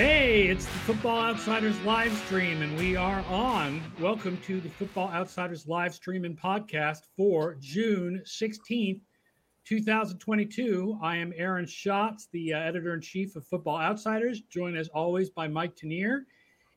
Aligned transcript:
Hey, 0.00 0.44
it's 0.48 0.64
the 0.64 0.78
Football 0.78 1.20
Outsiders 1.20 1.78
live 1.82 2.16
stream, 2.24 2.62
and 2.62 2.74
we 2.78 2.96
are 2.96 3.22
on. 3.28 3.82
Welcome 4.00 4.38
to 4.46 4.58
the 4.58 4.70
Football 4.70 5.10
Outsiders 5.10 5.68
live 5.68 5.94
stream 5.94 6.24
and 6.24 6.40
podcast 6.40 7.00
for 7.18 7.58
June 7.60 8.22
16th, 8.24 9.02
2022. 9.66 10.98
I 11.02 11.16
am 11.16 11.34
Aaron 11.36 11.66
Schatz, 11.66 12.28
the 12.32 12.54
uh, 12.54 12.60
editor 12.60 12.94
in 12.94 13.02
chief 13.02 13.36
of 13.36 13.46
Football 13.46 13.76
Outsiders, 13.76 14.40
joined 14.40 14.78
as 14.78 14.88
always 14.88 15.28
by 15.28 15.48
Mike 15.48 15.76
Tanier. 15.76 16.22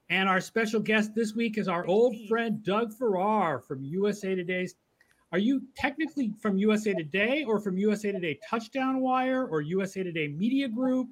And 0.10 0.28
our 0.28 0.42
special 0.42 0.82
guest 0.82 1.16
this 1.16 1.34
week 1.34 1.58
is 1.58 1.70
our 1.70 1.86
old 1.86 2.18
friend 2.28 2.62
Doug 2.62 2.94
Farrar 2.94 3.62
from 3.62 3.86
USA 3.86 4.36
Today's. 4.36 4.76
Are 5.32 5.40
you 5.40 5.62
technically 5.78 6.34
from 6.42 6.58
USA 6.58 6.94
Today 6.94 7.46
or 7.46 7.62
from 7.62 7.78
USA 7.78 8.12
Today 8.12 8.38
Touchdown 8.50 9.00
Wire 9.00 9.48
or 9.48 9.62
USA 9.62 10.04
Today 10.04 10.28
Media 10.28 10.68
Group? 10.68 11.08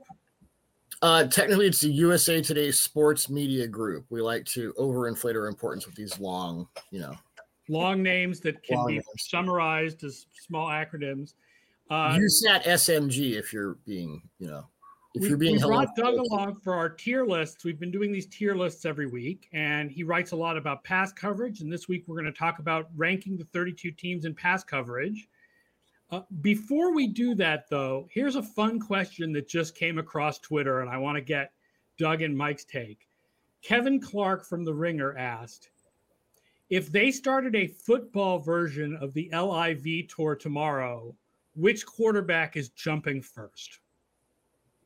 Uh, 1.02 1.26
technically, 1.26 1.68
it's 1.68 1.82
the 1.82 1.90
USA 1.90 2.42
Today 2.42 2.72
Sports 2.72 3.30
Media 3.30 3.68
Group. 3.68 4.06
We 4.10 4.22
like 4.22 4.46
to 4.46 4.72
overinflate 4.74 5.36
our 5.36 5.48
importance 5.48 5.88
with 5.88 5.96
these 5.96 6.20
long, 6.20 6.68
you 6.92 7.00
know, 7.00 7.16
long 7.70 8.04
names 8.04 8.40
that 8.42 8.62
can 8.62 8.78
Long 8.78 8.88
be 8.88 8.94
names. 8.94 9.06
summarized 9.18 10.04
as 10.04 10.28
small 10.46 10.68
acronyms. 10.68 11.34
Uh, 11.90 12.12
USAT 12.12 12.64
SMG 12.64 13.38
if 13.38 13.52
you're 13.52 13.78
being, 13.86 14.22
you 14.40 14.48
know, 14.48 14.66
if 15.16 15.24
we, 15.24 15.30
you're 15.30 15.38
being 15.38 15.56
we 15.56 15.62
brought 15.62 15.96
Doug 15.96 16.16
along 16.16 16.58
for 16.64 16.76
our 16.76 16.90
tier 16.90 17.26
lists. 17.26 17.66
We've 17.66 17.80
been 17.80 17.92
doing 17.92 18.12
these 18.12 18.28
tier 18.28 18.56
lists 18.56 18.86
every 18.86 19.08
week, 19.08 19.50
and 19.54 19.92
he 19.92 20.04
writes 20.04 20.32
a 20.32 20.36
lot 20.36 20.56
about 20.56 20.84
pass 20.84 21.12
coverage. 21.12 21.62
And 21.62 21.74
this 21.74 21.88
week, 21.88 22.04
we're 22.08 22.16
going 22.16 22.32
to 22.32 22.40
talk 22.40 22.60
about 22.60 22.90
ranking 22.96 23.38
the 23.38 23.46
32 23.46 23.92
teams 23.92 24.26
in 24.26 24.36
pass 24.36 24.64
coverage. 24.64 25.28
Uh, 26.12 26.22
before 26.42 26.94
we 26.94 27.08
do 27.08 27.34
that, 27.36 27.70
though, 27.70 28.08
here's 28.12 28.36
a 28.36 28.44
fun 28.44 28.80
question 28.80 29.32
that 29.32 29.48
just 29.48 29.76
came 29.76 29.98
across 29.98 30.40
Twitter, 30.40 30.82
and 30.82 30.90
I 30.90 30.98
want 30.98 31.16
to 31.16 31.22
get 31.22 31.54
Doug 31.98 32.22
and 32.22 32.38
Mike's 32.38 32.66
take. 32.66 33.08
Kevin 33.62 34.02
Clark 34.02 34.46
from 34.46 34.66
The 34.66 34.74
Ringer 34.74 35.18
asked 35.18 35.70
if 36.70 36.92
they 36.92 37.12
started 37.12 37.56
a 37.56 37.68
football 37.68 38.40
version 38.40 38.98
of 38.98 39.14
the 39.14 39.30
LIV 39.32 40.08
tour 40.08 40.36
tomorrow, 40.36 41.16
which 41.56 41.86
quarterback 41.86 42.58
is 42.58 42.70
jumping 42.70 43.22
first? 43.22 43.80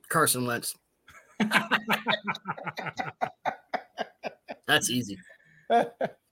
Carson 0.09 0.45
Wentz. 0.45 0.75
That's 4.67 4.89
easy. 4.89 5.17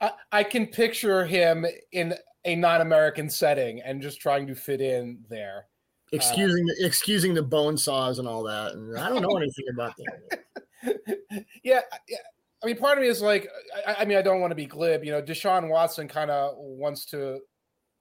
I, 0.00 0.12
I 0.32 0.44
can 0.44 0.66
picture 0.66 1.24
him 1.26 1.66
in 1.92 2.14
a 2.44 2.54
non-American 2.54 3.28
setting 3.28 3.80
and 3.80 4.00
just 4.00 4.20
trying 4.20 4.46
to 4.46 4.54
fit 4.54 4.80
in 4.80 5.24
there. 5.28 5.66
Excusing 6.12 6.64
the 6.66 6.76
excusing 6.86 7.34
the 7.34 7.42
bone 7.42 7.76
saws 7.76 8.20
and 8.20 8.28
all 8.28 8.44
that. 8.44 8.72
And 8.72 8.96
I 8.96 9.08
don't 9.08 9.22
know 9.22 9.36
anything 9.36 9.64
about 9.72 9.94
that. 9.96 10.44
yeah, 11.64 11.80
yeah. 12.08 12.18
I 12.62 12.66
mean, 12.66 12.76
part 12.76 12.96
of 12.96 13.02
me 13.02 13.08
is 13.08 13.20
like, 13.20 13.48
I, 13.86 13.96
I 14.00 14.04
mean, 14.04 14.16
I 14.16 14.22
don't 14.22 14.40
want 14.40 14.52
to 14.52 14.56
be 14.56 14.66
glib. 14.66 15.04
You 15.04 15.12
know, 15.12 15.22
Deshaun 15.22 15.68
Watson 15.68 16.08
kind 16.08 16.30
of 16.30 16.54
wants 16.56 17.04
to 17.06 17.40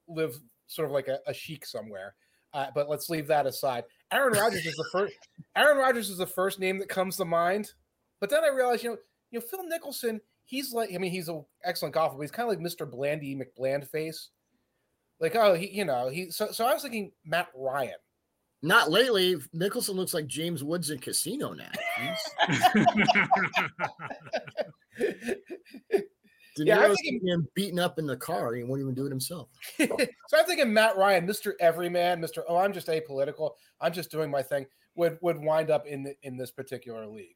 live 0.08 0.40
sort 0.68 0.86
of 0.86 0.92
like 0.92 1.08
a, 1.08 1.20
a 1.28 1.34
sheik 1.34 1.66
somewhere. 1.66 2.16
Uh, 2.54 2.68
but 2.74 2.88
let's 2.88 3.10
leave 3.10 3.28
that 3.28 3.46
aside. 3.46 3.84
Aaron 4.12 4.34
Rodgers 4.40 4.66
is 4.66 4.76
the 4.76 4.90
first. 4.92 5.14
Aaron 5.56 5.78
Rodgers 5.78 6.10
is 6.10 6.18
the 6.18 6.28
first 6.28 6.60
name 6.60 6.78
that 6.80 6.90
comes 6.90 7.18
to 7.18 7.26
mind. 7.26 7.74
But 8.22 8.30
then 8.30 8.44
I 8.44 8.56
realized, 8.56 8.84
you 8.84 8.92
know, 8.92 8.98
you 9.32 9.40
know, 9.40 9.46
Phil 9.46 9.66
Mickelson. 9.66 10.20
He's 10.46 10.72
like, 10.74 10.92
I 10.94 10.98
mean, 10.98 11.12
he's 11.12 11.28
an 11.28 11.44
excellent 11.64 11.94
golfer, 11.96 12.16
but 12.16 12.22
he's 12.22 12.32
kind 12.32 12.50
of 12.50 12.56
like 12.58 12.66
Mr. 12.66 12.90
Blandy 12.90 13.36
McBland 13.36 13.88
face. 13.90 14.30
Like, 15.20 15.36
oh, 15.36 15.54
he, 15.56 15.70
you 15.72 15.86
know, 15.86 16.10
he. 16.10 16.30
So, 16.32 16.52
so 16.52 16.66
I 16.66 16.74
was 16.74 16.82
thinking 16.84 17.12
Matt 17.26 17.48
Ryan. 17.56 17.94
Not 18.62 18.90
lately. 18.92 19.36
Mickelson 19.56 19.96
looks 19.96 20.14
like 20.14 20.28
James 20.28 20.64
Woods 20.64 20.90
in 20.90 21.00
Casino 21.00 21.54
now. 21.54 21.70
He's- 22.00 22.30
De 26.56 26.66
Yeah, 26.66 26.80
I 26.80 26.84
Niro's 26.88 27.02
think 27.02 27.22
getting 27.22 27.28
him 27.28 27.48
beaten 27.54 27.80
up 27.80 28.00
in 28.00 28.06
the 28.06 28.16
car. 28.16 28.54
He 28.54 28.64
won't 28.64 28.82
even 28.82 28.94
do 28.94 29.06
it 29.06 29.10
himself. 29.10 29.50
so 29.78 29.88
I'm 30.38 30.46
thinking 30.46 30.74
Matt 30.74 30.96
Ryan, 30.96 31.28
Mr. 31.28 31.52
Everyman, 31.60 32.22
Mr. 32.22 32.44
Oh, 32.48 32.58
I'm 32.58 32.74
just 32.74 32.88
apolitical. 32.88 33.52
I'm 33.82 33.92
just 33.92 34.10
doing 34.10 34.32
my 34.32 34.42
thing. 34.42 34.66
Would 34.96 35.18
would 35.22 35.38
wind 35.38 35.70
up 35.70 35.86
in 35.86 36.04
the, 36.04 36.16
in 36.24 36.38
this 36.38 36.52
particular 36.52 37.06
league. 37.08 37.36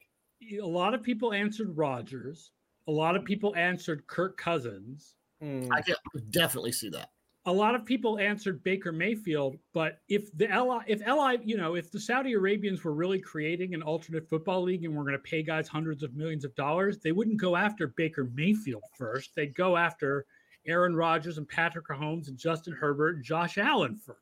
a 0.61 0.65
lot 0.65 0.93
of 0.93 1.03
people 1.03 1.33
answered 1.33 1.75
Rodgers. 1.75 2.51
A 2.89 2.91
lot 2.91 3.15
of 3.15 3.23
people 3.23 3.55
answered 3.55 4.07
Kirk 4.07 4.35
Cousins. 4.35 5.13
Hmm. 5.39 5.71
I 5.71 5.81
can 5.83 5.95
definitely 6.31 6.71
see 6.71 6.89
that. 6.89 7.11
A 7.45 7.53
lot 7.53 7.75
of 7.75 7.85
people 7.85 8.17
answered 8.17 8.63
Baker 8.63 8.91
Mayfield. 8.91 9.57
But 9.75 9.99
if 10.09 10.35
the 10.35 10.47
LI, 10.47 10.79
if 10.87 10.99
LI, 11.07 11.37
you 11.43 11.55
know, 11.55 11.75
if 11.75 11.91
the 11.91 11.99
Saudi 11.99 12.33
Arabians 12.33 12.83
were 12.83 12.95
really 12.95 13.19
creating 13.19 13.75
an 13.75 13.83
alternate 13.83 14.27
football 14.27 14.63
league 14.63 14.85
and 14.85 14.95
we're 14.95 15.03
going 15.03 15.13
to 15.13 15.19
pay 15.19 15.43
guys 15.43 15.67
hundreds 15.67 16.01
of 16.01 16.15
millions 16.15 16.43
of 16.43 16.55
dollars, 16.55 16.97
they 16.97 17.11
wouldn't 17.11 17.39
go 17.39 17.55
after 17.55 17.93
Baker 17.95 18.27
Mayfield 18.33 18.83
first. 18.97 19.35
They'd 19.35 19.53
go 19.53 19.77
after 19.77 20.25
Aaron 20.65 20.95
Rodgers 20.95 21.37
and 21.37 21.47
Patrick 21.47 21.87
Mahomes 21.89 22.27
and 22.27 22.39
Justin 22.39 22.73
Herbert 22.73 23.17
and 23.17 23.23
Josh 23.23 23.59
Allen 23.59 23.95
first. 23.95 24.19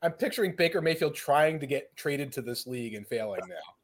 I'm 0.00 0.12
picturing 0.12 0.56
Baker 0.56 0.80
Mayfield 0.80 1.14
trying 1.14 1.60
to 1.60 1.66
get 1.66 1.94
traded 1.94 2.32
to 2.32 2.40
this 2.40 2.66
league 2.66 2.94
and 2.94 3.06
failing 3.06 3.42
now. 3.46 3.74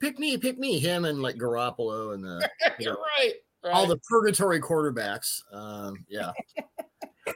Pick 0.00 0.18
me, 0.18 0.36
pick 0.38 0.58
me, 0.58 0.78
him 0.78 1.04
and 1.04 1.20
like 1.22 1.36
Garoppolo 1.36 2.14
and 2.14 2.22
the 2.24 2.48
You're 2.78 2.94
right. 2.94 3.32
right. 3.64 3.72
all 3.74 3.86
the 3.86 3.98
purgatory 4.08 4.60
quarterbacks. 4.60 5.40
Um, 5.52 6.04
yeah, 6.08 6.30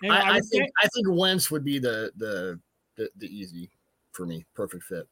And 0.02 0.12
I, 0.12 0.16
I, 0.20 0.30
I 0.30 0.32
would 0.34 0.44
say- 0.44 0.58
think 0.58 0.70
I 0.82 0.88
think 0.94 1.06
Wentz 1.10 1.50
would 1.50 1.64
be 1.64 1.78
the, 1.78 2.12
the 2.16 2.60
the 2.96 3.10
the 3.16 3.26
easy 3.26 3.70
for 4.12 4.26
me, 4.26 4.44
perfect 4.54 4.84
fit 4.84 5.08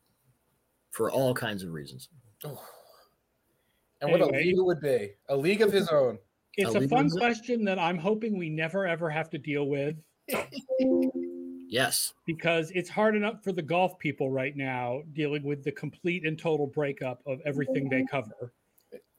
for 0.91 1.11
all 1.11 1.33
kinds 1.35 1.63
of 1.63 1.73
reasons. 1.73 2.09
Oh. 2.45 2.63
And 4.03 4.11
what 4.13 4.21
a 4.21 4.27
league 4.27 4.57
it 4.57 4.65
would 4.65 4.81
be. 4.81 5.11
A 5.29 5.37
league 5.37 5.61
of 5.63 5.73
his 5.73 5.89
own. 5.89 6.19
it's 6.57 6.75
Are 6.75 6.83
a 6.83 6.89
fun 6.89 7.11
question 7.11 7.65
that 7.67 7.79
I'm 7.79 7.99
hoping 7.99 8.39
we 8.39 8.49
never 8.49 8.87
ever 8.87 9.11
have 9.11 9.29
to 9.31 9.39
deal 9.39 9.67
with. 9.69 9.97
Yes, 11.71 12.15
because 12.27 12.73
it's 12.73 12.91
hard 12.91 13.15
enough 13.15 13.45
for 13.45 13.53
the 13.53 13.63
golf 13.63 13.97
people 13.99 14.31
right 14.31 14.57
now 14.57 15.03
dealing 15.13 15.45
with 15.45 15.63
the 15.63 15.71
complete 15.71 16.27
and 16.27 16.37
total 16.37 16.67
breakup 16.67 17.23
of 17.27 17.41
everything 17.47 17.89
they 17.89 17.99
mm-hmm. 17.99 18.07
cover. 18.07 18.53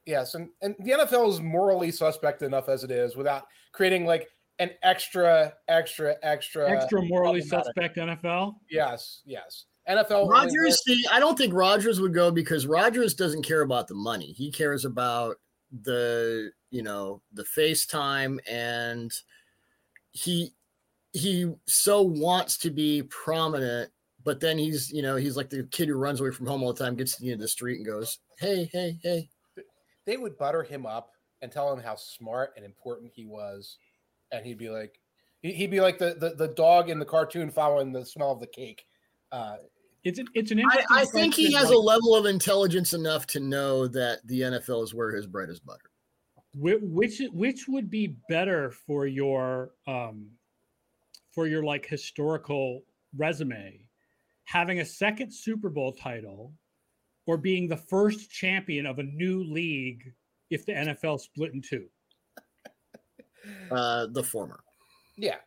Yes, 0.05 0.35
and, 0.35 0.49
and 0.61 0.75
the 0.79 0.91
NFL 0.91 1.29
is 1.29 1.39
morally 1.41 1.91
suspect 1.91 2.41
enough 2.41 2.67
as 2.67 2.83
it 2.83 2.91
is 2.91 3.15
without 3.15 3.47
creating 3.71 4.05
like 4.05 4.27
an 4.59 4.71
extra, 4.83 5.53
extra, 5.69 6.15
extra, 6.23 6.69
Extra 6.69 7.01
morally 7.03 7.41
suspect 7.41 7.95
NFL. 7.97 8.55
Yes, 8.69 9.21
yes. 9.25 9.65
NFL 9.89 10.11
only 10.11 10.29
Rodgers. 10.29 10.83
See, 10.85 11.05
I 11.11 11.19
don't 11.19 11.37
think 11.37 11.53
Rodgers 11.53 11.99
would 12.01 12.13
go 12.13 12.31
because 12.31 12.67
Rodgers 12.67 13.13
doesn't 13.13 13.43
care 13.43 13.61
about 13.61 13.87
the 13.87 13.95
money. 13.95 14.33
He 14.33 14.51
cares 14.51 14.85
about 14.85 15.37
the 15.83 16.51
you 16.69 16.83
know 16.83 17.21
the 17.33 17.43
FaceTime 17.43 18.39
and 18.47 19.11
he 20.11 20.53
he 21.13 21.51
so 21.67 22.01
wants 22.01 22.57
to 22.59 22.69
be 22.71 23.03
prominent, 23.03 23.91
but 24.23 24.39
then 24.39 24.57
he's 24.57 24.91
you 24.91 25.01
know 25.01 25.15
he's 25.15 25.35
like 25.37 25.49
the 25.49 25.63
kid 25.71 25.87
who 25.87 25.95
runs 25.95 26.19
away 26.21 26.31
from 26.31 26.47
home 26.47 26.63
all 26.63 26.73
the 26.73 26.83
time, 26.83 26.95
gets 26.95 27.15
to 27.15 27.21
the 27.21 27.27
end 27.31 27.35
of 27.35 27.41
the 27.41 27.47
street 27.47 27.77
and 27.77 27.85
goes, 27.85 28.19
hey, 28.39 28.69
hey, 28.71 28.97
hey. 29.03 29.29
they 30.05 30.17
would 30.17 30.37
butter 30.37 30.63
him 30.63 30.85
up 30.85 31.11
and 31.41 31.51
tell 31.51 31.71
him 31.73 31.81
how 31.83 31.95
smart 31.95 32.53
and 32.55 32.65
important 32.65 33.11
he 33.15 33.25
was, 33.25 33.77
and 34.31 34.45
he'd 34.45 34.57
be 34.57 34.69
like, 34.69 34.99
he- 35.41 35.53
he'd 35.53 35.71
be 35.71 35.81
like 35.81 35.97
the 35.97 36.15
the, 36.19 36.35
the 36.35 36.53
dog 36.53 36.89
in 36.89 36.99
the 36.99 37.05
cartoon 37.05 37.49
following 37.49 37.91
the 37.91 38.05
smell 38.05 38.31
of 38.31 38.39
the 38.39 38.47
cake. 38.47 38.85
Uh, 39.31 39.57
It's 40.03 40.19
an, 40.19 40.27
it's 40.33 40.51
an 40.51 40.59
I, 40.59 40.63
interesting. 40.63 40.87
I 40.97 41.05
think 41.05 41.33
he 41.33 41.51
question, 41.51 41.59
has 41.59 41.69
a 41.71 41.77
level 41.77 42.15
of 42.15 42.25
intelligence 42.25 42.93
enough 42.93 43.25
to 43.27 43.39
know 43.39 43.87
that 43.87 44.19
the 44.25 44.41
NFL 44.41 44.83
is 44.83 44.93
where 44.93 45.11
his 45.11 45.25
bread 45.27 45.49
is 45.49 45.59
buttered. 45.59 45.89
which 46.55 47.21
which 47.33 47.67
would 47.67 47.89
be 47.89 48.15
better 48.29 48.71
for 48.71 49.07
your 49.07 49.71
um 49.87 50.27
for 51.31 51.47
your 51.47 51.63
like 51.63 51.85
historical 51.85 52.83
resume, 53.17 53.79
having 54.45 54.79
a 54.79 54.85
second 54.85 55.31
Super 55.31 55.69
Bowl 55.69 55.91
title, 55.91 56.53
or 57.27 57.37
being 57.37 57.67
the 57.67 57.77
first 57.77 58.29
champion 58.29 58.85
of 58.85 58.99
a 58.99 59.03
new 59.03 59.43
league 59.43 60.13
if 60.49 60.65
the 60.65 60.73
NFL 60.73 61.19
split 61.19 61.53
in 61.53 61.61
two. 61.61 61.85
Uh, 63.71 64.05
the 64.11 64.21
former. 64.21 64.59
yeah, 65.17 65.37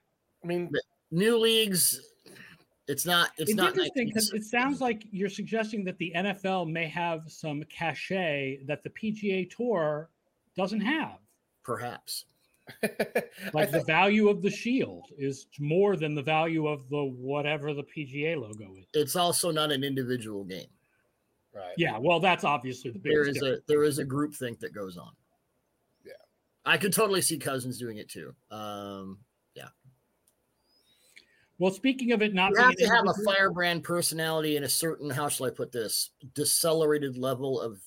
I 0.43 0.47
mean, 0.49 0.69
New 1.13 1.39
leagues, 1.39 2.01
it's 2.89 3.07
not. 3.07 3.31
It's, 3.39 3.51
It's, 3.51 3.57
not 3.57 3.69
interesting 3.69 4.09
because 4.09 4.33
it 4.33 4.43
sounds 4.43 4.81
like 4.81 5.07
you're 5.13 5.29
suggesting 5.29 5.85
that 5.85 5.97
the 5.99 6.13
NFL 6.17 6.69
may 6.69 6.89
have 6.89 7.23
some 7.29 7.63
cachet 7.65 8.65
that 8.67 8.83
the 8.83 8.91
PGA 8.91 9.49
Tour 9.49 10.11
doesn't 10.57 10.81
have. 10.81 11.19
perhaps. 11.63 12.25
I 12.83 12.89
Like 13.53 13.71
the 13.71 13.79
think- 13.79 13.87
value 13.87 14.29
of 14.29 14.41
the 14.43 14.51
shield 14.51 15.07
is 15.19 15.47
more 15.59 15.97
than 15.97 16.15
the 16.15 16.23
value 16.23 16.67
of 16.67 16.89
the 16.89 17.05
whatever 17.05 17.75
the 17.75 17.85
PGA 17.85 18.41
logo 18.41 18.75
is. 18.77 18.87
It's 18.95 19.17
also 19.17 19.51
not 19.51 19.71
an 19.71 19.85
individual 19.85 20.45
game. 20.45 20.69
right. 21.55 21.75
Yeah, 21.77 21.99
well, 21.99 22.21
that's 22.21 22.43
obviously 22.45 22.91
the 22.91 22.99
There 23.01 23.25
biggest. 23.25 23.43
is 23.45 23.49
a 23.49 23.59
there 23.67 23.85
is 23.85 23.99
a 23.99 24.05
group 24.05 24.35
think 24.35 24.61
that 24.61 24.73
goes 24.75 24.97
on. 24.97 25.11
Yeah. 26.05 26.13
I 26.65 26.79
could 26.79 26.93
totally 26.93 27.21
see 27.21 27.39
Cousins 27.39 27.79
doing 27.79 27.99
it 27.99 28.09
too. 28.09 28.35
Um, 28.51 29.19
yeah. 29.55 29.69
well, 31.59 31.71
speaking 31.71 32.13
of 32.13 32.23
it 32.23 32.33
not 32.35 32.51
you 32.53 32.57
have 32.57 32.75
to 32.77 32.87
have 32.89 33.07
a 33.07 33.15
firebrand 33.25 33.85
personality 33.85 34.57
and 34.57 34.65
a 34.65 34.69
certain 34.71 35.11
how 35.11 35.29
shall 35.29 35.47
I 35.47 35.51
put 35.51 35.71
this 35.71 36.11
decelerated 36.35 37.19
level 37.19 37.61
of 37.61 37.79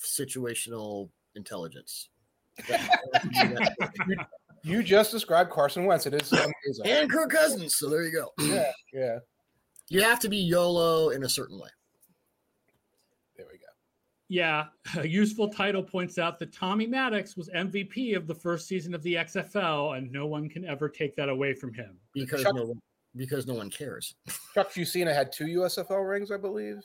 situational 0.00 1.10
intelligence. 1.34 2.08
you 4.62 4.82
just 4.82 5.10
described 5.10 5.50
Carson 5.50 5.84
Wentz. 5.84 6.06
It 6.06 6.14
is 6.14 6.32
amazing. 6.32 6.86
and 6.86 7.10
Kirk 7.10 7.30
Cousins. 7.30 7.76
So 7.76 7.88
there 7.88 8.02
you 8.02 8.12
go. 8.12 8.32
yeah, 8.38 8.70
yeah. 8.92 9.18
You 9.88 10.02
have 10.02 10.18
to 10.20 10.28
be 10.28 10.38
YOLO 10.38 11.10
in 11.10 11.22
a 11.24 11.28
certain 11.28 11.58
way. 11.58 11.68
There 13.36 13.46
we 13.50 13.58
go. 13.58 13.64
Yeah, 14.28 14.64
a 14.98 15.06
useful 15.06 15.48
title 15.48 15.82
points 15.82 16.18
out 16.18 16.38
that 16.40 16.52
Tommy 16.52 16.86
Maddox 16.86 17.36
was 17.36 17.48
MVP 17.50 18.16
of 18.16 18.26
the 18.26 18.34
first 18.34 18.66
season 18.66 18.94
of 18.94 19.02
the 19.04 19.14
XFL, 19.14 19.96
and 19.96 20.10
no 20.10 20.26
one 20.26 20.48
can 20.48 20.64
ever 20.64 20.88
take 20.88 21.14
that 21.16 21.28
away 21.28 21.54
from 21.54 21.72
him. 21.72 21.96
Because 22.14 22.42
Chuck- 22.42 22.56
no 22.56 22.64
one 22.64 22.80
because 23.16 23.46
no 23.46 23.54
one 23.54 23.70
cares. 23.70 24.14
Chuck 24.54 24.70
Fusina 24.72 25.12
had 25.14 25.32
two 25.32 25.46
USFL 25.46 26.08
rings, 26.08 26.30
I 26.30 26.36
believe. 26.36 26.78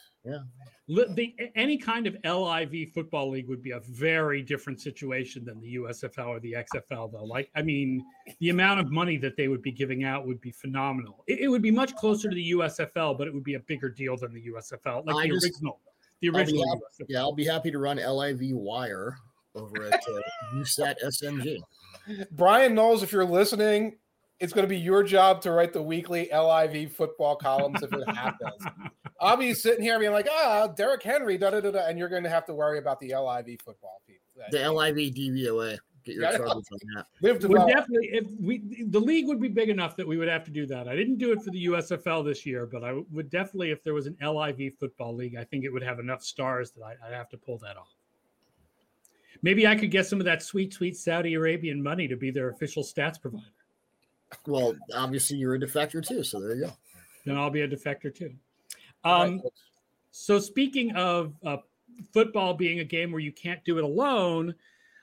Li- 0.88 1.06
The, 1.16 1.36
any 1.56 1.78
kind 1.78 2.07
of 2.07 2.16
LIV 2.24 2.89
football 2.94 3.30
league 3.30 3.48
would 3.50 3.62
be 3.62 3.72
a 3.72 3.80
very 3.89 4.42
different 4.42 4.80
situation 4.81 5.44
than 5.45 5.60
the 5.60 5.75
USFL 5.75 6.28
or 6.28 6.39
the 6.39 6.54
XFL, 6.54 7.12
though. 7.12 7.24
Like, 7.25 7.50
I 7.56 7.62
mean, 7.62 8.04
the 8.39 8.50
amount 8.50 8.80
of 8.80 8.92
money 8.92 9.18
that 9.18 9.36
they 9.38 9.48
would 9.48 9.62
be 9.62 9.72
giving 9.72 10.04
out 10.04 10.25
would 10.28 10.42
be 10.42 10.51
phenomenal. 10.51 11.24
It, 11.28 11.39
it 11.42 11.48
would 11.48 11.62
be 11.62 11.72
much 11.72 11.95
closer 11.95 12.30
to 12.30 12.36
the 12.36 12.51
USFL, 12.51 13.18
but 13.18 13.27
it 13.27 13.34
would 13.34 13.44
be 13.44 13.56
a 13.56 13.60
bigger 13.62 13.89
deal 13.89 14.18
than 14.18 14.34
the 14.34 14.44
USFL, 14.51 15.06
like 15.06 15.16
I 15.16 15.27
the 15.27 15.34
just- 15.34 15.45
original, 15.45 15.80
the 16.22 16.30
I'll 16.30 16.38
original 16.38 16.68
happy- 16.68 16.81
USFL. 17.04 17.06
Yeah, 17.10 17.19
I'll 17.19 17.34
be 17.36 17.45
happy 17.45 17.72
to 17.72 17.77
run 17.80 17.98
LIV 17.98 18.39
Wire 18.54 19.18
over 19.56 19.84
at 19.86 19.95
uh, 20.07 20.22
USAT 20.56 20.95
SMG. 21.04 21.57
Brian 22.31 22.74
Knowles, 22.74 23.04
if 23.04 23.12
you're 23.12 23.25
listening, 23.25 23.98
it's 24.42 24.52
going 24.54 24.64
to 24.64 24.70
be 24.70 24.78
your 24.78 25.04
job 25.04 25.42
to 25.44 25.52
write 25.52 25.72
the 25.72 25.82
weekly 25.82 26.30
LIV 26.34 26.92
football 26.94 27.36
columns 27.36 27.82
if 27.84 27.94
it 27.94 28.08
happens. 28.10 28.64
I'll 29.22 29.38
be 29.38 29.54
sitting 29.54 29.84
here 29.84 30.00
being 30.00 30.12
like, 30.12 30.28
ah, 30.32 30.68
Derrick 30.68 31.04
Henry, 31.04 31.38
da 31.38 31.52
da 31.52 31.62
da, 31.62 31.72
da, 31.72 31.88
and 31.88 31.98
you're 31.98 32.10
going 32.10 32.24
to 32.24 32.30
have 32.30 32.46
to 32.48 32.54
worry 32.54 32.80
about 32.80 33.00
the 33.00 33.10
LIV 33.16 33.62
football 33.64 34.02
people. 34.08 34.26
The 34.52 34.70
LIV 34.72 35.14
DVOA. 35.14 35.78
Get 36.04 36.16
your 36.16 36.24
Yeah. 36.24 36.38
charges 36.38 36.68
on 36.72 36.80
that. 36.96 37.06
Live 37.22 37.34
would 37.44 37.52
develop. 37.52 37.70
definitely 37.70 38.10
if 38.12 38.26
we 38.40 38.86
the 38.88 39.00
league 39.00 39.28
would 39.28 39.40
be 39.40 39.48
big 39.50 39.70
enough 39.70 39.96
that 39.98 40.08
we 40.08 40.18
would 40.18 40.28
have 40.28 40.44
to 40.46 40.52
do 40.52 40.66
that. 40.66 40.88
I 40.88 40.96
didn't 40.96 41.20
do 41.20 41.32
it 41.32 41.44
for 41.44 41.52
the 41.52 41.66
USFL 41.66 42.26
this 42.26 42.44
year, 42.44 42.66
but 42.66 42.84
I 42.84 43.00
would 43.12 43.30
definitely 43.30 43.70
if 43.70 43.84
there 43.84 43.94
was 43.94 44.08
an 44.08 44.18
LIV 44.20 44.74
football 44.80 45.14
league, 45.16 45.36
I 45.36 45.44
think 45.44 45.64
it 45.64 45.70
would 45.70 45.84
have 45.84 46.00
enough 46.00 46.24
stars 46.24 46.72
that 46.72 46.82
I, 46.82 46.96
I'd 47.06 47.14
have 47.14 47.30
to 47.30 47.38
pull 47.38 47.60
that 47.60 47.78
off. 47.78 47.94
Maybe 49.44 49.68
I 49.68 49.76
could 49.76 49.92
get 49.92 50.08
some 50.08 50.20
of 50.20 50.26
that 50.26 50.42
sweet, 50.42 50.74
sweet 50.74 50.98
Saudi 50.98 51.36
Arabian 51.36 51.82
money 51.82 52.08
to 52.08 52.16
be 52.16 52.32
their 52.32 52.50
official 52.50 52.84
stats 52.84 53.22
provider. 53.22 53.46
Well, 54.48 54.75
obviously 54.95 55.38
you're 55.38 55.56
a 55.56 55.60
defector 55.60 56.06
too, 56.06 56.24
so 56.24 56.39
there 56.39 56.56
you 56.56 56.66
go. 56.66 56.74
Then 57.25 57.38
I'll 57.38 57.50
be 57.50 57.62
a 57.62 57.68
defector 57.68 58.13
too. 58.13 58.33
Um, 59.04 59.39
folks. 59.39 59.62
So 60.12 60.39
speaking 60.39 60.92
of 60.95 61.33
uh, 61.45 61.57
football 62.13 62.54
being 62.54 62.80
a 62.80 62.83
game 62.83 63.12
where 63.12 63.22
you 63.22 63.31
can't 63.31 63.63
do 63.63 63.78
it 63.78 63.83
alone, 63.83 64.54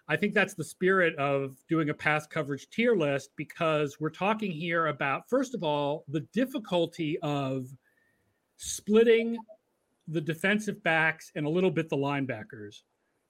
I 0.08 0.16
think 0.16 0.34
that's 0.34 0.54
the 0.54 0.64
spirit 0.64 1.14
of 1.16 1.56
doing 1.69 1.90
a 1.90 1.94
pass 1.94 2.26
coverage 2.26 2.69
tier 2.70 2.94
list 2.94 3.30
because 3.36 4.00
we're 4.00 4.10
talking 4.10 4.50
here 4.50 4.86
about 4.86 5.28
first 5.28 5.54
of 5.54 5.62
all 5.62 6.04
the 6.08 6.20
difficulty 6.32 7.19
of 7.20 7.66
splitting 8.56 9.36
the 10.08 10.20
defensive 10.20 10.82
backs 10.82 11.31
and 11.34 11.44
a 11.44 11.50
little 11.50 11.70
bit 11.70 11.90
the 11.90 11.96
linebackers 11.96 12.82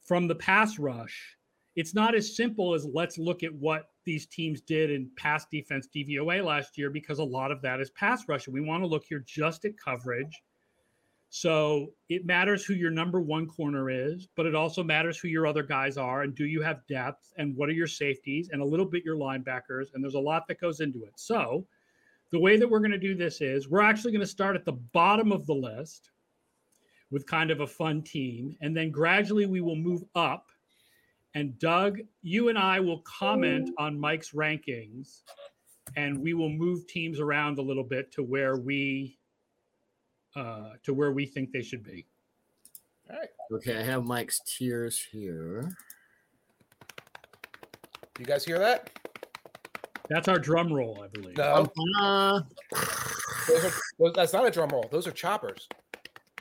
from 0.05 0.29
the 0.29 0.35
pass 0.35 0.79
rush. 0.79 1.37
It's 1.79 1.95
not 1.95 2.17
as 2.17 2.35
simple 2.35 2.75
as 2.75 2.85
let's 2.93 3.19
look 3.19 3.45
at 3.45 3.55
what 3.55 3.91
these 4.05 4.27
teams 4.27 4.61
did 4.61 4.91
in 4.91 5.09
pass 5.17 5.47
defense 5.47 5.87
DVOA 5.95 6.45
last 6.45 6.77
year 6.77 6.91
because 6.91 7.21
a 7.21 7.25
lot 7.25 7.53
of 7.53 7.63
that 7.63 7.81
is 7.81 7.89
pass 7.91 8.27
rush. 8.27 8.49
And 8.49 8.55
we 8.55 8.61
want 8.61 8.83
to 8.83 8.89
look 8.89 9.05
here 9.09 9.23
just 9.25 9.65
at 9.65 9.79
coverage. 9.79 10.43
So 11.31 11.93
it 12.09 12.27
matters 12.27 12.65
who 12.65 12.75
your 12.75 12.91
number 12.91 13.21
one 13.21 13.47
corner 13.47 13.91
is, 13.91 14.27
but 14.35 14.45
it 14.45 14.57
also 14.57 14.83
matters 14.83 15.21
who 15.21 15.29
your 15.29 15.47
other 15.47 15.63
guys 15.63 15.97
are. 15.97 16.23
And 16.23 16.35
do 16.35 16.47
you 16.47 16.63
have 16.63 16.85
depth? 16.89 17.33
And 17.39 17.55
what 17.55 17.69
are 17.69 17.75
your 17.75 17.87
safeties? 17.87 18.49
And 18.51 18.61
a 18.61 18.65
little 18.65 18.87
bit 18.87 19.05
your 19.05 19.17
linebackers. 19.17 19.95
And 19.95 20.03
there's 20.03 20.15
a 20.15 20.19
lot 20.19 20.49
that 20.49 20.61
goes 20.61 20.81
into 20.81 21.05
it. 21.05 21.13
So 21.15 21.65
the 22.31 22.41
way 22.41 22.57
that 22.57 22.69
we're 22.69 22.81
going 22.81 22.91
to 22.91 22.99
do 22.99 23.15
this 23.15 23.41
is 23.41 23.69
we're 23.69 23.83
actually 23.83 24.11
going 24.11 24.21
to 24.21 24.27
start 24.27 24.57
at 24.57 24.65
the 24.65 24.73
bottom 24.73 25.31
of 25.31 25.47
the 25.47 25.55
list 25.55 26.11
with 27.13 27.25
kind 27.29 27.53
of 27.53 27.61
a 27.61 27.69
fun 27.69 28.03
team. 28.03 28.57
And 28.63 28.77
then 28.77 28.91
gradually 28.91 29.47
we 29.47 29.61
will 29.61 29.77
move 29.77 30.03
up. 30.17 30.51
And 31.35 31.59
Doug, 31.59 31.99
you 32.23 32.49
and 32.49 32.59
I 32.59 32.81
will 32.81 33.01
comment 33.03 33.71
on 33.79 33.99
Mike's 33.99 34.33
rankings 34.33 35.23
and 35.97 36.19
we 36.19 36.35
will 36.35 36.49
move 36.49 36.87
teams 36.87 37.21
around 37.21 37.59
a 37.59 37.63
little 37.63 37.85
bit 37.85 38.13
to 38.13 38.23
where 38.23 38.57
we 38.57 39.19
uh, 40.37 40.71
to 40.85 40.95
where 40.95 41.13
we 41.13 41.27
think 41.27 41.53
they 41.53 41.63
should 41.63 41.83
be. 41.83 42.07
All 43.11 43.17
right. 43.17 43.29
Okay, 43.53 43.79
I 43.79 43.83
have 43.83 44.05
Mike's 44.05 44.41
tiers 44.47 45.05
here. 45.11 45.77
You 48.19 48.25
guys 48.25 48.45
hear 48.45 48.59
that? 48.59 48.91
That's 50.09 50.29
our 50.29 50.39
drum 50.39 50.73
roll, 50.73 51.03
I 51.03 51.09
believe. 51.09 51.37
No, 51.37 51.71
Uh, 51.99 52.41
those 53.47 53.65
are, 53.65 53.73
those, 53.99 54.13
that's 54.15 54.33
not 54.33 54.47
a 54.47 54.51
drum 54.51 54.71
roll. 54.71 54.89
Those 54.91 55.07
are 55.07 55.13
choppers. 55.13 55.69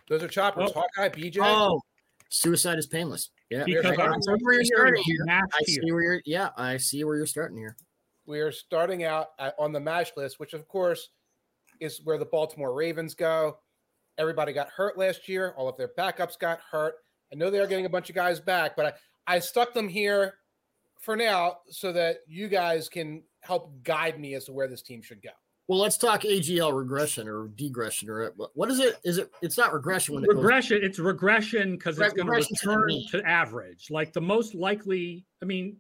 Those 0.10 0.24
are 0.24 0.28
choppers. 0.28 0.72
Oh. 0.76 0.82
Hawkeye, 0.82 1.10
BJ. 1.10 1.40
oh, 1.42 1.82
suicide 2.30 2.78
is 2.78 2.88
painless. 2.88 3.30
Yeah, 3.50 3.64
because 3.66 3.98
I 3.98 4.04
our 4.04 4.22
see 4.22 4.32
where 4.42 4.54
you're 4.56 4.64
starting 4.66 5.04
here. 5.04 5.26
I 5.30 5.64
see 5.64 5.92
where 5.92 6.04
you're. 6.04 6.22
Yeah, 6.26 6.50
I 6.58 6.78
see 6.78 7.04
where 7.04 7.16
you're 7.16 7.26
starting 7.26 7.58
here. 7.58 7.78
we 8.26 8.40
are 8.40 8.52
starting 8.52 9.04
out 9.06 9.28
at, 9.40 9.56
on 9.58 9.72
the 9.72 9.80
MASH 9.80 10.12
list, 10.18 10.40
which 10.40 10.54
of 10.54 10.68
course 10.68 11.10
is 11.80 12.02
where 12.04 12.18
the 12.18 12.26
Baltimore 12.26 12.74
Ravens 12.74 13.16
go. 13.16 13.58
Everybody 14.18 14.52
got 14.52 14.70
hurt 14.70 14.98
last 14.98 15.30
year. 15.30 15.54
All 15.58 15.70
of 15.70 15.78
their 15.78 15.92
backups 15.98 16.38
got 16.38 16.60
hurt. 16.72 16.96
I 17.32 17.36
know 17.36 17.50
they 17.50 17.60
are 17.60 17.68
getting 17.68 17.86
a 17.86 17.90
bunch 17.90 18.10
of 18.10 18.16
guys 18.16 18.40
back, 18.40 18.76
but 18.76 18.98
I, 19.28 19.36
I 19.36 19.40
stuck 19.40 19.74
them 19.74 19.88
here 19.88 20.36
for 21.00 21.16
now 21.16 21.58
so 21.70 21.92
that 21.94 22.18
you 22.28 22.48
guys 22.48 22.90
can 22.90 23.24
help 23.42 23.84
guide 23.84 24.20
me 24.20 24.34
as 24.34 24.46
to 24.46 24.54
where 24.54 24.68
this 24.68 24.82
team 24.82 25.02
should 25.02 25.22
go. 25.22 25.30
Well, 25.68 25.80
let's 25.80 25.98
talk 25.98 26.22
AGL 26.22 26.72
regression 26.74 27.28
or 27.28 27.50
degression 27.50 28.08
or 28.08 28.32
what- 28.38 28.56
what 28.56 28.72
is 28.72 28.80
it? 28.80 28.96
Is 29.04 29.18
it? 29.18 29.30
It's 29.42 29.58
not 29.58 29.74
regression 29.74 30.16
when 30.16 30.24
it 30.24 30.28
goes. 30.28 30.38
regression 30.38 30.80
it's 30.84 30.98
regression 31.00 31.76
because 31.76 32.00
it's 32.00 32.14
going 32.14 32.26
to 32.26 32.32
Regression 32.32 32.56
to 32.62 32.66
the 32.66 32.76
return 32.78 33.02
to 33.22 33.28
average 33.28 33.90
like 33.90 34.14
the 34.14 34.22
most 34.22 34.56
likely 34.56 35.26
i 35.42 35.46
mean 35.46 35.78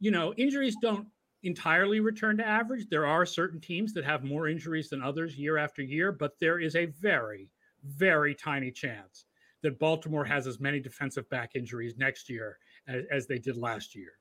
you 0.00 0.10
know 0.10 0.34
injuries 0.34 0.76
don't 0.82 1.08
entirely 1.42 2.00
return 2.00 2.36
to 2.36 2.46
average 2.46 2.86
there 2.90 3.06
are 3.06 3.24
certain 3.24 3.60
teams 3.60 3.92
that 3.94 4.04
have 4.04 4.24
more 4.24 4.48
injuries 4.48 4.88
than 4.90 5.02
others 5.02 5.36
year 5.38 5.56
after 5.56 5.82
year 5.82 6.12
but 6.12 6.38
there 6.38 6.58
is 6.58 6.76
a 6.76 6.86
very 6.86 7.48
very 7.82 8.34
tiny 8.34 8.70
chance 8.70 9.24
that 9.62 9.78
baltimore 9.78 10.24
has 10.24 10.46
as 10.46 10.60
many 10.60 10.80
defensive 10.80 11.28
back 11.30 11.52
injuries 11.54 11.96
next 11.96 12.28
year 12.28 12.58
as, 12.88 13.04
as 13.10 13.26
they 13.26 13.38
did 13.38 13.56
last 13.56 13.94
year 13.94 14.12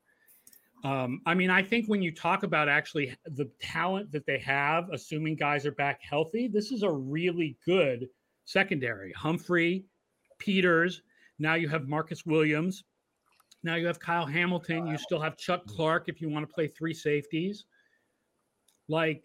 um, 0.84 1.22
I 1.26 1.34
mean, 1.34 1.50
I 1.50 1.64
think 1.64 1.88
when 1.88 2.02
you 2.02 2.12
talk 2.12 2.44
about 2.44 2.68
actually 2.68 3.16
the 3.26 3.50
talent 3.62 4.12
that 4.12 4.26
they 4.26 4.40
have, 4.40 4.90
assuming 4.92 5.36
guys 5.36 5.66
are 5.66 5.72
back 5.72 6.02
healthy, 6.02 6.48
this 6.48 6.72
is 6.72 6.84
a 6.84 6.92
really 6.92 7.58
good 7.66 8.10
secondary. 8.46 9.14
Humphrey, 9.14 9.86
Peters. 10.40 11.02
Now 11.40 11.54
you 11.54 11.70
have 11.70 11.88
Marcus 11.88 12.26
Williams. 12.26 12.84
Now 13.64 13.76
you 13.76 13.88
have 13.88 14.00
Kyle 14.00 14.26
Hamilton. 14.26 14.88
You 14.88 14.98
still 14.98 15.22
have 15.22 15.38
Chuck 15.38 15.66
Clark 15.68 16.10
if 16.10 16.20
you 16.20 16.30
want 16.30 16.48
to 16.48 16.54
play 16.54 16.68
three 16.68 16.94
safeties. 16.94 17.64
Like, 18.90 19.24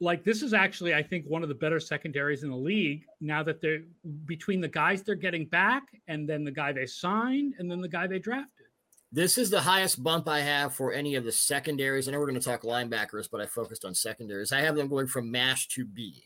like 0.00 0.24
this 0.24 0.42
is 0.42 0.52
actually, 0.52 0.92
I 0.92 1.04
think, 1.04 1.24
one 1.26 1.44
of 1.44 1.48
the 1.48 1.54
better 1.54 1.78
secondaries 1.78 2.42
in 2.42 2.50
the 2.50 2.56
league. 2.56 3.04
Now 3.20 3.44
that 3.44 3.60
they're 3.60 3.82
between 4.24 4.60
the 4.60 4.68
guys 4.68 5.02
they're 5.02 5.14
getting 5.14 5.46
back, 5.46 5.84
and 6.08 6.28
then 6.28 6.42
the 6.42 6.50
guy 6.50 6.72
they 6.72 6.86
signed, 6.86 7.54
and 7.60 7.70
then 7.70 7.80
the 7.80 7.88
guy 7.88 8.08
they 8.08 8.18
drafted. 8.18 8.57
This 9.10 9.38
is 9.38 9.48
the 9.50 9.60
highest 9.60 10.02
bump 10.02 10.28
I 10.28 10.40
have 10.40 10.74
for 10.74 10.92
any 10.92 11.14
of 11.14 11.24
the 11.24 11.32
secondaries. 11.32 12.08
I 12.08 12.12
know 12.12 12.18
we're 12.18 12.26
going 12.28 12.40
to 12.40 12.44
talk 12.44 12.62
linebackers, 12.62 13.28
but 13.30 13.40
I 13.40 13.46
focused 13.46 13.84
on 13.86 13.94
secondaries. 13.94 14.52
I 14.52 14.60
have 14.60 14.76
them 14.76 14.88
going 14.88 15.06
from 15.06 15.30
MASH 15.30 15.68
to 15.68 15.86
B. 15.86 16.24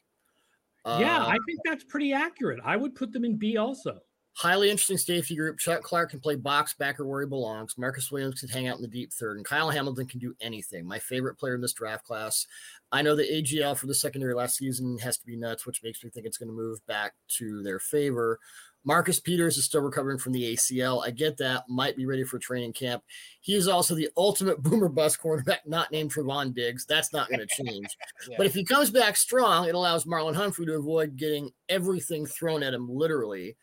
yeah, 0.85 1.23
Uh, 1.23 1.27
I 1.29 1.37
think 1.47 1.61
that's 1.65 1.85
pretty 1.85 2.13
accurate. 2.13 2.59
I 2.65 2.77
would 2.77 2.95
put 2.97 3.13
them 3.13 3.25
in 3.25 3.37
B 3.37 3.57
also. 3.57 4.01
highly 4.35 4.69
interesting 4.71 4.97
safety 4.99 5.37
group. 5.37 5.59
Chuck 5.59 5.83
Clark 5.83 6.11
can 6.11 6.19
play 6.19 6.35
box 6.35 6.75
backer 6.75 7.07
where 7.07 7.21
he 7.21 7.29
belongs. 7.29 7.77
Marcus 7.79 8.11
Williams 8.11 8.41
can 8.41 8.49
hang 8.49 8.67
out 8.67 8.77
in 8.77 8.83
the 8.83 8.89
deep 8.89 9.13
third, 9.13 9.37
and 9.37 9.45
Kyle 9.47 9.69
Hamilton 9.71 10.07
can 10.07 10.19
do 10.19 10.35
anything. 10.41 10.85
My 10.87 10.99
favorite 10.99 11.39
player 11.39 11.55
in 11.55 11.61
this 11.61 11.75
draft 11.75 12.05
class. 12.05 12.47
I 12.91 13.03
know 13.03 13.15
the 13.15 13.23
AGL 13.31 13.77
for 13.77 13.87
the 13.87 13.95
secondary 13.95 14.35
last 14.35 14.57
season 14.57 14.99
has 14.99 15.19
to 15.19 15.27
be 15.27 15.37
nuts, 15.37 15.67
which 15.67 15.83
makes 15.85 16.03
me 16.03 16.11
think 16.11 16.27
it's 16.27 16.39
going 16.39 16.49
to 16.49 16.53
move 16.55 16.85
back 16.87 17.13
to 17.39 17.63
their 17.63 17.79
favor. 17.79 18.41
Marcus 18.85 19.21
Peters 19.21 19.57
is 19.57 19.65
still 19.65 19.81
recovering 19.81 20.19
from 20.19 20.33
the 20.33 20.55
ACL. 20.55 21.07
I 21.07 21.11
get 21.11 21.37
that. 21.39 21.65
Might 21.69 21.97
be 21.97 22.07
ready 22.07 22.25
for 22.25 22.39
training 22.39 22.73
camp. 22.73 23.03
He 23.41 23.55
is 23.55 23.69
also 23.69 23.95
the 23.95 24.09
ultimate 24.17 24.63
boomer 24.63 24.89
bust 24.89 25.21
cornerback, 25.21 25.59
not 25.67 25.93
named 25.93 26.13
Trevon 26.13 26.55
Diggs. 26.55 26.85
That's 26.87 27.13
not 27.13 27.29
going 27.29 27.41
to 27.47 27.65
change. 27.65 27.97
But 28.37 28.47
if 28.47 28.55
he 28.55 28.65
comes 28.65 28.91
back 28.91 29.17
strong, 29.17 29.69
it 29.69 29.75
allows 29.75 30.05
Marlon 30.05 30.35
Humphrey 30.35 30.67
to 30.67 30.75
avoid 30.75 31.17
getting 31.17 31.51
everything 31.69 32.27
thrown 32.27 32.63
at 32.63 32.75
him, 32.75 32.89
literally. 32.89 33.57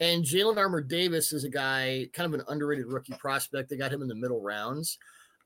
And 0.00 0.24
Jalen 0.24 0.58
Armour 0.58 0.82
Davis 0.82 1.32
is 1.32 1.44
a 1.44 1.48
guy, 1.48 2.08
kind 2.12 2.32
of 2.32 2.38
an 2.38 2.46
underrated 2.48 2.86
rookie 2.86 3.14
prospect. 3.18 3.70
They 3.70 3.76
got 3.76 3.92
him 3.92 4.02
in 4.02 4.08
the 4.08 4.14
middle 4.14 4.42
rounds. 4.42 4.98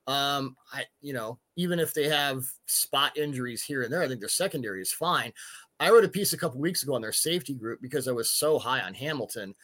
Um, 0.06 0.56
I, 0.72 0.84
you 1.00 1.12
know, 1.12 1.38
even 1.56 1.78
if 1.78 1.94
they 1.94 2.08
have 2.08 2.42
spot 2.66 3.16
injuries 3.16 3.62
here 3.62 3.82
and 3.82 3.92
there, 3.92 4.02
I 4.02 4.08
think 4.08 4.18
their 4.18 4.28
secondary 4.28 4.82
is 4.82 4.92
fine. 4.92 5.32
I 5.80 5.90
wrote 5.90 6.04
a 6.04 6.08
piece 6.08 6.32
a 6.34 6.38
couple 6.38 6.60
weeks 6.60 6.82
ago 6.82 6.94
on 6.94 7.02
their 7.02 7.12
safety 7.12 7.54
group 7.54 7.80
because 7.80 8.06
I 8.06 8.12
was 8.12 8.30
so 8.30 8.58
high 8.58 8.80
on 8.80 8.94
Hamilton. 8.94 9.54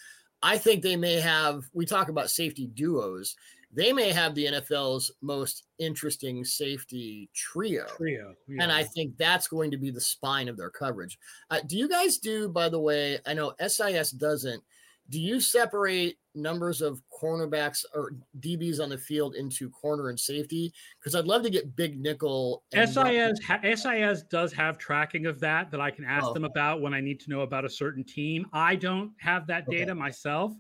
I 0.43 0.59
think 0.59 0.83
they 0.83 0.97
may 0.97 1.21
have. 1.21 1.65
We 1.75 1.85
talk 1.87 2.09
about 2.09 2.31
safety 2.31 2.67
duos. 2.67 3.37
They 3.73 3.93
may 3.93 4.11
have 4.11 4.35
the 4.35 4.47
NFL's 4.47 5.13
most 5.21 5.65
interesting 5.79 6.45
safety 6.45 7.29
trio. 7.35 7.85
Trio. 7.97 8.35
Yeah. 8.49 8.63
And 8.63 8.73
I 8.73 8.85
think 8.85 9.19
that's 9.19 9.49
going 9.49 9.71
to 9.71 9.77
be 9.77 9.91
the 9.91 10.01
spine 10.01 10.49
of 10.49 10.57
their 10.57 10.71
coverage. 10.71 11.19
Uh, 11.51 11.61
do 11.67 11.77
you 11.77 11.89
guys 11.89 12.17
do, 12.17 12.49
by 12.49 12.71
the 12.71 12.81
way? 12.81 13.19
I 13.27 13.35
know 13.35 13.53
SIS 13.61 14.13
doesn't. 14.13 14.63
Do 15.11 15.21
you 15.21 15.41
separate 15.41 16.19
numbers 16.35 16.83
of 16.83 17.01
cornerbacks 17.11 17.85
or 17.95 18.13
DBs 18.41 18.81
on 18.81 18.89
the 18.89 18.99
field 18.99 19.35
into 19.35 19.71
corner 19.71 20.09
and 20.09 20.19
safety? 20.19 20.73
Because 20.99 21.15
I'd 21.15 21.27
love 21.27 21.43
to 21.45 21.51
get 21.51 21.77
big 21.77 22.01
nickel. 22.01 22.65
SIS 22.75 23.39
ha- 23.47 23.61
SIS 23.63 24.23
does 24.31 24.53
have 24.53 24.79
tracking 24.79 25.27
of 25.27 25.41
that 25.41 25.71
that 25.71 25.81
I 25.81 25.91
can 25.91 26.05
ask 26.05 26.27
oh. 26.27 26.35
them 26.35 26.45
about 26.45 26.81
when 26.81 26.93
I 26.95 27.01
need 27.01 27.21
to 27.21 27.31
know 27.31 27.41
about 27.41 27.65
a 27.65 27.71
certain 27.71 28.05
team. 28.05 28.47
I 28.53 28.77
don't 28.77 29.13
have 29.19 29.47
that 29.47 29.67
data 29.67 29.93
okay. 29.93 29.99
myself. 29.99 30.53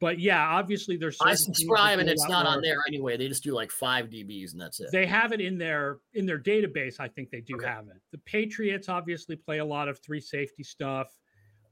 But 0.00 0.20
yeah, 0.20 0.46
obviously 0.46 0.96
there's. 0.96 1.16
I 1.20 1.34
subscribe 1.34 1.98
and 1.98 2.08
it's 2.08 2.28
not 2.28 2.44
more. 2.44 2.54
on 2.54 2.62
there 2.62 2.78
anyway. 2.86 3.16
They 3.16 3.26
just 3.26 3.42
do 3.42 3.52
like 3.52 3.72
five 3.72 4.08
DBs 4.08 4.52
and 4.52 4.60
that's 4.60 4.78
it. 4.78 4.90
They 4.92 5.06
have 5.06 5.32
it 5.32 5.40
in 5.40 5.58
their 5.58 5.98
in 6.14 6.24
their 6.24 6.38
database. 6.38 7.00
I 7.00 7.08
think 7.08 7.30
they 7.30 7.40
do 7.40 7.56
okay. 7.56 7.66
have 7.66 7.88
it. 7.88 8.00
The 8.12 8.18
Patriots 8.18 8.88
obviously 8.88 9.34
play 9.34 9.58
a 9.58 9.64
lot 9.64 9.88
of 9.88 9.98
three 9.98 10.20
safety 10.20 10.62
stuff. 10.62 11.08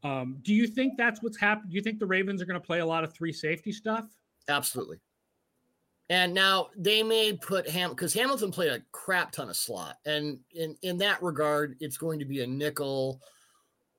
Um, 0.06 0.38
do 0.42 0.54
you 0.54 0.66
think 0.66 0.96
that's 0.96 1.22
what's 1.22 1.36
happened? 1.36 1.70
Do 1.70 1.76
you 1.76 1.82
think 1.82 1.98
the 1.98 2.06
Ravens 2.06 2.40
are 2.40 2.46
going 2.46 2.60
to 2.60 2.66
play 2.66 2.80
a 2.80 2.86
lot 2.86 3.02
of 3.02 3.12
three 3.12 3.32
safety 3.32 3.72
stuff? 3.72 4.06
Absolutely. 4.48 4.98
And 6.08 6.32
now 6.32 6.68
they 6.76 7.02
may 7.02 7.32
put 7.32 7.68
Ham 7.68 7.90
because 7.90 8.14
Hamilton 8.14 8.52
played 8.52 8.70
a 8.70 8.82
crap 8.92 9.32
ton 9.32 9.48
of 9.48 9.56
slot, 9.56 9.96
and 10.06 10.38
in 10.54 10.76
in 10.82 10.98
that 10.98 11.20
regard, 11.20 11.76
it's 11.80 11.96
going 11.96 12.20
to 12.20 12.24
be 12.24 12.42
a 12.42 12.46
nickel 12.46 13.20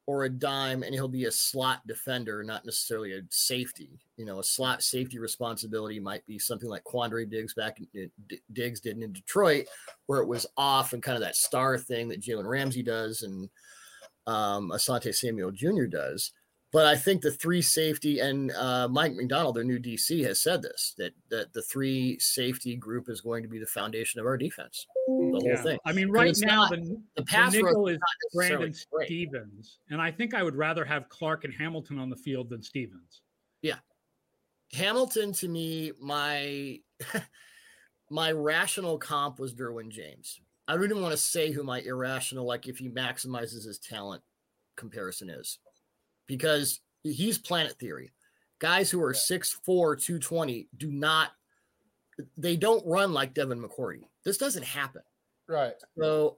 or 0.05 0.23
a 0.23 0.29
dime, 0.29 0.83
and 0.83 0.93
he'll 0.93 1.09
be 1.09 1.25
a 1.25 1.31
slot 1.31 1.85
defender, 1.85 2.41
not 2.41 2.63
necessarily 2.63 3.11
a 3.11 3.21
safety. 3.29 3.99
You 4.15 4.23
know, 4.23 4.39
a 4.39 4.43
slot 4.43 4.81
safety 4.81 5.19
responsibility 5.19 5.99
might 5.99 6.25
be 6.25 6.39
something 6.39 6.69
like 6.69 6.85
Quandre 6.85 7.29
Diggs 7.29 7.53
back 7.53 7.81
in, 7.93 8.09
Diggs 8.53 8.79
did 8.79 9.03
in 9.03 9.11
Detroit, 9.11 9.65
where 10.05 10.21
it 10.21 10.27
was 10.27 10.45
off 10.55 10.93
and 10.93 11.03
kind 11.03 11.17
of 11.17 11.21
that 11.23 11.35
star 11.35 11.77
thing 11.77 12.07
that 12.07 12.21
Jalen 12.21 12.47
Ramsey 12.47 12.83
does, 12.83 13.23
and 13.23 13.49
um, 14.27 14.71
Asante 14.71 15.13
Samuel 15.15 15.51
Jr. 15.51 15.85
does. 15.85 16.31
But 16.73 16.85
I 16.85 16.97
think 16.97 17.21
the 17.21 17.31
three 17.31 17.61
safety 17.61 18.19
and 18.19 18.51
uh, 18.51 18.89
Mike 18.89 19.13
Macdonald, 19.13 19.55
their 19.55 19.63
new 19.63 19.79
DC, 19.79 20.23
has 20.25 20.41
said 20.41 20.61
this 20.61 20.93
that, 20.97 21.13
that 21.29 21.53
the 21.53 21.61
three 21.61 22.19
safety 22.19 22.75
group 22.75 23.09
is 23.09 23.21
going 23.21 23.41
to 23.41 23.49
be 23.49 23.57
the 23.57 23.65
foundation 23.65 24.19
of 24.19 24.25
our 24.25 24.37
defense. 24.37 24.85
The 25.07 25.41
yeah. 25.43 25.55
whole 25.55 25.63
thing. 25.63 25.79
I 25.85 25.93
mean, 25.93 26.11
right 26.11 26.35
now 26.41 26.67
not, 26.67 26.71
the, 26.71 27.01
the 27.15 27.23
pass 27.23 27.53
the 27.53 27.63
nickel 27.63 27.87
is 27.87 27.97
Brandon 28.33 28.73
great. 28.91 29.07
Stephens, 29.07 29.79
and 29.89 30.01
I 30.01 30.11
think 30.11 30.33
I 30.33 30.43
would 30.43 30.55
rather 30.55 30.83
have 30.83 31.07
Clark 31.07 31.45
and 31.45 31.53
Hamilton 31.53 31.99
on 31.99 32.09
the 32.09 32.17
field 32.17 32.49
than 32.49 32.61
Stephens. 32.61 33.21
Yeah, 33.61 33.77
Hamilton 34.73 35.31
to 35.33 35.47
me, 35.47 35.93
my 36.01 36.79
my 38.09 38.33
rational 38.33 38.97
comp 38.97 39.39
was 39.39 39.53
Derwin 39.53 39.89
James. 39.89 40.41
I 40.67 40.73
really 40.73 40.89
don't 40.89 41.01
want 41.01 41.13
to 41.13 41.17
say 41.17 41.51
who 41.51 41.63
my 41.63 41.79
irrational, 41.79 42.45
like 42.45 42.67
if 42.67 42.77
he 42.77 42.89
maximizes 42.89 43.65
his 43.65 43.79
talent 43.79 44.21
comparison 44.75 45.29
is, 45.29 45.59
because 46.27 46.81
he's 47.03 47.37
planet 47.37 47.73
theory. 47.79 48.11
Guys 48.59 48.89
who 48.89 49.01
are 49.01 49.13
6'4, 49.13 49.55
220 49.65 50.67
do 50.77 50.91
not, 50.91 51.31
they 52.37 52.57
don't 52.57 52.85
run 52.85 53.13
like 53.13 53.33
Devin 53.33 53.61
McCourty. 53.61 54.01
This 54.25 54.37
doesn't 54.37 54.65
happen. 54.65 55.03
Right. 55.47 55.75
So, 55.97 56.37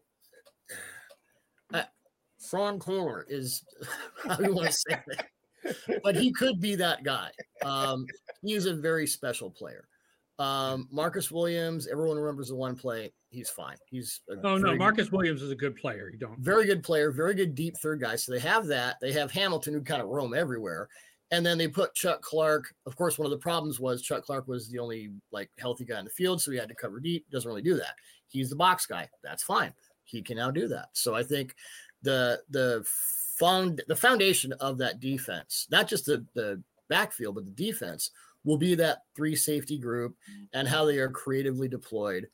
uh, 1.74 1.84
Cooler 2.80 3.26
is, 3.30 3.64
how 4.28 4.36
do 4.36 4.44
you 4.46 4.54
want 4.54 4.68
to 4.68 4.74
say 4.74 5.00
that? 5.08 5.28
but 6.04 6.16
he 6.16 6.32
could 6.32 6.60
be 6.60 6.76
that 6.76 7.04
guy. 7.04 7.32
Um, 7.64 8.06
he 8.42 8.54
is 8.54 8.66
a 8.66 8.74
very 8.74 9.08
special 9.08 9.50
player. 9.50 9.89
Um, 10.40 10.88
Marcus 10.90 11.30
Williams, 11.32 11.86
everyone 11.88 12.18
remembers 12.18 12.48
the 12.48 12.56
one 12.56 12.76
play. 12.76 13.12
He's 13.30 13.50
fine. 13.50 13.76
He's 13.86 14.22
oh 14.44 14.58
no, 14.58 14.74
Marcus 14.76 15.12
Williams 15.12 15.42
is 15.42 15.52
a 15.52 15.56
good 15.56 15.76
player. 15.76 16.10
You 16.10 16.18
don't 16.18 16.40
very 16.40 16.66
good 16.66 16.82
player, 16.82 17.12
very 17.12 17.36
good 17.36 17.54
deep 17.54 17.78
third 17.78 18.00
guy. 18.00 18.16
So 18.16 18.32
they 18.32 18.40
have 18.40 18.66
that. 18.68 18.96
They 19.02 19.12
have 19.12 19.32
Hamilton 19.32 19.74
who 19.74 19.82
kind 19.82 20.02
of 20.02 20.08
roam 20.08 20.34
everywhere, 20.34 20.88
and 21.32 21.46
then 21.46 21.58
they 21.58 21.68
put 21.68 21.94
Chuck 21.94 22.22
Clark. 22.22 22.74
Of 22.86 22.96
course, 22.96 23.20
one 23.20 23.26
of 23.26 23.32
the 23.32 23.38
problems 23.38 23.82
was 23.82 24.02
Chuck 24.02 24.24
Clark 24.24 24.48
was 24.48 24.70
the 24.70 24.80
only 24.80 25.12
like 25.32 25.52
healthy 25.60 25.84
guy 25.84 26.00
in 26.00 26.06
the 26.06 26.12
field, 26.12 26.42
so 26.42 26.52
he 26.52 26.58
had 26.58 26.70
to 26.70 26.76
cover 26.76 27.02
deep. 27.02 27.30
Doesn't 27.30 27.48
really 27.48 27.62
do 27.62 27.76
that. 27.76 27.96
He's 28.28 28.50
the 28.50 28.56
box 28.56 28.86
guy. 28.86 29.10
That's 29.22 29.44
fine. 29.44 29.74
He 30.06 30.22
can 30.22 30.38
now 30.38 30.52
do 30.52 30.70
that. 30.70 30.88
So 30.94 31.14
I 31.16 31.24
think 31.24 31.54
the 32.02 32.42
the 32.50 32.86
found 33.38 33.82
the 33.90 33.96
foundation 33.96 34.54
of 34.54 34.78
that 34.78 35.02
defense, 35.02 35.68
not 35.70 35.90
just 35.90 36.06
the 36.06 36.26
the 36.34 36.64
backfield, 36.88 37.36
but 37.36 37.46
the 37.46 37.52
defense 37.52 38.12
will 38.50 38.58
be 38.58 38.74
that 38.74 39.04
three 39.16 39.36
safety 39.36 39.78
group 39.78 40.16
and 40.54 40.68
how 40.68 40.84
they 40.84 40.98
are 40.98 41.10
creatively 41.10 41.68
deployed. 41.68 42.28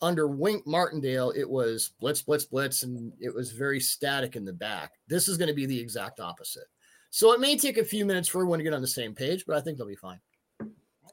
Under 0.00 0.28
Wink 0.28 0.64
Martindale, 0.66 1.32
it 1.32 1.48
was 1.48 1.90
blitz, 1.98 2.22
blitz, 2.22 2.44
blitz, 2.44 2.84
and 2.84 3.12
it 3.18 3.34
was 3.34 3.50
very 3.50 3.80
static 3.80 4.36
in 4.36 4.44
the 4.44 4.52
back. 4.52 4.92
This 5.08 5.26
is 5.26 5.36
going 5.36 5.48
to 5.48 5.54
be 5.54 5.66
the 5.66 5.80
exact 5.80 6.20
opposite. 6.20 6.68
So 7.10 7.32
it 7.32 7.40
may 7.40 7.56
take 7.56 7.76
a 7.76 7.84
few 7.84 8.04
minutes 8.04 8.28
for 8.28 8.38
everyone 8.38 8.58
to 8.60 8.62
get 8.62 8.72
on 8.72 8.82
the 8.82 8.86
same 8.86 9.14
page, 9.14 9.44
but 9.46 9.56
I 9.56 9.60
think 9.60 9.78
they'll 9.78 9.86
be 9.86 9.96
fine. 9.96 10.20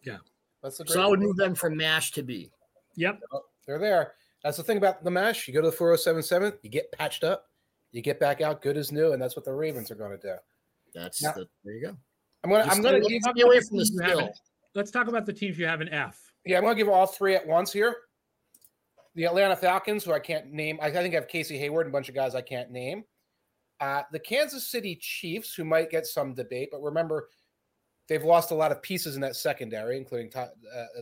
Yeah. 0.03 0.17
That's 0.61 0.79
so 0.85 1.01
I 1.01 1.07
would 1.07 1.19
move 1.19 1.37
them 1.37 1.55
from 1.55 1.75
MASH 1.75 2.11
to 2.11 2.23
B. 2.23 2.51
Yep. 2.95 3.19
They're 3.65 3.79
there. 3.79 4.13
That's 4.43 4.57
the 4.57 4.63
thing 4.63 4.77
about 4.77 5.03
the 5.03 5.11
MASH. 5.11 5.47
You 5.47 5.55
go 5.55 5.61
to 5.61 5.71
the 5.71 5.75
4077, 5.75 6.59
you 6.61 6.69
get 6.69 6.91
patched 6.91 7.23
up, 7.23 7.47
you 7.91 8.01
get 8.01 8.19
back 8.19 8.41
out 8.41 8.61
good 8.61 8.77
as 8.77 8.91
new, 8.91 9.13
and 9.13 9.21
that's 9.21 9.35
what 9.35 9.45
the 9.45 9.53
Ravens 9.53 9.89
are 9.89 9.95
going 9.95 10.11
to 10.11 10.17
do. 10.17 10.35
That's 10.93 11.23
now, 11.23 11.31
the, 11.31 11.47
there 11.63 11.73
you 11.73 11.87
go. 11.87 11.97
I'm 12.43 12.49
gonna 12.49 12.63
I'm 12.63 12.81
gonna 12.81 12.99
give 12.99 13.21
stay 13.21 13.41
away 13.41 13.59
from 13.61 13.77
the 13.77 13.85
skill. 13.85 14.29
Let's 14.75 14.91
talk 14.91 15.07
about 15.07 15.25
the 15.25 15.33
teams 15.33 15.57
you 15.57 15.65
have 15.65 15.81
in 15.81 15.89
F. 15.89 16.19
Yeah, 16.45 16.57
I'm 16.57 16.63
gonna 16.63 16.75
give 16.75 16.89
all 16.89 17.05
three 17.05 17.35
at 17.35 17.47
once 17.47 17.71
here. 17.71 17.95
The 19.15 19.25
Atlanta 19.25 19.55
Falcons, 19.55 20.03
who 20.03 20.11
I 20.11 20.19
can't 20.19 20.51
name. 20.51 20.79
I 20.81 20.89
think 20.89 21.13
I 21.13 21.19
have 21.19 21.27
Casey 21.27 21.57
Hayward 21.57 21.85
and 21.85 21.93
a 21.93 21.95
bunch 21.95 22.09
of 22.09 22.15
guys 22.15 22.35
I 22.35 22.41
can't 22.41 22.71
name. 22.71 23.03
Uh, 23.79 24.01
the 24.11 24.19
Kansas 24.19 24.69
City 24.69 24.95
Chiefs, 24.95 25.53
who 25.53 25.63
might 25.63 25.89
get 25.89 26.05
some 26.05 26.33
debate, 26.33 26.69
but 26.71 26.81
remember, 26.81 27.29
they've 28.07 28.23
lost 28.23 28.51
a 28.51 28.55
lot 28.55 28.71
of 28.71 28.81
pieces 28.81 29.15
in 29.15 29.21
that 29.21 29.35
secondary, 29.35 29.97
including 29.97 30.31
uh, 30.35 30.47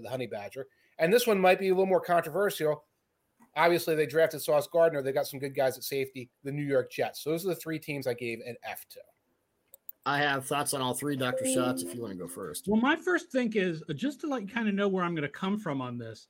the 0.01 0.09
Honey 0.09 0.27
Badger. 0.27 0.67
And 0.99 1.11
this 1.11 1.25
one 1.25 1.39
might 1.39 1.59
be 1.59 1.69
a 1.69 1.71
little 1.71 1.85
more 1.85 2.01
controversial. 2.01 2.83
Obviously, 3.55 3.95
they 3.95 4.05
drafted 4.05 4.41
Sauce 4.41 4.67
Gardner. 4.67 5.01
They 5.01 5.11
got 5.11 5.27
some 5.27 5.39
good 5.39 5.55
guys 5.55 5.77
at 5.77 5.83
safety. 5.83 6.29
The 6.43 6.51
New 6.51 6.63
York 6.63 6.91
Jets. 6.91 7.23
So 7.23 7.31
those 7.31 7.45
are 7.45 7.49
the 7.49 7.55
three 7.55 7.79
teams 7.79 8.07
I 8.07 8.13
gave 8.13 8.39
an 8.45 8.55
F 8.63 8.85
to. 8.91 8.99
I 10.05 10.17
have 10.17 10.45
thoughts 10.45 10.73
on 10.73 10.81
all 10.81 10.93
three, 10.93 11.15
Dr. 11.15 11.45
Shots, 11.45 11.83
if 11.83 11.93
you 11.93 12.01
want 12.01 12.13
to 12.13 12.17
go 12.17 12.27
first. 12.27 12.67
Well, 12.67 12.81
my 12.81 12.95
first 12.95 13.31
think 13.31 13.55
is 13.55 13.83
uh, 13.89 13.93
just 13.93 14.21
to 14.21 14.27
like 14.27 14.51
kind 14.51 14.67
of 14.67 14.73
know 14.73 14.87
where 14.87 15.03
I'm 15.03 15.13
going 15.13 15.23
to 15.23 15.29
come 15.29 15.59
from 15.59 15.81
on 15.81 15.97
this. 15.97 16.27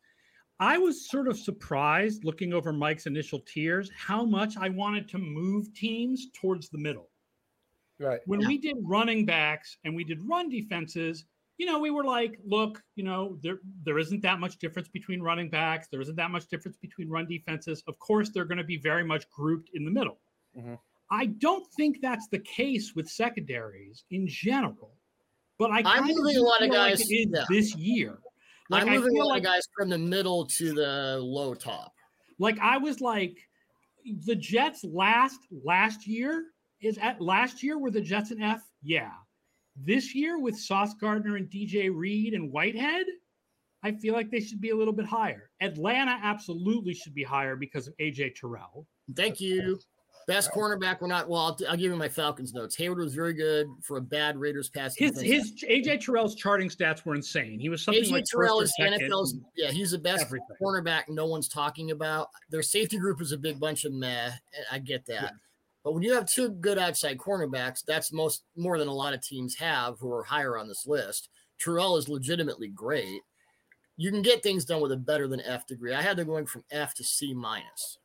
I 0.59 0.77
was 0.77 1.09
sort 1.09 1.27
of 1.27 1.39
surprised 1.39 2.23
looking 2.25 2.53
over 2.53 2.73
Mike's 2.73 3.07
initial 3.07 3.39
tiers 3.39 3.89
how 3.97 4.25
much 4.25 4.57
I 4.57 4.69
wanted 4.69 5.07
to 5.09 5.17
move 5.17 5.73
teams 5.73 6.27
towards 6.33 6.69
the 6.69 6.77
middle. 6.77 7.09
Right. 7.99 8.19
When 8.25 8.41
yeah. 8.41 8.47
we 8.47 8.57
did 8.57 8.75
running 8.81 9.25
backs 9.25 9.77
and 9.85 9.95
we 9.95 10.03
did 10.03 10.19
run 10.27 10.49
defenses, 10.49 11.25
you 11.57 11.65
know, 11.65 11.79
we 11.79 11.91
were 11.91 12.03
like, 12.03 12.39
look, 12.45 12.83
you 12.95 13.03
know, 13.03 13.37
there 13.41 13.59
there 13.83 13.99
isn't 13.99 14.21
that 14.23 14.39
much 14.39 14.57
difference 14.57 14.89
between 14.89 15.21
running 15.21 15.49
backs. 15.49 15.87
There 15.89 16.01
isn't 16.01 16.15
that 16.15 16.31
much 16.31 16.47
difference 16.47 16.77
between 16.77 17.09
run 17.09 17.27
defenses. 17.27 17.83
Of 17.87 17.97
course, 17.99 18.29
they're 18.29 18.45
going 18.45 18.57
to 18.57 18.63
be 18.63 18.77
very 18.77 19.03
much 19.03 19.29
grouped 19.29 19.69
in 19.73 19.85
the 19.85 19.91
middle. 19.91 20.19
Mm-hmm. 20.57 20.73
I 21.11 21.25
don't 21.25 21.65
think 21.73 21.99
that's 22.01 22.27
the 22.29 22.39
case 22.39 22.93
with 22.95 23.09
secondaries 23.09 24.05
in 24.11 24.27
general. 24.27 24.93
But 25.59 25.71
I 25.71 25.83
I'm 25.85 26.07
moving 26.07 26.37
a 26.37 26.41
lot 26.41 26.63
of 26.63 26.71
guys 26.71 26.99
like 26.99 27.07
yeah. 27.09 27.43
this 27.49 27.75
year. 27.75 28.17
Like 28.69 28.83
I'm 28.83 28.93
moving 28.93 29.17
a 29.17 29.19
lot 29.19 29.33
like, 29.33 29.39
of 29.39 29.45
guys 29.45 29.67
from 29.77 29.89
the 29.89 29.97
middle 29.97 30.45
to 30.45 30.73
the 30.73 31.19
low 31.21 31.53
top. 31.53 31.93
Like 32.39 32.57
I 32.59 32.77
was 32.77 33.01
like, 33.01 33.37
the 34.25 34.35
Jets 34.35 34.83
last 34.83 35.39
last 35.51 36.07
year 36.07 36.45
is 36.81 36.97
at 36.97 37.21
last 37.21 37.61
year 37.61 37.77
were 37.77 37.91
the 37.91 38.01
Jets 38.01 38.31
in 38.31 38.41
F. 38.41 38.61
Yeah, 38.81 39.11
this 39.75 40.15
year 40.15 40.39
with 40.39 40.57
Sauce 40.57 40.93
Gardner 40.93 41.35
and 41.35 41.49
DJ 41.49 41.91
Reed 41.93 42.33
and 42.33 42.51
Whitehead, 42.51 43.05
I 43.83 43.91
feel 43.91 44.13
like 44.13 44.31
they 44.31 44.39
should 44.39 44.61
be 44.61 44.69
a 44.69 44.75
little 44.75 44.93
bit 44.93 45.05
higher. 45.05 45.49
Atlanta 45.61 46.17
absolutely 46.23 46.93
should 46.93 47.13
be 47.13 47.23
higher 47.23 47.55
because 47.55 47.87
of 47.87 47.93
AJ 47.97 48.35
Terrell. 48.35 48.87
Thank 49.15 49.39
you. 49.39 49.79
Best 50.31 50.51
cornerback. 50.51 51.01
We're 51.01 51.07
not. 51.07 51.27
Well, 51.27 51.41
I'll, 51.41 51.57
I'll, 51.69 51.75
give 51.75 51.91
you 51.91 51.95
my 51.97 52.07
Falcons 52.07 52.53
notes. 52.53 52.73
Hayward 52.77 52.99
was 52.99 53.13
very 53.13 53.33
good 53.33 53.67
for 53.81 53.97
a 53.97 54.01
bad 54.01 54.37
Raiders 54.37 54.69
pass. 54.69 54.95
His 54.95 55.19
his 55.19 55.51
AJ 55.69 56.05
Terrell's 56.05 56.35
charting 56.35 56.69
stats 56.69 57.05
were 57.05 57.15
insane. 57.15 57.59
He 57.59 57.67
was 57.67 57.83
something 57.83 58.03
AJ 58.05 58.11
like 58.11 58.23
Terrell 58.23 58.61
is 58.61 58.73
NFL's. 58.79 59.35
Yeah, 59.57 59.71
he's 59.71 59.91
the 59.91 59.97
best 59.97 60.27
everything. 60.27 60.47
cornerback. 60.61 61.09
No 61.09 61.25
one's 61.25 61.49
talking 61.49 61.91
about. 61.91 62.29
Their 62.49 62.61
safety 62.61 62.97
group 62.97 63.21
is 63.21 63.33
a 63.33 63.37
big 63.37 63.59
bunch 63.59 63.83
of 63.83 63.91
meh. 63.91 64.31
I 64.71 64.79
get 64.79 65.05
that. 65.07 65.21
Yeah. 65.21 65.29
But 65.83 65.95
when 65.95 66.03
you 66.03 66.13
have 66.13 66.27
two 66.27 66.51
good 66.51 66.77
outside 66.77 67.17
cornerbacks, 67.17 67.83
that's 67.85 68.13
most 68.13 68.43
more 68.55 68.77
than 68.77 68.87
a 68.87 68.93
lot 68.93 69.13
of 69.13 69.21
teams 69.21 69.55
have 69.55 69.99
who 69.99 70.13
are 70.13 70.23
higher 70.23 70.57
on 70.57 70.69
this 70.69 70.87
list. 70.87 71.27
Terrell 71.59 71.97
is 71.97 72.07
legitimately 72.07 72.69
great. 72.69 73.21
You 73.97 74.11
can 74.11 74.21
get 74.21 74.43
things 74.43 74.63
done 74.63 74.81
with 74.81 74.93
a 74.93 74.97
better 74.97 75.27
than 75.27 75.41
F 75.41 75.67
degree. 75.67 75.93
I 75.93 76.01
had 76.01 76.15
them 76.15 76.27
going 76.27 76.45
from 76.45 76.63
F 76.71 76.93
to 76.95 77.03
C 77.03 77.33
minus. 77.33 77.97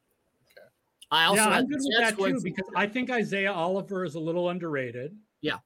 I 1.10 1.24
also 1.24 1.42
yeah, 1.42 1.48
I'm 1.50 1.66
good 1.66 1.78
with 1.80 1.98
that 1.98 2.18
too 2.18 2.40
because 2.42 2.68
I 2.74 2.86
think 2.86 3.10
Isaiah 3.10 3.52
Oliver 3.52 4.04
is 4.04 4.16
a 4.16 4.20
little 4.20 4.50
underrated. 4.50 5.16
Yeah. 5.40 5.58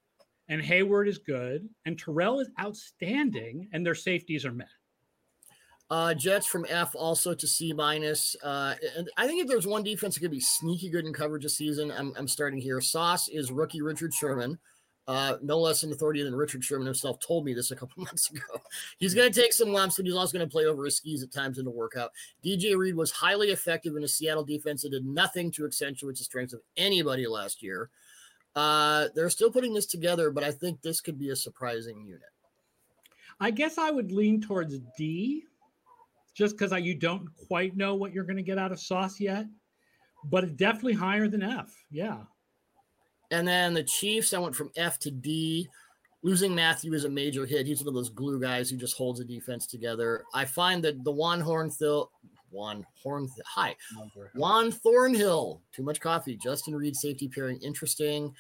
and 0.49 0.61
Hayward 0.61 1.09
is 1.09 1.19
good, 1.19 1.69
and 1.87 1.99
Terrell 1.99 2.41
is 2.41 2.51
outstanding, 2.61 3.69
and 3.73 3.87
their 3.87 3.95
safeties 3.95 4.45
are 4.45 4.53
met. 4.53 4.69
Uh, 5.91 6.15
Jets 6.15 6.47
from 6.47 6.65
F 6.69 6.95
also 6.95 7.35
to 7.35 7.47
C 7.49 7.73
minus. 7.73 8.37
Uh, 8.45 8.75
and 8.97 9.11
I 9.17 9.27
think 9.27 9.43
if 9.43 9.49
there's 9.49 9.67
one 9.67 9.83
defense 9.83 10.15
that 10.15 10.21
could 10.21 10.31
be 10.31 10.41
sneaky 10.41 10.89
good 10.89 11.05
in 11.05 11.13
coverage 11.13 11.43
this 11.43 11.57
season, 11.57 11.91
I'm, 11.91 12.13
I'm 12.17 12.29
starting 12.29 12.61
here. 12.61 12.81
Sauce 12.81 13.29
is 13.29 13.51
rookie 13.51 13.83
Richard 13.83 14.15
Sherman. 14.15 14.59
Uh, 15.11 15.37
no 15.43 15.59
less 15.59 15.83
an 15.83 15.91
authority 15.91 16.23
than 16.23 16.37
Richard 16.37 16.63
Sherman 16.63 16.87
himself 16.87 17.19
told 17.19 17.45
me 17.45 17.53
this 17.53 17.73
a 17.73 17.77
couple 17.77 18.01
months 18.05 18.31
ago. 18.31 18.61
He's 18.99 19.13
going 19.13 19.31
to 19.31 19.41
take 19.41 19.53
some 19.53 19.73
lumps, 19.73 19.97
but 19.97 20.07
he's 20.07 20.15
also 20.15 20.39
going 20.39 20.49
to 20.49 20.53
play 20.53 20.67
over 20.67 20.85
his 20.85 20.99
skis 20.99 21.25
at 21.25 21.33
times 21.33 21.59
in 21.59 21.65
the 21.65 21.71
workout. 21.73 22.13
DJ 22.45 22.77
Reed 22.77 22.95
was 22.95 23.11
highly 23.11 23.49
effective 23.49 23.97
in 23.97 24.05
a 24.05 24.09
Seattle 24.09 24.45
defense 24.45 24.83
that 24.83 24.91
did 24.91 25.05
nothing 25.05 25.51
to 25.51 25.67
accentuate 25.67 26.17
the 26.17 26.23
strengths 26.23 26.53
of 26.53 26.61
anybody 26.77 27.27
last 27.27 27.61
year. 27.61 27.91
Uh, 28.55 29.09
they're 29.17 29.31
still 29.31 29.51
putting 29.51 29.75
this 29.75 29.87
together, 29.87 30.31
but 30.31 30.45
I 30.45 30.53
think 30.53 30.81
this 30.81 31.01
could 31.01 31.19
be 31.19 31.31
a 31.31 31.37
surprising 31.37 32.05
unit. 32.05 32.23
I 33.41 33.51
guess 33.51 33.79
I 33.79 33.91
would 33.91 34.13
lean 34.13 34.41
towards 34.41 34.79
D 34.97 35.43
just 36.35 36.57
because 36.57 36.71
you 36.85 36.95
don't 36.95 37.27
quite 37.49 37.77
know 37.77 37.97
what 37.97 38.13
you're 38.13 38.23
going 38.23 38.37
to 38.37 38.45
get 38.45 38.59
out 38.59 38.71
of 38.71 38.79
Sauce 38.79 39.19
yet, 39.19 39.47
but 40.31 40.57
definitely 40.57 40.93
higher 40.93 41.27
than 41.27 41.43
F. 41.43 41.75
Yeah. 41.91 42.19
And 43.31 43.47
then 43.47 43.75
the 43.75 43.85
Chiefs, 43.85 44.35
I 44.35 44.39
went 44.39 44.57
from 44.57 44.71
F 44.77 44.99
to 45.01 45.11
D. 45.11 45.69
Losing 46.23 46.55
Mathieu 46.55 46.93
is 46.93 47.05
a 47.05 47.09
major 47.09 47.47
hit. 47.47 47.67
He's 47.67 47.81
one 47.81 47.89
of 47.89 47.95
those 47.95 48.11
glue 48.11 48.41
guys 48.41 48.69
who 48.69 48.77
just 48.77 48.97
holds 48.97 49.21
the 49.21 49.25
defense 49.25 49.67
together. 49.67 50.25
I 50.35 50.45
find 50.45 50.85
that 50.85 51.03
the 51.03 51.13
Juan 51.13 51.41
Hornhill, 51.41 52.09
Juan 52.51 52.85
Horn, 53.03 53.29
hi, 53.47 53.75
Juan 54.35 54.71
Thornhill, 54.71 55.63
too 55.73 55.83
much 55.83 56.01
coffee. 56.01 56.37
Justin 56.37 56.75
Reid 56.75 56.95
safety 56.95 57.29
pairing, 57.29 57.59
interesting. 57.63 58.35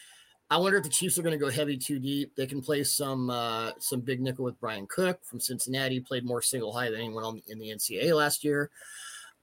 I 0.50 0.58
wonder 0.58 0.78
if 0.78 0.84
the 0.84 0.90
Chiefs 0.90 1.16
are 1.16 1.22
going 1.22 1.38
to 1.38 1.42
go 1.42 1.48
heavy 1.48 1.78
too 1.78 2.00
deep. 2.00 2.34
They 2.36 2.46
can 2.46 2.60
play 2.60 2.82
some 2.82 3.30
uh, 3.30 3.70
some 3.78 4.00
big 4.00 4.20
nickel 4.20 4.44
with 4.44 4.60
Bryan 4.60 4.86
Cook 4.88 5.20
from 5.24 5.38
Cincinnati. 5.38 6.00
Played 6.00 6.24
more 6.26 6.42
single 6.42 6.72
high 6.72 6.90
than 6.90 7.00
anyone 7.00 7.40
in 7.46 7.58
the 7.60 7.68
NCAA 7.68 8.14
last 8.16 8.42
year. 8.42 8.70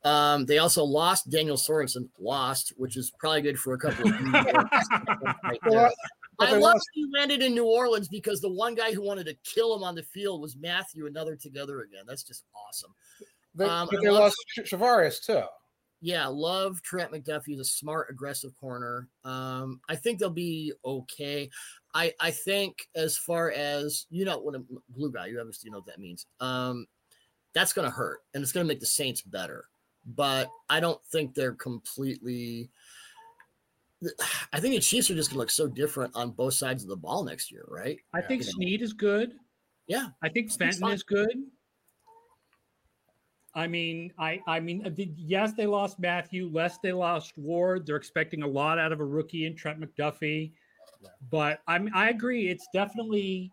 Um, 0.03 0.45
they 0.45 0.59
also 0.59 0.83
lost 0.83 1.29
Daniel 1.29 1.57
Sorensen, 1.57 2.07
lost, 2.19 2.73
which 2.77 2.97
is 2.97 3.11
probably 3.19 3.41
good 3.41 3.59
for 3.59 3.73
a 3.73 3.77
couple 3.77 4.09
of 4.09 4.21
right 4.33 5.59
well, 5.65 5.91
I 6.39 6.51
love 6.51 6.61
lost- 6.61 6.89
he 6.93 7.05
landed 7.13 7.41
in 7.41 7.53
New 7.53 7.65
Orleans 7.65 8.07
because 8.07 8.41
the 8.41 8.51
one 8.51 8.75
guy 8.75 8.93
who 8.93 9.01
wanted 9.01 9.25
to 9.25 9.35
kill 9.43 9.75
him 9.75 9.83
on 9.83 9.95
the 9.95 10.03
field 10.03 10.41
was 10.41 10.55
Mathieu, 10.55 11.07
another 11.07 11.35
together 11.35 11.81
again. 11.81 12.03
That's 12.07 12.23
just 12.23 12.43
awesome. 12.55 12.93
They, 13.55 13.65
um, 13.65 13.89
they 13.91 14.09
lost 14.09 14.35
Charvarius 14.59 15.23
too. 15.23 15.41
Yeah, 15.99 16.27
love 16.27 16.79
Trent 16.83 17.11
McDuffie. 17.11 17.47
He's 17.47 17.59
a 17.59 17.65
smart, 17.65 18.07
aggressive 18.11 18.55
corner. 18.59 19.07
Um, 19.25 19.81
I 19.89 19.95
think 19.95 20.19
they'll 20.19 20.29
be 20.29 20.73
okay. 20.85 21.49
I 21.95 22.13
I 22.19 22.29
think 22.29 22.87
as 22.95 23.17
far 23.17 23.51
as 23.51 24.05
you 24.11 24.23
know, 24.23 24.37
what 24.37 24.53
a 24.53 24.61
blue 24.89 25.11
guy, 25.11 25.25
you 25.25 25.39
obviously 25.39 25.71
know 25.71 25.77
what 25.77 25.87
that 25.87 25.99
means. 25.99 26.27
Um, 26.39 26.85
that's 27.53 27.73
going 27.73 27.89
to 27.89 27.95
hurt, 27.95 28.19
and 28.35 28.43
it's 28.43 28.51
going 28.51 28.63
to 28.63 28.67
make 28.67 28.79
the 28.79 28.85
Saints 28.85 29.23
better 29.23 29.65
but 30.07 30.49
I 30.69 30.79
don't 30.79 31.03
think 31.11 31.33
they're 31.35 31.53
completely. 31.53 32.69
I 34.53 34.59
think 34.59 34.75
the 34.75 34.79
Chiefs 34.79 35.09
are 35.09 35.15
just 35.15 35.29
going 35.29 35.35
to 35.35 35.39
look 35.39 35.49
so 35.49 35.67
different 35.67 36.15
on 36.15 36.31
both 36.31 36.53
sides 36.53 36.83
of 36.83 36.89
the 36.89 36.95
ball 36.95 37.23
next 37.23 37.51
year, 37.51 37.65
right? 37.67 37.97
I 38.13 38.21
think 38.21 38.43
you 38.43 38.51
Sneed 38.51 38.79
know. 38.79 38.85
is 38.85 38.93
good. 38.93 39.33
Yeah, 39.87 40.07
I 40.21 40.29
think 40.29 40.51
Fenton 40.51 40.89
is 40.89 41.03
good. 41.03 41.31
I 43.55 43.65
mean, 43.65 44.13
I 44.19 44.39
I 44.47 44.59
mean, 44.59 44.85
uh, 44.85 44.91
yes, 45.17 45.53
they 45.53 45.65
lost 45.65 45.99
Mathieu. 45.99 46.49
Less 46.51 46.77
they 46.77 46.93
lost 46.93 47.37
Ward. 47.37 47.87
They're 47.87 47.95
expecting 47.95 48.43
a 48.43 48.47
lot 48.47 48.77
out 48.77 48.91
of 48.91 48.99
a 48.99 49.05
rookie 49.05 49.45
in 49.45 49.55
Trent 49.55 49.79
McDuffie, 49.79 50.51
but 51.31 51.61
I'm 51.67 51.89
I 51.95 52.09
agree. 52.09 52.49
It's 52.49 52.67
definitely 52.71 53.51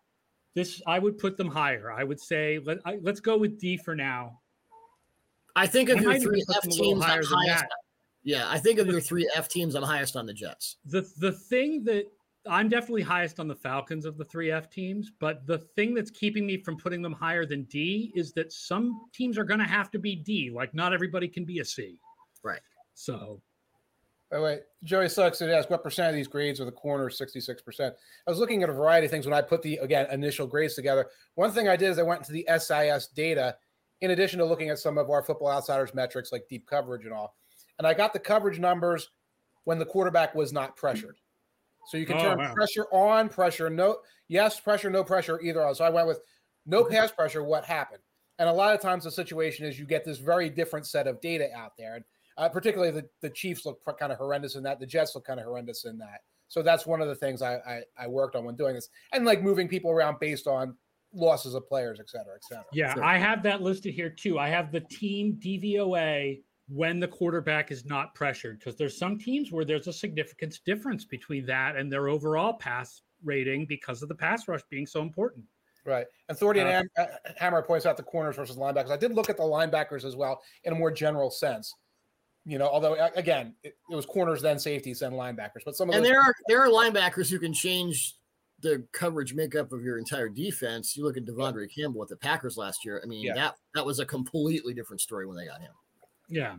this. 0.55 0.83
I 0.87 0.99
would 0.99 1.17
put 1.17 1.39
them 1.39 1.49
higher. 1.49 1.91
I 1.91 2.05
would 2.05 2.21
say 2.21 2.61
let 2.65 2.79
I, 2.85 2.99
let's 3.01 3.21
go 3.21 3.39
with 3.39 3.59
D 3.59 3.79
for 3.79 3.95
now. 3.95 4.41
I 5.57 5.67
think 5.67 5.89
of 5.89 6.01
your 6.01 6.19
three 6.19 6.43
F 6.55 6.63
teams, 6.63 7.03
I'm 7.05 7.23
highest. 7.23 7.65
Yeah, 8.23 8.47
I 8.49 8.59
think 8.59 8.79
of 8.79 8.87
your 8.87 9.01
three 9.01 9.31
F 9.35 9.49
teams, 9.49 9.75
I'm 9.75 9.83
highest 9.83 10.17
on 10.17 10.27
the 10.27 10.33
Jets. 10.33 10.77
The 10.87 11.09
the 11.19 11.33
thing 11.33 11.85
that 11.85 12.07
I'm 12.47 12.69
definitely 12.69 13.03
highest 13.03 13.41
on 13.41 13.49
the 13.49 13.55
Falcons 13.55 14.05
of 14.05 14.19
the 14.19 14.25
three 14.25 14.51
F 14.51 14.69
teams, 14.69 15.11
but 15.19 15.47
the 15.47 15.59
thing 15.59 15.95
that's 15.95 16.11
keeping 16.11 16.47
me 16.47 16.63
from 16.63 16.77
putting 16.77 17.01
them 17.01 17.13
higher 17.13 17.47
than 17.47 17.65
D 17.65 18.13
is 18.15 18.33
that 18.33 18.53
some 18.53 19.01
teams 19.15 19.39
are 19.39 19.45
going 19.45 19.61
to 19.61 19.67
have 19.67 19.91
to 19.93 19.99
be 19.99 20.15
D. 20.17 20.51
Like 20.51 20.75
not 20.75 20.93
everybody 20.93 21.29
can 21.29 21.45
be 21.45 21.61
a 21.61 21.65
C. 21.65 21.99
Right. 22.43 22.61
So. 22.95 23.41
By 24.31 24.39
the 24.39 24.43
way, 24.43 24.59
Joey 24.83 25.09
Sucks 25.09 25.39
to 25.39 25.57
ask 25.57 25.71
what 25.71 25.85
percent 25.85 26.09
of 26.09 26.15
these 26.15 26.27
grades 26.27 26.61
are 26.61 26.65
the 26.65 26.73
corners? 26.73 27.19
66%. 27.19 27.93
I 27.93 28.31
was 28.31 28.41
looking 28.41 28.63
at 28.63 28.69
a 28.69 28.73
variety 28.73 29.05
of 29.05 29.11
things 29.11 29.27
when 29.27 29.35
I 29.35 29.41
put 29.41 29.63
the, 29.63 29.77
again, 29.77 30.07
initial 30.11 30.47
grades 30.47 30.75
together. 30.75 31.07
One 31.37 31.53
thing 31.53 31.69
I 31.69 31.77
did 31.77 31.91
is 31.91 31.99
I 31.99 32.03
went 32.03 32.21
into 32.21 32.33
the 32.33 32.49
SIS 32.59 33.09
data 33.15 33.57
in 34.05 34.11
addition 34.11 34.39
to 34.39 34.45
looking 34.45 34.69
at 34.69 34.79
some 34.79 34.99
of 34.99 35.11
our 35.11 35.23
football 35.23 35.51
outsiders 35.51 35.95
metrics 35.95 36.31
like 36.31 36.45
deep 36.49 36.67
coverage 36.67 37.05
and 37.05 37.13
all. 37.13 37.37
And 37.79 37.87
I 37.87 37.95
got 37.95 38.13
the 38.13 38.19
coverage 38.19 38.59
numbers 38.59 39.11
when 39.65 39.79
the 39.79 39.87
quarterback 39.87 40.35
was 40.35 40.53
not 40.53 40.77
pressured. 40.77 41.17
So 41.87 41.97
you 41.97 42.07
can 42.07 42.17
oh, 42.19 42.23
turn 42.23 42.39
wow. 42.39 42.55
pressure 42.55 42.87
on, 42.93 43.29
pressure 43.29 43.69
no, 43.69 43.99
yes, 44.29 44.61
pressure, 44.61 44.91
no 44.91 45.05
pressure, 45.05 45.41
either. 45.41 45.67
on. 45.67 45.75
So 45.75 45.85
I 45.85 45.91
went 45.91 46.07
with 46.07 46.21
no 46.67 46.85
pass 46.85 47.11
pressure. 47.11 47.43
What 47.43 47.65
happened? 47.65 48.03
And 48.39 48.49
a 48.49 48.53
lot 48.53 48.75
of 48.75 48.81
times 48.81 49.05
the 49.05 49.11
situation 49.11 49.67
is 49.67 49.79
you 49.79 49.87
get 49.87 50.05
this 50.05 50.19
very 50.19 50.49
different 50.49 50.87
set 50.87 51.07
of 51.07 51.21
data 51.21 51.49
out 51.55 51.73
there, 51.79 51.97
and 51.97 52.05
uh, 52.37 52.49
particularly 52.49 52.91
the, 52.91 53.09
the 53.21 53.31
Chiefs 53.31 53.65
look 53.65 53.81
kind 53.99 54.13
of 54.13 54.19
horrendous 54.19 54.57
in 54.57 54.63
that. 54.65 54.81
The 54.81 54.87
Jets 54.87 55.15
look 55.15 55.25
kind 55.25 55.39
of 55.39 55.47
horrendous 55.47 55.85
in 55.85 55.99
that. 55.99 56.23
So 56.49 56.63
that's 56.63 56.87
one 56.87 57.01
of 57.01 57.09
the 57.09 57.15
things 57.15 57.43
I, 57.43 57.55
I, 57.57 57.83
I 57.99 58.07
worked 58.07 58.35
on 58.35 58.45
when 58.45 58.57
doing 58.57 58.75
this, 58.75 58.89
and 59.13 59.25
like 59.25 59.43
moving 59.43 59.69
people 59.69 59.91
around 59.91 60.19
based 60.21 60.47
on 60.47 60.77
losses 61.15 61.55
of 61.55 61.67
players, 61.69 62.01
et 62.01 62.09
cetera, 62.09 62.35
et 62.35 62.45
cetera. 62.45 62.65
Yeah, 62.73 62.95
I 63.03 63.19
have 63.19 63.43
that 63.45 63.63
listed 63.63 63.95
here 63.95 64.11
too. 64.11 64.39
I 64.39 64.49
have 64.49 64.73
the 64.73 64.81
team 64.81 65.39
DVOA 65.43 66.41
when 66.69 66.99
the 66.99 67.09
quarterback 67.09 67.71
is 67.71 67.85
not 67.85 68.15
pressured 68.15 68.59
because 68.59 68.77
there's 68.77 68.99
some 68.99 69.19
teams 69.19 69.53
where 69.53 69.65
there's 69.65 69.87
a 69.87 69.93
significant 69.93 70.59
difference 70.65 71.05
between 71.05 71.45
that 71.47 71.77
and 71.77 71.93
their 71.93 72.09
overall 72.09 72.55
pass 72.55 73.03
rating 73.23 73.67
because 73.67 74.03
of 74.03 74.09
the 74.09 74.15
pass 74.15 74.49
rush 74.49 74.63
being 74.71 74.87
so 74.87 75.03
important. 75.03 75.45
Right. 75.85 76.07
And 76.31 76.39
Thordy 76.39 76.63
uh, 76.63 76.81
and 76.81 76.89
uh, 76.99 77.07
Hammer 77.37 77.61
points 77.63 77.85
out 77.85 77.99
the 77.99 78.03
corners 78.03 78.37
versus 78.37 78.57
linebackers. 78.57 78.91
I 78.91 78.97
did 78.97 79.13
look 79.13 79.29
at 79.29 79.37
the 79.37 79.43
linebackers 79.43 80.05
as 80.05 80.17
well 80.17 80.41
in 80.65 80.73
a 80.73 80.77
more 80.77 80.91
general 80.91 81.31
sense. 81.31 81.75
You 82.47 82.59
know, 82.59 82.69
although 82.69 82.95
again, 83.17 83.55
it, 83.63 83.77
it 83.91 83.95
was 83.95 84.07
corners 84.07 84.43
then 84.43 84.59
safeties 84.59 85.01
then 85.01 85.13
linebackers, 85.13 85.63
but 85.65 85.77
some 85.77 85.89
of 85.89 85.95
and 85.95 86.05
there 86.05 86.21
are 86.21 86.35
there 86.49 86.63
are 86.63 86.69
linebackers 86.69 87.31
who 87.31 87.39
can 87.39 87.55
change 87.55 88.17
the 88.61 88.87
coverage 88.93 89.35
makeup 89.35 89.73
of 89.73 89.83
your 89.83 89.99
entire 89.99 90.29
defense. 90.29 90.97
You 90.97 91.05
look 91.05 91.17
at 91.17 91.25
De'Vondre 91.25 91.73
Campbell 91.75 92.01
with 92.01 92.09
the 92.09 92.17
Packers 92.17 92.57
last 92.57 92.85
year. 92.85 93.01
I 93.03 93.07
mean, 93.07 93.25
yeah. 93.25 93.35
that 93.35 93.57
that 93.75 93.85
was 93.85 93.99
a 93.99 94.07
completely 94.07 94.75
different 94.75 95.01
story 95.01 95.27
when 95.27 95.37
they 95.37 95.47
got 95.47 95.61
him. 95.61 95.73
Yeah. 96.29 96.57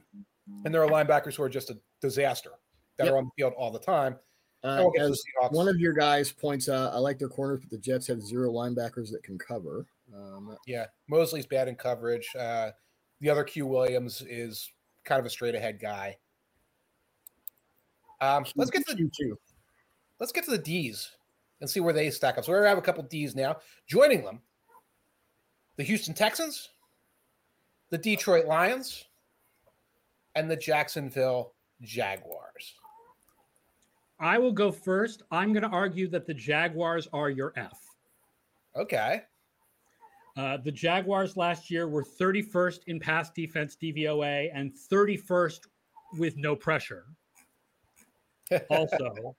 And 0.64 0.74
there 0.74 0.84
are 0.84 0.90
linebackers 0.90 1.36
who 1.36 1.44
are 1.44 1.50
just 1.50 1.72
a 1.72 1.78
disaster 2.02 2.52
that 2.98 3.06
yep. 3.06 3.14
are 3.14 3.18
on 3.18 3.26
the 3.26 3.32
field 3.36 3.54
all 3.58 3.72
the 3.72 3.80
time. 3.80 4.18
Uh, 4.64 4.90
as 5.00 5.22
one 5.52 5.68
of 5.68 5.80
your 5.80 5.94
guys 5.94 6.32
points 6.32 6.70
out, 6.70 6.94
I 6.94 6.98
like 6.98 7.20
their 7.20 7.30
corners, 7.30 7.60
but 7.60 7.70
the 7.70 7.78
Jets 7.78 8.08
have 8.08 8.22
zero 8.22 8.52
linebackers 8.52 9.12
that 9.12 9.22
can 9.24 9.38
cover. 9.38 9.86
Um, 10.16 10.58
yeah, 10.66 10.86
Mosley's 11.08 11.46
bad 11.46 11.68
in 11.68 11.76
coverage. 11.76 12.28
Uh, 12.38 12.72
the 13.22 13.30
other 13.30 13.44
Q 13.44 13.68
Williams 13.68 14.24
is 14.28 14.72
kind 15.04 15.20
of 15.20 15.26
a 15.26 15.30
straight 15.30 15.56
ahead 15.56 15.80
guy. 15.80 16.18
Um, 18.22 18.46
let's 18.56 18.72
get 18.72 18.88
to 18.88 18.96
the 18.96 19.38
Let's 20.20 20.32
get 20.32 20.46
to 20.46 20.52
the 20.52 20.58
D's 20.58 21.12
and 21.62 21.70
see 21.70 21.80
where 21.80 21.94
they 21.94 22.10
stack 22.10 22.38
up. 22.38 22.46
So 22.46 22.60
we 22.60 22.66
have 22.66 22.78
a 22.78 22.82
couple 22.82 23.04
D's 23.04 23.36
now. 23.36 23.58
Joining 23.88 24.24
them, 24.24 24.42
the 25.78 25.84
Houston 25.84 26.14
Texans, 26.14 26.70
the 27.90 27.98
Detroit 27.98 28.46
Lions, 28.46 29.06
and 30.36 30.50
the 30.50 30.56
Jacksonville 30.56 31.54
Jaguars. 31.82 32.76
I 34.20 34.38
will 34.38 34.52
go 34.52 34.72
first. 34.72 35.24
I'm 35.32 35.52
going 35.52 35.64
to 35.64 35.70
argue 35.70 36.08
that 36.10 36.26
the 36.26 36.34
Jaguars 36.34 37.08
are 37.12 37.30
your 37.30 37.54
F. 37.58 37.80
Okay. 38.76 39.22
Uh, 40.38 40.58
the 40.58 40.72
Jaguars 40.72 41.38
last 41.38 41.72
year 41.72 41.88
were 41.88 42.04
31st 42.04 42.80
in 42.88 43.00
pass 43.00 43.30
defense 43.30 43.78
DVOA 43.82 44.50
and 44.54 44.74
31st 44.92 45.60
with 46.18 46.38
no 46.38 46.56
pressure. 46.56 47.06
Also, 48.70 49.36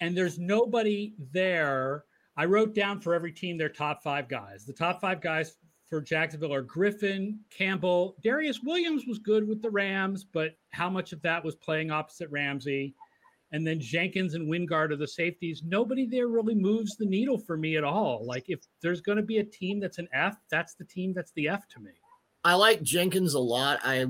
and 0.00 0.16
there's 0.16 0.38
nobody 0.38 1.14
there. 1.32 2.04
I 2.36 2.44
wrote 2.44 2.74
down 2.74 3.00
for 3.00 3.14
every 3.14 3.32
team 3.32 3.58
their 3.58 3.68
top 3.68 4.02
five 4.02 4.28
guys. 4.28 4.64
The 4.64 4.72
top 4.72 5.00
five 5.00 5.20
guys 5.20 5.56
for 5.88 6.00
Jacksonville 6.00 6.54
are 6.54 6.62
Griffin, 6.62 7.40
Campbell, 7.50 8.16
Darious 8.22 8.62
Williams 8.62 9.06
was 9.06 9.18
good 9.18 9.46
with 9.46 9.62
the 9.62 9.70
Rams, 9.70 10.24
but 10.24 10.56
how 10.70 10.90
much 10.90 11.12
of 11.12 11.22
that 11.22 11.42
was 11.42 11.56
playing 11.56 11.90
opposite 11.90 12.30
Ramsey? 12.30 12.94
And 13.50 13.66
then 13.66 13.80
Jenkins 13.80 14.34
and 14.34 14.46
Wingard 14.46 14.90
are 14.90 14.96
the 14.96 15.08
safeties. 15.08 15.62
Nobody 15.64 16.04
there 16.04 16.28
really 16.28 16.54
moves 16.54 16.96
the 16.96 17.06
needle 17.06 17.38
for 17.38 17.56
me 17.56 17.76
at 17.76 17.84
all. 17.84 18.24
Like 18.26 18.44
if 18.48 18.60
there's 18.82 19.00
going 19.00 19.16
to 19.16 19.22
be 19.22 19.38
a 19.38 19.44
team 19.44 19.80
that's 19.80 19.98
an 19.98 20.08
F, 20.12 20.36
that's 20.50 20.74
the 20.74 20.84
team 20.84 21.14
that's 21.14 21.32
the 21.32 21.48
F 21.48 21.66
to 21.68 21.80
me. 21.80 21.92
I 22.44 22.54
like 22.54 22.82
Jenkins 22.82 23.32
a 23.32 23.40
lot. 23.40 23.80
I 23.82 24.06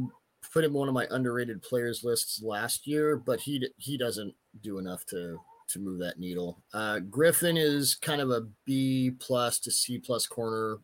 put 0.53 0.64
him 0.64 0.74
on 0.74 0.81
one 0.81 0.88
of 0.88 0.94
my 0.94 1.07
underrated 1.11 1.62
players 1.62 2.03
lists 2.03 2.42
last 2.42 2.87
year, 2.87 3.16
but 3.16 3.40
he 3.40 3.68
he 3.77 3.96
doesn't 3.96 4.35
do 4.61 4.79
enough 4.79 5.07
to 5.07 5.38
to 5.68 5.78
move 5.78 5.98
that 6.00 6.18
needle. 6.18 6.62
Uh, 6.72 6.98
Griffin 7.00 7.57
is 7.57 7.94
kind 7.94 8.20
of 8.20 8.31
a 8.31 8.46
B 8.64 9.12
plus 9.18 9.59
to 9.61 9.70
C 9.70 9.98
plus 9.98 10.26
corner. 10.26 10.78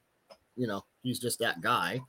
You 0.56 0.66
know, 0.66 0.84
he's 1.02 1.18
just 1.18 1.38
that 1.40 1.60
guy. 1.60 2.00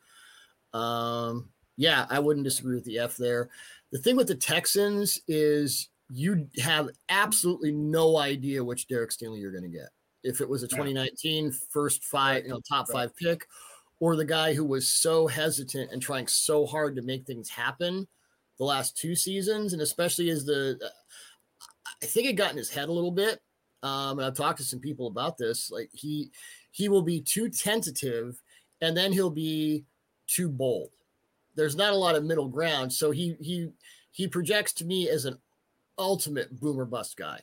Um, 0.73 1.49
yeah, 1.77 2.05
I 2.09 2.19
wouldn't 2.19 2.43
disagree 2.43 2.75
with 2.75 2.85
the 2.85 2.99
F 2.99 3.17
there. 3.17 3.49
The 3.91 3.99
thing 3.99 4.15
with 4.15 4.27
the 4.27 4.35
Texans 4.35 5.21
is 5.27 5.89
you 6.09 6.47
have 6.59 6.89
absolutely 7.09 7.71
no 7.71 8.17
idea 8.17 8.63
which 8.63 8.87
Derek 8.87 9.09
Stingley 9.09 9.39
you're 9.39 9.51
going 9.51 9.63
to 9.63 9.69
get. 9.69 9.89
If 10.23 10.41
it 10.41 10.49
was 10.49 10.63
a 10.63 10.67
2019 10.67 11.51
first 11.51 12.03
five, 12.03 12.43
you 12.43 12.49
know, 12.49 12.61
top 12.67 12.89
five 12.89 13.15
pick, 13.15 13.47
or 13.99 14.15
the 14.15 14.25
guy 14.25 14.53
who 14.53 14.65
was 14.65 14.87
so 14.89 15.27
hesitant 15.27 15.91
and 15.91 16.01
trying 16.01 16.27
so 16.27 16.65
hard 16.65 16.95
to 16.95 17.01
make 17.01 17.25
things 17.25 17.49
happen 17.49 18.07
the 18.57 18.63
last 18.63 18.97
two 18.97 19.15
seasons, 19.15 19.73
and 19.73 19.81
especially 19.81 20.29
as 20.29 20.45
the, 20.45 20.79
I 22.01 22.05
think 22.05 22.27
it 22.27 22.33
got 22.33 22.51
in 22.51 22.57
his 22.57 22.69
head 22.69 22.89
a 22.89 22.93
little 22.93 23.11
bit. 23.11 23.39
Um, 23.83 24.17
and 24.19 24.25
I've 24.25 24.35
talked 24.35 24.57
to 24.59 24.63
some 24.63 24.79
people 24.79 25.07
about 25.07 25.37
this. 25.37 25.69
Like 25.71 25.89
he, 25.93 26.31
he 26.71 26.89
will 26.89 27.03
be 27.03 27.21
too 27.21 27.49
tentative, 27.49 28.41
and 28.81 28.97
then 28.97 29.11
he'll 29.11 29.29
be 29.29 29.85
too 30.27 30.49
bold. 30.49 30.89
There's 31.55 31.75
not 31.75 31.93
a 31.93 31.97
lot 31.97 32.15
of 32.15 32.25
middle 32.25 32.47
ground, 32.47 32.91
so 32.91 33.11
he 33.11 33.37
he 33.39 33.69
he 34.11 34.27
projects 34.27 34.73
to 34.73 34.85
me 34.85 35.09
as 35.09 35.25
an 35.25 35.37
ultimate 35.97 36.59
boomer 36.59 36.85
bust 36.85 37.15
guy, 37.15 37.39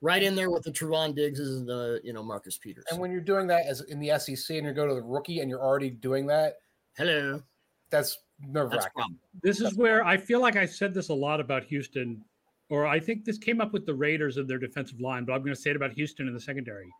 right 0.00 0.22
in 0.22 0.34
there 0.34 0.50
with 0.50 0.62
the 0.62 0.70
Trevon 0.70 1.14
Diggses 1.14 1.58
and 1.58 1.68
the 1.68 2.00
you 2.02 2.12
know 2.12 2.22
Marcus 2.22 2.56
Peters. 2.56 2.84
And 2.90 3.00
when 3.00 3.10
you're 3.10 3.20
doing 3.20 3.46
that 3.48 3.66
as 3.66 3.82
in 3.82 4.00
the 4.00 4.18
SEC 4.18 4.56
and 4.56 4.66
you 4.66 4.72
go 4.72 4.86
to 4.86 4.94
the 4.94 5.02
rookie 5.02 5.40
and 5.40 5.50
you're 5.50 5.62
already 5.62 5.90
doing 5.90 6.26
that, 6.28 6.58
hello, 6.96 7.42
that's 7.90 8.18
nerve 8.48 8.72
wracking. 8.72 9.18
This 9.42 9.60
is 9.60 9.74
where 9.74 10.04
I 10.04 10.16
feel 10.16 10.40
like 10.40 10.56
I 10.56 10.66
said 10.66 10.94
this 10.94 11.08
a 11.08 11.14
lot 11.14 11.40
about 11.40 11.64
Houston, 11.64 12.24
or 12.72 12.86
I 12.86 12.98
think 12.98 13.26
this 13.26 13.36
came 13.36 13.60
up 13.60 13.74
with 13.74 13.84
the 13.84 13.94
Raiders 13.94 14.38
of 14.38 14.48
their 14.48 14.56
defensive 14.56 14.98
line, 14.98 15.26
but 15.26 15.34
I'm 15.34 15.42
going 15.42 15.54
to 15.54 15.60
say 15.60 15.68
it 15.68 15.76
about 15.76 15.92
Houston 15.92 16.26
in 16.26 16.32
the 16.32 16.40
secondary. 16.40 16.90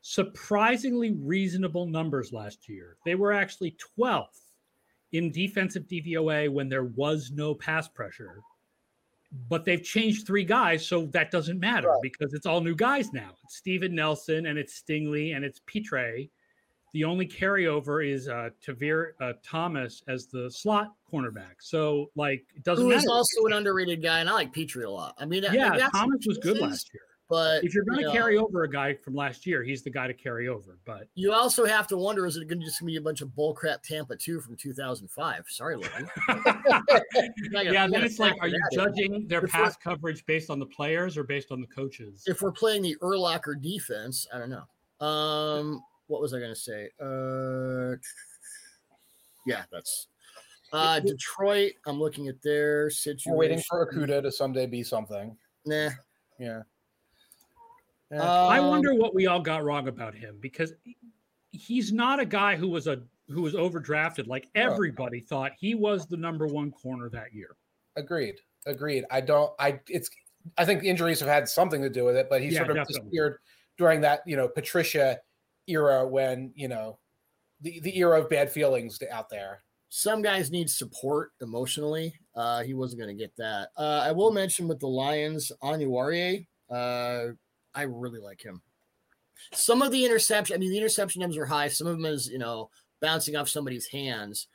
Surprisingly 0.00 1.10
reasonable 1.20 1.86
numbers 1.86 2.32
last 2.32 2.68
year. 2.68 2.96
They 3.04 3.16
were 3.16 3.32
actually 3.32 3.76
12th 3.98 4.52
in 5.10 5.32
defensive 5.32 5.88
DVOA 5.88 6.48
when 6.52 6.68
there 6.68 6.84
was 6.84 7.32
no 7.34 7.56
pass 7.56 7.88
pressure. 7.88 8.40
But 9.48 9.64
they've 9.64 9.82
changed 9.82 10.28
three 10.28 10.44
guys, 10.44 10.86
so 10.86 11.06
that 11.06 11.32
doesn't 11.32 11.58
matter 11.58 11.88
right. 11.88 12.02
because 12.02 12.32
it's 12.32 12.46
all 12.46 12.60
new 12.60 12.76
guys 12.76 13.12
now. 13.12 13.30
It's 13.42 13.56
Steven 13.56 13.96
Nelson 13.96 14.46
and 14.46 14.56
it's 14.56 14.80
Stingley 14.80 15.34
and 15.34 15.44
it's 15.44 15.60
Pitre. 15.66 16.28
The 16.96 17.04
only 17.04 17.28
carryover 17.28 18.10
is 18.10 18.26
uh, 18.26 18.48
Tavierre 18.66 19.12
uh, 19.20 19.34
Thomas 19.42 20.02
as 20.08 20.28
the 20.28 20.50
slot 20.50 20.94
cornerback. 21.12 21.56
So, 21.60 22.10
like, 22.16 22.46
it 22.56 22.64
doesn't 22.64 22.82
Who 22.82 22.88
matter. 22.88 23.02
Who 23.02 23.04
is 23.04 23.10
also 23.10 23.44
an 23.44 23.52
underrated 23.52 24.02
guy, 24.02 24.20
and 24.20 24.30
I 24.30 24.32
like 24.32 24.50
Pitre 24.50 24.84
a 24.84 24.90
lot. 24.90 25.14
I 25.18 25.26
mean, 25.26 25.44
yeah, 25.52 25.90
Thomas 25.92 26.24
was 26.26 26.38
good 26.38 26.56
last 26.56 26.88
year. 26.94 27.02
But 27.28 27.64
if 27.64 27.74
you're 27.74 27.84
going 27.84 27.98
to 27.98 28.06
you 28.06 28.12
carry 28.12 28.38
over 28.38 28.62
a 28.62 28.70
guy 28.70 28.94
from 28.94 29.14
last 29.14 29.46
year, 29.46 29.62
he's 29.62 29.82
the 29.82 29.90
guy 29.90 30.06
to 30.06 30.14
carry 30.14 30.48
over. 30.48 30.78
But 30.86 31.08
you 31.16 31.34
also 31.34 31.66
have 31.66 31.86
to 31.88 31.98
wonder: 31.98 32.24
is 32.24 32.38
it 32.38 32.48
going 32.48 32.60
to 32.60 32.64
just 32.64 32.82
be 32.82 32.96
a 32.96 33.00
bunch 33.02 33.20
of 33.20 33.28
bullcrap 33.28 33.82
Tampa 33.82 34.16
two 34.16 34.40
from 34.40 34.56
2005? 34.56 35.44
Sorry, 35.48 35.76
Larry. 35.76 36.06
yeah, 37.50 37.86
then 37.88 38.04
it's 38.04 38.18
like, 38.18 38.36
are 38.40 38.48
you 38.48 38.58
judging 38.72 39.28
their 39.28 39.42
pass 39.42 39.76
coverage 39.76 40.24
based 40.24 40.48
on 40.48 40.58
the 40.58 40.66
players 40.66 41.18
or 41.18 41.24
based 41.24 41.52
on 41.52 41.60
the 41.60 41.66
coaches? 41.66 42.22
If 42.24 42.40
we're 42.40 42.52
playing 42.52 42.80
the 42.80 42.96
Urlacher 43.02 43.60
defense, 43.60 44.26
I 44.32 44.38
don't 44.38 44.48
know. 44.48 45.06
Um, 45.06 45.82
what 46.08 46.20
was 46.20 46.34
I 46.34 46.38
going 46.38 46.54
to 46.54 46.56
say? 46.56 46.90
Uh, 47.00 47.96
yeah, 49.46 49.64
that's 49.70 50.08
uh, 50.72 51.00
Detroit. 51.00 51.72
I'm 51.86 51.98
looking 51.98 52.28
at 52.28 52.42
their 52.42 52.90
situation. 52.90 53.32
We're 53.32 53.38
waiting 53.38 53.62
for 53.68 53.86
Okudah 53.86 54.22
to 54.22 54.32
someday 54.32 54.66
be 54.66 54.82
something. 54.82 55.36
Nah. 55.64 55.90
Yeah. 56.38 56.62
Um, 58.12 58.20
I 58.20 58.60
wonder 58.60 58.94
what 58.94 59.14
we 59.14 59.26
all 59.26 59.40
got 59.40 59.64
wrong 59.64 59.88
about 59.88 60.14
him 60.14 60.38
because 60.40 60.72
he's 61.50 61.92
not 61.92 62.20
a 62.20 62.24
guy 62.24 62.54
who 62.54 62.68
was 62.68 62.86
a 62.86 63.02
who 63.28 63.42
was 63.42 63.54
overdrafted. 63.54 64.28
Like 64.28 64.48
everybody 64.54 65.20
no. 65.20 65.26
thought 65.26 65.52
he 65.58 65.74
was 65.74 66.06
the 66.06 66.16
number 66.16 66.46
one 66.46 66.70
corner 66.70 67.08
that 67.10 67.34
year. 67.34 67.56
Agreed. 67.96 68.36
Agreed. 68.66 69.04
I 69.10 69.20
don't. 69.20 69.52
I 69.58 69.80
it's. 69.88 70.10
I 70.56 70.64
think 70.64 70.84
injuries 70.84 71.18
have 71.18 71.28
had 71.28 71.48
something 71.48 71.82
to 71.82 71.90
do 71.90 72.04
with 72.04 72.16
it, 72.16 72.28
but 72.30 72.40
he 72.40 72.48
yeah, 72.48 72.58
sort 72.58 72.70
of 72.70 72.76
definitely. 72.76 73.00
disappeared 73.00 73.38
during 73.76 74.00
that 74.02 74.20
you 74.26 74.36
know 74.36 74.46
Patricia 74.46 75.18
era 75.68 76.06
when 76.06 76.52
you 76.54 76.68
know 76.68 76.98
the 77.60 77.80
the 77.80 77.96
era 77.98 78.20
of 78.20 78.30
bad 78.30 78.50
feelings 78.50 78.98
out 79.10 79.28
there. 79.28 79.62
Some 79.88 80.20
guys 80.20 80.50
need 80.50 80.68
support 80.68 81.30
emotionally. 81.40 82.14
Uh, 82.34 82.62
he 82.62 82.74
wasn't 82.74 83.00
going 83.00 83.16
to 83.16 83.22
get 83.22 83.34
that. 83.36 83.68
Uh, 83.76 84.02
I 84.04 84.12
will 84.12 84.32
mention 84.32 84.66
with 84.68 84.80
the 84.80 84.88
Lions, 84.88 85.52
Oruwariye, 85.62 86.46
uh 86.70 87.28
I 87.74 87.82
really 87.82 88.18
like 88.18 88.42
him. 88.42 88.62
Some 89.52 89.82
of 89.82 89.92
the 89.92 90.04
interception, 90.04 90.54
I 90.54 90.58
mean, 90.58 90.70
the 90.70 90.78
interception 90.78 91.20
numbers 91.20 91.36
are 91.36 91.46
high. 91.46 91.68
Some 91.68 91.86
of 91.86 91.96
them 91.96 92.06
is, 92.06 92.28
you 92.28 92.38
know, 92.38 92.70
bouncing 93.00 93.36
off 93.36 93.48
somebody's 93.48 93.86
hands, 93.86 94.48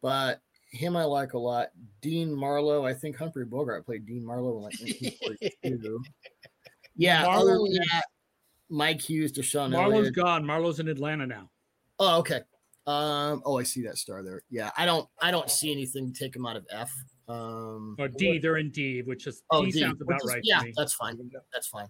but 0.00 0.40
him 0.70 0.96
I 0.96 1.04
like 1.04 1.32
a 1.34 1.38
lot. 1.38 1.68
Dean 2.00 2.34
Marlowe, 2.34 2.86
I 2.86 2.94
think 2.94 3.16
Humphrey 3.16 3.44
Bogart 3.44 3.84
played 3.84 4.06
Dean 4.06 4.24
Marlowe 4.24 4.56
in 4.58 4.62
like 4.62 4.74
1942. 4.80 6.02
yeah, 6.96 7.22
Marlowe, 7.22 7.40
other 7.42 7.54
than 7.54 7.72
that, 7.90 8.04
Mike 8.70 9.00
Hughes, 9.00 9.32
DeShon. 9.32 9.70
Marlowe's 9.70 9.98
Elliott. 9.98 10.14
gone. 10.14 10.44
Marlowe's 10.44 10.80
in 10.80 10.88
Atlanta 10.88 11.26
now. 11.26 11.50
Oh, 11.98 12.18
okay. 12.18 12.40
Um, 12.86 13.42
oh, 13.44 13.58
I 13.58 13.64
see 13.64 13.82
that 13.82 13.98
star 13.98 14.22
there. 14.22 14.42
Yeah, 14.50 14.70
I 14.76 14.86
don't, 14.86 15.06
I 15.20 15.30
don't 15.30 15.50
see 15.50 15.70
anything 15.70 16.12
to 16.12 16.18
take 16.18 16.34
him 16.34 16.46
out 16.46 16.56
of 16.56 16.66
F. 16.70 16.90
Um, 17.28 17.96
or 17.98 18.08
D, 18.08 18.38
they're 18.38 18.56
in 18.56 18.70
D, 18.70 19.02
which 19.02 19.26
is 19.26 19.42
oh, 19.50 19.64
D, 19.64 19.72
D 19.72 19.80
sounds 19.80 20.00
about 20.00 20.20
is, 20.24 20.30
right. 20.30 20.40
Yeah, 20.42 20.62
that's 20.74 20.94
fine. 20.94 21.18
That's 21.52 21.68
fine. 21.68 21.88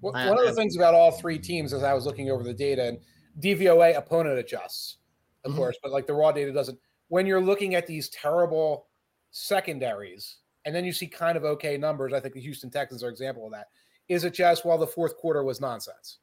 One 0.00 0.38
of 0.38 0.44
the 0.44 0.52
things 0.52 0.76
about 0.76 0.94
all 0.94 1.10
three 1.10 1.38
teams, 1.38 1.72
as 1.72 1.82
I 1.82 1.92
was 1.92 2.06
looking 2.06 2.30
over 2.30 2.44
the 2.44 2.54
data, 2.54 2.84
and 2.84 2.98
DVOA 3.40 3.96
opponent 3.96 4.38
adjusts, 4.38 4.98
of 5.44 5.50
mm-hmm. 5.50 5.58
course, 5.58 5.76
but 5.82 5.90
like 5.90 6.06
the 6.06 6.14
raw 6.14 6.30
data 6.30 6.52
doesn't. 6.52 6.78
When 7.08 7.26
you're 7.26 7.40
looking 7.40 7.74
at 7.74 7.86
these 7.86 8.08
terrible 8.10 8.86
secondaries, 9.32 10.36
and 10.64 10.74
then 10.74 10.84
you 10.84 10.92
see 10.92 11.06
kind 11.06 11.36
of 11.36 11.44
okay 11.44 11.76
numbers, 11.76 12.12
I 12.12 12.20
think 12.20 12.34
the 12.34 12.40
Houston 12.40 12.70
Texans 12.70 13.02
are 13.02 13.08
example 13.08 13.46
of 13.46 13.52
that. 13.52 13.66
Is 14.08 14.24
it 14.24 14.34
just 14.34 14.64
well 14.64 14.78
the 14.78 14.86
fourth 14.86 15.16
quarter 15.16 15.42
was 15.42 15.60
nonsense? 15.60 16.18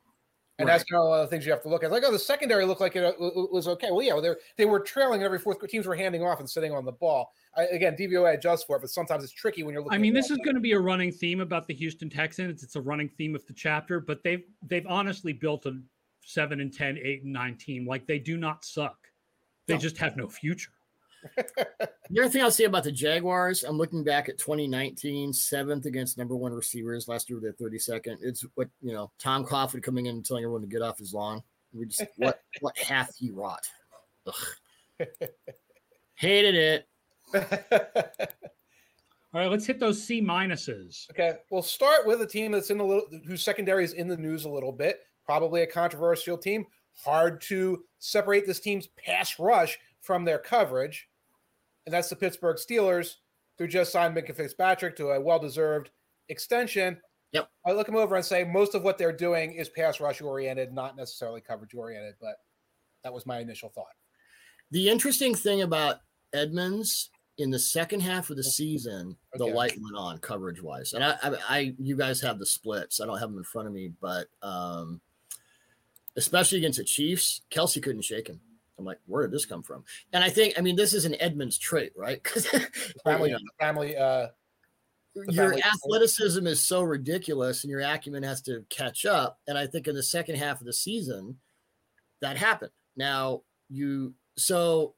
And 0.59 0.67
right. 0.67 0.73
that's 0.73 0.83
kind 0.83 1.01
of 1.01 1.09
one 1.09 1.19
of 1.19 1.25
the 1.25 1.29
things 1.35 1.47
you 1.47 1.51
have 1.51 1.63
to 1.63 1.69
look 1.69 1.83
at. 1.83 1.91
Like, 1.91 2.03
oh, 2.05 2.11
the 2.11 2.19
secondary 2.19 2.63
looked 2.63 2.79
like 2.79 2.95
it 2.95 3.03
uh, 3.03 3.13
was 3.19 3.67
okay. 3.67 3.89
Well, 3.89 4.03
yeah, 4.03 4.19
they 4.21 4.33
they 4.55 4.65
were 4.65 4.79
trailing 4.79 5.23
every 5.23 5.39
fourth. 5.39 5.59
Teams 5.67 5.87
were 5.87 5.95
handing 5.95 6.23
off 6.23 6.39
and 6.39 6.49
sitting 6.49 6.71
on 6.71 6.85
the 6.85 6.91
ball. 6.91 7.33
I, 7.57 7.63
again, 7.63 7.95
DVOA 7.99 8.35
adjusts 8.35 8.63
for 8.63 8.77
it, 8.77 8.81
but 8.81 8.91
sometimes 8.91 9.23
it's 9.23 9.33
tricky 9.33 9.63
when 9.63 9.73
you're 9.73 9.81
looking. 9.81 9.95
I 9.95 9.99
mean, 9.99 10.13
this 10.13 10.29
is 10.29 10.37
going 10.37 10.53
to 10.53 10.61
be 10.61 10.73
a 10.73 10.79
running 10.79 11.11
theme 11.11 11.41
about 11.41 11.67
the 11.67 11.73
Houston 11.73 12.07
Texans. 12.07 12.61
It's 12.61 12.75
a 12.75 12.81
running 12.81 13.09
theme 13.09 13.33
of 13.33 13.45
the 13.47 13.53
chapter, 13.53 13.99
but 13.99 14.21
they've 14.23 14.43
they've 14.61 14.85
honestly 14.87 15.33
built 15.33 15.65
a 15.65 15.81
seven 16.21 16.61
and 16.61 16.73
10, 16.73 16.99
8 17.03 17.23
and 17.23 17.33
nine 17.33 17.57
team. 17.57 17.87
Like 17.87 18.05
they 18.05 18.19
do 18.19 18.37
not 18.37 18.63
suck. 18.63 18.97
They 19.67 19.73
no. 19.73 19.79
just 19.79 19.97
have 19.97 20.17
no 20.17 20.27
future. 20.27 20.71
The 21.38 22.19
other 22.19 22.29
thing 22.29 22.41
I'll 22.41 22.51
say 22.51 22.65
about 22.65 22.83
the 22.83 22.91
Jaguars, 22.91 23.63
I'm 23.63 23.77
looking 23.77 24.03
back 24.03 24.29
at 24.29 24.38
2019, 24.38 25.33
seventh 25.33 25.86
against 25.86 26.17
number 26.17 26.36
one 26.36 26.53
receivers. 26.53 27.07
Last 27.07 27.29
year, 27.29 27.39
they're 27.41 27.53
32nd. 27.53 28.17
It's 28.21 28.45
what 28.55 28.69
you 28.81 28.93
know, 28.93 29.12
Tom 29.19 29.45
Coughlin 29.45 29.81
coming 29.83 30.07
in 30.07 30.15
and 30.15 30.25
telling 30.25 30.43
everyone 30.43 30.62
to 30.62 30.67
get 30.67 30.81
off 30.81 30.99
his 30.99 31.13
lawn. 31.13 31.41
We 31.73 31.86
just 31.86 32.03
what 32.17 32.41
what 32.62 32.77
hath 32.77 33.15
he 33.15 33.31
wrought? 33.31 33.67
Ugh. 34.27 35.07
Hated 36.15 36.55
it. 36.55 36.88
All 39.33 39.41
right, 39.41 39.49
let's 39.49 39.65
hit 39.65 39.79
those 39.79 40.01
C 40.01 40.21
minuses. 40.21 41.09
Okay, 41.09 41.33
we'll 41.49 41.63
start 41.63 42.05
with 42.05 42.21
a 42.21 42.27
team 42.27 42.51
that's 42.51 42.69
in 42.69 42.77
the 42.77 42.86
little 42.86 43.07
whose 43.25 43.43
secondary 43.43 43.83
is 43.83 43.93
in 43.93 44.07
the 44.07 44.17
news 44.17 44.45
a 44.45 44.49
little 44.49 44.71
bit. 44.71 44.99
Probably 45.25 45.63
a 45.63 45.67
controversial 45.67 46.38
team. 46.38 46.67
Hard 47.03 47.41
to 47.41 47.83
separate 47.97 48.45
this 48.45 48.59
team's 48.59 48.88
pass 48.88 49.39
rush 49.39 49.79
from 50.01 50.23
their 50.23 50.38
coverage 50.38 51.07
and 51.85 51.93
that's 51.93 52.09
the 52.09 52.15
Pittsburgh 52.15 52.57
Steelers, 52.57 53.15
who 53.57 53.67
just 53.67 53.91
signed 53.91 54.15
Minkah 54.15 54.35
Fitzpatrick 54.35 54.95
to 54.97 55.09
a 55.09 55.21
well-deserved 55.21 55.89
extension. 56.29 56.97
Yep. 57.33 57.49
I 57.65 57.71
look 57.71 57.87
them 57.87 57.95
over 57.95 58.15
and 58.15 58.25
say 58.25 58.43
most 58.43 58.75
of 58.75 58.83
what 58.83 58.97
they're 58.97 59.11
doing 59.11 59.53
is 59.53 59.69
pass 59.69 59.99
rush 59.99 60.21
oriented, 60.21 60.71
not 60.71 60.95
necessarily 60.95 61.41
coverage 61.41 61.73
oriented, 61.73 62.15
but 62.21 62.35
that 63.03 63.13
was 63.13 63.25
my 63.25 63.39
initial 63.39 63.69
thought. 63.69 63.85
The 64.71 64.89
interesting 64.89 65.35
thing 65.35 65.61
about 65.61 65.97
Edmunds 66.33 67.09
in 67.37 67.49
the 67.49 67.59
second 67.59 68.01
half 68.01 68.29
of 68.29 68.37
the 68.37 68.43
season, 68.43 69.17
okay. 69.35 69.49
the 69.49 69.55
light 69.55 69.75
went 69.81 69.95
on 69.95 70.19
coverage 70.19 70.61
wise, 70.61 70.93
and 70.93 71.03
I, 71.03 71.17
I, 71.23 71.35
I, 71.49 71.75
you 71.79 71.97
guys 71.97 72.21
have 72.21 72.37
the 72.37 72.45
splits. 72.45 73.01
I 73.01 73.05
don't 73.05 73.17
have 73.17 73.29
them 73.29 73.39
in 73.39 73.43
front 73.43 73.67
of 73.67 73.73
me, 73.73 73.91
but 73.99 74.27
um, 74.43 75.01
especially 76.15 76.59
against 76.59 76.77
the 76.77 76.85
Chiefs, 76.85 77.41
Kelce 77.51 77.81
couldn't 77.81 78.03
shake 78.03 78.27
him. 78.27 78.39
I'm 78.77 78.86
like, 78.86 78.99
where 79.05 79.23
did 79.23 79.31
this 79.31 79.45
come 79.45 79.63
from? 79.63 79.83
And 80.13 80.23
I 80.23 80.29
think, 80.29 80.55
I 80.57 80.62
mean, 80.62 80.75
this 80.75 80.93
is 80.93 81.05
an 81.05 81.15
Edmunds 81.19 81.57
trait, 81.57 81.93
right? 81.95 82.21
Because 82.23 82.47
family, 83.03 83.29
you 83.31 83.36
know, 83.36 83.39
family, 83.59 83.95
uh, 83.95 84.27
your 85.15 85.25
family 85.31 85.63
athleticism 85.63 86.47
is 86.47 86.62
so 86.62 86.81
ridiculous, 86.81 87.63
and 87.63 87.69
your 87.69 87.81
acumen 87.81 88.23
has 88.23 88.41
to 88.43 88.65
catch 88.69 89.05
up. 89.05 89.39
And 89.47 89.57
I 89.57 89.67
think 89.67 89.88
in 89.88 89.95
the 89.95 90.03
second 90.03 90.38
half 90.38 90.59
of 90.59 90.65
the 90.65 90.73
season, 90.73 91.38
that 92.21 92.38
happened. 92.38 92.71
Now 92.95 93.41
you, 93.69 94.15
so 94.38 94.95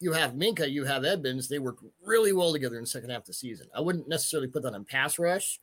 you 0.00 0.12
have 0.12 0.32
Minkah, 0.32 0.70
you 0.70 0.84
have 0.84 1.04
Edmunds. 1.04 1.48
They 1.48 1.58
worked 1.58 1.84
really 2.04 2.32
well 2.32 2.52
together 2.52 2.76
in 2.76 2.82
the 2.82 2.88
second 2.88 3.10
half 3.10 3.20
of 3.20 3.26
the 3.26 3.34
season. 3.34 3.68
I 3.74 3.80
wouldn't 3.80 4.08
necessarily 4.08 4.48
put 4.48 4.62
that 4.64 4.74
on 4.74 4.84
pass 4.84 5.18
rush. 5.18 5.60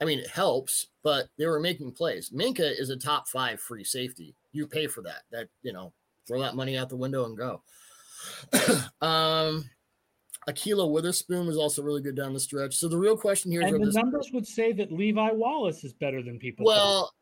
I 0.00 0.04
mean, 0.04 0.18
it 0.18 0.28
helps, 0.28 0.88
but 1.04 1.28
they 1.38 1.46
were 1.46 1.60
making 1.60 1.92
plays. 1.92 2.30
Minkah 2.30 2.80
is 2.80 2.90
a 2.90 2.96
top 2.96 3.28
five 3.28 3.60
free 3.60 3.84
safety. 3.84 4.34
You 4.52 4.66
pay 4.66 4.88
for 4.88 5.02
that. 5.02 5.22
That 5.30 5.48
you 5.62 5.72
know, 5.72 5.92
throw 6.26 6.40
that 6.40 6.56
money 6.56 6.76
out 6.76 6.88
the 6.88 6.96
window 6.96 7.24
and 7.24 7.36
go. 7.36 7.62
um, 9.06 9.64
Ahkello 10.48 10.90
Witherspoon 10.90 11.46
was 11.46 11.56
also 11.56 11.82
really 11.82 12.02
good 12.02 12.16
down 12.16 12.32
the 12.32 12.40
stretch. 12.40 12.74
So 12.74 12.88
the 12.88 12.98
real 12.98 13.16
question 13.16 13.52
here 13.52 13.62
And 13.62 13.74
the 13.74 13.78
whether 13.78 13.92
numbers 13.92 14.30
would 14.32 14.46
say 14.46 14.72
that 14.72 14.90
Levi 14.90 15.30
Wallace 15.32 15.84
is 15.84 15.92
better 15.92 16.22
than 16.22 16.38
people. 16.38 16.66
think. 16.66 16.76
well, 16.76 17.12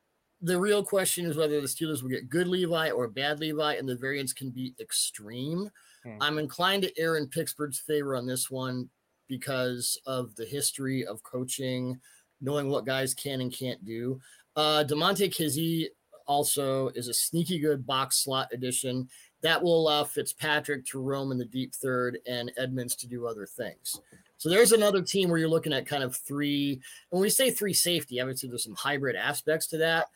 the 0.43 0.59
real 0.59 0.83
question 0.83 1.27
is 1.27 1.37
whether 1.37 1.61
the 1.61 1.67
Steelers 1.67 2.03
will 2.03 2.09
get 2.09 2.31
good 2.31 2.49
Levi 2.49 2.91
or 2.91 3.09
bad 3.09 3.41
Levi, 3.41 3.75
and 3.75 3.89
the 3.89 3.97
variance 3.97 4.33
can 4.33 4.51
be 4.51 4.75
extreme. 4.81 5.71
Hmm. 6.03 6.17
I'm 6.21 6.39
inclined 6.39 6.83
to 6.85 6.99
err 6.99 7.17
in 7.17 7.27
Pittsburgh's 7.27 7.79
favor 7.79 8.17
on 8.17 8.27
this 8.27 8.51
one 8.51 8.89
because 9.29 10.01
of 10.07 10.35
the 10.37 10.47
history 10.47 11.05
of 11.05 11.23
coaching, 11.23 12.01
knowing 12.41 12.71
what 12.71 12.87
guys 12.87 13.13
can 13.13 13.43
and 13.43 13.53
can't 13.53 13.85
do. 13.85 14.19
Uh, 14.57 14.83
Damontae 14.87 15.31
Kazee 15.31 15.89
also 16.31 16.91
is 16.91 17.09
a 17.09 17.15
sneaky 17.15 17.59
good 17.59 17.85
box 17.85 18.19
slot 18.19 18.49
addition 18.53 19.09
that 19.43 19.61
will 19.61 19.81
allow 19.81 20.05
Fitzpatrick 20.05 20.87
to 20.87 21.03
roam 21.03 21.33
in 21.33 21.39
the 21.39 21.45
deep 21.45 21.75
third 21.75 22.19
and 22.25 22.53
Edmunds 22.57 22.95
to 22.95 23.09
do 23.09 23.27
other 23.27 23.47
things. 23.47 24.01
So 24.39 24.49
there's 24.49 24.71
another 24.71 25.03
team 25.03 25.29
where 25.29 25.39
you're 25.39 25.49
looking 25.49 25.73
at 25.73 25.87
kind 25.87 26.05
of 26.05 26.15
three. 26.15 26.81
When 27.09 27.21
we 27.21 27.31
say 27.31 27.51
three 27.51 27.75
safety, 27.75 28.21
obviously 28.21 28.49
there's 28.49 28.63
some 28.63 28.77
hybrid 28.77 29.17
aspects 29.17 29.67
to 29.69 29.79
that, 29.79 30.07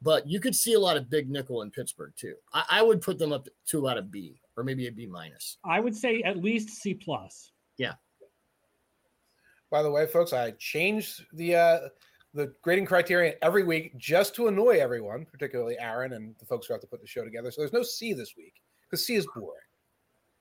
but 0.00 0.26
you 0.26 0.40
could 0.40 0.54
see 0.54 0.72
a 0.72 0.80
lot 0.80 0.96
of 0.96 1.10
big 1.10 1.28
nickel 1.28 1.60
in 1.60 1.70
Pittsburgh 1.70 2.14
too. 2.16 2.34
I, 2.54 2.64
I 2.70 2.82
would 2.82 3.02
put 3.02 3.18
them 3.18 3.32
up 3.34 3.46
to 3.66 3.78
about 3.80 3.98
a 3.98 4.02
B 4.02 4.40
or 4.56 4.64
maybe 4.64 4.86
a 4.86 4.92
B 4.92 5.06
minus. 5.06 5.58
I 5.64 5.80
would 5.80 5.94
say 5.94 6.22
at 6.22 6.38
least 6.38 6.70
C 6.70 6.94
plus. 6.94 7.52
Yeah. 7.76 7.92
By 9.70 9.82
the 9.82 9.90
way, 9.90 10.06
folks, 10.06 10.32
I 10.32 10.52
changed 10.52 11.26
the 11.34 11.56
uh, 11.56 11.78
the 12.34 12.52
grading 12.62 12.86
criterion 12.86 13.34
every 13.42 13.64
week 13.64 13.96
just 13.96 14.34
to 14.36 14.48
annoy 14.48 14.78
everyone, 14.78 15.26
particularly 15.30 15.78
Aaron 15.78 16.12
and 16.12 16.34
the 16.38 16.44
folks 16.44 16.66
who 16.66 16.74
have 16.74 16.80
to 16.82 16.86
put 16.86 17.00
the 17.00 17.06
show 17.06 17.24
together. 17.24 17.50
So 17.50 17.62
there's 17.62 17.72
no 17.72 17.82
C 17.82 18.12
this 18.12 18.34
week 18.36 18.54
because 18.82 19.04
C 19.04 19.14
is 19.14 19.26
boring. 19.34 19.60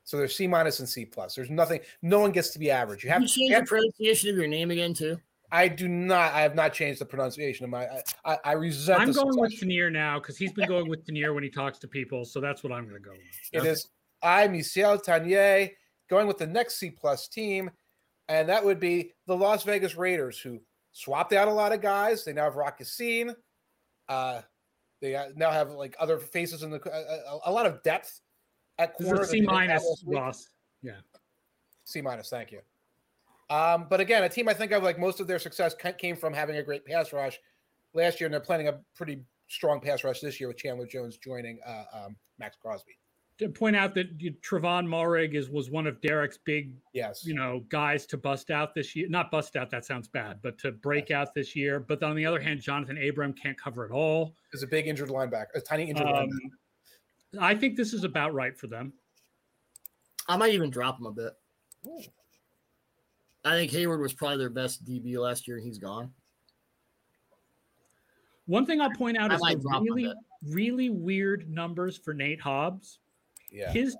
So 0.03 0.17
there's 0.17 0.35
C 0.35 0.47
minus 0.47 0.79
and 0.79 0.87
C 0.87 1.05
plus. 1.05 1.35
There's 1.35 1.49
nothing. 1.49 1.81
No 2.01 2.19
one 2.19 2.31
gets 2.31 2.51
to 2.51 2.59
be 2.59 2.71
average. 2.71 3.03
You 3.03 3.09
have 3.09 3.21
You 3.21 3.27
change 3.27 3.53
the 3.53 3.65
pronunciation 3.65 4.29
of 4.29 4.37
your 4.37 4.47
name 4.47 4.71
again 4.71 4.93
too. 4.93 5.17
I 5.51 5.69
do 5.69 5.87
not. 5.87 6.33
I 6.33 6.41
have 6.41 6.55
not 6.55 6.73
changed 6.73 6.99
the 6.99 7.05
pronunciation 7.05 7.63
of 7.63 7.69
my. 7.69 7.85
I, 7.85 8.01
I, 8.25 8.37
I 8.45 8.51
resent. 8.53 9.01
I'm 9.01 9.11
going 9.11 9.39
with 9.39 9.51
succession. 9.51 9.69
Tanier 9.69 9.91
now 9.91 10.19
because 10.19 10.37
he's 10.37 10.51
been 10.51 10.67
going 10.67 10.89
with 10.89 11.05
Tanier 11.05 11.33
when 11.33 11.43
he 11.43 11.49
talks 11.49 11.79
to 11.79 11.87
people. 11.87 12.25
So 12.25 12.41
that's 12.41 12.63
what 12.63 12.73
I'm 12.73 12.83
going 12.83 13.01
to 13.01 13.01
go 13.01 13.11
with. 13.11 13.63
It 13.63 13.65
is 13.65 13.87
I, 14.21 14.47
Michel 14.47 14.97
Tanier, 14.97 15.71
going 16.09 16.27
with 16.27 16.37
the 16.37 16.47
next 16.47 16.75
C 16.75 16.89
plus 16.89 17.27
team, 17.27 17.71
and 18.27 18.49
that 18.49 18.63
would 18.63 18.79
be 18.79 19.13
the 19.25 19.35
Las 19.35 19.63
Vegas 19.63 19.95
Raiders, 19.95 20.39
who 20.39 20.59
swapped 20.97 21.33
out 21.33 21.47
a 21.47 21.53
lot 21.53 21.71
of 21.71 21.81
guys. 21.81 22.25
They 22.25 22.33
now 22.33 22.45
have 22.45 22.55
Rock 22.55 22.77
Ya-Sin. 22.79 23.35
Uh, 24.09 24.41
they 24.99 25.15
uh, 25.15 25.27
now 25.35 25.51
have 25.51 25.71
like 25.71 25.95
other 25.99 26.17
faces 26.17 26.63
in 26.63 26.71
the 26.71 26.81
a, 26.91 27.35
a, 27.35 27.39
a 27.45 27.51
lot 27.51 27.67
of 27.67 27.83
depth 27.83 28.21
at 28.79 28.95
corner. 28.95 29.21
is 29.21 29.29
that 29.29 29.35
a 29.35 29.39
they 29.39 29.41
C 29.41 29.45
minus. 29.45 30.03
Ross. 30.07 30.49
C 31.83 32.01
minus, 32.01 32.29
thank 32.29 32.51
you. 32.51 32.61
Um, 33.49 33.85
but 33.89 34.01
again, 34.01 34.23
a 34.23 34.29
team 34.29 34.49
I 34.49 34.53
think 34.53 34.71
of 34.71 34.83
like 34.83 34.99
most 34.99 35.19
of 35.19 35.27
their 35.27 35.39
success 35.39 35.75
came 35.97 36.15
from 36.15 36.33
having 36.33 36.57
a 36.57 36.63
great 36.63 36.83
pass 36.83 37.13
rush 37.13 37.39
last 37.93 38.19
year, 38.19 38.25
and 38.25 38.33
they're 38.33 38.41
planning 38.41 38.67
a 38.67 38.79
pretty 38.95 39.21
strong 39.47 39.79
pass 39.79 40.03
rush 40.03 40.19
this 40.19 40.39
year 40.39 40.49
with 40.49 40.57
Chandler 40.57 40.87
Jones 40.87 41.17
joining 41.17 41.59
uh, 41.65 41.83
um, 41.93 42.15
Maxx 42.39 42.57
Crosby. 42.61 42.97
To 43.37 43.49
point 43.49 43.75
out 43.75 43.93
that 43.93 44.19
you- 44.19 44.33
Trevon 44.33 44.87
Moehrig 44.87 45.35
is 45.35 45.49
was 45.49 45.69
one 45.69 45.85
of 45.85 46.01
Derek's 46.01 46.37
big, 46.39 46.73
Yes, 46.93 47.23
you 47.23 47.35
know, 47.35 47.59
guys 47.69 48.07
to 48.07 48.17
bust 48.17 48.49
out 48.49 48.73
this 48.73 48.95
year. 48.95 49.07
Not 49.09 49.29
bust 49.29 49.55
out, 49.55 49.69
that 49.69 49.85
sounds 49.85 50.07
bad, 50.07 50.41
but 50.41 50.57
to 50.59 50.71
break 50.71 51.11
out 51.11 51.35
this 51.35 51.55
year. 51.55 51.79
But 51.79 52.01
on 52.01 52.15
the 52.15 52.25
other 52.25 52.39
hand, 52.39 52.61
Johnathan 52.61 53.07
Abram 53.07 53.33
can't 53.33 53.57
cover 53.57 53.85
it 53.85 53.91
all. 53.91 54.35
is 54.53 54.63
a 54.63 54.67
big 54.67 54.87
injured 54.87 55.09
linebacker, 55.09 55.53
a 55.53 55.61
tiny 55.61 55.89
injured 55.89 56.07
Um, 56.07 56.29
linebacker. 56.29 57.39
I 57.39 57.53
think 57.53 57.77
this 57.77 57.93
is 57.93 58.03
about 58.03 58.33
right 58.33 58.57
for 58.57 58.65
them. 58.65 58.91
I 60.27 60.35
might 60.35 60.53
even 60.53 60.71
drop 60.71 60.99
him 60.99 61.05
a 61.05 61.11
bit. 61.11 61.33
Ooh. 61.85 62.01
I 63.45 63.51
think 63.51 63.71
Hayward 63.71 64.01
was 64.01 64.13
probably 64.13 64.37
their 64.37 64.49
best 64.49 64.83
DB 64.83 65.15
last 65.17 65.47
year, 65.47 65.57
and 65.57 65.65
he's 65.65 65.77
gone. 65.77 66.11
One 68.47 68.65
thing 68.65 68.81
I'll 68.81 68.91
point 68.95 69.17
out 69.17 69.31
I 69.31 69.35
is 69.35 69.41
the 69.41 69.55
drop 69.61 69.81
him 69.83 69.87
a 69.91 69.93
really, 69.93 70.13
really 70.43 70.89
weird 70.89 71.49
numbers 71.49 71.97
for 71.97 72.13
Nate 72.13 72.41
Hobbs. 72.41 72.99
Yeah, 73.51 73.71
His 73.71 73.95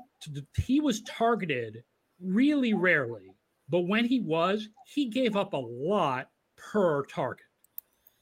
he 0.57 0.79
was 0.79 1.01
targeted 1.03 1.83
really 2.21 2.73
rarely, 2.73 3.35
but 3.69 3.81
when 3.81 4.05
he 4.05 4.19
was, 4.19 4.69
he 4.85 5.05
gave 5.09 5.35
up 5.35 5.53
a 5.53 5.57
lot 5.57 6.29
per 6.55 7.05
target, 7.05 7.45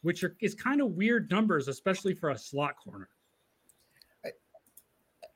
which 0.02 0.24
are, 0.24 0.36
is 0.42 0.54
kind 0.54 0.82
of 0.82 0.92
weird 0.92 1.32
numbers, 1.32 1.68
especially 1.68 2.14
for 2.14 2.30
a 2.30 2.38
slot 2.38 2.76
corner. 2.84 3.10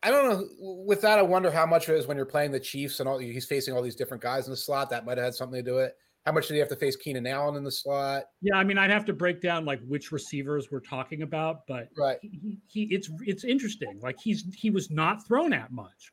I 0.02 0.12
don't 0.12 0.30
know. 0.30 0.47
With 0.60 1.02
that, 1.02 1.19
I 1.19 1.23
wonder 1.23 1.52
how 1.52 1.65
much 1.65 1.89
of 1.89 1.95
it 1.95 1.99
is 1.99 2.08
when 2.08 2.15
you're 2.15 2.25
playing 2.25 2.52
the 2.52 2.60
Chiefs 2.60 2.99
and 2.99 3.10
all 3.10 3.17
he's 3.17 3.45
facing 3.45 3.73
all 3.73 3.82
these 3.82 3.95
different 3.95 4.23
guys 4.23 4.45
in 4.45 4.52
the 4.52 4.58
slot. 4.58 4.89
That 4.89 5.06
might 5.06 5.17
have 5.17 5.25
had 5.25 5.36
something 5.36 5.63
to 5.63 5.69
do 5.69 5.75
with 5.75 5.86
it. 5.88 5.97
How 6.29 6.33
much 6.33 6.47
did 6.47 6.53
he 6.53 6.59
have 6.59 6.69
to 6.69 6.75
face 6.75 6.95
Keenan 6.95 7.25
Allen 7.25 7.55
in 7.55 7.63
the 7.63 7.71
slot? 7.71 8.25
Yeah, 8.43 8.53
I 8.55 8.63
mean, 8.63 8.77
I'd 8.77 8.91
have 8.91 9.03
to 9.05 9.13
break 9.13 9.41
down 9.41 9.65
like 9.65 9.81
which 9.87 10.11
receivers 10.11 10.69
we're 10.69 10.79
talking 10.79 11.23
about, 11.23 11.65
but 11.65 11.89
Right. 11.97 12.19
he, 12.21 12.29
he, 12.43 12.59
he 12.67 12.93
it's 12.95 13.09
it's 13.21 13.43
interesting. 13.43 13.99
Like 13.99 14.19
he's 14.19 14.45
he 14.55 14.69
was 14.69 14.91
not 14.91 15.25
thrown 15.25 15.53
at 15.53 15.71
much, 15.71 16.11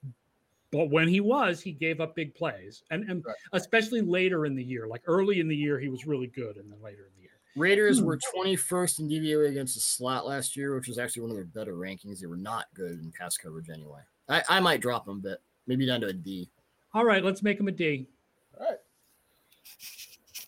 but 0.71 0.89
when 0.89 1.07
he 1.07 1.21
was, 1.21 1.61
he 1.61 1.71
gave 1.73 2.01
up 2.01 2.17
big 2.17 2.35
plays, 2.35 2.83
and 2.91 3.05
and 3.11 3.23
Right. 3.27 3.37
especially 3.53 4.01
later 4.01 4.47
in 4.47 4.55
the 4.57 4.65
year. 4.65 4.87
Like 4.89 5.03
early 5.07 5.39
in 5.39 5.49
the 5.49 5.55
year, 5.57 5.79
he 5.79 5.91
was 5.91 6.07
really 6.07 6.29
good, 6.29 6.57
and 6.57 6.73
then 6.73 6.81
later 6.81 7.03
in 7.09 7.13
the 7.17 7.21
year. 7.25 7.33
Raiders 7.55 7.99
Hmm. 7.99 8.07
were 8.07 8.19
21st 8.35 9.01
in 9.01 9.09
DVOA 9.11 9.51
against 9.51 9.75
the 9.75 9.83
slot 9.83 10.27
last 10.27 10.57
year, 10.57 10.75
which 10.75 10.89
was 10.89 10.97
actually 10.97 11.21
one 11.25 11.31
of 11.33 11.37
their 11.37 11.45
better 11.45 11.75
rankings. 11.75 12.21
They 12.21 12.27
were 12.27 12.39
not 12.39 12.69
good 12.73 13.01
in 13.01 13.13
pass 13.13 13.37
coverage 13.37 13.69
anyway. 13.69 14.01
I, 14.31 14.43
I 14.49 14.61
might 14.61 14.81
drop 14.81 15.05
them 15.05 15.19
a 15.19 15.21
bit, 15.21 15.43
maybe 15.67 15.85
down 15.85 16.01
to 16.01 16.07
a 16.07 16.13
D. 16.15 16.51
All 16.95 17.05
right, 17.05 17.23
let's 17.23 17.43
make 17.43 17.61
him 17.61 17.69
a 17.69 17.73
D. 17.73 18.09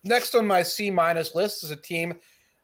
Next 0.05 0.35
on 0.35 0.47
my 0.47 0.63
C 0.63 0.91
minus 0.91 1.35
list 1.35 1.65
is 1.65 1.71
a 1.71 1.77
team 1.77 2.15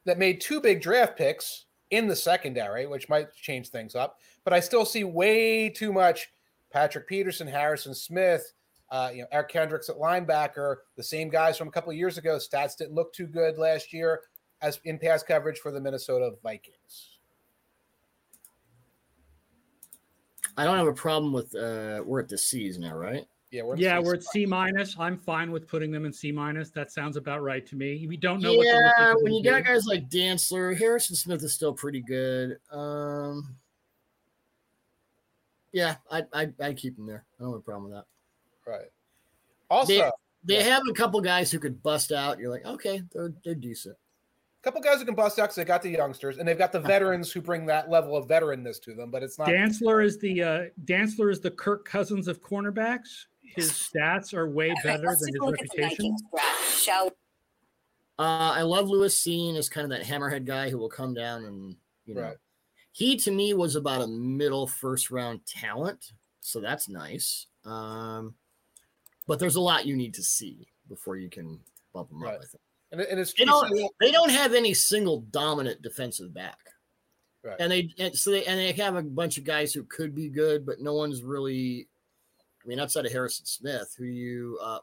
that 0.05 0.18
made 0.18 0.40
two 0.40 0.61
big 0.61 0.81
draft 0.81 1.16
picks 1.16 1.66
in 1.90 2.07
the 2.07 2.16
secondary, 2.16 2.87
which 2.87 3.09
might 3.09 3.35
change 3.35 3.68
things 3.68 3.94
up. 3.94 4.18
But 4.44 4.53
I 4.53 4.61
still 4.61 4.85
see 4.85 5.05
way 5.05 5.68
too 5.68 5.92
much 5.92 6.31
Patrick 6.70 7.07
Peterson, 7.09 7.46
Harrison 7.46 7.94
Smith, 7.94 8.53
uh, 8.90 9.11
you 9.12 9.22
know, 9.22 9.29
Eric 9.33 9.48
Kendricks 9.48 9.88
at 9.88 9.96
linebacker, 9.96 10.77
the 10.96 11.03
same 11.03 11.29
guys 11.29 11.57
from 11.57 11.68
a 11.68 11.70
couple 11.70 11.92
years 11.92 12.18
ago. 12.18 12.37
Stats 12.37 12.77
didn't 12.77 12.94
look 12.94 13.12
too 13.12 13.27
good 13.27 13.59
last 13.59 13.92
year 13.92 14.20
as 14.61 14.79
in 14.85 14.98
pass 14.98 15.22
coverage 15.22 15.59
for 15.59 15.70
the 15.70 15.81
Minnesota 15.81 16.33
Vikings. 16.42 17.18
I 20.57 20.64
don't 20.64 20.79
have 20.79 20.87
a 20.87 20.92
problem 20.92 21.33
with 21.33 21.55
uh 21.55 22.03
we're 22.05 22.20
at 22.20 22.29
the 22.29 22.38
C's 22.38 22.79
now, 22.79 22.94
right? 22.94 23.27
Yeah, 23.54 23.62
we're 23.62 23.76
Yeah, 23.76 24.00
we're 24.00 24.14
at 24.14 24.24
C 24.24 24.44
minus. 24.46 24.96
I'm 24.98 25.16
fine 25.16 25.52
with 25.52 25.68
putting 25.68 25.92
them 25.92 26.04
in 26.04 26.12
C 26.12 26.32
minus. 26.32 26.70
That 26.70 26.90
sounds 26.90 27.16
about 27.16 27.40
right 27.42 27.64
to 27.68 27.76
me. 27.76 28.04
We 28.08 28.16
don't 28.16 28.40
know 28.42 28.52
what 28.54 28.66
yeah, 28.66 28.90
they're 28.98 29.14
when 29.16 29.26
to 29.26 29.32
you 29.38 29.44
got 29.44 29.64
guys 29.64 29.86
like 29.86 30.08
Dantzler, 30.10 30.76
Harrison 30.76 31.14
Smith 31.14 31.40
is 31.44 31.54
still 31.54 31.72
pretty 31.72 32.00
good. 32.00 32.58
Um 32.72 33.54
yeah, 35.72 35.96
I 36.10 36.22
I 36.32 36.48
I 36.60 36.72
keep 36.72 36.98
him 36.98 37.06
there. 37.06 37.24
I 37.38 37.42
don't 37.44 37.52
have 37.52 37.60
a 37.60 37.62
problem 37.62 37.84
with 37.84 37.92
that. 37.94 38.06
right. 38.70 38.86
Also, 39.70 39.92
They- 39.92 40.10
They 40.46 40.56
Yeah. 40.58 40.74
have 40.74 40.82
a 40.90 40.92
couple 40.92 41.20
guys 41.22 41.50
who 41.50 41.58
could 41.58 41.82
bust 41.82 42.12
out. 42.12 42.38
You're 42.38 42.50
like, 42.50 42.66
okay, 42.66 43.02
they're 43.12 43.32
they're 43.44 43.54
decent. 43.54 43.96
couple 44.62 44.80
guys 44.80 44.98
who 44.98 45.04
can 45.04 45.14
bust 45.14 45.38
out 45.38 45.44
because 45.44 45.56
they 45.56 45.64
got 45.64 45.82
the 45.82 45.90
youngsters 45.90 46.38
and 46.38 46.48
they've 46.48 46.56
got 46.58 46.72
the 46.72 46.80
veterans 46.92 47.30
who 47.32 47.40
bring 47.42 47.66
that 47.66 47.88
level 47.90 48.16
of 48.16 48.26
veteranness 48.26 48.80
to 48.82 48.94
them. 48.94 49.10
But 49.10 49.22
it's 49.22 49.38
not. 49.38 49.48
Dantzler 49.48 50.02
is 50.04 50.18
the 50.18 50.42
uh, 50.42 50.62
Dantzler 50.86 51.30
is 51.30 51.40
the 51.40 51.50
Kirk 51.50 51.84
Cousins 51.86 52.28
of 52.28 52.42
cornerbacks. 52.42 53.26
His 53.44 53.70
stats 53.72 54.35
are 54.35 54.48
way 54.48 54.74
better 54.83 55.07
Let's 55.07 55.20
than 55.20 55.28
his 55.28 55.37
a 55.40 55.44
look 55.44 55.61
at 55.61 55.68
the 55.70 55.83
reputation. 55.83 56.16
Vikings 56.33 56.83
shall? 56.83 57.07
Uh, 58.18 58.52
I 58.54 58.62
love 58.62 58.88
Lewis 58.88 59.20
Cine 59.20 59.57
as 59.57 59.68
kind 59.68 59.85
of 59.85 59.90
that 59.90 60.07
hammerhead 60.07 60.44
guy 60.44 60.70
who 60.70 60.78
will 60.78 60.88
come 60.88 61.14
down 61.14 61.44
and 61.44 61.76
you 62.07 62.14
know. 62.14 62.22
Right. 62.22 62.37
He 62.92 63.16
to 63.18 63.30
me 63.33 63.54
was 63.54 63.74
about 63.74 64.02
a 64.02 64.07
middle 64.07 64.66
first 64.68 65.11
round 65.11 65.44
talent, 65.46 66.12
so 66.40 66.61
that's 66.61 66.88
nice. 66.88 67.46
Um, 67.64 68.35
but 69.26 69.38
there's 69.40 69.57
a 69.57 69.61
lot 69.61 69.87
you 69.87 69.96
need 69.96 70.14
to 70.14 70.22
see 70.22 70.68
before 70.88 71.16
you 71.16 71.28
can 71.28 71.59
bump 71.92 72.11
him 72.12 72.22
Right. 72.22 72.35
up. 72.37 72.42
I 72.42 72.46
think 72.46 72.61
And, 72.92 73.00
and 73.00 73.18
it's 73.20 73.33
they 73.33 73.44
don't 73.46 73.90
they 74.00 74.12
don't 74.12 74.30
have 74.30 74.54
any 74.54 74.74
single 74.74 75.22
dominant 75.30 75.83
defensive 75.83 76.33
back, 76.33 76.59
Right. 77.42 77.57
and 77.59 77.72
they 77.72 77.90
and 77.98 78.14
so 78.16 78.30
they 78.30 78.44
and 78.44 78.59
they 78.61 78.70
have 78.72 78.94
a 78.94 79.02
bunch 79.02 79.38
of 79.38 79.44
guys 79.44 79.72
who 79.74 79.83
could 79.85 80.14
be 80.14 80.28
good, 80.28 80.64
but 80.64 80.80
no 80.80 80.94
one's 80.94 81.22
really. 81.24 81.88
I 82.64 82.68
mean, 82.68 82.81
outside 82.81 83.07
of 83.07 83.12
Harrison 83.12 83.46
Smith, 83.46 83.94
who 83.98 84.05
you 84.05 84.59
uh, 84.62 84.79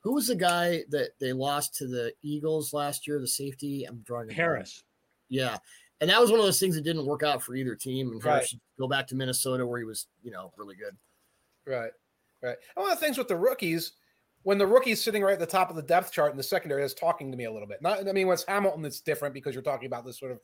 who 0.00 0.14
was 0.14 0.26
the 0.26 0.34
guy 0.34 0.82
that 0.90 1.10
they 1.20 1.32
lost 1.32 1.74
to 1.76 1.86
the 1.86 2.12
Eagles 2.22 2.72
last 2.72 3.06
year, 3.06 3.18
the 3.20 3.26
safety? 3.26 3.84
I'm 3.84 3.98
drawing. 4.04 4.28
Harris. 4.28 4.82
Yeah. 5.28 5.56
And 6.00 6.10
that 6.10 6.20
was 6.20 6.30
one 6.30 6.40
of 6.40 6.44
those 6.44 6.58
things 6.58 6.74
that 6.74 6.82
didn't 6.82 7.06
work 7.06 7.22
out 7.22 7.42
for 7.42 7.54
either 7.54 7.76
team. 7.76 8.10
And 8.10 8.22
Right. 8.24 8.32
Harris 8.34 8.48
should 8.48 8.60
go 8.78 8.88
back 8.88 9.06
to 9.08 9.14
Minnesota 9.14 9.64
where 9.64 9.78
he 9.78 9.84
was, 9.84 10.08
you 10.22 10.32
know, 10.32 10.52
really 10.56 10.74
good. 10.74 10.96
Right. 11.64 11.92
Right. 12.42 12.56
And 12.76 12.82
one 12.82 12.90
of 12.90 12.98
the 12.98 13.04
things 13.04 13.16
with 13.16 13.28
the 13.28 13.36
rookies, 13.36 13.92
when 14.42 14.58
the 14.58 14.66
rookie's 14.66 15.00
sitting 15.00 15.22
right 15.22 15.34
at 15.34 15.38
the 15.38 15.46
top 15.46 15.70
of 15.70 15.76
the 15.76 15.82
depth 15.82 16.10
chart 16.10 16.32
in 16.32 16.36
the 16.36 16.42
secondary, 16.42 16.82
is 16.82 16.92
talking 16.92 17.30
to 17.30 17.36
me 17.36 17.44
a 17.44 17.52
little 17.52 17.68
bit. 17.68 17.80
Not, 17.80 18.08
I 18.08 18.12
mean, 18.12 18.26
when 18.26 18.34
it's 18.34 18.44
Hamilton, 18.44 18.84
it's 18.84 19.00
different 19.00 19.32
because 19.32 19.54
you're 19.54 19.62
talking 19.62 19.86
about 19.86 20.04
this 20.04 20.18
sort 20.18 20.32
of 20.32 20.40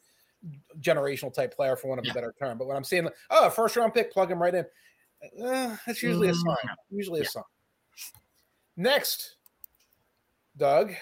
generational 0.81 1.35
type 1.35 1.57
player, 1.57 1.75
for 1.75 1.89
one 1.89 1.99
of 1.99 2.05
yeah. 2.05 2.13
a 2.13 2.15
better 2.15 2.33
term. 2.39 2.57
But 2.57 2.69
when 2.69 2.77
I'm 2.77 2.85
seeing, 2.85 3.09
oh, 3.31 3.51
first 3.51 3.75
round 3.77 3.93
pick, 3.93 4.13
plug 4.13 4.31
him 4.31 4.41
right 4.41 4.55
in, 4.55 4.65
uh, 5.45 5.77
that's 5.87 6.03
usually 6.03 6.29
a 6.29 6.33
mm. 6.33 6.37
sign. 6.37 6.75
Usually 6.91 7.21
yeah. 7.21 7.27
a 7.27 7.29
sign. 7.29 7.43
Next, 8.77 9.37
Doug, 10.57 10.93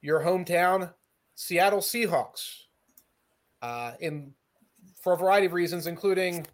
your 0.00 0.20
hometown 0.20 0.92
Seattle 1.34 1.80
Seahawks. 1.80 2.62
Uh, 3.62 3.92
in 4.00 4.32
for 5.02 5.14
a 5.14 5.16
variety 5.16 5.46
of 5.46 5.52
reasons, 5.52 5.86
including 5.86 6.46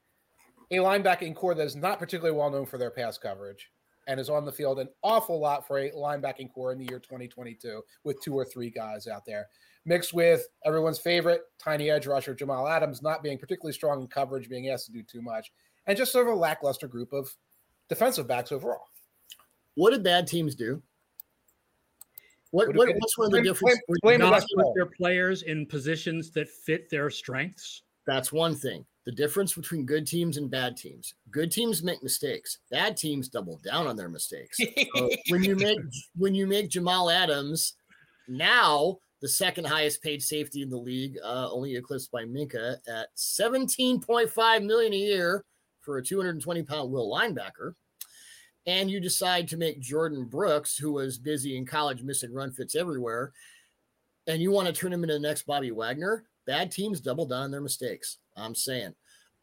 a 0.71 0.77
linebacking 0.77 1.35
corps 1.35 1.55
that 1.55 1.67
is 1.67 1.77
not 1.77 1.99
particularly 1.99 2.37
well 2.37 2.51
known 2.51 2.67
for 2.67 2.79
their 2.79 2.91
pass 2.91 3.19
coverage 3.19 3.71
and 4.09 4.19
is 4.19 4.31
on 4.31 4.45
the 4.45 4.53
field 4.53 4.79
an 4.79 4.89
awful 5.03 5.39
lot 5.39 5.67
for 5.67 5.79
a 5.79 5.91
linebacking 5.93 6.53
corps 6.53 6.73
in 6.73 6.79
the 6.79 6.87
year 6.87 6.99
2022 6.99 7.83
with 8.05 8.21
two 8.21 8.35
or 8.35 8.45
three 8.45 8.71
guys 8.71 9.07
out 9.07 9.25
there. 9.27 9.47
Mixed 9.85 10.15
with 10.15 10.47
everyone's 10.65 10.99
favorite 10.99 11.43
tiny 11.59 11.91
edge 11.91 12.07
rusher 12.07 12.35
Jamal 12.35 12.69
Adams 12.69 13.03
not 13.03 13.23
being 13.23 13.39
particularly 13.39 13.73
strong 13.73 14.01
in 14.01 14.07
coverage, 14.07 14.49
being 14.49 14.69
asked 14.71 14.87
to 14.87 14.93
do 14.93 15.03
too 15.03 15.23
much, 15.23 15.53
and 15.87 15.97
just 15.97 16.13
sort 16.13 16.29
of 16.29 16.35
a 16.35 16.37
lackluster 16.37 16.89
group 16.89 17.13
of 17.13 17.35
defensive 17.89 18.27
backs 18.27 18.53
overall. 18.53 18.87
What 19.75 19.91
did 19.91 20.03
bad 20.03 20.27
teams 20.27 20.55
do? 20.55 20.83
What, 22.51 22.75
what 22.77 22.89
what's 22.99 23.17
one 23.17 23.27
of 23.27 23.33
the 23.33 23.43
differences? 23.43 23.81
Blame, 23.89 24.19
blame 24.19 24.31
not 24.31 24.45
put 24.55 24.75
their 24.75 24.87
players 24.87 25.43
in 25.43 25.65
positions 25.65 26.31
that 26.33 26.51
fit 26.51 26.91
their 26.91 27.09
strengths. 27.09 27.83
That's 28.07 28.31
one 28.31 28.55
thing. 28.55 28.85
The 29.05 29.13
difference 29.13 29.55
between 29.55 29.87
good 29.87 30.07
teams 30.07 30.37
and 30.37 30.51
bad 30.51 30.77
teams. 30.77 31.15
Good 31.31 31.51
teams 31.51 31.83
make 31.83 32.03
mistakes. 32.03 32.59
Bad 32.71 32.97
teams 32.97 33.29
double 33.29 33.59
down 33.65 33.87
on 33.87 33.97
their 33.97 34.11
mistakes. 34.11 34.59
so 34.95 35.11
when 35.31 35.43
you 35.43 35.57
make 35.57 35.79
when 36.17 36.35
you 36.35 36.47
make 36.47 36.69
Jamal 36.69 37.11
Adams 37.11 37.75
now 38.29 38.99
the 39.23 39.29
second 39.29 39.67
highest 39.67 40.03
paid 40.03 40.23
safety 40.23 40.63
in 40.63 40.69
the 40.69 40.77
league, 40.77 41.17
uh, 41.25 41.49
only 41.51 41.77
eclipsed 41.77 42.11
by 42.11 42.25
Minkah 42.25 42.77
at 42.89 43.07
17.5 43.17 44.65
million 44.65 44.93
a 44.93 44.97
year 44.97 45.45
for 45.83 45.99
a 45.99 46.03
220 46.03 46.63
pound 46.63 46.91
will 46.91 47.11
linebacker 47.11 47.75
and 48.67 48.91
you 48.91 49.01
decide 49.01 49.49
to 49.49 49.57
make 49.57 49.83
Jordyn 49.83 50.29
Brooks, 50.29 50.77
who 50.77 50.93
was 50.93 51.19
busy 51.19 51.57
in 51.57 51.67
college 51.67 52.03
missing 52.03 52.33
run 52.33 52.53
fits 52.53 52.75
everywhere, 52.75 53.33
and 54.27 54.41
you 54.41 54.51
want 54.51 54.69
to 54.69 54.73
turn 54.73 54.93
him 54.93 55.03
into 55.03 55.15
the 55.15 55.21
next 55.21 55.43
Bobby 55.43 55.71
Wagner, 55.71 56.25
bad 56.47 56.71
teams 56.71 57.01
double 57.01 57.27
down 57.27 57.43
on 57.43 57.51
their 57.51 57.61
mistakes. 57.61 58.19
I'm 58.37 58.55
saying. 58.55 58.95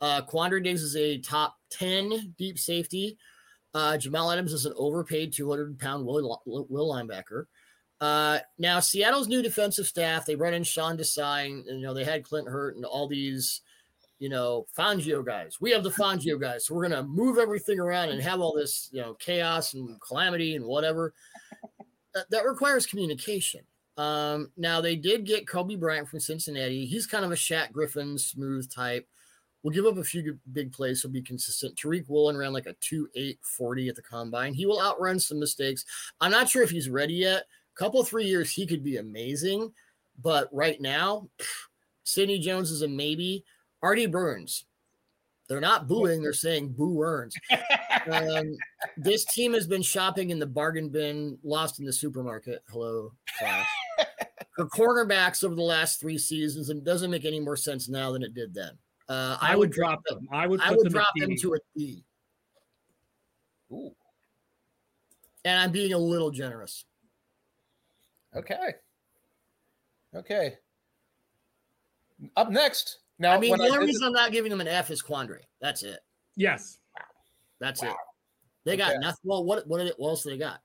Uh, 0.02 0.22
Quandre 0.22 0.64
Diggs 0.64 0.82
is 0.82 0.96
a 0.96 1.18
top 1.18 1.58
10 1.72 2.36
deep 2.38 2.58
safety. 2.58 3.18
Uh, 3.74 3.98
Jamal 3.98 4.32
Adams 4.32 4.54
is 4.54 4.66
an 4.66 4.74
overpaid 4.78 5.34
200 5.34 5.78
pound 5.78 6.06
will, 6.06 6.42
will 6.46 6.94
linebacker. 6.94 7.46
Uh, 8.00 8.40
now, 8.58 8.80
Seattle's 8.80 9.28
new 9.28 9.42
defensive 9.42 9.86
staff, 9.86 10.26
they 10.26 10.36
run 10.36 10.54
in 10.54 10.64
Sean 10.64 10.98
Desai, 10.98 11.48
and, 11.48 11.66
you 11.66 11.82
know, 11.86 11.94
they 11.94 12.06
had 12.06 12.24
Clint 12.24 12.48
Hurtt 12.48 12.78
and 12.78 12.86
all 12.86 13.10
these 13.10 13.62
you 14.20 14.30
know, 14.30 14.68
Fangio 14.78 15.26
guys. 15.26 15.58
We 15.60 15.72
have 15.72 15.84
the 15.84 15.90
Fangio 15.90 16.40
guys. 16.40 16.66
So 16.66 16.76
we're 16.76 16.88
going 16.88 17.04
to 17.04 17.10
move 17.10 17.38
everything 17.38 17.80
around 17.80 18.10
and 18.10 18.22
have 18.22 18.42
all 18.42 18.54
this, 18.54 18.90
you 18.92 19.02
know, 19.02 19.14
chaos 19.16 19.74
and 19.74 20.00
calamity 20.02 20.56
and 20.56 20.66
whatever. 20.66 21.14
That, 22.14 22.30
that 22.30 22.46
requires 22.46 22.86
communication. 22.86 23.62
Um, 23.96 24.52
now, 24.58 24.82
they 24.82 24.96
did 24.96 25.26
get 25.26 25.46
Coby 25.46 25.80
Bryant 25.80 26.08
from 26.08 26.20
Cincinnati. 26.20 26.86
He's 26.86 27.06
kind 27.06 27.26
of 27.26 27.32
a 27.32 27.36
Shaq 27.36 27.72
Griffin 27.72 28.18
smooth 28.18 28.70
type. 28.72 29.08
We'll 29.62 29.74
give 29.74 29.86
up 29.86 29.98
a 29.98 30.04
few 30.04 30.40
big 30.54 30.72
plays. 30.72 31.02
He'll 31.02 31.12
be 31.12 31.22
consistent. 31.22 31.76
Tariq 31.76 32.08
Woolen 32.08 32.38
ran 32.38 32.54
like 32.54 32.66
a 32.66 32.76
2 32.80 33.10
8 33.14 33.40
40 33.42 33.90
at 33.90 33.96
the 33.96 34.02
combine. 34.02 34.54
He 34.54 34.66
will 34.66 34.82
outrun 34.82 35.20
some 35.20 35.40
mistakes. 35.40 35.84
I'm 36.22 36.32
not 36.32 36.48
sure 36.48 36.64
if 36.64 36.70
he's 36.70 36.90
ready 36.90 37.16
yet. 37.16 37.44
Couple, 37.76 38.04
three 38.04 38.26
years, 38.26 38.52
he 38.52 38.66
could 38.66 38.84
be 38.84 38.98
amazing. 38.98 39.72
But 40.22 40.50
right 40.52 40.80
now, 40.82 41.30
Sidney 42.04 42.40
Jones 42.40 42.72
is 42.72 42.82
a 42.82 42.88
maybe. 42.88 43.44
Artie 43.82 44.08
Burns. 44.08 44.66
They're 45.48 45.60
not 45.60 45.88
booing, 45.88 46.22
they're 46.22 46.32
saying 46.32 46.74
boo 46.74 47.02
earns. 47.02 47.36
um, 48.12 48.56
this 48.98 49.26
team 49.26 49.54
has 49.54 49.66
been 49.66 49.82
shopping 49.82 50.30
in 50.30 50.38
the 50.38 50.46
bargain 50.46 50.90
bin, 50.90 51.40
lost 51.44 51.80
in 51.80 51.86
the 51.86 51.94
supermarket. 51.94 52.64
Hello, 52.70 53.12
class. 53.40 53.68
For 54.56 54.68
cornerbacks 54.68 55.44
over 55.44 55.56
the 55.56 55.62
last 55.62 56.00
three 56.00 56.20
seasons, 56.20 56.70
and 56.70 56.80
it 56.80 56.84
doesn't 56.84 57.10
make 57.10 57.26
any 57.26 57.40
more 57.40 57.56
sense 57.56 57.90
now 57.90 58.12
than 58.12 58.22
it 58.22 58.36
did 58.36 58.54
then. 58.54 58.78
Uh, 59.08 59.38
I, 59.42 59.54
I, 59.54 59.56
would 59.56 59.72
drop 59.72 60.04
them. 60.06 60.28
I 60.32 60.46
would. 60.46 60.62
I 60.62 60.70
would 60.70 60.86
them 60.86 60.92
drop 60.92 61.14
them 61.16 61.36
to 61.38 61.56
a 61.56 61.58
D. 61.76 62.04
Ooh. 63.72 63.92
And 65.46 65.58
I'm 65.58 65.72
being 65.72 65.94
a 65.94 65.98
little 65.98 66.30
generous. 66.30 66.86
Okay. 68.36 68.74
Okay. 70.16 70.58
Up 72.36 72.52
next, 72.52 73.00
now, 73.20 73.34
I 73.34 73.40
mean, 73.40 73.58
the 73.58 73.66
only 73.66 73.86
reason 73.86 74.08
I'm 74.08 74.14
not 74.14 74.32
giving 74.32 74.50
them 74.50 74.62
an 74.62 74.68
F 74.68 74.90
is 74.90 75.04
Quandre. 75.04 75.40
That's 75.62 75.84
it. 75.84 76.00
Yes. 76.36 76.80
That's 77.60 77.82
wow. 77.82 77.90
it. 77.90 77.96
They 78.66 78.78
got 78.78 78.92
okay. 78.92 79.00
nothing. 79.00 79.20
Well, 79.24 79.44
what 79.44 79.68
what, 79.68 79.94
what 79.98 80.10
else 80.10 80.24
they 80.24 80.38
got? 80.38 80.60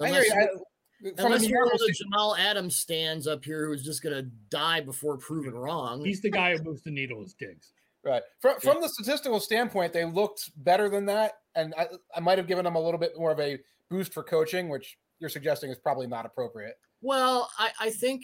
Unless, 0.00 0.30
I 0.30 0.34
you, 0.34 1.12
I, 1.18 1.22
unless 1.24 1.48
you're 1.48 1.64
the 1.64 1.94
Jamal 1.96 2.36
Adams 2.36 2.76
stands 2.76 3.26
up 3.26 3.44
here 3.44 3.66
who's 3.66 3.84
just 3.84 4.02
going 4.02 4.14
to 4.14 4.30
die 4.50 4.80
before 4.80 5.16
proven 5.16 5.54
wrong. 5.54 6.04
He's 6.04 6.20
the 6.20 6.30
guy 6.30 6.56
who 6.56 6.62
moves 6.62 6.82
the 6.82 6.90
needle 6.90 7.22
as 7.22 7.34
Diggs. 7.34 7.72
Right. 8.04 8.22
From, 8.40 8.60
from 8.60 8.80
the 8.80 8.88
statistical 8.88 9.40
standpoint, 9.40 9.92
they 9.92 10.04
looked 10.04 10.50
better 10.58 10.88
than 10.88 11.06
that. 11.06 11.32
And 11.56 11.74
I, 11.76 11.88
I 12.14 12.20
might 12.20 12.38
have 12.38 12.46
given 12.46 12.64
them 12.64 12.76
a 12.76 12.80
little 12.80 13.00
bit 13.00 13.12
more 13.16 13.32
of 13.32 13.40
a 13.40 13.58
boost 13.90 14.12
for 14.12 14.22
coaching, 14.22 14.68
which 14.68 14.96
you're 15.18 15.30
suggesting 15.30 15.70
is 15.70 15.78
probably 15.78 16.06
not 16.06 16.26
appropriate. 16.26 16.74
Well, 17.00 17.50
I, 17.58 17.70
I 17.80 17.90
think 17.90 18.22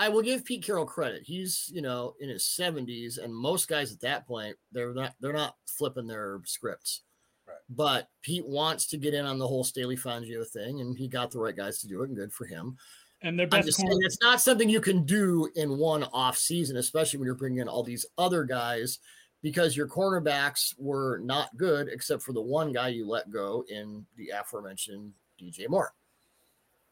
I 0.00 0.08
will 0.08 0.22
give 0.22 0.46
Pete 0.46 0.64
Carroll 0.64 0.86
credit. 0.86 1.24
He's, 1.24 1.70
you 1.72 1.82
know, 1.82 2.14
in 2.20 2.30
his 2.30 2.42
70s, 2.44 3.22
and 3.22 3.34
most 3.34 3.68
guys 3.68 3.92
at 3.92 4.00
that 4.00 4.26
point, 4.26 4.56
they're 4.72 4.94
not 4.94 5.14
they're 5.20 5.34
not 5.34 5.56
flipping 5.66 6.06
their 6.06 6.40
scripts. 6.46 7.02
Right. 7.46 7.56
But 7.68 8.08
Pete 8.22 8.46
wants 8.46 8.86
to 8.86 8.96
get 8.96 9.12
in 9.12 9.26
on 9.26 9.38
the 9.38 9.46
whole 9.46 9.62
Staley 9.62 9.98
Fangio 9.98 10.48
thing, 10.48 10.80
and 10.80 10.96
he 10.96 11.06
got 11.06 11.30
the 11.30 11.38
right 11.38 11.54
guys 11.54 11.80
to 11.80 11.86
do 11.86 12.02
it, 12.02 12.08
and 12.08 12.16
good 12.16 12.32
for 12.32 12.46
him. 12.46 12.78
And 13.20 13.38
they're 13.38 13.46
best 13.46 13.74
saying, 13.74 13.98
it's 14.00 14.22
not 14.22 14.40
something 14.40 14.70
you 14.70 14.80
can 14.80 15.04
do 15.04 15.50
in 15.54 15.76
one 15.76 16.04
off 16.04 16.38
season, 16.38 16.78
especially 16.78 17.18
when 17.18 17.26
you're 17.26 17.34
bringing 17.34 17.58
in 17.58 17.68
all 17.68 17.82
these 17.82 18.06
other 18.16 18.44
guys, 18.44 19.00
because 19.42 19.76
your 19.76 19.86
cornerbacks 19.86 20.74
were 20.78 21.20
not 21.22 21.54
good 21.58 21.88
except 21.92 22.22
for 22.22 22.32
the 22.32 22.40
one 22.40 22.72
guy 22.72 22.88
you 22.88 23.06
let 23.06 23.30
go 23.30 23.66
in 23.68 24.06
the 24.16 24.30
aforementioned 24.30 25.12
DJ 25.38 25.68
Moore. 25.68 25.92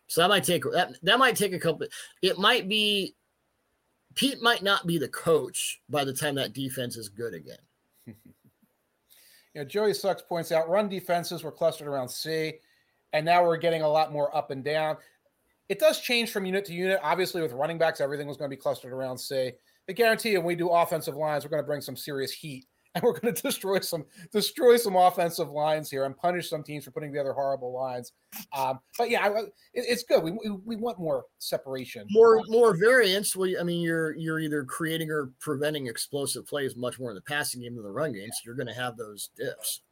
So 0.09 0.23
that 0.23 0.29
might 0.29 0.45
take 0.45 0.65
that 0.73 0.95
that 1.03 1.19
might 1.19 1.37
take 1.37 1.53
a 1.53 1.59
couple. 1.59 1.87
It 2.23 2.39
might 2.39 2.69
be 2.69 3.15
Pete 4.15 4.43
might 4.43 4.63
not 4.63 4.87
be 4.87 4.99
the 4.99 5.09
coach 5.09 5.81
by 5.89 6.05
the 6.05 6.13
time 6.13 6.35
that 6.35 6.55
defense 6.55 6.97
is 6.97 7.09
good 7.09 7.35
again. 7.35 7.59
you 8.07 8.15
know, 9.55 9.65
Joey 9.65 9.95
Sucks 9.95 10.23
points 10.23 10.51
out 10.51 10.69
run 10.69 10.89
defenses 10.89 11.45
were 11.45 11.53
clustered 11.53 11.87
around 11.87 12.09
C, 12.09 12.55
and 13.13 13.25
now 13.25 13.45
we're 13.45 13.59
getting 13.59 13.83
a 13.83 13.89
lot 13.89 14.13
more 14.13 14.35
up 14.35 14.51
and 14.51 14.65
down. 14.65 14.97
It 15.69 15.79
does 15.79 16.01
change 16.01 16.31
from 16.31 16.47
unit 16.47 16.65
to 16.65 16.73
unit. 16.73 17.01
Obviously, 17.03 17.43
with 17.43 17.53
running 17.53 17.77
backs, 17.77 18.01
everything 18.01 18.27
was 18.27 18.39
going 18.39 18.51
to 18.51 18.57
be 18.57 18.61
clustered 18.61 18.93
around 18.93 19.19
C. 19.19 19.53
I 19.89 19.93
guarantee 19.93 20.31
you, 20.31 20.39
when 20.39 20.47
we 20.47 20.57
do 20.57 20.71
offensive 20.71 21.17
lines, 21.17 21.45
we're 21.45 21.51
going 21.51 21.63
to 21.63 21.67
bring 21.67 21.83
some 21.83 21.97
serious 21.97 22.33
heat 22.33 22.67
and 22.95 23.05
we're 23.05 23.19
going 23.19 23.35
to 23.35 23.43
destroy 23.43 23.81
some 23.81 24.05
destroy 24.33 24.77
some 24.77 24.97
offensive 24.97 25.51
lines 25.51 25.91
here 25.91 26.05
and 26.05 26.17
punish 26.17 26.49
some 26.49 26.63
teams 26.63 26.85
for 26.85 26.91
putting 26.91 27.11
together 27.11 27.33
horrible 27.33 27.73
lines. 27.73 28.13
Um, 28.57 28.81
but 28.97 29.11
yeah, 29.11 29.29
it, 29.29 29.53
it's 29.75 30.05
good. 30.05 30.23
We, 30.23 30.33
we, 30.33 30.51
we 30.65 30.77
want 30.77 30.99
more 30.99 31.25
separation, 31.39 32.07
more 32.11 32.43
more 32.49 32.77
variance. 32.77 33.37
Well, 33.37 33.51
I 33.61 33.63
mean, 33.63 33.83
you're 33.83 34.17
you're 34.17 34.41
either 34.41 34.65
creating 34.65 35.11
or 35.11 35.33
preventing 35.41 35.87
explosive 35.87 36.47
plays 36.47 36.77
much 36.77 36.99
more 36.99 37.11
in 37.11 37.15
the 37.15 37.23
passing 37.23 37.63
game 37.63 37.75
than 37.75 37.85
the 37.85 37.91
run 37.91 38.13
game. 38.13 38.29
So 38.33 38.41
you're 38.47 38.55
going 38.55 38.69
to 38.69 38.75
have 38.75 38.97
those 38.97 39.31
dips. 39.37 39.83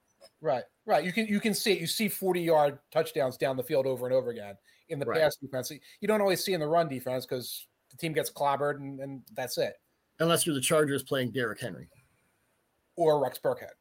Right, 0.40 0.64
right. 0.84 1.04
You 1.04 1.12
can 1.12 1.26
you 1.26 1.40
can 1.40 1.54
see 1.54 1.72
it. 1.72 1.80
You 1.80 1.86
see 1.86 2.08
40 2.08 2.40
yard 2.40 2.78
touchdowns 2.92 3.36
down 3.36 3.56
the 3.56 3.62
field 3.62 3.86
over 3.86 4.06
and 4.06 4.14
over 4.14 4.30
again 4.30 4.54
in 4.88 4.98
the 4.98 5.06
right. 5.06 5.20
pass 5.20 5.36
defense. 5.36 5.70
You 6.00 6.08
don't 6.08 6.20
always 6.20 6.44
see 6.44 6.52
in 6.54 6.60
the 6.60 6.66
run 6.66 6.88
defense 6.88 7.26
because 7.26 7.66
the 7.90 7.96
team 7.96 8.12
gets 8.12 8.30
clobbered 8.30 8.76
and, 8.76 9.00
and 9.00 9.22
that's 9.34 9.58
it. 9.58 9.74
Unless 10.18 10.46
you're 10.46 10.54
the 10.54 10.60
Chargers 10.60 11.02
playing 11.02 11.32
Derrick 11.32 11.60
Henry 11.60 11.88
or 12.96 13.22
Rex 13.22 13.38
Burkhead. 13.38 13.74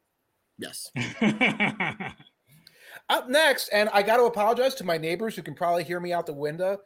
Yes. 0.58 0.90
Up 3.08 3.28
next, 3.28 3.68
and 3.68 3.88
I 3.92 4.02
got 4.02 4.16
to 4.16 4.24
apologize 4.24 4.74
to 4.76 4.84
my 4.84 4.98
neighbors 4.98 5.36
who 5.36 5.42
can 5.42 5.54
probably 5.54 5.84
hear 5.84 6.00
me 6.00 6.12
out 6.12 6.26
the 6.26 6.32
window. 6.32 6.78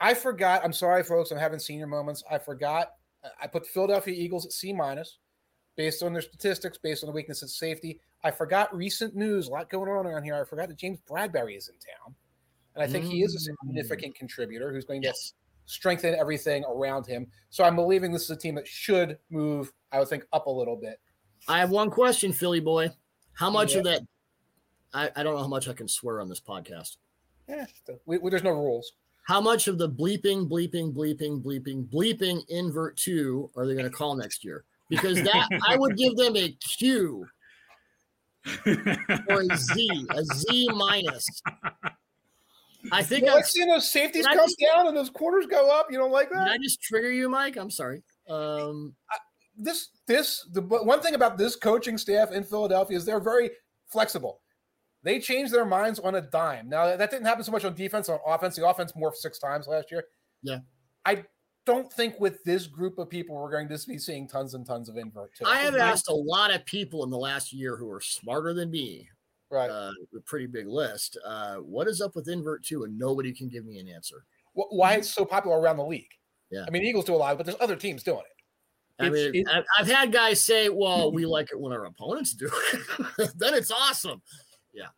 I 0.00 0.14
forgot. 0.14 0.64
I'm 0.64 0.72
sorry, 0.72 1.02
folks. 1.02 1.30
I'm 1.30 1.38
having 1.38 1.58
senior 1.58 1.86
moments. 1.86 2.22
I 2.30 2.38
forgot. 2.38 2.92
I 3.42 3.46
put 3.46 3.64
the 3.64 3.68
Philadelphia 3.68 4.14
Eagles 4.16 4.46
at 4.46 4.52
C 4.52 4.72
minus 4.72 5.18
based 5.76 6.02
on 6.02 6.12
their 6.12 6.22
statistics, 6.22 6.78
based 6.78 7.04
on 7.04 7.08
the 7.08 7.12
weakness 7.12 7.42
at 7.42 7.48
safety. 7.48 8.00
I 8.24 8.30
forgot 8.30 8.74
recent 8.74 9.14
news, 9.14 9.48
a 9.48 9.50
lot 9.50 9.70
going 9.70 9.90
on 9.90 10.06
around 10.06 10.24
here. 10.24 10.34
I 10.34 10.44
forgot 10.44 10.68
that 10.68 10.76
James 10.78 10.98
Bradberry 11.08 11.56
is 11.56 11.68
in 11.68 11.74
town. 11.74 12.14
And 12.74 12.82
I 12.82 12.86
think 12.86 13.04
mm. 13.04 13.10
he 13.10 13.22
is 13.22 13.34
a 13.34 13.38
mm. 13.38 13.54
significant 13.66 14.14
contributor 14.14 14.72
who's 14.72 14.84
going 14.84 15.02
to 15.02 15.08
yes. 15.08 15.34
strengthen 15.66 16.14
everything 16.14 16.64
around 16.64 17.06
him. 17.06 17.26
So 17.50 17.64
I'm 17.64 17.76
believing 17.76 18.12
this 18.12 18.22
is 18.22 18.30
a 18.30 18.36
team 18.36 18.54
that 18.56 18.66
should 18.66 19.18
move, 19.30 19.72
I 19.92 20.00
would 20.00 20.08
think, 20.08 20.24
up 20.32 20.46
a 20.46 20.50
little 20.50 20.76
bit. 20.76 20.98
I 21.46 21.58
have 21.58 21.70
one 21.70 21.90
question, 21.90 22.32
Philly 22.32 22.60
boy. 22.60 22.90
How 23.32 23.50
much 23.50 23.72
yeah. 23.72 23.78
of 23.78 23.84
that? 23.84 24.02
I, 24.92 25.10
I 25.14 25.22
don't 25.22 25.34
know 25.34 25.42
how 25.42 25.48
much 25.48 25.68
I 25.68 25.72
can 25.72 25.88
swear 25.88 26.20
on 26.20 26.28
this 26.28 26.40
podcast. 26.40 26.96
Yeah, 27.48 27.66
we, 28.04 28.18
we, 28.18 28.30
there's 28.30 28.42
no 28.42 28.50
rules. 28.50 28.92
How 29.26 29.40
much 29.40 29.68
of 29.68 29.78
the 29.78 29.88
bleeping, 29.88 30.48
bleeping, 30.48 30.92
bleeping, 30.92 31.42
bleeping, 31.42 31.86
bleeping 31.86 32.42
invert 32.48 32.96
two 32.96 33.50
are 33.56 33.66
they 33.66 33.74
going 33.74 33.84
to 33.84 33.90
call 33.90 34.16
next 34.16 34.44
year? 34.44 34.64
Because 34.88 35.22
that 35.22 35.48
I 35.68 35.76
would 35.76 35.96
give 35.96 36.16
them 36.16 36.34
a 36.34 36.50
Q 36.52 37.26
or 39.28 39.42
a 39.42 39.56
Z, 39.56 40.06
a 40.10 40.24
Z 40.24 40.68
minus. 40.74 41.26
I 42.90 43.02
think 43.02 43.26
You 43.26 43.34
like 43.34 43.44
seeing 43.44 43.68
those 43.68 43.90
safeties 43.90 44.26
come 44.26 44.36
just- 44.38 44.58
down 44.58 44.86
and 44.86 44.96
those 44.96 45.10
quarters 45.10 45.46
go 45.46 45.70
up. 45.70 45.88
You 45.90 45.98
don't 45.98 46.12
like 46.12 46.30
that? 46.30 46.46
did? 46.46 46.54
I 46.54 46.58
just 46.58 46.80
trigger 46.80 47.10
you, 47.10 47.28
Mike? 47.28 47.56
I'm 47.56 47.70
sorry. 47.70 48.02
Um, 48.30 48.94
this 49.58 49.88
this 50.06 50.46
the 50.52 50.62
one 50.62 51.00
thing 51.00 51.14
about 51.14 51.36
this 51.36 51.56
coaching 51.56 51.98
staff 51.98 52.30
in 52.32 52.44
Philadelphia 52.44 52.96
is 52.96 53.04
they're 53.04 53.20
very 53.20 53.50
flexible. 53.86 54.40
They 55.02 55.20
change 55.20 55.50
their 55.50 55.64
minds 55.64 55.98
on 55.98 56.14
a 56.14 56.20
dime. 56.20 56.68
Now 56.68 56.96
that 56.96 57.10
didn't 57.10 57.26
happen 57.26 57.44
so 57.44 57.52
much 57.52 57.64
on 57.64 57.74
defense. 57.74 58.08
On 58.08 58.18
offense, 58.26 58.56
the 58.56 58.66
offense 58.66 58.92
morphed 58.92 59.16
six 59.16 59.38
times 59.38 59.66
last 59.66 59.90
year. 59.90 60.04
Yeah. 60.42 60.58
I 61.04 61.24
don't 61.66 61.92
think 61.92 62.18
with 62.18 62.42
this 62.44 62.66
group 62.66 62.98
of 62.98 63.10
people 63.10 63.36
we're 63.36 63.50
going 63.50 63.68
to 63.68 63.86
be 63.86 63.98
seeing 63.98 64.26
tons 64.26 64.54
and 64.54 64.64
tons 64.64 64.88
of 64.88 64.96
invert. 64.96 65.34
Too. 65.34 65.44
I 65.46 65.58
have 65.58 65.76
asked 65.76 66.08
a 66.08 66.14
lot 66.14 66.52
of 66.52 66.64
people 66.64 67.04
in 67.04 67.10
the 67.10 67.18
last 67.18 67.52
year 67.52 67.76
who 67.76 67.90
are 67.90 68.00
smarter 68.00 68.54
than 68.54 68.70
me, 68.70 69.08
right. 69.50 69.68
uh, 69.68 69.92
a 70.16 70.20
pretty 70.24 70.46
big 70.46 70.66
list. 70.66 71.18
Uh, 71.24 71.56
what 71.56 71.86
is 71.86 72.00
up 72.00 72.16
with 72.16 72.28
invert 72.28 72.64
two? 72.64 72.84
And 72.84 72.98
nobody 72.98 73.32
can 73.32 73.48
give 73.48 73.66
me 73.66 73.78
an 73.78 73.88
answer. 73.88 74.24
Why 74.54 74.94
it's 74.94 75.12
so 75.12 75.24
popular 75.24 75.60
around 75.60 75.76
the 75.76 75.84
league? 75.84 76.10
Yeah. 76.50 76.64
I 76.66 76.70
mean, 76.70 76.82
Eagles 76.82 77.04
do 77.04 77.14
a 77.14 77.16
lot, 77.16 77.36
but 77.36 77.46
there's 77.46 77.58
other 77.60 77.76
teams 77.76 78.02
doing 78.02 78.20
it. 78.20 78.37
I 79.00 79.06
It's- 79.06 79.32
mean, 79.32 79.46
it- 79.46 79.48
I've, 79.52 79.64
I've 79.78 79.86
had 79.86 80.12
guys 80.12 80.42
say, 80.42 80.68
"Well, 80.68 81.12
we 81.12 81.24
like 81.26 81.50
it 81.52 81.60
when 81.60 81.72
our 81.72 81.84
opponents 81.86 82.32
do 82.34 82.50
it. 82.72 83.30
then 83.36 83.54
it's 83.54 83.70
awesome." 83.70 84.20
Yeah. 84.72 84.88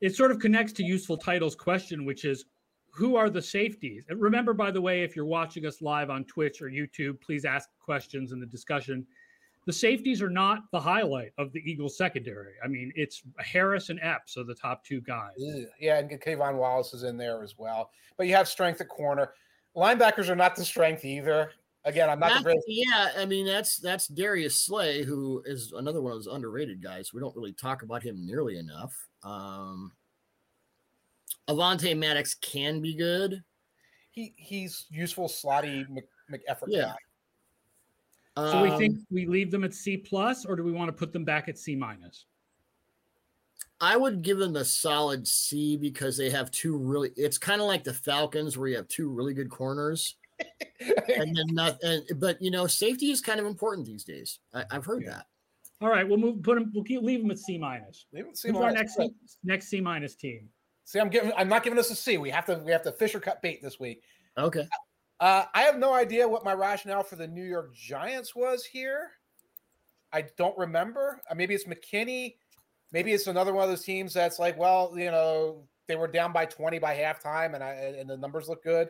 It 0.00 0.14
sort 0.14 0.30
of 0.30 0.38
connects 0.38 0.72
to 0.74 0.84
useful 0.84 1.16
titles 1.16 1.54
question, 1.56 2.04
which 2.04 2.24
is 2.24 2.44
who 2.90 3.16
are 3.16 3.28
the 3.28 3.42
safeties? 3.42 4.04
And 4.08 4.20
remember, 4.20 4.54
by 4.54 4.70
the 4.70 4.80
way, 4.80 5.02
if 5.02 5.14
you're 5.16 5.26
watching 5.26 5.66
us 5.66 5.82
live 5.82 6.08
on 6.08 6.24
Twitch 6.24 6.62
or 6.62 6.66
YouTube, 6.70 7.20
please 7.20 7.44
ask 7.44 7.68
questions 7.78 8.32
in 8.32 8.40
the 8.40 8.46
discussion. 8.46 9.06
The 9.66 9.72
safeties 9.72 10.22
are 10.22 10.30
not 10.30 10.60
the 10.70 10.78
highlight 10.80 11.32
of 11.38 11.52
the 11.52 11.58
Eagles 11.68 11.98
secondary. 11.98 12.54
I 12.64 12.68
mean, 12.68 12.92
it's 12.94 13.22
Harris 13.38 13.88
and 13.90 13.98
Epps 14.00 14.36
are 14.36 14.44
the 14.44 14.54
top 14.54 14.84
two 14.84 15.00
guys. 15.00 15.34
Yeah, 15.80 15.98
and 15.98 16.08
K'Von 16.08 16.56
Wallace 16.56 16.94
is 16.94 17.02
in 17.02 17.16
there 17.16 17.42
as 17.42 17.58
well. 17.58 17.90
But 18.16 18.28
you 18.28 18.34
have 18.36 18.46
strength 18.48 18.80
at 18.80 18.88
corner. 18.88 19.32
Linebackers 19.76 20.28
are 20.28 20.36
not 20.36 20.54
the 20.56 20.64
strength 20.64 21.04
either. 21.04 21.50
Again, 21.86 22.10
I'm 22.10 22.18
not 22.18 22.28
the 22.28 22.34
That's- 22.34 22.42
greatest. 22.44 22.66
yeah, 22.68 23.12
I 23.16 23.24
mean 23.26 23.46
that's 23.46 23.78
that's 23.78 24.08
Darius 24.08 24.56
Slay, 24.58 25.04
who 25.04 25.40
is 25.46 25.72
another 25.72 26.02
one 26.02 26.12
of 26.12 26.18
those 26.18 26.26
underrated 26.26 26.82
guys. 26.82 27.14
We 27.14 27.20
don't 27.20 27.34
really 27.36 27.52
talk 27.52 27.82
about 27.82 28.02
him 28.02 28.26
nearly 28.26 28.58
enough. 28.58 28.92
Um, 29.22 29.92
Avonte 31.48 31.96
Maddox 31.96 32.34
can 32.34 32.80
be 32.80 32.94
good. 32.94 33.42
He 34.10 34.34
he's 34.36 34.86
useful, 34.90 35.28
slotty 35.28 35.88
Mc, 35.88 36.08
McEffort 36.30 36.64
Yeah. 36.66 36.94
guy. 38.36 38.50
So 38.50 38.62
we 38.62 38.70
Um, 38.70 38.78
think 38.78 38.98
we 39.10 39.26
leave 39.26 39.50
them 39.52 39.62
at 39.64 39.72
C 39.72 39.96
plus, 39.96 40.44
or 40.44 40.56
do 40.56 40.64
we 40.64 40.72
want 40.72 40.88
to 40.88 40.92
put 40.92 41.12
them 41.12 41.24
back 41.24 41.48
at 41.48 41.56
C 41.56 41.76
minus? 41.76 42.26
I 43.80 43.96
would 43.96 44.22
give 44.22 44.38
them 44.38 44.56
a 44.56 44.64
solid 44.64 45.26
C 45.28 45.76
because 45.76 46.16
they 46.16 46.30
have 46.30 46.50
two 46.50 46.76
really. 46.76 47.12
It's 47.16 47.38
kind 47.38 47.60
of 47.60 47.68
like 47.68 47.84
the 47.84 47.94
Falcons, 47.94 48.58
where 48.58 48.68
you 48.68 48.76
have 48.76 48.88
two 48.88 49.08
really 49.08 49.34
good 49.34 49.50
corners, 49.50 50.16
and 50.80 51.36
then 51.36 51.46
not. 51.52 51.82
And 51.82 52.04
but 52.16 52.40
you 52.40 52.50
know, 52.50 52.66
safety 52.66 53.10
is 53.10 53.20
kind 53.20 53.40
of 53.40 53.46
important 53.46 53.86
these 53.86 54.04
days. 54.04 54.40
I, 54.54 54.64
I've 54.70 54.84
heard 54.84 55.02
Yeah. 55.04 55.10
that. 55.10 55.26
All 55.82 55.88
right, 55.90 56.08
we'll 56.08 56.16
move. 56.18 56.42
Put 56.42 56.54
them. 56.58 56.70
We'll 56.74 56.84
keep, 56.84 57.02
leave 57.02 57.20
them 57.20 57.30
at 57.30 57.38
C 57.38 57.58
minus. 57.58 58.06
Leave 58.12 58.26
it, 58.26 58.36
see, 58.38 58.48
Who's 58.48 58.56
our 58.56 58.62
Lawrence. 58.72 58.78
next 58.78 58.96
C, 58.96 59.10
next 59.44 59.68
C 59.68 59.80
minus 59.80 60.14
team? 60.14 60.48
See, 60.84 60.98
I'm 60.98 61.10
giving. 61.10 61.32
I'm 61.36 61.48
not 61.48 61.64
giving 61.64 61.78
us 61.78 61.90
a 61.90 61.94
C. 61.94 62.16
We 62.16 62.30
have 62.30 62.46
to. 62.46 62.62
We 62.64 62.72
have 62.72 62.82
to 62.84 62.92
fish 62.92 63.14
or 63.14 63.20
cut 63.20 63.42
bait 63.42 63.60
this 63.62 63.78
week. 63.78 64.02
Okay. 64.38 64.66
Uh, 65.20 65.44
I 65.54 65.62
have 65.62 65.78
no 65.78 65.92
idea 65.94 66.28
what 66.28 66.44
my 66.44 66.52
rationale 66.54 67.02
for 67.02 67.16
the 67.16 67.26
New 67.26 67.44
York 67.44 67.74
Giants 67.74 68.34
was 68.34 68.64
here. 68.64 69.10
I 70.12 70.24
don't 70.38 70.56
remember. 70.56 71.20
Uh, 71.30 71.34
maybe 71.34 71.54
it's 71.54 71.64
McKinney. 71.64 72.36
Maybe 72.92 73.12
it's 73.12 73.26
another 73.26 73.52
one 73.52 73.64
of 73.64 73.70
those 73.70 73.82
teams 73.84 74.14
that's 74.14 74.38
like, 74.38 74.56
well, 74.58 74.92
you 74.96 75.10
know, 75.10 75.64
they 75.88 75.96
were 75.96 76.06
down 76.06 76.32
by 76.32 76.44
20 76.46 76.78
by 76.78 76.94
halftime, 76.96 77.54
and 77.54 77.62
I 77.64 77.72
and 77.98 78.08
the 78.08 78.16
numbers 78.16 78.48
look 78.48 78.62
good. 78.62 78.88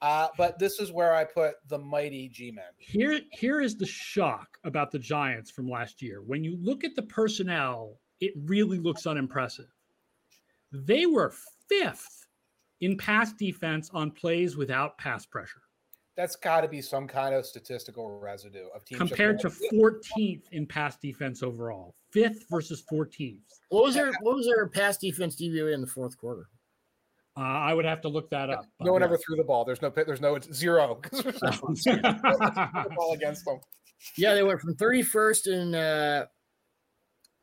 Uh, 0.00 0.28
but 0.36 0.58
this 0.58 0.78
is 0.78 0.92
where 0.92 1.12
I 1.14 1.24
put 1.24 1.54
the 1.68 1.78
mighty 1.78 2.28
G-men. 2.28 2.64
Here, 2.78 3.20
here 3.32 3.60
is 3.60 3.76
the 3.76 3.86
shock 3.86 4.58
about 4.64 4.92
the 4.92 4.98
Giants 4.98 5.50
from 5.50 5.68
last 5.68 6.00
year. 6.00 6.22
When 6.22 6.44
you 6.44 6.56
look 6.60 6.84
at 6.84 6.94
the 6.94 7.02
personnel, 7.02 7.98
it 8.20 8.32
really 8.36 8.78
looks 8.78 9.06
unimpressive. 9.06 9.66
They 10.70 11.06
were 11.06 11.32
fifth 11.68 12.26
in 12.80 12.96
pass 12.96 13.32
defense 13.32 13.90
on 13.92 14.10
plays 14.10 14.56
without 14.56 14.98
pass 14.98 15.26
pressure, 15.26 15.62
That's 16.16 16.36
got 16.36 16.60
to 16.60 16.68
be 16.68 16.80
some 16.80 17.08
kind 17.08 17.34
of 17.34 17.44
statistical 17.44 18.18
residue 18.20 18.66
of 18.74 18.84
teams 18.84 19.00
just 19.00 19.10
compared 19.10 19.40
to 19.40 19.48
14th 19.48 20.42
in 20.52 20.66
pass 20.66 20.96
defense 20.96 21.42
overall. 21.42 21.94
Fifth 22.12 22.44
versus 22.50 22.84
14th. 22.90 23.38
What 23.70 23.84
was 23.84 23.94
their 23.94 24.12
What 24.20 24.36
was 24.36 24.46
their 24.46 24.68
pass 24.68 24.96
defense 24.96 25.36
DVOA 25.36 25.74
in 25.74 25.80
the 25.80 25.86
fourth 25.86 26.16
quarter? 26.16 26.48
Uh, 27.38 27.42
I 27.42 27.72
would 27.72 27.84
have 27.84 28.00
to 28.00 28.08
look 28.08 28.28
that 28.30 28.50
up. 28.50 28.64
No 28.80 28.90
one 28.92 29.00
but- 29.02 29.06
ever 29.06 29.16
threw 29.18 29.36
the 29.36 29.44
ball. 29.44 29.64
There's 29.64 29.80
no. 29.80 29.90
There's 29.90 30.20
no. 30.20 30.34
It's 30.34 30.52
zero. 30.52 30.96
'cause 30.96 31.22
there's 31.22 31.40
no 31.42 31.50
the 31.50 32.94
ball 32.96 33.12
against 33.14 33.44
them. 33.44 33.60
Yeah, 34.16 34.34
they 34.34 34.42
went 34.42 34.60
from 34.60 34.74
31st 34.74 35.46
in 35.46 35.74
uh 35.74 36.26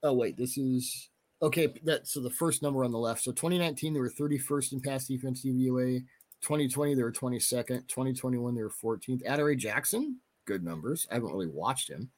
oh 0.03 0.13
wait, 0.13 0.37
this 0.37 0.57
is 0.57 1.09
okay. 1.41 1.73
That 1.83 2.07
so 2.07 2.19
the 2.21 2.29
first 2.29 2.61
number 2.61 2.83
on 2.83 2.91
the 2.91 2.97
left. 2.97 3.23
So 3.23 3.31
2019 3.31 3.93
they 3.93 3.99
were 3.99 4.09
31st 4.09 4.73
in 4.73 4.81
pass 4.81 5.07
defense 5.07 5.45
DVOA. 5.45 6.03
2020 6.41 6.93
they 6.95 7.03
were 7.03 7.11
22nd. 7.11 7.87
2021 7.87 8.53
they 8.55 8.61
were 8.63 8.69
14th. 8.69 9.21
Adoree 9.25 9.55
Jackson, 9.55 10.19
good 10.45 10.63
numbers. 10.63 11.07
I 11.09 11.15
haven't 11.15 11.31
really 11.31 11.47
watched 11.47 11.89
him 11.89 12.09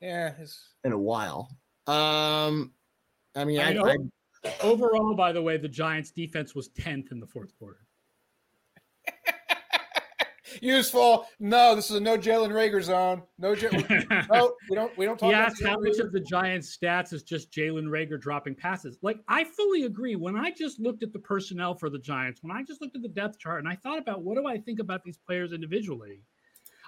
Yeah. 0.00 0.32
It's, 0.40 0.70
in 0.84 0.92
a 0.92 0.98
while. 0.98 1.48
Um, 1.86 2.72
I 3.34 3.44
mean, 3.44 3.60
I 3.60 3.68
I, 3.68 3.72
know. 3.74 3.86
I, 3.86 3.96
Overall, 4.62 5.14
by 5.14 5.32
the 5.32 5.42
way, 5.42 5.56
the 5.56 5.68
Giants' 5.68 6.10
defense 6.10 6.54
was 6.54 6.68
10th 6.70 7.12
in 7.12 7.20
the 7.20 7.26
fourth 7.26 7.56
quarter. 7.58 7.80
useful. 10.60 11.26
No, 11.38 11.74
this 11.74 11.90
is 11.90 11.96
a 11.96 12.00
no 12.00 12.16
Jalen 12.16 12.50
Reagor 12.50 12.82
zone. 12.82 13.22
No, 13.38 13.54
J- 13.54 13.68
no, 14.30 14.54
we 14.68 14.76
don't. 14.76 14.96
We 14.96 15.04
don't 15.04 15.18
talk. 15.18 15.32
Asked 15.32 15.64
how 15.64 15.78
much 15.78 15.98
of 15.98 16.12
the 16.12 16.20
Giants' 16.20 16.76
stats 16.76 17.12
is 17.12 17.22
just 17.22 17.52
Jalen 17.52 17.86
Reagor 17.86 18.20
dropping 18.20 18.54
passes. 18.54 18.98
Like, 19.02 19.20
I 19.28 19.44
fully 19.44 19.84
agree. 19.84 20.16
When 20.16 20.36
I 20.36 20.50
just 20.50 20.80
looked 20.80 21.02
at 21.02 21.12
the 21.12 21.18
personnel 21.18 21.74
for 21.74 21.90
the 21.90 21.98
Giants, 21.98 22.42
when 22.42 22.56
I 22.56 22.62
just 22.62 22.80
looked 22.80 22.96
at 22.96 23.02
the 23.02 23.08
depth 23.08 23.38
chart 23.38 23.60
and 23.60 23.68
I 23.68 23.76
thought 23.76 23.98
about 23.98 24.22
what 24.22 24.36
do 24.36 24.46
I 24.46 24.58
think 24.58 24.80
about 24.80 25.04
these 25.04 25.18
players 25.18 25.52
individually, 25.52 26.22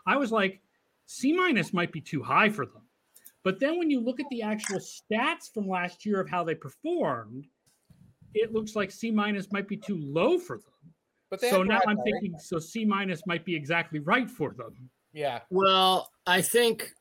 I 0.06 0.16
was 0.16 0.32
like, 0.32 0.60
C 1.06 1.32
minus 1.32 1.72
might 1.72 1.92
be 1.92 2.00
too 2.00 2.22
high 2.22 2.50
for 2.50 2.66
them. 2.66 2.82
But 3.44 3.60
then 3.60 3.78
when 3.78 3.90
you 3.90 4.00
look 4.00 4.20
at 4.20 4.26
the 4.30 4.42
actual 4.42 4.78
stats 4.78 5.52
from 5.52 5.68
last 5.68 6.04
year 6.04 6.20
of 6.20 6.28
how 6.28 6.44
they 6.44 6.54
performed, 6.54 7.46
it 8.34 8.52
looks 8.52 8.76
like 8.76 8.90
C 8.90 9.10
minus 9.10 9.50
might 9.52 9.68
be 9.68 9.76
too 9.76 9.98
low 9.98 10.38
for 10.38 10.58
them. 10.58 10.92
But 11.30 11.40
they 11.40 11.50
So 11.50 11.62
now 11.62 11.80
I'm 11.86 11.96
Bradberry. 11.98 12.04
thinking, 12.04 12.38
so 12.38 12.58
C 12.58 12.84
minus 12.84 13.26
might 13.26 13.44
be 13.44 13.54
exactly 13.54 14.00
right 14.00 14.28
for 14.30 14.50
them. 14.52 14.90
Yeah. 15.12 15.40
well, 15.50 16.10
I 16.26 16.42
think 16.42 16.92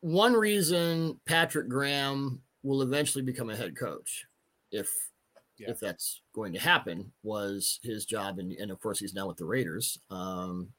one 0.00 0.34
reason 0.34 1.20
Patrick 1.26 1.68
Graham 1.68 2.40
will 2.62 2.82
eventually 2.82 3.22
become 3.22 3.50
a 3.50 3.56
head 3.56 3.76
coach, 3.76 4.24
if 4.72 4.90
Yeah. 5.58 5.70
if 5.70 5.80
that's 5.80 6.20
going 6.34 6.52
to 6.52 6.58
happen, 6.58 7.12
was 7.22 7.78
his 7.82 8.04
job, 8.04 8.38
and, 8.38 8.52
and 8.52 8.70
of 8.70 8.80
course 8.80 8.98
he's 8.98 9.14
now 9.14 9.26
with 9.26 9.36
the 9.36 9.44
Raiders. 9.46 9.98
Um, 10.10 10.72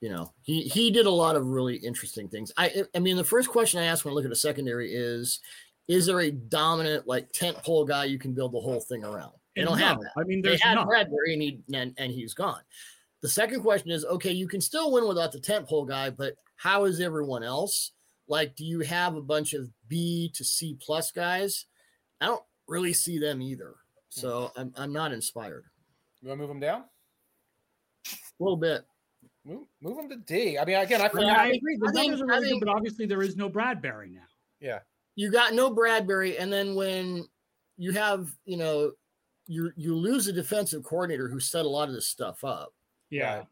you 0.00 0.08
know, 0.08 0.32
he 0.42 0.62
he 0.62 0.90
did 0.90 1.06
a 1.06 1.10
lot 1.10 1.36
of 1.36 1.46
really 1.46 1.76
interesting 1.76 2.28
things. 2.28 2.52
I 2.56 2.84
I 2.94 2.98
mean, 2.98 3.16
the 3.16 3.24
first 3.24 3.48
question 3.48 3.80
I 3.80 3.84
ask 3.84 4.04
when 4.04 4.12
I 4.12 4.14
look 4.14 4.24
at 4.24 4.32
a 4.32 4.36
secondary 4.36 4.92
is, 4.92 5.40
is 5.88 6.06
there 6.06 6.20
a 6.20 6.30
dominant 6.30 7.06
like 7.06 7.30
tent 7.32 7.58
pole 7.58 7.84
guy 7.84 8.04
you 8.04 8.18
can 8.18 8.32
build 8.32 8.52
the 8.52 8.60
whole 8.60 8.80
thing 8.80 9.04
around? 9.04 9.32
They 9.54 9.62
don't 9.62 9.78
no, 9.78 9.84
have 9.84 10.00
that. 10.00 10.12
I 10.16 10.24
mean, 10.24 10.42
They 10.42 10.56
had. 10.56 10.78
Bradberry 10.78 11.34
and 11.34 11.42
he 11.42 11.60
and, 11.74 11.94
and 11.98 12.12
he's 12.12 12.34
gone. 12.34 12.60
The 13.20 13.28
second 13.28 13.60
question 13.60 13.90
is, 13.90 14.04
okay, 14.06 14.32
you 14.32 14.48
can 14.48 14.62
still 14.62 14.92
win 14.92 15.06
without 15.06 15.32
the 15.32 15.40
tent 15.40 15.68
pole 15.68 15.84
guy, 15.84 16.08
but 16.08 16.34
how 16.56 16.84
is 16.84 17.00
everyone 17.00 17.42
else? 17.42 17.92
Like, 18.28 18.56
do 18.56 18.64
you 18.64 18.80
have 18.80 19.16
a 19.16 19.20
bunch 19.20 19.52
of 19.52 19.68
B 19.88 20.30
to 20.34 20.44
C 20.44 20.78
plus 20.80 21.10
guys? 21.10 21.66
I 22.20 22.26
don't 22.26 22.42
really 22.66 22.92
see 22.94 23.18
them 23.18 23.42
either. 23.42 23.74
So 24.08 24.52
hmm. 24.54 24.60
I'm 24.60 24.74
I'm 24.76 24.92
not 24.92 25.12
inspired. 25.12 25.64
You 26.22 26.28
want 26.28 26.38
to 26.38 26.42
move 26.42 26.48
them 26.48 26.60
down? 26.60 26.84
A 28.06 28.42
little 28.42 28.56
bit. 28.56 28.84
Move, 29.50 29.66
move 29.80 29.96
them 29.96 30.08
to 30.10 30.16
D. 30.16 30.58
I 30.58 30.64
mean, 30.64 30.76
again, 30.76 31.00
I 31.00 31.04
I, 31.06 31.44
I 31.44 31.46
agree. 31.48 31.76
The 31.76 31.88
I 31.88 31.92
think- 31.92 32.12
numbers 32.12 32.20
are 32.22 32.32
I 32.32 32.36
really 32.36 32.48
think- 32.50 32.62
good, 32.62 32.66
but 32.66 32.76
obviously 32.76 33.06
there 33.06 33.22
is 33.22 33.36
no 33.36 33.50
Bradberry 33.50 34.12
now. 34.12 34.20
yeah. 34.60 34.78
You 35.16 35.30
got 35.30 35.54
no 35.54 35.74
Bradberry, 35.74 36.36
and 36.40 36.52
then 36.52 36.74
when 36.76 37.26
you 37.76 37.92
have, 37.92 38.30
you 38.46 38.56
know, 38.56 38.92
you 39.48 39.72
you 39.76 39.94
lose 39.94 40.28
a 40.28 40.32
defensive 40.32 40.84
coordinator 40.84 41.28
who 41.28 41.40
set 41.40 41.64
a 41.64 41.68
lot 41.68 41.88
of 41.88 41.94
this 41.94 42.06
stuff 42.06 42.44
up. 42.44 42.72
Yeah. 43.10 43.38
Right. 43.38 43.46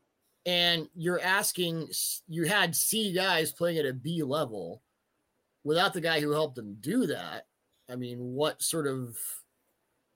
and 0.47 0.89
you're 0.95 1.21
asking 1.21 1.89
you 2.29 2.45
had 2.45 2.75
C 2.77 3.13
guys 3.13 3.51
playing 3.53 3.79
at 3.79 3.85
a 3.87 3.93
B 3.93 4.23
level 4.23 4.83
without 5.65 5.93
the 5.93 6.01
guy 6.01 6.21
who 6.21 6.31
helped 6.31 6.55
them 6.55 6.77
do 6.81 7.07
that. 7.09 7.47
I 7.91 7.97
mean, 7.97 8.19
what 8.35 8.63
sort 8.63 8.87
of 8.87 9.19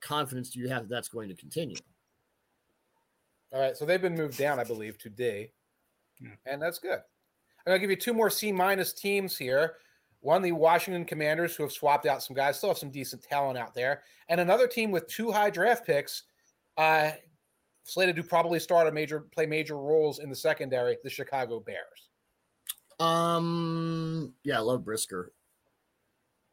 confidence 0.01 0.51
do 0.51 0.61
you 0.61 0.69
have 0.69 0.83
that 0.89 0.95
that's 0.95 1.09
going 1.09 1.29
to 1.29 1.35
continue? 1.35 1.77
All 3.53 3.61
right, 3.61 3.77
so 3.77 3.85
they've 3.85 4.01
been 4.01 4.15
moved 4.17 4.39
down, 4.39 4.59
I 4.61 4.65
believe, 4.65 4.97
to 4.99 5.11
D, 5.11 5.51
Yeah. 6.23 6.31
and 6.47 6.61
that's 6.61 6.79
good. 6.79 7.01
I'm 7.67 7.71
gonna 7.71 7.79
give 7.79 7.91
you 7.91 7.97
two 7.97 8.15
more 8.15 8.31
C 8.31 8.53
minus 8.53 8.93
teams 8.93 9.37
here. 9.37 9.77
One, 10.21 10.43
the 10.43 10.53
Washington 10.53 11.05
Commanders, 11.05 11.57
who 11.57 11.65
have 11.65 11.73
swapped 11.73 12.07
out 12.07 12.23
some 12.23 12.37
guys, 12.37 12.57
still 12.57 12.71
have 12.71 12.79
some 12.79 12.91
decent 12.91 13.23
talent 13.23 13.59
out 13.59 13.75
there, 13.75 14.03
and 14.29 14.41
another 14.41 14.69
team 14.69 14.91
with 14.91 15.07
two 15.09 15.33
high 15.33 15.51
draft 15.51 15.85
picks, 15.85 16.25
uh, 16.77 17.11
slated 17.85 18.17
to 18.17 18.23
probably 18.23 18.61
start 18.61 18.87
a 18.87 18.93
major 18.93 19.21
play 19.21 19.47
major 19.47 19.77
roles 19.77 20.21
in 20.21 20.31
the 20.31 20.37
secondary, 20.37 20.97
the 21.03 21.11
Chicago 21.11 21.61
Bears. 21.61 22.11
Um, 23.01 24.35
yeah, 24.45 24.59
I 24.59 24.61
love 24.61 24.85
Brisker. 24.85 25.33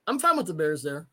I'm 0.08 0.18
fine 0.18 0.38
with 0.38 0.48
the 0.48 0.54
Bears 0.54 0.82
there. 0.82 1.08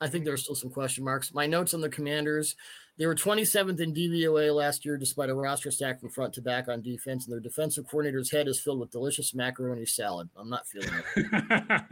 I 0.00 0.08
think 0.08 0.24
there 0.24 0.34
are 0.34 0.38
still 0.38 0.54
some 0.54 0.70
question 0.70 1.04
marks. 1.04 1.32
My 1.32 1.46
notes 1.46 1.74
on 1.74 1.80
the 1.80 1.88
Commanders: 1.88 2.54
they 2.98 3.06
were 3.06 3.14
27th 3.14 3.80
in 3.80 3.94
DVOA 3.94 4.54
last 4.54 4.84
year, 4.84 4.96
despite 4.96 5.30
a 5.30 5.34
roster 5.34 5.70
stack 5.70 6.00
from 6.00 6.10
front 6.10 6.34
to 6.34 6.42
back 6.42 6.68
on 6.68 6.82
defense, 6.82 7.24
and 7.24 7.32
their 7.32 7.40
defensive 7.40 7.86
coordinator's 7.88 8.30
head 8.30 8.48
is 8.48 8.60
filled 8.60 8.80
with 8.80 8.90
delicious 8.90 9.34
macaroni 9.34 9.86
salad. 9.86 10.28
I'm 10.36 10.50
not 10.50 10.66
feeling 10.66 10.90
it. 11.16 11.82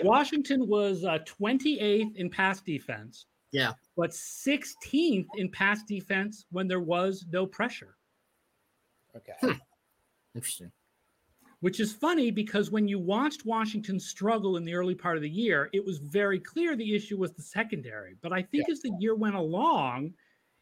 Washington 0.04 0.66
was 0.66 1.04
uh, 1.04 1.18
28th 1.40 2.16
in 2.16 2.30
pass 2.30 2.60
defense. 2.60 3.26
Yeah. 3.52 3.72
But 3.96 4.10
16th 4.10 5.26
in 5.36 5.50
pass 5.50 5.82
defense 5.82 6.46
when 6.50 6.68
there 6.68 6.80
was 6.80 7.26
no 7.30 7.46
pressure, 7.46 7.96
Okay. 9.16 9.58
Interesting. 10.34 10.70
Which 11.60 11.78
is 11.80 11.92
funny 11.92 12.30
because 12.30 12.70
when 12.70 12.88
you 12.88 12.98
watched 12.98 13.44
Washington 13.44 14.00
struggle 14.00 14.56
in 14.56 14.64
the 14.64 14.74
early 14.74 14.94
part 14.94 15.16
of 15.16 15.22
the 15.22 15.28
year, 15.30 15.68
it 15.72 15.84
was 15.84 15.98
very 15.98 16.38
clear 16.40 16.74
the 16.74 16.94
issue 16.94 17.18
was 17.18 17.32
the 17.32 17.42
secondary. 17.42 18.16
But 18.22 18.32
I 18.32 18.42
think 18.42 18.68
as 18.70 18.80
the 18.80 18.92
year 18.98 19.14
went 19.14 19.34
along, 19.36 20.14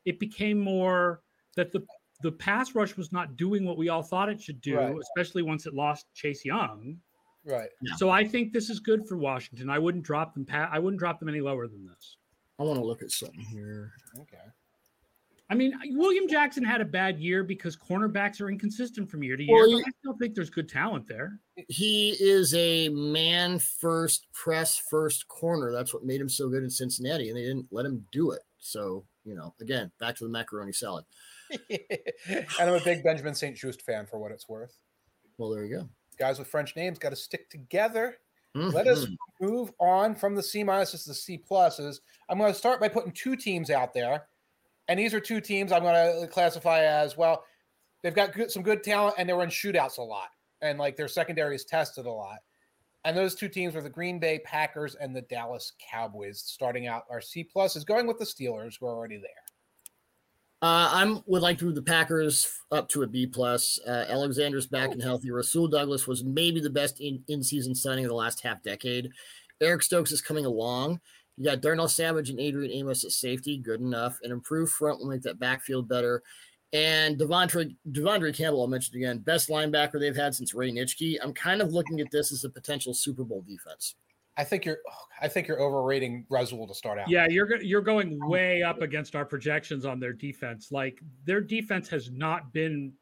it 0.05 0.19
became 0.19 0.59
more 0.59 1.23
that 1.57 1.73
the 1.73 1.85
the 2.21 2.33
pass 2.33 2.75
rush 2.75 2.97
was 2.97 3.13
not 3.13 3.37
doing 3.37 3.65
what 3.65 3.79
we 3.79 3.89
all 3.91 4.03
thought 4.03 4.29
it 4.29 4.43
should 4.43 4.61
do, 4.61 4.77
Right. 4.77 4.97
especially 4.99 5.43
once 5.43 5.67
it 5.67 5.75
lost 5.75 6.07
Chase 6.15 6.45
Young. 6.45 6.97
Right. 7.45 7.69
So 7.97 8.11
I 8.11 8.27
think 8.27 8.53
this 8.53 8.71
is 8.71 8.81
good 8.81 9.07
for 9.07 9.17
Washington. 9.17 9.71
I 9.71 9.79
wouldn't 9.79 10.03
drop 10.03 10.35
them. 10.35 10.45
Pa- 10.45 10.69
I 10.73 10.81
wouldn't 10.81 10.99
drop 10.99 11.21
them 11.21 11.29
any 11.29 11.41
lower 11.41 11.69
than 11.69 11.87
this. 11.87 12.17
I 12.59 12.65
want 12.65 12.81
to 12.81 12.85
look 12.85 13.03
at 13.03 13.13
something 13.13 13.39
here. 13.53 13.93
Okay. 14.19 14.43
I 15.51 15.55
mean, 15.55 15.73
William 15.97 16.29
Jackson 16.29 16.63
had 16.63 16.81
a 16.83 16.85
bad 16.85 17.19
year 17.19 17.43
because 17.43 17.75
cornerbacks 17.75 18.41
are 18.41 18.51
inconsistent 18.51 19.11
from 19.11 19.23
year 19.23 19.37
to 19.37 19.43
year. 19.43 19.57
Well, 19.57 19.71
but 19.81 19.87
I 19.87 19.91
still 20.01 20.17
think 20.19 20.35
there's 20.35 20.51
good 20.51 20.69
talent 20.69 21.07
there. 21.09 21.41
He 21.69 22.11
is 22.21 22.53
a 22.55 22.91
man 22.91 23.59
first, 23.59 24.27
press 24.35 24.79
first 24.91 25.27
corner. 25.29 25.73
That's 25.73 25.95
what 25.95 26.05
made 26.05 26.21
him 26.21 26.29
so 26.29 26.49
good 26.51 26.63
in 26.63 26.69
Cincinnati, 26.71 27.29
and 27.29 27.37
they 27.37 27.45
didn't 27.45 27.67
let 27.71 27.87
him 27.87 28.05
do 28.13 28.33
it. 28.33 28.43
So, 28.59 29.07
you 29.25 29.35
know, 29.35 29.55
again, 29.61 29.91
back 29.99 30.17
to 30.17 30.25
the 30.25 30.31
macaroni 30.31 30.73
salad. 30.73 31.05
and 31.71 32.45
I'm 32.61 32.75
a 32.75 32.81
big 32.81 33.03
Benjamin 33.03 33.35
St-Juste 33.35 33.81
fan 33.83 34.05
for 34.05 34.19
what 34.19 34.33
it's 34.33 34.49
worth. 34.51 34.77
Well, 35.39 35.49
there 35.51 35.65
you 35.65 35.77
go. 35.79 35.89
Guys 36.19 36.39
with 36.39 36.49
French 36.49 36.77
names 36.77 36.99
got 36.99 37.11
to 37.11 37.17
stick 37.17 37.49
together. 37.49 38.19
Let 38.55 38.89
us 38.89 39.07
Mhm. 39.07 39.17
move 39.41 39.73
on 39.79 40.15
from 40.17 40.35
the 40.35 40.43
C 40.43 40.65
minuses 40.65 41.05
to 41.05 41.11
the 41.11 41.15
C 41.15 41.39
pluses. 41.39 42.01
I'm 42.29 42.39
going 42.39 42.53
to 42.53 42.59
start 42.59 42.81
by 42.81 42.89
putting 42.89 43.13
two 43.13 43.37
teams 43.37 43.71
out 43.71 43.95
there, 43.95 44.27
and 44.89 44.99
these 44.99 45.15
are 45.15 45.21
two 45.21 45.41
teams 45.41 45.71
I'm 45.71 45.83
going 45.83 46.23
to 46.23 46.27
classify 46.27 46.83
as 46.83 47.17
well. 47.17 47.45
They've 48.03 48.15
got 48.15 48.33
good, 48.33 48.51
some 48.51 48.63
good 48.63 48.83
talent, 48.83 49.17
and 49.19 49.29
they 49.29 49.33
were 49.33 49.43
in 49.43 49.51
shootouts 49.51 49.99
a 49.99 50.03
lot, 50.03 50.29
and 50.63 50.79
like 50.79 50.97
their 50.97 51.09
secondary 51.09 51.55
is 51.57 51.65
tested 51.65 52.07
a 52.07 52.11
lot. 52.11 52.39
And 53.05 53.17
those 53.17 53.35
two 53.35 53.49
teams 53.49 53.75
were 53.75 53.83
the 53.83 53.91
Green 53.91 54.19
Bay 54.19 54.41
Packers 54.45 54.95
and 54.97 55.15
the 55.15 55.23
Dallas 55.23 55.73
Cowboys. 55.91 56.43
Starting 56.45 56.87
out, 56.87 57.05
our 57.11 57.21
C 57.21 57.45
plus 57.45 57.77
is 57.77 57.85
going 57.85 58.07
with 58.07 58.19
the 58.19 58.25
Steelers, 58.25 58.75
who 58.79 58.87
are 58.87 58.95
already 58.95 59.17
there. 59.17 59.31
Uh, 60.61 60.91
I'm 60.93 61.23
would 61.27 61.43
like 61.43 61.59
to 61.59 61.67
move 61.67 61.77
the 61.77 61.83
Packers 61.83 62.53
up 62.73 62.89
to 62.91 63.03
a 63.03 63.07
B 63.07 63.27
plus. 63.27 63.79
Uh, 63.87 64.07
Alexander's 64.09 64.67
back 64.67 64.91
and 64.91 65.01
healthy. 65.01 65.31
Rasul 65.31 65.69
Douglas 65.69 66.09
was 66.09 66.25
maybe 66.25 66.61
the 66.61 66.71
best 66.71 67.01
in 67.01 67.23
in 67.29 67.43
season 67.43 67.75
signing 67.75 68.05
of 68.05 68.09
the 68.09 68.17
last 68.17 68.41
half 68.43 68.63
decade. 68.63 69.11
Eric 69.61 69.83
Stokes 69.83 70.13
is 70.13 70.21
coming 70.21 70.45
along. 70.45 71.01
You 71.39 71.45
got 71.45 71.61
Darnell 71.61 71.89
Savage 71.89 72.31
and 72.31 72.41
Adrian 72.41 72.73
Amos 72.73 73.05
at 73.05 73.13
safety, 73.13 73.59
good 73.59 73.81
enough. 73.81 74.19
An 74.25 74.33
improved 74.33 74.73
front 74.73 74.99
will 74.99 75.09
make 75.09 75.23
that 75.23 75.39
backfield 75.39 75.89
better. 75.89 76.23
And 76.73 77.17
Devontre 77.17 77.71
Devondre 77.91 78.35
Campbell, 78.35 78.61
I'll 78.61 78.67
mention 78.67 78.97
again, 78.97 79.19
best 79.19 79.49
linebacker 79.49 80.01
they've 80.01 80.17
had 80.17 80.35
since 80.35 80.53
Ray 80.53 80.73
Nitschke. 80.73 81.17
I'm 81.23 81.33
kind 81.33 81.63
of 81.63 81.73
looking 81.73 82.01
at 82.01 82.11
this 82.11 82.33
as 82.33 82.45
a 82.45 82.51
potential 82.51 82.93
Super 82.93 83.25
Bowl 83.25 83.43
defense. 83.47 83.95
I 84.37 84.45
think 84.45 84.65
you're, 84.65 84.79
I 85.21 85.29
think 85.29 85.49
you're 85.49 85.61
overrating 85.61 86.27
Rasul 86.29 86.67
to 86.67 86.75
start 86.75 86.99
out. 86.99 87.09
Yeah, 87.09 87.27
you're 87.29 87.61
you're 87.63 87.81
going 87.83 88.19
way 88.29 88.63
up 88.63 88.83
against 88.83 89.17
our 89.17 89.25
projections 89.25 89.85
on 89.85 89.99
their 89.99 90.13
defense. 90.13 90.71
Like 90.71 91.01
their 91.25 91.41
defense 91.41 91.89
has 91.89 92.11
not 92.11 92.53
been 92.53 92.93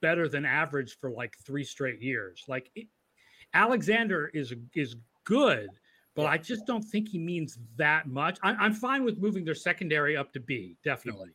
better 0.00 0.28
than 0.28 0.44
average 0.44 0.96
for 1.00 1.10
like 1.10 1.34
three 1.44 1.64
straight 1.64 2.00
years. 2.00 2.44
Like 2.48 2.70
it, 2.74 2.86
Alexander 3.54 4.30
is 4.32 4.54
is 4.74 4.96
good, 5.24 5.68
but 6.14 6.26
I 6.26 6.38
just 6.38 6.66
don't 6.66 6.82
think 6.82 7.08
he 7.08 7.18
means 7.18 7.58
that 7.76 8.06
much. 8.06 8.38
I, 8.42 8.50
I'm 8.52 8.74
fine 8.74 9.04
with 9.04 9.18
moving 9.18 9.44
their 9.44 9.54
secondary 9.54 10.16
up 10.16 10.32
to 10.32 10.40
B, 10.40 10.76
definitely. 10.84 11.30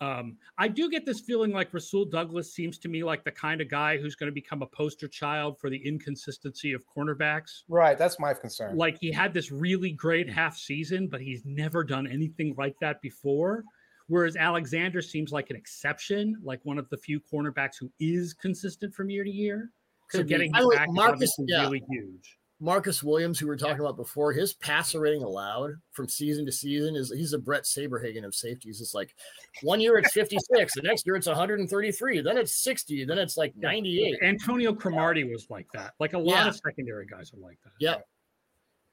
Um, 0.00 0.36
I 0.58 0.68
do 0.68 0.90
get 0.90 1.06
this 1.06 1.20
feeling 1.20 1.52
like 1.52 1.72
Rasul 1.72 2.04
Douglas 2.04 2.52
seems 2.52 2.78
to 2.78 2.88
me 2.88 3.04
like 3.04 3.24
the 3.24 3.30
kind 3.30 3.60
of 3.60 3.70
guy 3.70 3.96
who's 3.96 4.16
going 4.16 4.28
to 4.28 4.34
become 4.34 4.60
a 4.62 4.66
poster 4.66 5.06
child 5.08 5.58
for 5.58 5.70
the 5.70 5.78
inconsistency 5.86 6.72
of 6.72 6.84
cornerbacks 6.86 7.62
Right. 7.68 7.96
That's 7.96 8.18
my 8.18 8.34
concern. 8.34 8.76
like 8.76 8.98
he 9.00 9.12
had 9.12 9.32
this 9.32 9.52
really 9.52 9.92
great 9.92 10.28
half 10.28 10.56
season, 10.58 11.06
but 11.06 11.20
he's 11.20 11.42
never 11.44 11.84
done 11.84 12.06
anything 12.06 12.54
like 12.58 12.74
that 12.80 13.00
before. 13.00 13.64
Whereas 14.08 14.36
Alexander 14.36 15.00
seems 15.00 15.32
like 15.32 15.48
an 15.48 15.56
exception, 15.56 16.36
like 16.42 16.60
one 16.64 16.76
of 16.76 16.90
the 16.90 16.98
few 16.98 17.20
cornerbacks 17.20 17.76
who 17.80 17.90
is 18.00 18.34
consistent 18.34 18.92
from 18.92 19.08
year 19.08 19.24
to 19.24 19.30
year. 19.30 19.70
So 20.10 20.22
be. 20.22 20.28
getting 20.28 20.52
him 20.52 20.68
back 20.70 20.88
Marcus- 20.90 21.30
is 21.30 21.44
yeah. 21.48 21.62
really 21.62 21.82
huge. 21.88 22.36
Marcus 22.60 23.02
Williams, 23.02 23.38
who 23.38 23.46
we 23.46 23.50
were 23.50 23.56
talking 23.56 23.80
about 23.80 23.96
before, 23.96 24.32
his 24.32 24.54
passer 24.54 25.00
rating 25.00 25.22
allowed 25.22 25.72
from 25.90 26.08
season 26.08 26.46
to 26.46 26.52
season 26.52 26.94
is 26.96 27.12
he's 27.12 27.32
a 27.32 27.38
Bret 27.38 27.64
Saberhagen 27.64 28.24
of 28.24 28.34
safeties. 28.34 28.80
It's 28.80 28.94
like 28.94 29.14
one 29.62 29.80
year 29.80 29.98
it's 29.98 30.12
56, 30.12 30.74
the 30.74 30.82
next 30.82 31.04
year 31.04 31.16
it's 31.16 31.26
133, 31.26 32.20
then 32.20 32.38
it's 32.38 32.56
60, 32.62 33.04
then 33.04 33.18
it's 33.18 33.36
like 33.36 33.54
98. 33.56 34.18
Antonio 34.22 34.72
Cromartie 34.74 35.24
was 35.24 35.50
like 35.50 35.66
that. 35.74 35.94
Like 35.98 36.12
a 36.14 36.18
lot 36.18 36.44
Yeah. 36.44 36.48
of 36.48 36.56
secondary 36.56 37.06
guys 37.06 37.32
are 37.34 37.38
like 37.40 37.58
that. 37.64 37.72
Yeah. 37.80 37.96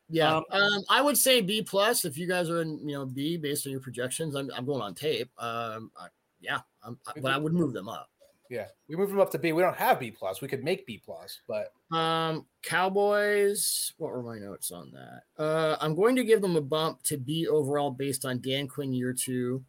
Yeah, 0.10 0.36
Um, 0.38 0.44
um, 0.52 0.84
I 0.90 1.02
would 1.02 1.18
say 1.18 1.40
B 1.40 1.62
plus 1.62 2.04
if 2.04 2.18
you 2.18 2.28
guys 2.28 2.50
are 2.50 2.62
in 2.62 2.78
you 2.80 2.96
know 2.98 3.06
B 3.06 3.38
based 3.38 3.66
on 3.66 3.72
your 3.72 3.80
projections. 3.80 4.36
I'm, 4.36 4.52
I'm 4.54 4.66
going 4.66 4.82
on 4.82 4.94
tape. 4.94 5.30
Um, 5.38 5.90
I, 5.98 6.08
yeah, 6.42 6.60
I'm, 6.84 6.98
I- 7.08 7.20
but 7.22 7.32
I 7.32 7.38
would 7.38 7.54
move 7.54 7.72
them 7.72 7.88
up. 7.88 8.10
Yeah, 8.52 8.68
we 8.90 8.98
moved 8.98 9.14
them 9.14 9.22
up 9.22 9.32
to 9.32 9.40
B. 9.40 9.54
We 9.54 9.62
don't 9.62 9.78
have 9.78 9.98
B 9.98 10.12
plus. 10.12 10.42
We 10.42 10.50
could 10.50 10.62
make 10.62 10.86
B 10.86 11.02
plus, 11.04 11.40
but 11.48 11.72
Um, 11.96 12.46
Cowboys. 12.64 13.94
What 13.98 14.12
were 14.12 14.22
my 14.22 14.38
notes 14.40 14.72
on 14.72 14.92
that? 14.92 15.24
Uh, 15.42 15.78
I'm 15.80 15.96
going 15.96 16.16
to 16.18 16.24
give 16.26 16.42
them 16.42 16.56
a 16.58 16.62
bump 16.62 17.02
to 17.04 17.18
B 17.18 17.48
overall 17.48 17.92
based 17.92 18.26
on 18.26 18.42
Dan 18.42 18.68
Quinn 18.68 18.94
year 18.94 19.14
two. 19.14 19.64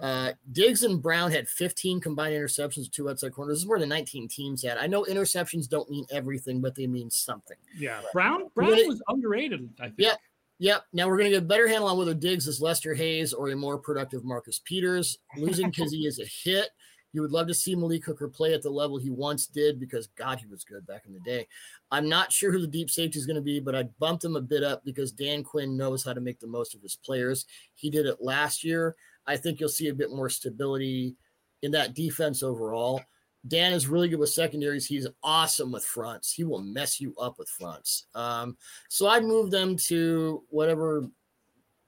Uh, 0.00 0.32
Diggs 0.52 0.82
and 0.82 1.00
Brown 1.00 1.30
had 1.30 1.48
15 1.48 2.00
combined 2.00 2.34
interceptions, 2.34 2.90
two 2.90 3.08
outside 3.08 3.32
corners. 3.32 3.54
This 3.56 3.62
is 3.62 3.66
more 3.66 3.78
than 3.78 3.88
19 3.88 4.28
teams 4.28 4.62
had. 4.62 4.76
I 4.76 4.86
know 4.86 5.04
interceptions 5.04 5.68
don't 5.68 5.88
mean 5.88 6.04
everything, 6.10 6.60
but 6.60 6.74
they 6.74 6.86
mean 6.86 7.08
something. 7.10 7.56
Yeah. 7.78 8.00
Brown 8.12 8.48
Brown 8.54 8.70
Really- 8.72 8.88
was 8.88 9.00
underrated, 9.08 9.70
I 9.80 9.84
think. 9.84 9.94
Yeah. 9.98 10.16
Yep. 10.58 10.84
Now 10.94 11.06
we're 11.06 11.18
going 11.18 11.30
to 11.30 11.36
get 11.36 11.42
a 11.44 11.46
better 11.46 11.68
handle 11.68 11.88
on 11.88 11.96
whether 11.98 12.14
Diggs 12.14 12.46
is 12.46 12.60
Lester 12.60 12.94
Hayes 12.94 13.32
or 13.32 13.50
a 13.50 13.56
more 13.56 13.78
productive 13.78 14.24
Marcus 14.24 14.60
Peters. 14.64 15.18
Losing 15.36 15.70
because 15.70 15.92
he 15.92 16.06
is 16.06 16.18
a 16.18 16.24
hit. 16.24 16.70
You 17.16 17.22
would 17.22 17.32
love 17.32 17.46
to 17.46 17.54
see 17.54 17.74
Malik 17.74 18.04
Hooker 18.04 18.28
play 18.28 18.52
at 18.52 18.60
the 18.60 18.68
level 18.68 18.98
he 18.98 19.08
once 19.08 19.46
did 19.46 19.80
because 19.80 20.08
God, 20.18 20.38
he 20.38 20.46
was 20.46 20.64
good 20.64 20.86
back 20.86 21.06
in 21.06 21.14
the 21.14 21.20
day. 21.20 21.48
I'm 21.90 22.10
not 22.10 22.30
sure 22.30 22.52
who 22.52 22.60
the 22.60 22.66
deep 22.66 22.90
safety 22.90 23.18
is 23.18 23.24
going 23.24 23.36
to 23.36 23.40
be, 23.42 23.58
but 23.58 23.74
I 23.74 23.84
bumped 23.98 24.22
him 24.22 24.36
a 24.36 24.40
bit 24.42 24.62
up 24.62 24.84
because 24.84 25.12
Dan 25.12 25.42
Quinn 25.42 25.78
knows 25.78 26.04
how 26.04 26.12
to 26.12 26.20
make 26.20 26.40
the 26.40 26.46
most 26.46 26.74
of 26.74 26.82
his 26.82 26.94
players. 26.94 27.46
He 27.74 27.88
did 27.88 28.04
it 28.04 28.20
last 28.20 28.62
year. 28.62 28.96
I 29.26 29.38
think 29.38 29.60
you'll 29.60 29.70
see 29.70 29.88
a 29.88 29.94
bit 29.94 30.10
more 30.10 30.28
stability 30.28 31.16
in 31.62 31.70
that 31.70 31.94
defense 31.94 32.42
overall. 32.42 33.00
Dan 33.48 33.72
is 33.72 33.88
really 33.88 34.10
good 34.10 34.18
with 34.18 34.28
secondaries. 34.28 34.84
He's 34.84 35.06
awesome 35.22 35.72
with 35.72 35.86
fronts. 35.86 36.34
He 36.34 36.44
will 36.44 36.60
mess 36.60 37.00
you 37.00 37.14
up 37.18 37.38
with 37.38 37.48
fronts. 37.48 38.08
Um, 38.14 38.58
so 38.90 39.06
I'd 39.06 39.24
move 39.24 39.50
them 39.50 39.78
to 39.86 40.42
whatever 40.50 41.08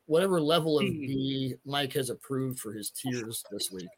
whatever 0.08 0.40
level 0.40 0.78
of 0.78 0.86
B. 0.86 1.06
B 1.06 1.54
Mike 1.66 1.92
has 1.92 2.08
approved 2.08 2.58
for 2.58 2.72
his 2.72 2.90
tiers 2.90 3.44
this 3.52 3.70
week. 3.70 3.90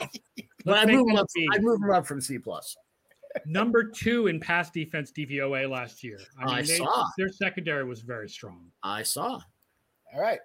But 0.68 0.72
Let's 0.76 0.86
I'd 0.90 0.92
move 0.94 1.06
them 1.06 1.16
them 1.16 1.22
up. 1.24 1.26
B. 1.34 1.48
I'd 1.54 1.62
move 1.62 1.80
them 1.80 1.90
up 1.90 2.06
from 2.06 2.20
C 2.20 2.38
plus. 2.38 2.76
Number 3.46 3.84
two 3.84 4.26
in 4.26 4.40
pass 4.40 4.70
defense 4.70 5.12
DVOA 5.12 5.68
last 5.70 6.02
year. 6.02 6.18
I 6.40 6.62
they- 6.62 6.76
saw. 6.78 7.04
their 7.16 7.28
secondary 7.28 7.84
was 7.84 8.00
very 8.00 8.28
strong. 8.28 8.70
I 8.82 9.02
saw. 9.02 9.40
all 10.14 10.20
right. 10.20 10.40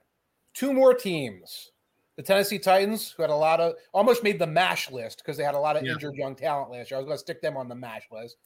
Two 0.53 0.73
more 0.73 0.93
teams. 0.93 1.71
The 2.17 2.21
Tennessee 2.23 2.59
Titans, 2.59 3.11
who 3.11 3.23
had 3.23 3.31
a 3.31 3.35
lot 3.35 3.59
of 3.59 3.73
almost 3.93 4.21
made 4.23 4.37
the 4.37 4.45
MASH 4.45 4.91
list 4.91 5.17
because 5.19 5.35
they 5.37 5.43
had 5.43 5.55
a 5.55 5.59
lot 5.59 5.75
of 5.77 5.83
Yeah. 5.83 5.93
injured 5.93 6.15
young 6.15 6.35
talent 6.35 6.69
last 6.71 6.91
year. 6.91 6.97
I 6.97 6.99
was 7.01 7.05
going 7.07 7.15
to 7.17 7.21
stick 7.21 7.41
them 7.41 7.57
on 7.57 7.67
the 7.67 7.75
MASH 7.75 8.07
list. 8.11 8.37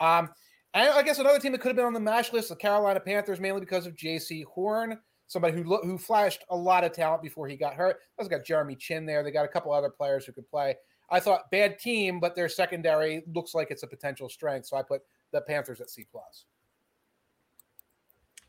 Um, 0.00 0.30
and 0.72 0.88
I 0.88 1.02
guess 1.02 1.20
another 1.20 1.38
team 1.38 1.52
that 1.52 1.60
could 1.60 1.68
have 1.68 1.76
been 1.76 1.84
on 1.84 1.92
the 1.92 2.00
MASH 2.00 2.32
list, 2.32 2.48
the 2.48 2.56
Carolina 2.56 2.98
Panthers, 2.98 3.38
mainly 3.38 3.60
because 3.60 3.86
of 3.86 3.94
Jaycee 3.94 4.44
Horn. 4.46 4.98
somebody 5.26 5.54
who 5.54 5.62
who 5.78 5.96
flashed 5.96 6.44
a 6.50 6.56
lot 6.56 6.82
of 6.84 6.92
talent 6.92 7.22
before 7.22 7.46
he 7.48 7.56
got 7.56 7.74
hurt. 7.74 7.96
They 8.18 8.22
also 8.22 8.30
got 8.36 8.44
Jeremy 8.44 8.74
Chinn 8.76 9.06
there. 9.06 9.22
They 9.22 9.30
got 9.30 9.44
a 9.44 9.48
couple 9.48 9.72
other 9.72 9.88
players 9.90 10.26
who 10.26 10.32
could 10.32 10.48
play. 10.48 10.74
I 11.10 11.20
thought 11.20 11.50
bad 11.50 11.78
team, 11.78 12.18
but 12.20 12.34
their 12.34 12.48
secondary 12.48 13.22
looks 13.34 13.54
like 13.54 13.70
it's 13.70 13.82
a 13.82 13.86
potential 13.86 14.28
strength. 14.28 14.66
So 14.66 14.76
I 14.76 14.82
put 14.82 15.02
the 15.32 15.40
Panthers 15.42 15.80
at 15.80 15.90
C 15.90 16.06
plus. 16.10 16.46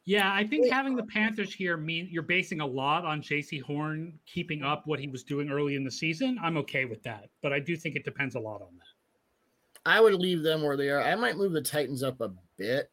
Yeah, 0.05 0.31
I 0.31 0.45
think 0.45 0.69
having 0.71 0.95
the 0.95 1.03
Panthers 1.03 1.53
here 1.53 1.77
mean 1.77 2.07
you're 2.11 2.21
basing 2.23 2.61
a 2.61 2.65
lot 2.65 3.05
on 3.05 3.21
Jaycee 3.21 3.61
Horn 3.61 4.19
keeping 4.27 4.61
up 4.61 4.85
what 4.85 4.99
he 4.99 5.07
was 5.07 5.23
doing 5.23 5.49
early 5.49 5.75
in 5.75 5.83
the 5.83 5.89
season. 5.91 6.37
I'm 6.41 6.57
okay 6.57 6.85
with 6.85 7.01
that, 7.03 7.29
but 7.41 7.51
I 7.51 7.59
do 7.59 7.75
think 7.75 7.95
it 7.95 8.05
depends 8.05 8.35
a 8.35 8.39
lot 8.39 8.61
on 8.61 8.69
that. 8.77 9.81
I 9.87 9.99
would 9.99 10.13
leave 10.13 10.43
them 10.43 10.61
where 10.61 10.77
they 10.77 10.89
are. 10.89 11.01
I 11.01 11.15
might 11.15 11.37
move 11.37 11.53
the 11.53 11.61
Titans 11.61 12.03
up 12.03 12.21
a 12.21 12.31
bit. 12.57 12.91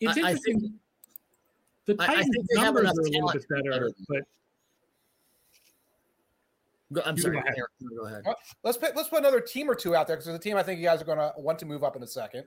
It's 0.00 0.16
I- 0.16 0.20
I 0.28 0.30
interesting. 0.30 0.60
think- 0.60 0.72
the 1.86 1.96
I- 1.98 2.04
I 2.04 2.06
Titans 2.06 2.36
think 2.36 2.46
numbers 2.54 2.86
are 2.88 3.00
a 3.00 3.04
little 3.04 3.32
bit 3.32 3.48
better, 3.48 3.70
better 3.70 3.84
than- 3.86 4.06
but 4.08 4.22
Go, 6.92 7.02
I'm 7.04 7.16
You 7.16 7.22
sorry. 7.22 7.36
go 7.36 7.40
ahead. 7.42 7.56
Go 7.98 8.04
ahead. 8.04 8.24
Let's 8.64 8.78
put 8.78 8.96
let's 8.96 9.08
put 9.08 9.18
another 9.18 9.40
team 9.40 9.70
or 9.70 9.74
two 9.74 9.94
out 9.94 10.06
there 10.06 10.16
because 10.16 10.26
there's 10.26 10.38
a 10.38 10.42
team 10.42 10.56
I 10.56 10.62
think 10.62 10.80
you 10.80 10.86
guys 10.86 11.02
are 11.02 11.04
going 11.04 11.18
to 11.18 11.32
want 11.36 11.58
to 11.58 11.66
move 11.66 11.84
up 11.84 11.96
in 11.96 12.02
a 12.02 12.06
second, 12.06 12.44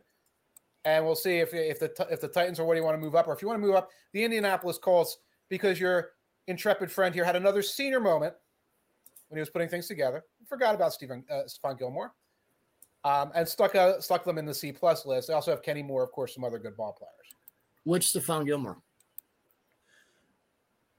and 0.83 1.05
we'll 1.05 1.15
see 1.15 1.37
if 1.37 1.53
if 1.53 1.79
the 1.79 2.07
if 2.09 2.21
the 2.21 2.27
Titans 2.27 2.59
are 2.59 2.65
where 2.65 2.75
you 2.75 2.83
want 2.83 2.95
to 2.95 3.01
move 3.01 3.15
up, 3.15 3.27
or 3.27 3.33
if 3.33 3.41
you 3.41 3.47
want 3.47 3.61
to 3.61 3.65
move 3.65 3.75
up 3.75 3.89
the 4.13 4.23
Indianapolis 4.23 4.77
Colts 4.79 5.17
because 5.49 5.79
your 5.79 6.11
intrepid 6.47 6.91
friend 6.91 7.13
here 7.13 7.23
had 7.23 7.35
another 7.35 7.61
senior 7.61 7.99
moment 7.99 8.33
when 9.27 9.37
he 9.37 9.41
was 9.41 9.49
putting 9.49 9.69
things 9.69 9.87
together. 9.87 10.23
Forgot 10.49 10.73
about 10.73 10.91
Stephen 10.93 11.23
uh, 11.29 11.43
Stephon 11.47 11.77
Gilmore, 11.77 12.13
um, 13.03 13.31
and 13.35 13.47
stuck 13.47 13.75
uh, 13.75 14.01
stuck 14.01 14.23
them 14.25 14.39
in 14.39 14.45
the 14.45 14.53
C 14.55 14.71
plus 14.71 15.05
list. 15.05 15.27
They 15.27 15.35
also 15.35 15.51
have 15.51 15.61
Kenny 15.61 15.83
Moore, 15.83 16.03
of 16.03 16.11
course, 16.11 16.33
some 16.33 16.43
other 16.43 16.57
good 16.57 16.75
ball 16.75 16.93
players. 16.93 17.13
Which 17.83 18.07
Stephon 18.07 18.45
Gilmore? 18.47 18.77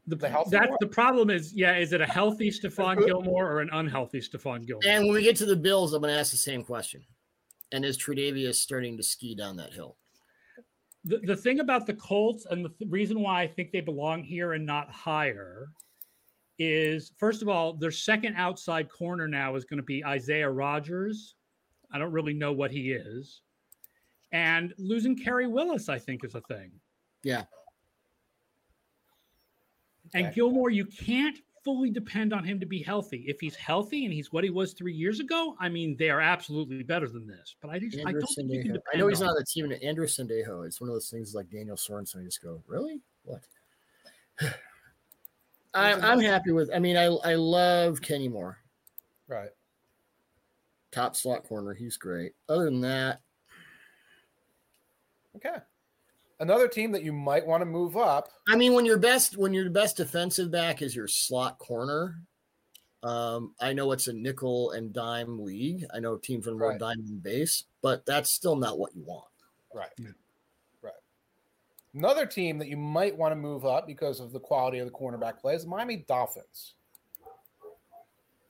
The, 0.07 0.17
The 0.17 0.29
healthy 0.29 0.51
that's 0.51 0.71
one? 0.71 0.79
the 0.81 0.89
problem 0.89 1.31
is 1.31 1.53
yeah, 1.55 1.77
is 1.77 1.93
it 1.93 2.01
a 2.01 2.07
healthy 2.07 2.51
Stephon 2.51 3.05
Gilmore 3.07 3.51
or 3.51 3.61
an 3.61 3.71
unhealthy 3.73 4.21
Stephon 4.21 4.67
Gilmore? 4.67 4.83
And 4.87 5.05
when 5.05 5.15
we 5.15 5.23
get 5.23 5.37
to 5.37 5.47
the 5.47 5.57
Bills, 5.57 5.93
I'm 5.93 6.03
going 6.03 6.13
to 6.13 6.19
ask 6.19 6.33
the 6.33 6.37
same 6.37 6.65
question. 6.65 7.05
And 7.71 7.85
is 7.85 7.97
Tredavious 7.97 8.57
starting 8.57 8.97
to 8.97 9.03
ski 9.03 9.35
down 9.35 9.57
that 9.57 9.73
hill? 9.73 9.97
the, 11.05 11.19
the 11.19 11.37
thing 11.37 11.61
about 11.61 11.87
the 11.87 11.95
Colts 11.95 12.47
and 12.51 12.65
the 12.65 12.69
th- 12.69 12.91
reason 12.91 13.21
why 13.21 13.43
I 13.43 13.49
think 13.49 13.73
they 13.73 13.81
belong 13.81 14.23
here 14.23 14.53
and 14.53 14.65
not 14.65 14.91
higher 14.91 15.69
is 16.59 17.13
first 17.19 17.43
of 17.43 17.49
all, 17.49 17.73
their 17.73 17.91
second 17.91 18.37
outside 18.37 18.89
corner 18.91 19.27
now 19.27 19.57
is 19.57 19.65
going 19.65 19.79
to 19.79 19.85
be 19.85 20.05
Isaiah 20.05 20.51
Rodgers. 20.51 21.35
I 21.93 21.99
don't 21.99 22.13
really 22.13 22.35
know 22.35 22.53
what 22.53 22.71
he 22.71 22.93
is. 22.93 23.41
And 24.33 24.73
losing 24.79 25.17
Khari 25.17 25.51
Willis, 25.51 25.89
I 25.89 25.99
think, 25.99 26.25
is 26.25 26.35
a 26.35 26.41
thing. 26.43 26.71
Yeah. 27.25 27.45
And 30.15 30.27
Okay. 30.27 30.35
Gilmore, 30.35 30.71
you 30.71 30.85
can't 30.85 31.39
fully 31.65 31.91
depend 31.91 32.33
on 32.33 32.45
him 32.45 32.59
to 32.61 32.67
be 32.67 32.83
healthy. 32.83 33.25
If 33.29 33.41
he's 33.41 33.55
healthy 33.55 34.05
and 34.05 34.13
he's 34.13 34.33
what 34.33 34.45
he 34.45 34.51
was 34.51 34.73
three 34.73 34.93
years 34.93 35.21
ago, 35.21 35.57
I 35.61 35.69
mean, 35.69 35.97
they 35.97 36.11
are 36.11 36.21
absolutely 36.21 36.83
better 36.83 37.09
than 37.09 37.27
this. 37.27 37.55
But 37.61 37.71
I 37.71 37.79
just 37.79 37.99
I 38.05 38.13
don't 38.13 38.23
think 38.35 38.51
you 38.51 38.63
can 38.63 38.73
depend 38.73 38.83
I 38.95 38.99
know 38.99 39.07
he's 39.09 39.21
on 39.21 39.27
not 39.29 39.33
on 39.33 39.37
the 39.39 39.45
team. 39.45 39.73
Andrew 39.83 40.07
Sendejo. 40.07 40.67
It's 40.67 40.81
one 40.81 40.91
of 40.91 40.95
those 40.95 41.09
things 41.09 41.35
like 41.35 41.49
Daniel 41.51 41.77
Sorensen. 41.77 42.21
I 42.21 42.25
just 42.25 42.43
go, 42.43 42.63
really? 42.67 43.01
What? 43.25 43.43
I'm, 45.75 46.05
I'm 46.05 46.21
happy 46.21 46.53
with. 46.53 46.71
I 46.75 46.79
mean, 46.79 46.97
I 46.97 47.05
I 47.05 47.35
love 47.35 48.03
Kenny 48.03 48.29
Moore, 48.29 48.59
Right. 49.27 49.49
top 50.91 51.17
slot 51.17 51.45
corner. 51.45 51.73
He's 51.73 51.97
great. 51.97 52.33
Other 52.49 52.67
than 52.67 52.83
that, 52.83 53.21
Okay. 55.37 55.57
Another 56.43 56.67
team 56.67 56.91
that 56.91 57.05
you 57.05 57.13
might 57.13 57.47
want 57.47 57.61
to 57.61 57.65
move 57.65 57.97
up. 57.97 58.29
I 58.49 58.57
mean, 58.57 58.75
when 58.75 58.85
your 58.85 58.99
best 58.99 59.37
when 59.37 59.55
your 59.55 59.71
best 59.71 59.97
defensive 59.97 60.51
back 60.51 60.83
is 60.83 60.95
your 60.95 61.07
slot 61.07 61.57
corner, 61.61 62.19
um, 63.05 63.55
I 63.61 63.73
know 63.73 63.93
it's 63.93 64.09
a 64.09 64.13
nickel 64.13 64.73
and 64.73 64.93
dime 64.93 65.39
league. 65.39 65.87
I 65.95 66.01
know 66.01 66.17
teams 66.17 66.47
run 66.47 66.59
more 66.59 66.71
Right. 66.71 66.81
dime 66.81 67.07
than 67.07 67.19
base, 67.21 67.63
but 67.81 68.05
that's 68.07 68.29
still 68.29 68.57
not 68.57 68.77
what 68.77 68.93
you 68.97 69.05
want. 69.05 69.29
Right. 69.73 69.93
Yeah. 69.97 70.09
Right. 70.83 70.93
Another 71.95 72.27
team 72.27 72.59
that 72.59 72.67
you 72.67 72.77
might 72.77 73.17
want 73.17 73.31
to 73.31 73.37
move 73.37 73.65
up 73.65 73.87
because 73.87 74.19
of 74.19 74.33
the 74.33 74.41
quality 74.41 74.81
of 74.81 74.87
the 74.87 74.93
cornerback 74.93 75.39
play 75.39 75.55
is 75.55 75.65
Miami 75.65 75.99
Dolphins. 76.09 76.75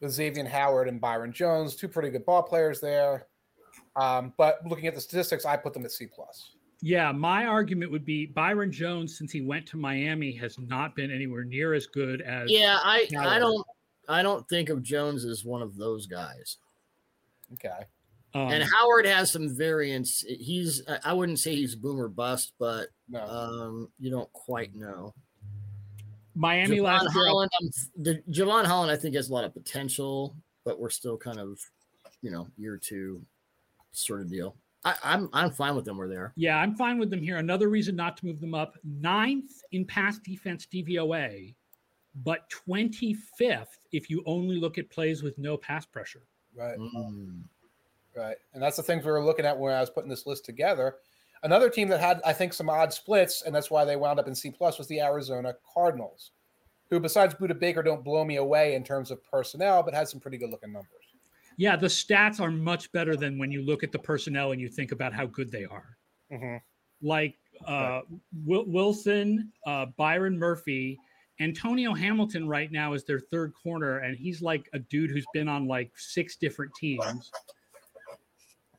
With 0.00 0.12
Xavier 0.12 0.46
Howard 0.48 0.88
and 0.88 0.98
Byron 0.98 1.30
Jones, 1.34 1.76
two 1.76 1.88
pretty 1.88 2.08
good 2.08 2.24
ball 2.24 2.42
players 2.42 2.80
there. 2.80 3.26
Um, 3.96 4.32
but 4.38 4.66
looking 4.66 4.86
at 4.86 4.94
the 4.94 5.00
statistics, 5.02 5.44
I 5.44 5.58
put 5.58 5.74
them 5.74 5.84
at 5.84 5.92
C 5.92 6.06
plus. 6.06 6.52
Yeah, 6.84 7.12
my 7.12 7.46
argument 7.46 7.92
would 7.92 8.04
be 8.04 8.26
Byron 8.26 8.72
Jones, 8.72 9.16
since 9.16 9.30
he 9.30 9.40
went 9.40 9.66
to 9.68 9.76
Miami, 9.76 10.32
has 10.32 10.58
not 10.58 10.96
been 10.96 11.12
anywhere 11.12 11.44
near 11.44 11.74
as 11.74 11.86
good 11.86 12.20
as. 12.22 12.50
Yeah, 12.50 12.80
I 12.82 13.08
I 13.16 13.38
don't 13.38 13.64
I 14.08 14.22
don't 14.22 14.46
think 14.48 14.68
of 14.68 14.82
Jones 14.82 15.24
as 15.24 15.44
one 15.44 15.62
of 15.62 15.76
those 15.76 16.06
guys. 16.06 16.56
Okay. 17.54 17.84
um, 18.34 18.50
and 18.50 18.64
Howard 18.64 19.06
has 19.06 19.30
some 19.30 19.54
variance. 19.54 20.24
He's 20.26 20.82
I- 20.88 20.98
I 21.04 21.12
wouldn't 21.12 21.38
say 21.38 21.54
he's 21.54 21.76
boom 21.76 22.00
or 22.00 22.08
bust, 22.08 22.52
but 22.58 22.88
No. 23.08 23.22
um, 23.26 23.92
you 24.00 24.10
don't 24.10 24.32
quite 24.32 24.74
know. 24.74 25.14
Miami 26.34 26.78
Jevon 26.78 26.82
last 26.82 27.14
year. 27.14 27.26
Holland, 27.26 27.50
I'm, 27.60 27.70
the 28.02 28.22
Jevon 28.30 28.64
Holland, 28.64 28.90
I 28.90 28.96
think 28.96 29.14
has 29.14 29.28
a 29.28 29.32
lot 29.32 29.44
of 29.44 29.52
potential, 29.52 30.34
but 30.64 30.80
we're 30.80 30.90
still 30.90 31.16
kind 31.18 31.38
of, 31.38 31.60
you 32.22 32.30
know, 32.30 32.48
year 32.56 32.76
two 32.78 33.24
sort 33.92 34.22
of 34.22 34.30
deal. 34.30 34.56
I, 34.84 34.94
I'm 35.04 35.28
I'm 35.32 35.50
fine 35.50 35.76
with 35.76 35.84
them 35.84 35.96
where 35.96 36.08
they 36.08 36.16
are. 36.16 36.32
Yeah, 36.36 36.58
I'm 36.58 36.74
fine 36.74 36.98
with 36.98 37.10
them 37.10 37.22
here. 37.22 37.36
Another 37.36 37.68
reason 37.68 37.94
not 37.94 38.16
to 38.18 38.26
move 38.26 38.40
them 38.40 38.54
up: 38.54 38.76
ninth 38.84 39.62
in 39.72 39.84
pass 39.84 40.18
defense 40.18 40.66
DVOA, 40.72 41.54
but 42.24 42.50
25th 42.50 43.78
if 43.92 44.10
you 44.10 44.22
only 44.26 44.56
look 44.56 44.78
at 44.78 44.90
plays 44.90 45.22
with 45.22 45.38
no 45.38 45.56
pass 45.56 45.86
pressure. 45.86 46.22
Right. 46.54 46.78
Mm. 46.78 47.42
Right. 48.16 48.36
And 48.52 48.62
that's 48.62 48.76
the 48.76 48.82
things 48.82 49.04
we 49.04 49.10
were 49.10 49.24
looking 49.24 49.46
at 49.46 49.58
when 49.58 49.74
I 49.74 49.80
was 49.80 49.90
putting 49.90 50.10
this 50.10 50.26
list 50.26 50.44
together. 50.44 50.96
Another 51.44 51.68
team 51.68 51.88
that 51.88 52.00
had, 52.00 52.20
I 52.24 52.32
think, 52.32 52.52
some 52.52 52.68
odd 52.68 52.92
splits, 52.92 53.42
and 53.42 53.54
that's 53.54 53.70
why 53.70 53.84
they 53.84 53.96
wound 53.96 54.20
up 54.20 54.28
in 54.28 54.34
C 54.34 54.50
plus 54.50 54.78
was 54.78 54.86
the 54.86 55.00
Arizona 55.00 55.54
Cardinals, 55.74 56.30
who 56.88 57.00
besides 57.00 57.34
Budda 57.34 57.58
Baker 57.58 57.82
don't 57.82 58.04
blow 58.04 58.24
me 58.24 58.36
away 58.36 58.74
in 58.74 58.84
terms 58.84 59.10
of 59.10 59.24
personnel, 59.24 59.82
but 59.82 59.94
had 59.94 60.08
some 60.08 60.20
pretty 60.20 60.38
good 60.38 60.50
looking 60.50 60.72
numbers. 60.72 61.11
Yeah, 61.56 61.76
the 61.76 61.86
stats 61.86 62.40
are 62.40 62.50
much 62.50 62.90
better 62.92 63.16
than 63.16 63.38
when 63.38 63.50
you 63.50 63.62
look 63.62 63.82
at 63.82 63.92
the 63.92 63.98
personnel 63.98 64.52
and 64.52 64.60
you 64.60 64.68
think 64.68 64.92
about 64.92 65.12
how 65.12 65.26
good 65.26 65.50
they 65.50 65.64
are. 65.64 65.96
Mm-hmm. 66.32 66.56
like 67.06 67.34
uh, 67.66 68.00
Wil- 68.46 68.64
Wilson, 68.66 69.52
uh, 69.66 69.86
Byron 69.98 70.38
Murphy, 70.38 70.98
Antonio 71.40 71.92
Hamilton 71.92 72.48
right 72.48 72.72
now 72.72 72.94
is 72.94 73.04
their 73.04 73.20
third 73.20 73.52
corner, 73.60 73.98
and 73.98 74.16
he's 74.16 74.40
like 74.40 74.66
a 74.72 74.78
dude 74.78 75.10
who's 75.10 75.26
been 75.34 75.48
on 75.48 75.66
like 75.66 75.90
six 75.96 76.36
different 76.36 76.72
teams. 76.74 77.30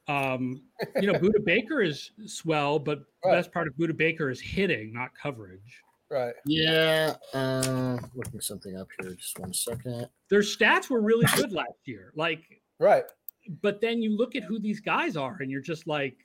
Um, 0.07 0.63
you 0.99 1.11
know, 1.11 1.19
Budda 1.19 1.45
Baker 1.45 1.81
is 1.81 2.11
swell, 2.25 2.79
but 2.79 3.03
the 3.23 3.29
best 3.29 3.51
part 3.51 3.67
of 3.67 3.75
Budda 3.75 3.95
Baker 3.95 4.29
is 4.29 4.41
hitting, 4.41 4.91
not 4.91 5.11
coverage. 5.21 5.81
Right. 6.09 6.33
Yeah, 6.45 7.15
uh, 7.33 7.97
looking 8.15 8.41
something 8.41 8.77
up 8.77 8.87
here. 8.99 9.13
Just 9.13 9.39
one 9.39 9.53
second. 9.53 10.07
Their 10.29 10.41
stats 10.41 10.89
were 10.89 11.01
really 11.01 11.25
good 11.35 11.51
last 11.51 11.79
year. 11.85 12.11
Like, 12.15 12.61
Right. 12.83 13.03
but 13.61 13.79
then 13.81 14.01
you 14.01 14.15
look 14.15 14.35
at 14.35 14.43
who 14.43 14.59
these 14.59 14.79
guys 14.81 15.15
are, 15.15 15.37
and 15.39 15.49
you're 15.49 15.61
just 15.61 15.87
like, 15.87 16.17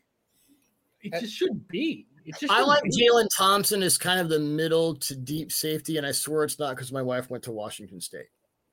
it 1.02 1.12
just 1.20 1.32
shouldn't 1.34 1.68
be. 1.68 2.06
It 2.24 2.34
just 2.40 2.52
I 2.52 2.56
shouldn't 2.56 2.68
like. 2.68 2.82
Jalen 2.84 3.28
Thompson 3.36 3.82
as 3.82 3.96
kind 3.96 4.18
of 4.20 4.28
the 4.28 4.40
middle 4.40 4.96
to 4.96 5.14
deep 5.16 5.52
safety, 5.52 5.96
and 5.98 6.06
I 6.06 6.12
swear 6.12 6.42
it's 6.44 6.58
not 6.58 6.74
because 6.74 6.90
my 6.92 7.02
wife 7.02 7.30
went 7.30 7.44
to 7.44 7.52
Washington 7.52 8.00
State. 8.00 8.26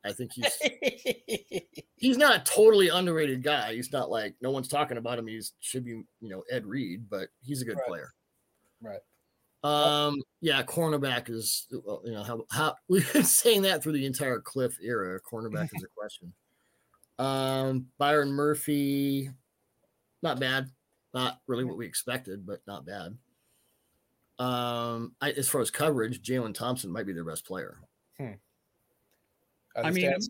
I 0.04 0.12
think 0.14 0.32
he's 0.34 0.52
he's 1.98 2.18
not 2.18 2.36
a 2.36 2.44
totally 2.44 2.90
underrated 2.90 3.44
guy. 3.44 3.74
He's 3.76 3.92
not 3.92 4.10
like 4.10 4.36
no 4.42 4.52
one's 4.52 4.68
talking 4.68 4.98
about 4.98 5.18
him. 5.20 5.28
He's 5.28 5.54
should 5.60 5.84
be 5.86 5.92
you 5.92 6.30
know 6.30 6.44
Ed 6.52 6.66
Reed, 6.66 7.06
but 7.10 7.30
he's 7.44 7.62
a 7.62 7.66
good 7.66 7.78
Right. 7.78 7.88
player. 7.88 8.14
Right. 8.82 9.00
Um. 9.64 10.22
Yeah, 10.42 10.62
cornerback 10.64 11.30
is 11.30 11.68
well, 11.84 12.02
you 12.06 12.12
know 12.12 12.24
how 12.24 12.46
how 12.52 12.76
we've 12.88 13.12
been 13.14 13.24
saying 13.24 13.64
that 13.64 13.82
through 13.82 13.94
the 13.94 14.06
entire 14.06 14.40
Kliff 14.40 14.74
era. 14.84 15.20
Cornerback 15.22 15.70
is 15.76 15.84
a 15.84 15.88
question. 15.98 16.34
Um. 17.20 17.88
Byron 17.98 18.32
Murphy, 18.32 19.30
not 20.22 20.40
bad. 20.40 20.70
Not 21.14 21.40
really 21.48 21.64
what 21.64 21.78
we 21.78 21.86
expected, 21.86 22.46
but 22.46 22.62
not 22.68 22.86
bad. 22.86 23.18
Um. 24.40 25.14
I, 25.22 25.32
as 25.32 25.48
far 25.48 25.62
as 25.62 25.72
coverage, 25.72 26.22
Jalen 26.22 26.54
Thompson 26.54 26.92
might 26.92 27.06
be 27.06 27.14
their 27.14 27.24
best 27.24 27.46
player. 27.46 27.80
Uh, 29.76 29.82
I 29.84 29.92
mean, 29.92 30.06
stats- 30.06 30.30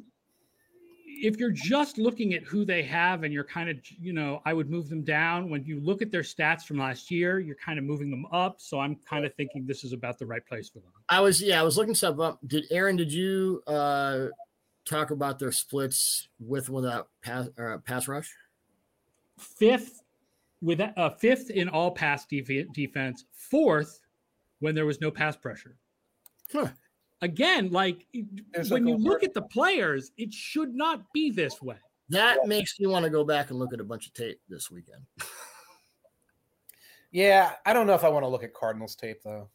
if 1.06 1.38
you're 1.38 1.52
just 1.52 1.98
looking 1.98 2.34
at 2.34 2.44
who 2.44 2.66
they 2.66 2.84
have 2.84 3.24
and 3.24 3.34
you're 3.34 3.44
kind 3.44 3.70
of, 3.70 3.78
you 4.00 4.14
know, 4.14 4.42
I 4.46 4.54
would 4.54 4.70
move 4.70 4.90
them 4.90 5.02
down. 5.02 5.50
When 5.50 5.64
you 5.64 5.80
look 5.80 6.02
at 6.02 6.12
their 6.12 6.22
stats 6.22 6.64
from 6.64 6.78
last 6.78 7.10
year, 7.10 7.40
you're 7.40 7.56
kind 7.56 7.80
of 7.80 7.86
moving 7.86 8.10
them 8.10 8.26
up. 8.32 8.56
So 8.60 8.80
I'm 8.80 8.96
kind 9.08 9.26
of 9.26 9.34
thinking 9.36 9.66
this 9.66 9.84
is 9.84 9.94
about 9.94 10.20
the 10.20 10.26
right 10.26 10.46
place 10.46 10.70
for 10.70 10.80
them. 10.80 10.92
I 11.10 11.22
was 11.22 11.42
yeah, 11.42 11.60
I 11.60 11.64
was 11.64 11.78
looking 11.78 11.96
stuff 11.96 12.20
up. 12.20 12.40
Did 12.48 12.66
Aaron? 12.72 12.96
Did 12.96 13.12
you 13.12 13.62
uh 13.68 14.28
talk 14.86 15.12
about 15.12 15.40
their 15.40 15.52
splits 15.52 16.30
with 16.40 16.70
without 16.70 17.10
pass 17.22 17.48
uh, 17.60 17.78
pass 17.86 18.08
rush? 18.08 18.32
Fifth 19.38 20.02
with 20.62 20.80
a 20.80 20.98
uh, 21.00 21.10
fifth 21.10 21.50
in 21.50 21.68
all 21.70 21.92
pass 21.92 22.26
def- 22.26 22.72
defense, 22.74 23.26
fourth 23.34 24.00
when 24.60 24.74
there 24.76 24.86
was 24.86 25.02
no 25.02 25.12
pass 25.12 25.36
pressure. 25.36 25.76
Huh. 26.52 26.70
Again, 27.22 27.72
like 27.72 28.06
There's 28.54 28.72
when 28.72 28.88
you 28.88 28.96
look 28.96 29.22
word- 29.22 29.24
at 29.24 29.34
the 29.34 29.42
players, 29.42 30.12
it 30.18 30.34
should 30.34 30.74
not 30.74 31.02
be 31.14 31.32
this 31.32 31.62
way. 31.62 31.78
That 32.10 32.46
makes 32.46 32.80
me 32.80 32.86
want 32.88 33.04
to 33.04 33.10
go 33.10 33.24
back 33.24 33.50
and 33.50 33.58
look 33.58 33.74
at 33.74 33.80
a 33.80 33.84
bunch 33.84 34.06
of 34.06 34.14
tape 34.14 34.40
this 34.48 34.70
weekend. 34.70 35.02
Yeah, 37.12 37.54
I 37.66 37.74
don't 37.74 37.88
know 37.88 37.94
if 37.96 38.04
I 38.04 38.10
want 38.10 38.24
to 38.24 38.28
look 38.28 38.44
at 38.44 38.54
Cardinals 38.54 38.96
tape 38.96 39.22
though. 39.24 39.50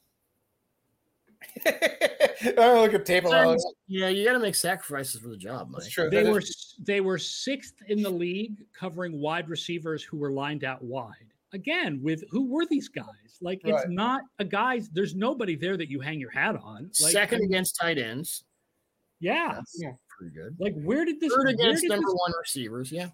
I 1.66 2.28
don't 2.42 2.56
wanna 2.56 2.80
look 2.82 2.94
at 2.94 3.06
tape 3.06 3.24
alone. 3.24 3.58
Yeah, 3.86 4.08
you 4.08 4.24
got 4.24 4.32
to 4.34 4.38
make 4.38 4.54
sacrifices 4.54 5.20
for 5.20 5.28
the 5.28 5.36
job, 5.36 5.68
Mike. 5.70 5.82
That's 5.82 5.92
true. 5.92 6.10
They 6.10 6.22
That 6.22 6.32
were 6.32 6.38
is- 6.40 6.74
they 6.84 7.00
were 7.00 7.18
sixth 7.18 7.74
in 7.88 8.02
the 8.02 8.10
league 8.10 8.64
covering 8.72 9.18
wide 9.20 9.48
receivers 9.48 10.02
who 10.02 10.16
were 10.16 10.30
lined 10.32 10.64
out 10.64 10.82
wide. 10.82 11.14
Again, 11.52 12.00
with 12.02 12.22
who 12.30 12.46
were 12.46 12.64
these 12.66 12.88
guys? 12.88 13.06
Like 13.40 13.60
it's 13.64 13.84
not 13.88 14.22
a 14.38 14.44
guys. 14.44 14.88
There's 14.90 15.14
nobody 15.14 15.56
there 15.56 15.76
that 15.76 15.88
you 15.90 16.00
hang 16.00 16.20
your 16.20 16.30
hat 16.30 16.56
on. 16.56 16.90
Like, 17.02 17.12
Second 17.12 17.42
I- 17.42 17.46
against 17.46 17.76
tight 17.80 17.98
ends. 17.98 18.44
yeah. 19.18 19.54
That's 19.54 19.76
Yeah. 19.82 19.92
pretty 20.08 20.34
good. 20.34 20.56
Like 20.60 20.74
where 20.82 21.04
did 21.04 21.20
this? 21.20 21.32
Third 21.34 21.48
against 21.48 21.84
number 21.88 22.06
this, 22.06 22.14
one 22.14 22.32
receivers. 22.40 22.92
Yeah. 22.92 23.08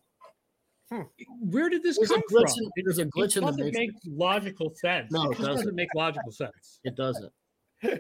Hmm. 0.91 1.01
where 1.41 1.68
did 1.68 1.83
this 1.83 1.97
There's 1.99 2.12
a 2.12 2.14
come 2.14 2.22
glitch 2.31 2.51
from? 2.55 2.64
in- 2.77 2.85
there's 2.85 2.99
a 2.99 3.03
it 3.03 3.11
glitch 3.11 3.37
in 3.37 3.45
the 3.45 3.51
doesn't 3.51 3.74
make 3.74 3.91
logical 4.07 4.72
sense. 4.77 5.11
No, 5.11 5.24
it 5.24 5.33
it 5.33 5.39
doesn't 5.39 5.55
doesn't. 5.57 5.74
make 5.74 5.89
logical 5.97 6.31
sense. 6.31 6.79
It 6.85 6.95
doesn't. 6.95 7.33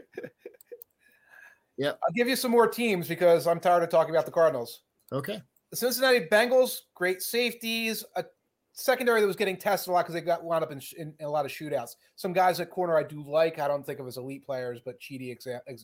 I'll 2.02 2.14
give 2.14 2.28
you 2.28 2.36
some 2.36 2.50
more 2.50 2.68
teams 2.68 3.08
because 3.08 3.46
I'm 3.46 3.60
tired 3.60 3.82
of 3.82 3.90
talking 3.90 4.14
about 4.14 4.24
the 4.24 4.32
Cardinals. 4.32 4.82
Okay. 5.12 5.40
The 5.70 5.76
Cincinnati 5.76 6.20
Bengals, 6.20 6.78
great 6.94 7.22
safeties, 7.22 8.04
a 8.14 8.24
secondary 8.72 9.20
that 9.20 9.26
was 9.26 9.36
getting 9.36 9.56
tested 9.56 9.90
a 9.90 9.92
lot 9.92 10.02
because 10.02 10.14
they 10.14 10.20
got 10.20 10.44
wound 10.44 10.62
up 10.62 10.70
in, 10.70 10.80
in, 10.98 11.14
in 11.18 11.26
a 11.26 11.30
lot 11.30 11.44
of 11.44 11.50
shootouts. 11.50 11.96
Some 12.14 12.32
guys 12.32 12.60
at 12.60 12.70
corner 12.70 12.96
I 12.96 13.02
do 13.02 13.22
like. 13.22 13.58
I 13.58 13.68
don't 13.68 13.84
think 13.84 13.98
of 13.98 14.06
as 14.06 14.16
elite 14.16 14.44
players, 14.44 14.80
but 14.84 15.00
Cheedy, 15.00 15.34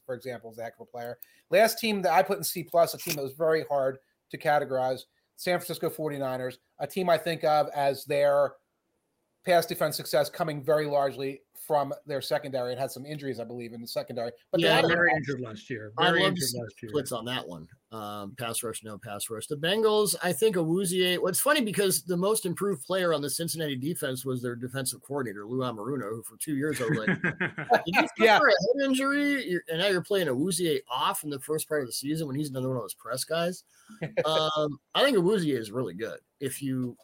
for 0.07 0.15
example, 0.15 0.53
is 0.53 0.59
a 0.59 0.63
heck 0.63 0.75
of 0.79 0.83
a 0.83 0.91
player. 0.91 1.19
Last 1.51 1.79
team 1.79 2.03
that 2.03 2.13
I 2.13 2.23
put 2.23 2.39
in 2.39 2.45
C 2.45 2.63
plus, 2.63 2.95
a 2.95 2.99
team 2.99 3.15
that 3.17 3.23
was 3.23 3.33
very 3.33 3.65
hard 3.69 3.99
to 4.31 4.39
categorize, 4.39 5.01
San 5.37 5.59
Francisco 5.59 5.91
49ers, 5.91 6.59
a 6.79 6.87
team 6.87 7.09
I 7.09 7.19
think 7.19 7.45
of 7.45 7.69
as 7.75 8.05
their 8.05 8.53
pass 9.45 9.67
defense 9.67 9.97
success 9.97 10.31
coming 10.31 10.63
very 10.63 10.87
largely 10.87 11.41
from 11.67 11.93
their 12.07 12.21
secondary. 12.21 12.73
It 12.73 12.79
had 12.79 12.91
some 12.91 13.07
injuries, 13.07 13.39
I 13.41 13.45
believe, 13.45 13.73
in 13.73 13.81
the 13.81 13.87
secondary, 13.87 14.33
but 14.51 14.61
they 14.61 14.67
Yeah, 14.67 14.77
had 14.77 14.85
a- 14.85 14.89
very 14.89 15.13
injured 15.13 15.41
last 15.41 15.71
year. 15.71 15.93
Very 15.99 16.21
to 16.21 16.27
injured 16.27 16.49
last 16.55 16.83
year. 16.83 16.89
splits 16.91 17.13
on 17.13 17.25
that 17.27 17.47
one. 17.47 17.69
Um, 17.93 18.35
pass 18.39 18.63
rush, 18.63 18.83
no 18.83 18.97
pass 18.99 19.29
rush. 19.29 19.47
The 19.47 19.57
Bengals, 19.57 20.15
I 20.23 20.33
think 20.33 20.57
Awuzie. 20.57 21.19
What's 21.21 21.41
funny 21.41 21.61
because 21.61 22.03
the 22.03 22.17
most 22.17 22.47
improved 22.47 22.83
player 22.85 23.13
on 23.13 23.21
the 23.21 23.29
Cincinnati 23.29 23.77
defense 23.77 24.25
was 24.25 24.41
their 24.43 24.57
defensive 24.57 25.03
coordinator, 25.03 25.47
Lou 25.47 25.59
Anarumo, 25.59 26.09
who 26.11 26.23
for 26.23 26.37
two 26.39 26.57
years 26.57 26.81
I 26.81 26.85
was 26.87 26.99
like, 26.99 27.23
Did 27.85 27.95
you 27.95 28.09
Yeah. 28.19 28.39
a 28.39 28.41
head 28.41 28.87
injury? 28.89 29.45
You're, 29.51 29.63
and 29.69 29.79
now 29.79 29.89
you're 29.89 30.03
playing 30.03 30.29
Awuzie 30.29 30.81
off 30.91 31.23
in 31.23 31.31
the 31.31 31.41
first 31.41 31.69
part 31.69 31.83
of 31.83 31.87
the 31.87 31.93
season 31.93 32.27
when 32.27 32.35
he's 32.37 32.49
another 32.51 32.69
one 32.69 32.77
of 32.79 32.83
those 32.83 32.95
press 32.95 33.25
guys. 33.25 33.65
um, 34.25 34.79
I 34.95 35.03
think 35.03 35.17
Awuzie 35.19 35.57
is 35.59 35.71
really 35.71 35.95
good. 35.95 36.19
If 36.41 36.63
you 36.63 36.97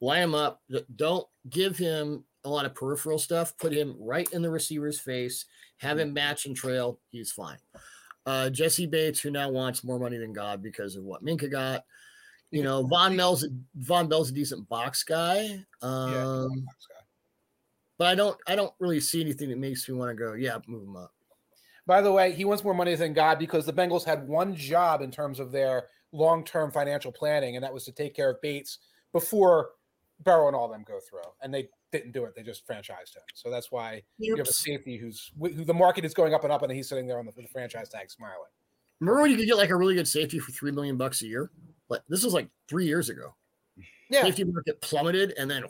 line 0.00 0.22
him 0.22 0.34
up, 0.36 0.62
don't 0.96 1.26
give 1.50 1.76
him 1.76 2.24
a 2.44 2.48
lot 2.48 2.66
of 2.66 2.74
peripheral 2.74 3.18
stuff. 3.18 3.56
Put 3.58 3.72
him 3.72 3.94
right 3.98 4.30
in 4.32 4.42
the 4.42 4.50
receiver's 4.50 5.00
face. 5.00 5.44
Have 5.78 5.98
him 5.98 6.12
match 6.12 6.46
and 6.46 6.56
trail. 6.56 6.98
He's 7.10 7.32
fine. 7.32 7.58
Uh, 8.24 8.50
Jessie 8.50 8.86
Bates, 8.86 9.20
who 9.20 9.30
now 9.30 9.50
wants 9.50 9.82
more 9.82 9.98
money 9.98 10.16
than 10.16 10.32
God 10.32 10.62
because 10.62 10.96
of 10.96 11.04
what 11.04 11.24
Minkah 11.24 11.50
got. 11.50 11.84
You 12.50 12.62
know, 12.62 12.86
Von 12.86 13.16
Mel's 13.16 13.46
Vonn 13.80 14.08
Bell's 14.08 14.30
a 14.30 14.34
decent 14.34 14.68
box 14.68 15.02
guy. 15.02 15.64
Um, 15.80 16.66
but 17.98 18.08
I 18.08 18.14
don't 18.14 18.36
I 18.46 18.54
don't 18.54 18.72
really 18.78 19.00
see 19.00 19.20
anything 19.20 19.48
that 19.48 19.58
makes 19.58 19.88
me 19.88 19.94
want 19.94 20.10
to 20.10 20.14
go, 20.14 20.34
yeah, 20.34 20.58
move 20.66 20.82
him 20.82 20.96
up. 20.96 21.12
By 21.86 22.00
the 22.00 22.12
way, 22.12 22.32
he 22.32 22.44
wants 22.44 22.62
more 22.62 22.74
money 22.74 22.94
than 22.94 23.12
God 23.12 23.38
because 23.38 23.66
the 23.66 23.72
Bengals 23.72 24.04
had 24.04 24.28
one 24.28 24.54
job 24.54 25.02
in 25.02 25.10
terms 25.10 25.40
of 25.40 25.50
their 25.50 25.86
long-term 26.12 26.70
financial 26.70 27.10
planning, 27.10 27.56
and 27.56 27.64
that 27.64 27.74
was 27.74 27.84
to 27.86 27.92
take 27.92 28.14
care 28.14 28.30
of 28.30 28.40
Bates 28.40 28.78
before 29.12 29.70
Burrow 30.22 30.46
and 30.46 30.54
all 30.54 30.68
them 30.68 30.84
go 30.86 31.00
through. 31.00 31.20
And 31.42 31.52
they 31.52 31.68
didn't 31.92 32.12
do 32.12 32.24
it; 32.24 32.34
they 32.34 32.42
just 32.42 32.66
franchised 32.66 33.14
him. 33.14 33.22
So 33.34 33.50
that's 33.50 33.70
why 33.70 34.02
you 34.18 34.36
have 34.36 34.46
a 34.46 34.52
safety 34.52 34.96
who's 34.96 35.30
who 35.38 35.64
the 35.64 35.74
market 35.74 36.04
is 36.04 36.14
going 36.14 36.34
up 36.34 36.42
and 36.44 36.52
up, 36.52 36.62
and 36.62 36.72
he's 36.72 36.88
sitting 36.88 37.06
there 37.06 37.18
on 37.18 37.26
the, 37.26 37.32
the 37.32 37.46
franchise 37.48 37.88
tag 37.88 38.10
smiling. 38.10 38.50
Remember 39.00 39.22
when 39.22 39.30
you 39.30 39.36
could 39.36 39.46
get 39.46 39.56
like 39.56 39.70
a 39.70 39.76
really 39.76 39.94
good 39.94 40.08
safety 40.08 40.38
for 40.38 40.52
three 40.52 40.72
million 40.72 40.96
bucks 40.96 41.22
a 41.22 41.26
year? 41.26 41.50
Like 41.88 42.02
this 42.08 42.24
was 42.24 42.34
like 42.34 42.48
three 42.68 42.86
years 42.86 43.10
ago. 43.10 43.34
Yeah, 44.10 44.22
Safety 44.22 44.44
market 44.44 44.80
plummeted, 44.80 45.34
and 45.38 45.50
then 45.50 45.64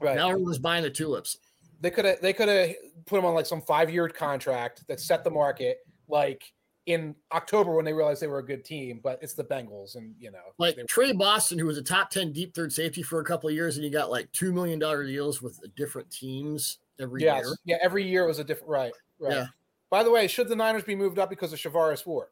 right. 0.00 0.16
now 0.16 0.28
everyone's 0.30 0.58
buying 0.58 0.82
the 0.82 0.90
tulips. 0.90 1.38
they 1.80 1.90
could 1.90 2.04
have 2.04 2.20
they 2.20 2.32
could 2.32 2.48
have 2.48 2.70
put 3.06 3.18
him 3.18 3.24
on 3.24 3.34
like 3.34 3.46
some 3.46 3.60
five-year 3.60 4.08
contract 4.08 4.86
that 4.86 5.00
set 5.00 5.24
the 5.24 5.30
market 5.30 5.78
like 6.08 6.52
in 6.86 7.14
October 7.32 7.74
when 7.76 7.84
they 7.84 7.92
realized 7.92 8.20
they 8.20 8.26
were 8.26 8.38
a 8.40 8.44
good 8.44 8.64
team, 8.64 9.00
but 9.02 9.18
it's 9.22 9.34
the 9.34 9.44
Bengals, 9.44 9.94
and 9.94 10.14
you 10.18 10.30
know, 10.32 10.40
Like 10.58 10.76
they- 10.76 10.82
Tre 10.84 11.12
Boston, 11.12 11.58
who 11.58 11.66
was 11.66 11.78
a 11.78 11.82
top 11.82 12.10
ten 12.10 12.32
deep 12.32 12.54
third 12.54 12.72
safety 12.72 13.02
for 13.02 13.20
a 13.20 13.24
couple 13.24 13.48
of 13.48 13.54
years, 13.54 13.76
and 13.76 13.84
he 13.84 13.90
got 13.90 14.10
like 14.10 14.30
two 14.32 14.52
million 14.52 14.78
dollar 14.78 15.04
deals 15.06 15.40
with 15.40 15.60
different 15.76 16.10
teams 16.10 16.78
every 17.00 17.22
yes, 17.22 17.44
year. 17.44 17.54
yeah, 17.64 17.76
every 17.82 18.04
year 18.06 18.26
was 18.26 18.38
a 18.40 18.44
different 18.44 18.68
right, 18.70 18.92
right. 19.20 19.32
Yeah. 19.32 19.46
By 19.90 20.02
the 20.02 20.10
way, 20.10 20.26
should 20.26 20.48
the 20.48 20.56
Niners 20.56 20.84
be 20.84 20.96
moved 20.96 21.18
up 21.18 21.30
because 21.30 21.52
of 21.52 21.58
Charvarius 21.58 22.04
Ward? 22.06 22.28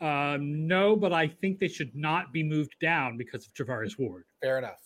Um, 0.00 0.66
no, 0.68 0.94
but 0.94 1.12
I 1.12 1.26
think 1.28 1.58
they 1.58 1.68
should 1.68 1.94
not 1.94 2.32
be 2.32 2.42
moved 2.42 2.76
down 2.80 3.16
because 3.16 3.46
of 3.46 3.54
Charvarius 3.54 3.98
Ward. 3.98 4.24
Fair 4.42 4.58
enough. 4.58 4.80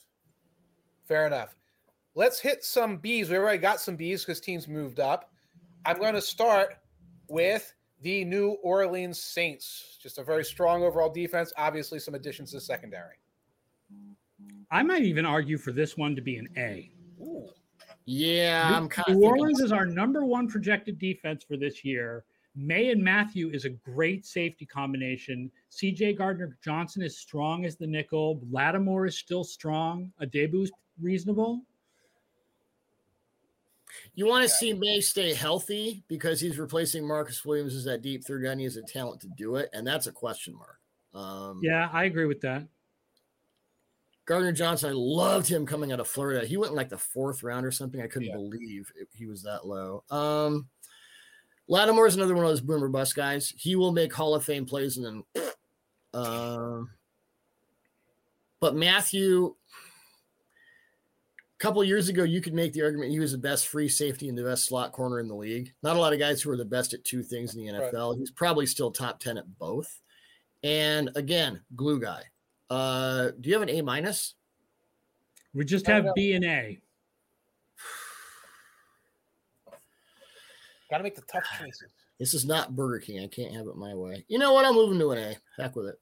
Fair 1.07 1.27
enough. 1.27 1.55
Let's 2.15 2.39
hit 2.41 2.65
some 2.65 2.97
B's. 2.99 3.29
We 3.31 3.37
already 3.37 3.59
got 3.59 3.81
some 3.81 3.97
B's 3.97 4.25
because 4.25 4.41
teams 4.41 4.69
moved 4.69 5.01
up. 5.01 5.31
I'm 5.85 5.99
going 5.99 6.15
to 6.15 6.21
start 6.23 6.77
with 7.29 7.75
the 8.03 8.25
New 8.25 8.51
Orleans 8.63 9.21
Saints. 9.21 9.97
Just 10.01 10.19
a 10.19 10.25
very 10.25 10.45
strong 10.45 10.83
overall 10.83 11.11
defense. 11.11 11.53
Obviously, 11.57 11.99
some 11.99 12.15
additions 12.15 12.51
to 12.51 12.57
the 12.57 12.61
secondary. 12.61 13.17
I 14.71 14.83
might 14.83 15.03
even 15.03 15.25
argue 15.25 15.59
for 15.59 15.73
this 15.73 15.97
one 15.97 16.17
to 16.17 16.23
be 16.23 16.37
an 16.37 16.49
A. 16.57 16.91
Ooh. 17.21 17.49
Yeah, 18.05 18.69
New- 18.69 18.75
I'm 18.77 18.89
kind 18.89 19.17
New 19.17 19.25
of 19.25 19.31
Orleans 19.31 19.61
is 19.61 19.71
our 19.73 19.87
number 19.87 20.25
one 20.25 20.49
projected 20.49 20.99
defense 20.99 21.45
for 21.45 21.57
this 21.57 21.85
year. 21.85 22.25
Maye 22.55 22.91
and 22.91 23.03
Mathieu 23.03 23.51
is 23.51 23.65
a 23.65 23.71
great 23.71 24.27
safety 24.27 24.67
combination. 24.67 25.51
CJ 25.71 26.19
Gardner 26.19 26.59
Johnson 26.63 27.03
is 27.03 27.17
strong 27.17 27.65
as 27.65 27.77
the 27.77 27.87
nickel. 27.87 28.41
Lattimore 28.51 29.07
is 29.07 29.17
still 29.17 29.45
strong. 29.45 30.13
Adebo's 30.21 30.71
reasonable. 31.01 31.63
You 34.15 34.27
want 34.27 34.43
to 34.43 34.49
see 34.49 34.73
Maye 34.73 35.01
stay 35.01 35.35
healthy 35.35 36.03
because 36.09 36.41
he's 36.41 36.59
replacing 36.59 37.07
Marcus 37.07 37.45
Williams 37.45 37.75
as 37.75 37.85
that 37.85 38.03
deep 38.03 38.25
third 38.25 38.45
guy. 38.45 38.55
He 38.57 38.65
has 38.65 38.77
a 38.77 38.83
talent 38.83 39.21
to 39.23 39.29
do 39.37 39.57
it, 39.57 39.71
and 39.73 39.87
that's 39.87 40.07
a 40.07 40.13
question 40.13 40.55
mark. 40.55 40.79
Um, 41.15 41.61
Yeah, 41.63 41.89
I 41.93 42.05
agree 42.05 42.27
with 42.27 42.41
that. 42.43 42.67
Gardner 44.25 44.53
Johnson, 44.53 44.91
I 44.91 44.93
loved 44.95 45.49
him 45.49 45.67
coming 45.67 45.93
out 45.93 46.01
of 46.01 46.07
Florida. 46.09 46.47
He 46.47 46.57
went 46.57 46.71
in 46.71 46.77
like 46.77 46.89
the 46.89 46.97
fourth 46.99 47.43
round 47.43 47.67
or 47.67 47.73
something. 47.73 48.01
I 48.01 48.07
couldn't 48.07 48.29
Yeah. 48.29 48.37
believe 48.37 48.91
it, 48.95 49.09
he 49.13 49.27
was 49.27 49.43
that 49.43 49.67
low. 49.67 50.05
Um, 50.11 50.69
Lattimore 51.69 52.07
is 52.07 52.15
another 52.17 52.35
one 52.35 52.45
of 52.45 52.51
those 52.51 52.61
boomer 52.61 52.89
bust 52.89 53.17
guys. 53.17 53.53
He 53.57 53.77
will 53.77 53.93
make 53.93 54.13
Hall 54.13 54.35
of 54.35 54.45
Fame 54.45 54.65
plays 54.67 54.97
and 54.97 55.25
then. 55.35 55.45
Um, 56.15 56.91
but 58.61 58.77
Mathieu, 58.77 59.57
couple 61.63 61.85
years 61.85 62.09
ago, 62.09 62.25
you 62.25 62.41
could 62.41 62.55
make 62.55 62.73
the 62.73 62.83
argument 62.83 63.13
he 63.13 63.21
was 63.21 63.31
the 63.31 63.39
best 63.39 63.69
free 63.69 63.89
safety 63.89 64.29
and 64.29 64.37
the 64.37 64.43
best 64.43 64.65
slot 64.65 64.91
corner 64.91 65.21
in 65.21 65.29
the 65.29 65.35
league. 65.35 65.73
Not 65.85 65.95
a 65.95 66.01
lot 66.01 66.13
of 66.13 66.19
guys 66.19 66.43
who 66.43 66.51
are 66.51 66.57
the 66.57 66.65
best 66.65 66.93
at 66.93 67.05
two 67.05 67.23
things 67.23 67.55
in 67.55 67.65
the 67.65 67.73
Right. 67.73 67.93
NFL. 67.93 68.19
He's 68.19 68.33
probably 68.33 68.67
still 68.67 68.91
top 68.91 69.21
10 69.21 69.39
at 69.39 69.59
both. 69.61 70.01
And 70.65 71.11
again, 71.15 71.61
glue 71.77 72.01
guy. 72.01 72.25
Uh, 72.69 73.31
do 73.41 73.49
you 73.49 73.55
have 73.55 73.63
an 73.63 73.71
A 73.71 73.81
minus? 73.81 74.35
We 75.55 75.65
just 75.65 75.87
have. 75.87 76.05
B 76.17 76.33
and 76.33 76.45
A. 76.45 76.81
Got 80.91 80.99
to 80.99 81.05
make 81.05 81.15
the 81.15 81.23
tough 81.23 81.45
choices. 81.61 81.93
This 82.19 82.35
is 82.35 82.45
not 82.45 82.75
Burger 82.75 82.99
King. 82.99 83.23
I 83.23 83.29
can't 83.29 83.55
have 83.55 83.69
it 83.69 83.77
my 83.77 83.95
way. 83.95 84.25
You 84.27 84.41
know 84.41 84.53
what? 84.53 84.65
I'm 84.65 84.75
moving 84.75 84.99
to 84.99 85.13
an 85.13 85.19
A. 85.19 85.37
Heck 85.63 85.77
with 85.77 85.95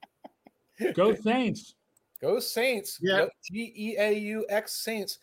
it. 0.79 0.95
Go 0.95 1.15
Saints. 1.15 1.75
Go 2.23 2.41
Saints. 2.41 2.99
Yeah. 3.03 3.27
G 3.45 3.75
E 3.77 3.97
A 3.99 4.13
U 4.13 4.47
X 4.49 4.73
Saints. 4.73 5.19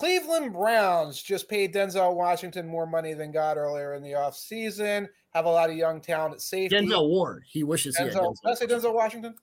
Cleveland 0.00 0.54
Browns 0.54 1.22
just 1.22 1.46
paid 1.46 1.74
Denzel 1.74 2.14
Washington 2.14 2.66
more 2.66 2.86
money 2.86 3.12
than 3.12 3.30
God 3.30 3.58
earlier 3.58 3.92
in 3.92 4.02
the 4.02 4.12
offseason. 4.12 5.06
Have 5.34 5.44
a 5.44 5.50
lot 5.50 5.68
of 5.68 5.76
young 5.76 6.00
talent 6.00 6.32
at 6.32 6.40
safety. 6.40 6.74
Denzel 6.74 7.06
Ward. 7.06 7.42
He 7.46 7.64
wishes 7.64 7.94
he 7.98 8.04
had 8.04 8.14
Denzel, 8.14 8.32
Denzel. 8.32 8.34
did 8.42 8.50
I 8.50 8.54
say 8.54 8.66
Denzel 8.88 8.94
Washington? 8.94 9.34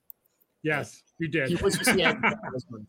Yes, 0.63 1.03
you 1.19 1.27
did. 1.27 1.49
He 1.49 1.55
wishes 1.57 1.87
he 1.87 2.01
had 2.01 2.17
Denzel. 2.21 2.85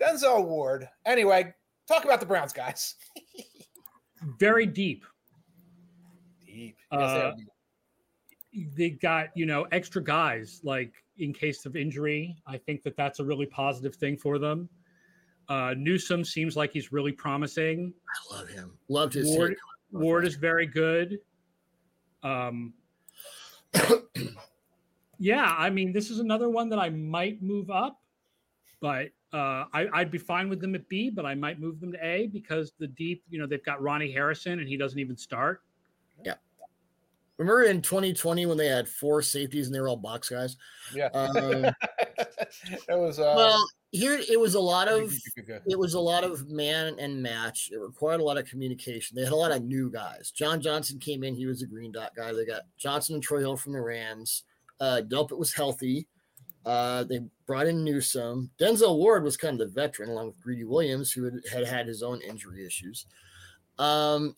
Denzel 0.00 0.46
Ward. 0.46 0.88
Anyway, 1.04 1.52
talk 1.86 2.06
about 2.06 2.18
the 2.18 2.24
Browns, 2.24 2.54
guys. 2.54 2.94
Very 4.38 4.64
deep. 4.64 5.04
Deep. 6.46 6.76
Yes, 6.90 7.00
Uh, 7.02 7.32
deep. 8.52 8.74
they 8.74 8.88
got 8.88 9.28
you 9.34 9.44
know 9.44 9.66
extra 9.70 10.02
guys 10.02 10.62
like 10.64 10.94
in 11.18 11.34
case 11.34 11.66
of 11.66 11.76
injury 11.76 12.34
i 12.46 12.56
think 12.56 12.82
that 12.82 12.96
that's 12.96 13.20
a 13.20 13.24
really 13.24 13.44
positive 13.46 13.94
thing 13.94 14.16
for 14.16 14.38
them 14.38 14.66
Uh, 15.50 15.74
Newsome 15.76 16.24
seems 16.24 16.56
like 16.56 16.72
he's 16.72 16.92
really 16.92 17.10
promising. 17.10 17.92
I 18.08 18.36
love 18.36 18.48
him. 18.48 18.78
Loved 18.88 19.14
his 19.14 19.26
Ward, 19.26 19.50
take. 19.50 20.00
Ward 20.00 20.24
is 20.24 20.36
very 20.36 20.64
good. 20.64 21.18
Um, 22.22 22.72
yeah, 25.18 25.52
I 25.58 25.68
mean, 25.68 25.92
this 25.92 26.08
is 26.08 26.20
another 26.20 26.48
one 26.48 26.68
that 26.68 26.78
I 26.78 26.88
might 26.90 27.42
move 27.42 27.68
up, 27.68 28.00
but 28.80 29.08
uh, 29.32 29.64
I, 29.72 29.88
I'd 29.92 30.12
be 30.12 30.18
fine 30.18 30.48
with 30.48 30.60
them 30.60 30.76
at 30.76 30.88
B, 30.88 31.10
but 31.10 31.26
I 31.26 31.34
might 31.34 31.58
move 31.58 31.80
them 31.80 31.90
to 31.92 31.98
A 32.06 32.28
because 32.28 32.72
the 32.78 32.86
deep, 32.86 33.24
you 33.28 33.40
know, 33.40 33.46
they've 33.48 33.64
got 33.64 33.82
Ronnie 33.82 34.12
Harrison 34.12 34.60
and 34.60 34.68
he 34.68 34.76
doesn't 34.76 35.00
even 35.00 35.16
start. 35.16 35.62
Yeah. 36.24 36.34
Remember 37.38 37.64
in 37.64 37.82
2020 37.82 38.46
when 38.46 38.56
they 38.56 38.68
had 38.68 38.88
four 38.88 39.20
safeties 39.20 39.66
and 39.66 39.74
they 39.74 39.80
were 39.80 39.88
all 39.88 39.96
box 39.96 40.28
guys? 40.28 40.56
Yeah. 40.94 41.06
Um, 41.06 41.74
it 42.18 42.80
was 42.88 43.18
uh 43.18 43.34
well, 43.36 43.64
here 43.92 44.20
it 44.28 44.38
was 44.38 44.54
a 44.54 44.60
lot 44.60 44.88
of 44.88 45.12
it 45.66 45.78
was 45.78 45.94
a 45.94 46.00
lot 46.00 46.22
of 46.22 46.48
man 46.48 46.94
and 46.98 47.22
match. 47.22 47.70
It 47.72 47.78
required 47.78 48.20
a 48.20 48.24
lot 48.24 48.38
of 48.38 48.46
communication. 48.46 49.16
They 49.16 49.24
had 49.24 49.32
a 49.32 49.36
lot 49.36 49.50
of 49.50 49.64
new 49.64 49.90
guys. 49.90 50.30
John 50.30 50.60
Johnson 50.60 50.98
came 50.98 51.24
in; 51.24 51.34
he 51.34 51.46
was 51.46 51.62
a 51.62 51.66
green 51.66 51.90
dot 51.90 52.14
guy. 52.14 52.32
They 52.32 52.44
got 52.44 52.62
Johnson 52.78 53.16
and 53.16 53.22
Troy 53.22 53.40
Hill 53.40 53.56
from 53.56 53.72
the 53.72 53.80
Rams. 53.80 54.44
Uh, 54.80 55.02
Delpit 55.06 55.38
was 55.38 55.52
healthy. 55.52 56.06
Uh, 56.64 57.04
they 57.04 57.20
brought 57.46 57.66
in 57.66 57.84
Newsome. 57.84 58.50
Denzel 58.60 58.96
Ward 58.96 59.24
was 59.24 59.36
kind 59.36 59.60
of 59.60 59.74
the 59.74 59.80
veteran, 59.80 60.10
along 60.10 60.26
with 60.28 60.40
Greedy 60.40 60.64
Williams, 60.64 61.10
who 61.10 61.24
had, 61.24 61.40
had 61.50 61.66
had 61.66 61.86
his 61.86 62.02
own 62.02 62.20
injury 62.20 62.64
issues. 62.64 63.06
Um, 63.78 64.36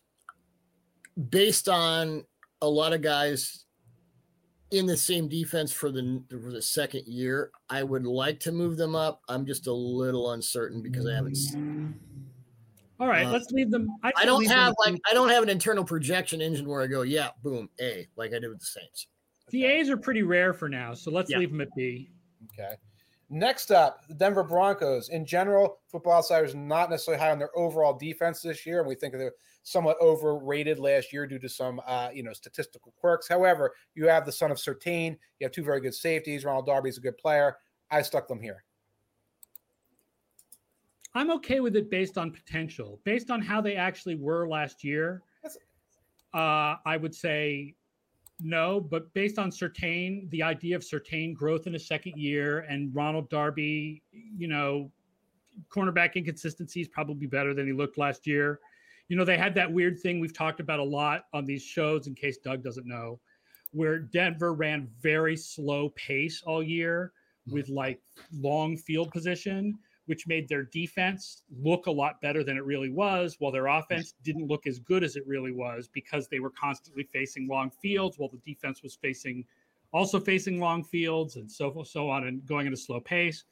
based 1.28 1.68
on 1.68 2.24
a 2.62 2.68
lot 2.68 2.92
of 2.92 3.02
guys 3.02 3.64
in 4.72 4.86
the 4.86 4.96
same 4.96 5.28
defense 5.28 5.70
for 5.72 5.90
the 5.90 6.22
for 6.30 6.50
the 6.50 6.62
second 6.62 7.06
year, 7.06 7.50
I 7.70 7.82
would 7.82 8.04
like 8.06 8.40
to 8.40 8.52
move 8.52 8.76
them 8.76 8.94
up. 8.96 9.20
I'm 9.28 9.44
just 9.46 9.66
a 9.66 9.72
little 9.72 10.32
uncertain 10.32 10.82
because 10.82 11.06
I 11.06 11.14
haven't. 11.14 11.36
s- 11.36 11.54
All 12.98 13.06
right, 13.08 13.26
Uh, 13.26 13.30
let's 13.32 13.50
leave 13.50 13.70
them. 13.70 13.88
I'd 14.02 14.12
I 14.16 14.24
don't 14.24 14.40
leave 14.40 14.48
them 14.48 14.58
have 14.58 14.70
at 14.70 14.78
like 14.86 14.94
B. 14.94 15.00
I 15.10 15.14
don't 15.14 15.28
have 15.28 15.42
an 15.42 15.48
internal 15.48 15.84
projection 15.84 16.40
engine 16.40 16.66
where 16.68 16.80
I 16.82 16.86
go, 16.86 17.02
yeah, 17.02 17.28
boom, 17.42 17.68
A, 17.80 18.06
like 18.16 18.32
I 18.32 18.38
did 18.38 18.48
with 18.48 18.60
the 18.60 18.66
Saints. 18.66 19.06
the 19.50 19.64
A's 19.66 19.90
are 19.90 19.96
pretty 19.98 20.22
rare 20.22 20.54
for 20.54 20.68
now, 20.68 20.94
so 20.94 21.10
let's 21.10 21.30
Yeah. 21.30 21.38
leave 21.38 21.50
them 21.50 21.60
at 21.60 21.68
B. 21.76 22.10
Okay. 22.52 22.74
Next 23.28 23.70
up, 23.70 24.06
the 24.08 24.14
Denver 24.14 24.42
Broncos. 24.44 25.08
In 25.08 25.24
general, 25.26 25.80
Football 25.88 26.18
Outsiders 26.18 26.54
not 26.54 26.90
necessarily 26.90 27.20
high 27.22 27.30
on 27.30 27.38
their 27.38 27.56
overall 27.56 27.94
defense 27.98 28.40
this 28.42 28.64
year, 28.66 28.80
and 28.80 28.88
we 28.88 28.94
think 28.94 29.12
they're 29.14 29.32
somewhat 29.62 29.96
overrated 30.00 30.78
last 30.78 31.12
year 31.12 31.26
due 31.26 31.38
to 31.38 31.48
some, 31.48 31.80
uh, 31.86 32.10
you 32.12 32.22
know, 32.22 32.32
statistical 32.32 32.92
quirks. 32.96 33.28
However, 33.28 33.72
you 33.94 34.08
have 34.08 34.26
the 34.26 34.32
son 34.32 34.50
of 34.50 34.58
Surtain. 34.58 35.16
You 35.38 35.44
have 35.44 35.52
two 35.52 35.64
very 35.64 35.80
good 35.80 35.94
safeties. 35.94 36.44
Ronald 36.44 36.66
Darby's 36.66 36.98
a 36.98 37.00
good 37.00 37.18
player. 37.18 37.56
I 37.90 38.02
stuck 38.02 38.26
them 38.26 38.40
here. 38.40 38.64
I'm 41.14 41.30
okay 41.32 41.60
with 41.60 41.76
it 41.76 41.90
based 41.90 42.16
on 42.16 42.30
potential, 42.30 42.98
based 43.04 43.30
on 43.30 43.42
how 43.42 43.60
they 43.60 43.76
actually 43.76 44.14
were 44.14 44.48
last 44.48 44.82
year. 44.82 45.22
Uh, 46.34 46.76
I 46.86 46.96
would 46.96 47.14
say 47.14 47.74
no, 48.40 48.80
but 48.80 49.12
based 49.12 49.38
on 49.38 49.50
Surtain, 49.50 50.30
the 50.30 50.42
idea 50.42 50.74
of 50.74 50.82
Certain 50.82 51.34
growth 51.34 51.66
in 51.66 51.74
a 51.74 51.78
second 51.78 52.16
year 52.16 52.60
and 52.60 52.94
Ronald 52.94 53.28
Darby, 53.28 54.02
you 54.10 54.48
know, 54.48 54.90
cornerback 55.70 56.14
inconsistency 56.14 56.80
is 56.80 56.88
probably 56.88 57.26
better 57.26 57.52
than 57.52 57.66
he 57.66 57.74
looked 57.74 57.98
last 57.98 58.26
year. 58.26 58.60
You 59.12 59.18
know, 59.18 59.26
they 59.26 59.36
had 59.36 59.54
that 59.56 59.70
weird 59.70 60.00
thing 60.00 60.20
we've 60.20 60.32
talked 60.32 60.58
about 60.58 60.80
a 60.80 60.82
lot 60.82 61.26
on 61.34 61.44
these 61.44 61.62
shows, 61.62 62.06
in 62.06 62.14
case 62.14 62.38
Doug 62.38 62.64
doesn't 62.64 62.86
know, 62.86 63.20
where 63.72 63.98
Denver 63.98 64.54
ran 64.54 64.88
very 65.02 65.36
slow 65.36 65.90
pace 65.90 66.42
all 66.46 66.62
year 66.62 67.12
hmm. 67.46 67.52
with 67.52 67.68
like 67.68 68.00
long 68.32 68.74
field 68.74 69.10
position 69.10 69.78
which 70.06 70.26
made 70.26 70.48
their 70.48 70.64
defense 70.64 71.42
look 71.62 71.86
a 71.86 71.90
lot 71.90 72.20
better 72.22 72.42
than 72.42 72.56
it 72.56 72.64
really 72.64 72.88
was, 72.88 73.36
while 73.38 73.52
their 73.52 73.66
offense 73.66 74.14
didn't 74.24 74.48
look 74.48 74.66
as 74.66 74.78
good 74.78 75.04
as 75.04 75.14
it 75.14 75.26
really 75.26 75.52
was 75.52 75.88
because 75.88 76.26
they 76.28 76.40
were 76.40 76.50
constantly 76.50 77.04
facing 77.04 77.46
long 77.46 77.70
fields, 77.70 78.18
while 78.18 78.30
the 78.30 78.40
defense 78.50 78.82
was 78.82 78.94
facing 78.94 79.44
also 79.92 80.18
facing 80.18 80.58
long 80.58 80.82
fields 80.82 81.36
and 81.36 81.50
so 81.50 81.82
so 81.84 82.08
on 82.08 82.26
and 82.26 82.44
going 82.46 82.66
at 82.66 82.72
a 82.72 82.76
slow 82.76 82.98
pace. 82.98 83.44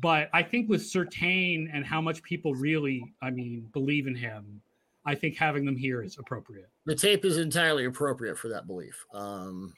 But 0.00 0.30
I 0.32 0.42
think 0.42 0.70
with 0.70 0.80
Surtain 0.80 1.68
and 1.72 1.84
how 1.84 2.00
much 2.00 2.22
people 2.22 2.54
really, 2.54 3.04
I 3.22 3.30
mean, 3.30 3.68
believe 3.72 4.06
in 4.06 4.14
him, 4.16 4.62
I 5.06 5.14
think 5.14 5.36
having 5.36 5.64
them 5.64 5.76
here 5.76 6.02
is 6.02 6.18
appropriate. 6.18 6.68
The 6.84 6.94
tape 6.94 7.24
is 7.24 7.38
entirely 7.38 7.84
appropriate 7.84 8.36
for 8.36 8.48
that 8.48 8.66
belief. 8.66 9.06
Um, 9.14 9.72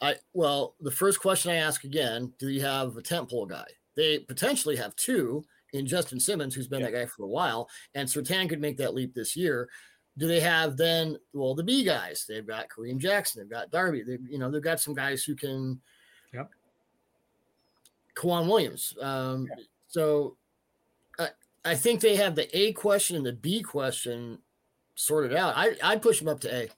I 0.00 0.16
well, 0.34 0.74
the 0.80 0.90
first 0.90 1.20
question 1.20 1.52
I 1.52 1.56
ask 1.56 1.84
again: 1.84 2.32
Do 2.38 2.48
you 2.48 2.60
have 2.60 2.96
a 2.96 3.02
tentpole 3.02 3.48
guy? 3.48 3.66
They 3.94 4.18
potentially 4.18 4.76
have 4.76 4.94
two 4.96 5.44
in 5.72 5.86
Justin 5.86 6.18
Simmons, 6.18 6.54
who's 6.54 6.68
been 6.68 6.82
that 6.82 6.92
guy 6.92 7.06
for 7.06 7.24
a 7.24 7.28
while, 7.28 7.68
and 7.94 8.08
Surtain 8.08 8.48
could 8.48 8.60
make 8.60 8.76
that 8.78 8.94
leap 8.94 9.14
this 9.14 9.36
year. 9.36 9.68
Do 10.16 10.26
they 10.26 10.40
have 10.40 10.76
then? 10.76 11.16
Well, 11.32 11.54
the 11.54 11.62
B 11.62 11.84
guys. 11.84 12.24
They've 12.28 12.46
got 12.46 12.68
Kareem 12.68 12.98
Jackson. 12.98 13.40
They've 13.40 13.50
got 13.50 13.70
Darby. 13.70 14.02
They, 14.02 14.18
you 14.28 14.38
know, 14.38 14.50
they've 14.50 14.62
got 14.62 14.80
some 14.80 14.94
guys 14.94 15.22
who 15.22 15.36
can. 15.36 15.80
Yep. 16.34 16.50
K'Waun 18.16 18.48
Williams. 18.48 18.94
Um, 19.00 19.48
So, 19.86 20.36
I 21.18 21.28
I 21.64 21.74
think 21.76 22.00
they 22.00 22.16
have 22.16 22.34
the 22.34 22.56
A 22.56 22.72
question 22.72 23.16
and 23.16 23.24
the 23.24 23.32
B 23.32 23.62
question 23.62 24.38
sorted 24.98 25.32
out. 25.32 25.54
I 25.56 25.76
I'd 25.82 26.02
push 26.02 26.18
them 26.18 26.28
up 26.28 26.40
to 26.40 26.54
A. 26.54 26.68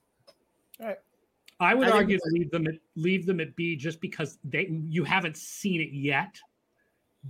I 1.59 1.75
would 1.75 1.89
I 1.89 1.91
think 1.91 2.01
argue 2.01 2.19
to 2.19 2.31
leave 2.33 2.51
them 2.51 2.67
at 2.67 2.75
leave 2.97 3.27
them 3.27 3.41
at 3.41 3.57
B 3.57 3.77
just 3.77 4.01
because 4.01 4.39
they 4.45 4.69
you 4.89 5.05
haven't 5.05 5.37
seen 5.37 5.81
it 5.81 5.93
yet. 5.93 6.39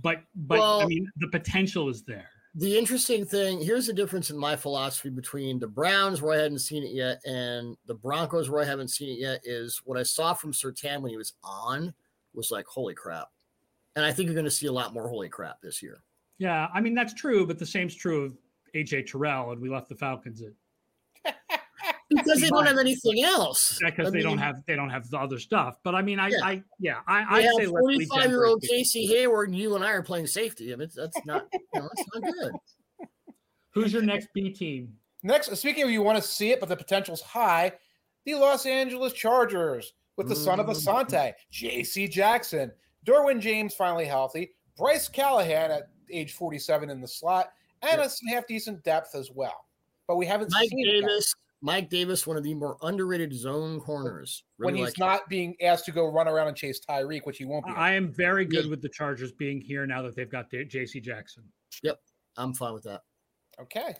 But 0.01 0.23
but 0.35 0.83
I 0.83 0.85
mean 0.85 1.09
the 1.17 1.27
potential 1.27 1.89
is 1.89 2.03
there. 2.03 2.29
the 2.55 2.77
interesting 2.77 3.25
thing 3.25 3.61
here's 3.61 3.87
the 3.87 3.93
difference 3.93 4.29
in 4.29 4.37
my 4.37 4.55
philosophy 4.55 5.09
between 5.09 5.59
the 5.59 5.67
Browns, 5.67 6.21
where 6.21 6.37
I 6.37 6.41
hadn't 6.41 6.59
seen 6.59 6.83
it 6.83 6.91
yet, 6.91 7.21
and 7.25 7.77
the 7.85 7.93
Broncos, 7.93 8.49
where 8.49 8.61
I 8.61 8.65
haven't 8.65 8.89
seen 8.89 9.09
it 9.09 9.19
yet, 9.19 9.41
is 9.45 9.81
what 9.85 9.97
I 9.97 10.03
saw 10.03 10.33
from 10.33 10.51
Surtain 10.51 11.01
when 11.01 11.11
he 11.11 11.17
was 11.17 11.33
on 11.43 11.93
was 12.33 12.51
like, 12.51 12.65
holy 12.65 12.93
crap. 12.93 13.29
And 13.95 14.05
I 14.05 14.11
think 14.11 14.27
you're 14.27 14.35
going 14.35 14.45
to 14.45 14.51
see 14.51 14.67
a 14.67 14.71
lot 14.71 14.93
more 14.93 15.07
holy 15.07 15.29
crap 15.29 15.61
this 15.61 15.81
year. 15.81 16.03
Yeah, 16.37 16.67
I 16.73 16.81
mean 16.81 16.95
that's 16.95 17.13
true, 17.13 17.45
but 17.45 17.59
the 17.59 17.65
same's 17.65 17.95
true 17.95 18.25
of 18.25 18.37
AJ 18.75 19.07
Terrell, 19.07 19.51
and 19.51 19.61
we 19.61 19.69
left 19.69 19.89
the 19.89 19.95
Falcons 19.95 20.41
at 20.41 20.51
Because 22.11 22.41
they 22.41 22.49
don't 22.49 22.65
have 22.67 22.77
anything 22.77 23.23
else. 23.23 23.79
because 23.83 24.07
I 24.07 24.09
they 24.11 24.21
don't 24.21 24.37
have 24.37 24.63
they 24.67 24.75
don't 24.75 24.89
have 24.89 25.09
the 25.09 25.17
other 25.17 25.39
stuff. 25.39 25.77
But 25.83 25.95
I 25.95 26.01
mean, 26.01 26.19
I 26.19 26.27
Yeah. 26.27 26.37
I 26.43 26.63
yeah, 26.79 26.97
I 27.07 27.37
I 27.39 27.41
say 27.55 27.61
have 27.63 27.69
45 27.69 28.29
year 28.29 28.45
old. 28.45 28.61
Casey 28.61 29.05
Hayward, 29.07 29.49
and 29.49 29.57
you 29.57 29.75
and 29.75 29.83
I 29.83 29.91
are 29.91 30.03
playing 30.03 30.27
safety. 30.27 30.73
I 30.73 30.75
mean, 30.75 30.89
that's 30.95 31.17
not, 31.25 31.47
you 31.53 31.59
know, 31.75 31.89
that's 31.95 32.07
not 32.13 32.33
good. 32.33 32.51
Who's 33.71 33.93
your 33.93 34.01
next 34.01 34.27
B 34.33 34.49
team? 34.49 34.93
Next, 35.23 35.55
speaking 35.55 35.83
of 35.83 35.89
you 35.91 36.01
want 36.03 36.21
to 36.21 36.27
see 36.27 36.51
it, 36.51 36.59
but 36.59 36.67
the 36.67 36.75
potential's 36.75 37.21
high, 37.21 37.71
the 38.25 38.35
Los 38.35 38.65
Angeles 38.65 39.13
Chargers 39.13 39.93
with 40.17 40.27
the 40.27 40.35
son 40.35 40.59
of 40.59 40.65
Mm. 40.65 40.71
Asante, 40.75 41.33
J.C. 41.51 42.07
Jackson, 42.07 42.71
Derwin 43.05 43.39
James 43.39 43.73
finally 43.73 44.05
healthy, 44.05 44.51
Bryce 44.77 45.07
Callahan 45.07 45.71
at 45.71 45.89
age 46.11 46.33
47 46.33 46.89
in 46.89 46.99
the 46.99 47.07
slot, 47.07 47.53
and 47.81 48.01
a 48.01 48.09
some 48.09 48.27
half 48.27 48.45
decent 48.47 48.83
depth 48.83 49.15
as 49.15 49.31
well. 49.31 49.65
But 50.07 50.17
we 50.17 50.25
haven't 50.25 50.51
Mike 50.51 50.69
seen 50.69 50.79
it 50.79 50.95
yet. 50.95 51.01
Davis, 51.07 51.33
Mike 51.61 51.89
Davis, 51.89 52.25
one 52.25 52.37
of 52.37 52.43
the 52.43 52.53
more 52.55 52.77
underrated 52.81 53.33
zone 53.33 53.79
corners. 53.79 54.43
when 54.57 54.75
he's 54.75 54.85
like 54.85 54.97
him. 54.97 55.05
not 55.05 55.29
being 55.29 55.55
asked 55.61 55.85
to 55.85 55.91
go 55.91 56.07
run 56.11 56.27
around 56.27 56.47
and 56.47 56.57
chase 56.57 56.79
Tyreek, 56.83 57.21
which 57.25 57.37
he 57.37 57.45
won't 57.45 57.65
be. 57.65 57.71
I 57.71 57.93
am 57.93 58.11
very 58.11 58.45
good 58.45 58.65
Yeah. 58.65 58.71
with 58.71 58.81
the 58.81 58.89
Chargers 58.89 59.31
being 59.31 59.61
here 59.61 59.85
now 59.85 60.01
that 60.01 60.15
they've 60.15 60.29
got 60.29 60.49
J- 60.49 60.65
JC 60.65 60.99
Jackson. 61.01 61.43
Yep, 61.83 61.99
I'm 62.37 62.53
fine 62.55 62.73
with 62.73 62.83
that. 62.83 63.01
Okay. 63.59 63.95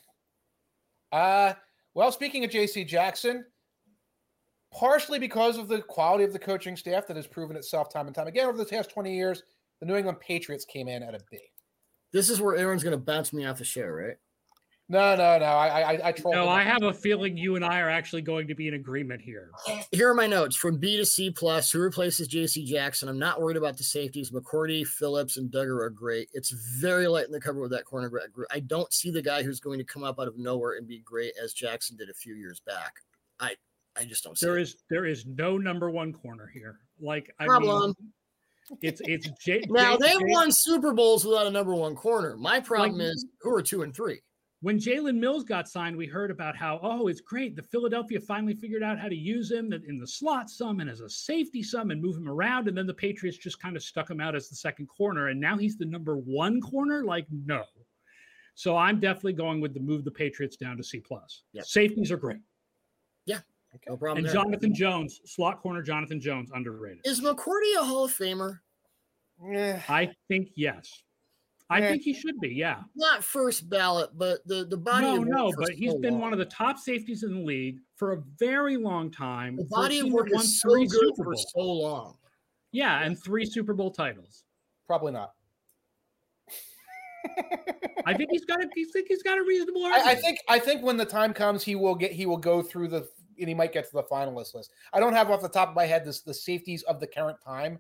Uh, 1.12 1.54
well, 1.94 2.12
speaking 2.12 2.44
of 2.46 2.50
JC 2.52 2.84
Jackson, 2.86 3.46
partially 4.74 5.20
because 5.20 5.58
of 5.58 5.68
the 5.68 5.82
quality 5.82 6.24
of 6.24 6.34
the 6.34 6.40
coaching 6.40 6.76
staff 6.76 7.06
that 7.08 7.16
has 7.18 7.28
proven 7.28 7.56
itself 7.58 7.92
time 7.92 8.08
and 8.08 8.16
time 8.16 8.28
again 8.28 8.48
over 8.48 8.58
the 8.58 8.66
past 8.66 8.90
20 8.90 9.14
years, 9.16 9.44
the 9.82 9.86
New 9.86 9.96
England 9.96 10.20
Patriots 10.20 10.66
came 10.66 10.88
in 10.88 11.04
at 11.04 11.14
a 11.14 11.20
B. 11.30 11.38
This 12.14 12.30
is 12.30 12.42
where 12.42 12.56
Aaron's 12.56 12.84
going 12.84 12.98
to 12.98 13.04
bounce 13.04 13.34
me 13.34 13.46
off 13.46 13.58
the 13.58 13.66
show, 13.66 13.86
right? 13.86 14.18
No, 14.92 15.16
no, 15.16 15.38
no. 15.40 15.46
I 15.46 15.94
I, 15.94 16.08
I 16.10 16.12
trolled. 16.12 16.36
No, 16.36 16.44
him. 16.44 16.50
I 16.50 16.64
have 16.64 16.84
a 16.84 16.92
feeling 16.94 17.38
you 17.38 17.56
and 17.56 17.64
I 17.64 17.80
are 17.80 17.90
actually 17.90 18.22
going 18.24 18.48
to 18.50 18.56
be 18.56 18.68
in 18.68 18.74
agreement 18.74 19.22
here. 19.22 19.50
Here 19.92 20.10
are 20.10 20.14
my 20.14 20.28
notes 20.28 20.56
from 20.56 20.78
B 20.78 20.98
to 20.98 21.06
C 21.06 21.32
plus. 21.32 21.72
Who 21.72 21.80
replaces 21.80 22.28
J.C. 22.28 22.66
Jackson? 22.66 23.08
I'm 23.08 23.18
not 23.18 23.40
worried 23.40 23.56
about 23.58 23.78
the 23.78 23.84
safeties. 23.86 24.32
McCourty, 24.32 24.86
Phillips, 24.86 25.38
and 25.38 25.50
Dugger 25.50 25.80
are 25.82 25.90
great. 25.90 26.28
It's 26.34 26.50
very 26.52 27.08
light 27.08 27.26
in 27.26 27.32
the 27.32 27.40
cover 27.40 27.62
with 27.62 27.72
that 27.72 27.86
cornerback 27.86 28.32
group. 28.34 28.48
I 28.52 28.60
don't 28.60 28.92
see 28.92 29.12
the 29.12 29.22
guy 29.22 29.44
who's 29.44 29.62
going 29.62 29.80
to 29.80 29.86
come 29.86 30.04
up 30.04 30.20
out 30.20 30.28
of 30.28 30.38
nowhere 30.38 30.74
and 30.78 30.86
be 30.88 31.00
great 31.00 31.34
as 31.42 31.54
Jackson 31.54 31.96
did 31.96 32.10
a 32.10 32.14
few 32.14 32.34
years 32.36 32.60
back. 32.60 32.96
I 33.40 33.56
I 33.98 34.04
just 34.04 34.24
don't 34.26 34.38
see 34.38 34.46
There 34.46 34.58
it. 34.58 34.64
is 34.64 34.76
there 34.90 35.06
is 35.06 35.26
no 35.26 35.58
number 35.58 35.90
one 35.90 36.12
corner 36.12 36.52
here. 36.54 36.80
Like 37.00 37.34
I 37.40 37.46
Problem. 37.46 37.96
mean, 38.02 38.12
it's 38.82 39.02
it's 39.06 39.30
J, 39.42 39.64
Now 39.70 39.98
J- 39.98 40.08
they 40.08 40.18
J- 40.18 40.32
won 40.34 40.52
Super 40.52 40.92
Bowls 40.94 41.24
without 41.26 41.48
a 41.48 41.52
number 41.52 41.74
one 41.76 41.96
corner. 41.96 42.36
My 42.38 42.60
problem 42.60 43.00
Like- 43.00 43.08
is 43.14 43.26
who 43.42 43.54
are 43.56 43.62
two 43.62 43.84
and 43.84 43.96
three. 43.96 44.20
When 44.62 44.78
Jalen 44.78 45.18
Mills 45.18 45.44
got 45.44 45.68
signed, 45.68 45.98
we 45.98 46.06
heard 46.06 46.30
about 46.30 46.56
how, 46.56 46.80
oh, 46.84 47.08
it's 47.08 47.20
great. 47.20 47.56
The 47.56 47.64
Philadelphia 47.64 48.22
finally 48.22 48.54
figured 48.54 48.84
out 48.84 49.00
how 49.00 49.10
to 49.10 49.16
use 49.16 49.52
him 49.52 49.74
in 49.74 50.00
the 50.00 50.08
slot 50.08 50.52
some 50.52 50.80
and 50.80 50.90
as 50.90 51.02
a 51.02 51.10
safety 51.10 51.64
some 51.64 51.90
and 51.90 52.00
move 52.00 52.16
him 52.16 52.30
around. 52.30 52.68
And 52.68 52.78
then 52.78 52.86
the 52.86 52.94
Patriots 52.94 53.38
just 53.38 53.60
kind 53.60 53.76
of 53.76 53.82
stuck 53.82 54.10
him 54.10 54.22
out 54.22 54.36
as 54.36 54.50
the 54.50 54.56
second 54.56 54.88
corner. 54.88 55.30
And 55.30 55.40
now 55.40 55.58
he's 55.58 55.78
the 55.78 55.86
number 55.86 56.16
one 56.16 56.62
corner. 56.62 57.04
Like, 57.04 57.26
no. 57.32 57.64
So 58.54 58.78
I'm 58.78 59.00
definitely 59.00 59.34
going 59.34 59.62
with 59.62 59.74
the 59.74 59.80
move 59.80 60.04
the 60.04 60.12
Patriots 60.12 60.58
down 60.58 60.78
to 60.78 60.84
C 60.84 61.00
plus. 61.00 61.42
Yep. 61.54 61.66
Safeties 61.66 62.12
are 62.12 62.18
great. 62.18 62.42
Yeah. 63.26 63.40
No 63.88 63.98
problem. 63.98 64.20
And 64.20 64.28
there. 64.28 64.34
Jonathan 64.34 64.76
Jones, 64.76 65.22
slot 65.26 65.60
corner 65.60 65.82
Jonathan 65.82 66.22
Jones, 66.22 66.52
underrated. 66.54 67.02
is 67.06 67.22
McCourty 67.22 67.80
a 67.80 67.84
Hall 67.84 68.06
of 68.06 68.12
Famer? 68.12 68.60
I 69.90 70.12
think 70.28 70.50
yes. 70.56 71.02
I 71.72 71.82
think 71.82 72.04
he 72.04 72.14
should 72.14 72.40
be, 72.40 72.50
yeah. 72.50 72.82
Not 72.96 73.24
first 73.24 73.70
ballot, 73.70 74.12
but 74.16 74.46
the 74.46 74.66
the 74.66 74.78
body. 74.78 75.06
No, 75.06 75.14
of 75.14 75.20
work 75.20 75.30
no, 75.30 75.52
for 75.52 75.62
but 75.62 75.70
he's 75.72 75.92
so 75.92 76.00
been 76.00 76.14
long. 76.14 76.22
one 76.22 76.34
of 76.34 76.40
the 76.40 76.46
top 76.46 76.78
safeties 76.78 77.24
in 77.24 77.34
the 77.34 77.42
league 77.42 77.78
for 77.96 78.14
a 78.14 78.22
very 78.38 78.78
long 78.78 79.10
time. 79.12 79.56
The 79.56 79.66
body 79.66 80.00
of 80.00 80.12
work 80.12 80.30
is 80.32 80.60
so 80.62 80.70
good 80.70 80.90
Super 80.90 81.14
for 81.18 81.24
Bowls. 81.26 81.52
so 81.56 81.62
long. 81.62 82.18
Yeah, 82.72 83.02
and 83.04 83.22
three 83.22 83.46
Super 83.46 83.74
Bowl 83.74 83.92
titles. 83.92 84.44
probably 84.88 85.12
not. 85.14 85.32
I 88.06 88.14
think 88.16 88.30
he's 88.32 88.46
got 88.46 88.64
a 88.64 88.68
he's 88.74 88.92
think 88.92 89.08
he's 89.08 89.24
got 89.24 89.38
a 89.38 89.44
reasonable 89.44 89.86
I, 89.86 90.02
I 90.08 90.16
think 90.16 90.40
I 90.50 90.58
think 90.60 90.82
when 90.84 90.98
the 90.98 91.06
time 91.06 91.34
comes, 91.34 91.64
he 91.64 91.76
will 91.76 91.96
get 91.96 92.12
he 92.12 92.26
will 92.26 92.38
go 92.38 92.62
through 92.62 92.88
the 92.90 93.08
and 93.40 93.48
he 93.48 93.54
might 93.54 93.74
get 93.74 93.86
to 93.90 93.94
the 93.94 94.04
finalist 94.04 94.54
list. 94.56 94.72
I 94.94 95.00
don't 95.00 95.14
have 95.14 95.30
off 95.30 95.42
the 95.42 95.50
top 95.50 95.70
of 95.70 95.76
my 95.76 95.86
head 95.86 96.04
this 96.06 96.22
the 96.22 96.34
safeties 96.34 96.84
of 96.84 97.00
the 97.00 97.08
current 97.08 97.38
time. 97.46 97.80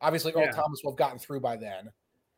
Obviously, 0.00 0.32
Earl 0.32 0.42
Yeah. 0.42 0.50
Thomas 0.52 0.80
will 0.84 0.92
have 0.92 0.98
gotten 0.98 1.18
through 1.18 1.40
by 1.40 1.56
then. 1.56 1.90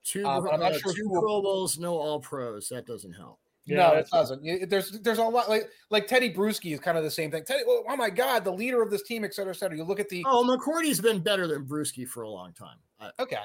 Two, 0.09 0.27
Uh, 0.27 0.41
I'm 0.51 0.61
not 0.61 0.73
uh, 0.73 0.79
sure 0.79 0.93
two 0.95 1.03
who 1.03 1.11
will- 1.11 1.21
Pro 1.21 1.43
Bowls, 1.43 1.79
no 1.79 1.95
All 1.99 2.19
Pros. 2.21 2.69
That 2.71 2.87
doesn't 2.87 3.13
help. 3.13 3.39
Yeah, 3.67 3.77
no, 3.77 3.93
it 3.97 4.09
doesn't. 4.11 4.43
You- 4.43 4.65
There's 4.65 4.93
there's 5.01 5.19
a 5.19 5.25
lot 5.25 5.51
like 5.51 5.71
like 5.91 6.07
Teddy 6.07 6.33
Bruschi 6.33 6.73
is 6.73 6.81
kind 6.81 6.97
of 6.97 7.05
the 7.05 7.11
same 7.11 7.31
thing. 7.31 7.45
Teddy, 7.45 7.63
oh, 7.67 7.85
oh 7.87 7.97
my 7.97 8.09
God, 8.09 8.43
the 8.43 8.51
leader 8.53 8.81
of 8.81 8.91
this 8.91 9.03
team, 9.03 9.25
et 9.25 9.35
cetera, 9.35 9.53
et 9.53 9.57
cetera. 9.57 9.77
You 9.77 9.85
look 9.85 10.01
at 10.01 10.09
the 10.09 10.25
Oh, 10.27 10.43
McCourty's 10.45 11.01
been 11.03 11.21
better 11.21 11.47
than 11.47 11.67
Bruschi 11.67 12.09
for 12.09 12.23
a 12.23 12.31
long 12.31 12.55
time. 12.55 12.79
I, 12.99 13.11
okay, 13.21 13.45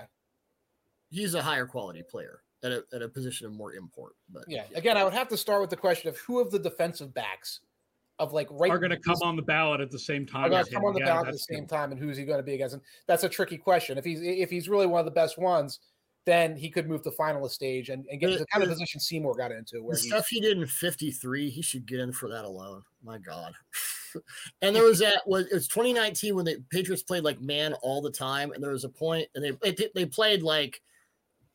he's 1.09 1.34
a 1.34 1.41
higher 1.41 1.66
quality 1.66 2.03
player 2.03 2.39
at 2.64 2.72
a, 2.72 2.84
at 2.93 3.01
a 3.01 3.09
position 3.09 3.45
of 3.47 3.51
more 3.53 3.74
import. 3.74 4.14
But 4.30 4.43
yeah. 4.47 4.64
Again, 4.76 4.95
I 4.95 5.03
would 5.03 5.14
have 5.14 5.28
to 5.28 5.38
start 5.38 5.59
with 5.59 5.70
the 5.70 5.76
question 5.76 6.07
of 6.07 6.18
who 6.20 6.39
of 6.39 6.51
the 6.51 6.59
defensive 6.59 7.14
backs 7.14 7.59
of 8.20 8.32
like 8.32 8.47
right 8.51 8.72
are 8.72 8.80
going 8.80 8.91
to 8.91 8.99
come 8.99 9.18
on 9.24 9.36
the 9.36 9.41
ballot 9.41 9.82
at 9.82 9.91
the 9.91 9.99
same 9.99 10.24
are 10.24 10.26
time. 10.26 10.49
going 10.51 10.64
to 10.64 10.72
come 10.72 10.86
on 10.86 10.93
the 10.93 10.99
Yeah, 11.01 11.05
ballot 11.07 11.28
at 11.28 11.34
the 11.34 11.39
same 11.39 11.61
good. 11.61 11.70
time, 11.70 11.91
and 11.91 11.99
who's 11.99 12.16
he 12.16 12.24
going 12.24 12.39
to 12.39 12.43
be 12.43 12.53
against? 12.53 12.76
And 12.76 12.84
that's 13.07 13.26
a 13.26 13.30
tricky 13.30 13.57
question. 13.57 13.97
If 13.97 14.05
he's 14.05 14.22
if 14.22 14.49
he's 14.49 14.70
really 14.70 14.86
one 14.86 14.99
of 14.99 15.05
the 15.05 15.11
best 15.11 15.38
ones, 15.38 15.80
then 16.26 16.55
he 16.55 16.69
could 16.69 16.88
move 16.88 17.01
to 17.03 17.11
finalist 17.11 17.51
stage 17.51 17.89
and, 17.89 18.05
and 18.09 18.19
get 18.19 18.28
The- 18.28 18.34
into 18.34 18.43
the 18.43 18.47
kind 18.47 18.63
of 18.63 18.69
position 18.69 18.99
Seymour 18.99 19.36
got 19.36 19.51
into, 19.51 19.84
where 19.84 19.95
the 19.95 20.01
he 20.01 20.07
stuff 20.09 20.28
he 20.30 20.39
did 20.39 20.57
in 20.57 20.65
53, 20.65 21.49
he 21.49 21.61
should 21.61 21.86
get 21.86 21.99
in 21.99 22.11
for 22.13 22.30
that 22.30 22.45
alone. 22.45 22.82
My 23.03 23.17
God. 23.17 23.53
and 24.61 24.76
there 24.76 24.84
was 24.88 24.99
that 24.99 25.21
was 25.28 25.47
it 25.47 25.53
was 25.53 25.67
2019 25.67 26.36
when 26.36 26.45
the 26.45 26.63
Patriots 26.69 27.03
played 27.03 27.24
like 27.24 27.41
man 27.41 27.74
all 27.82 28.01
the 28.01 28.11
time, 28.11 28.51
and 28.53 28.63
there 28.63 28.71
was 28.71 28.84
a 28.86 28.89
point, 28.89 29.28
and 29.36 29.43
they 29.43 29.71
they, 29.71 29.89
they 29.95 30.05
played 30.05 30.43
like 30.43 30.82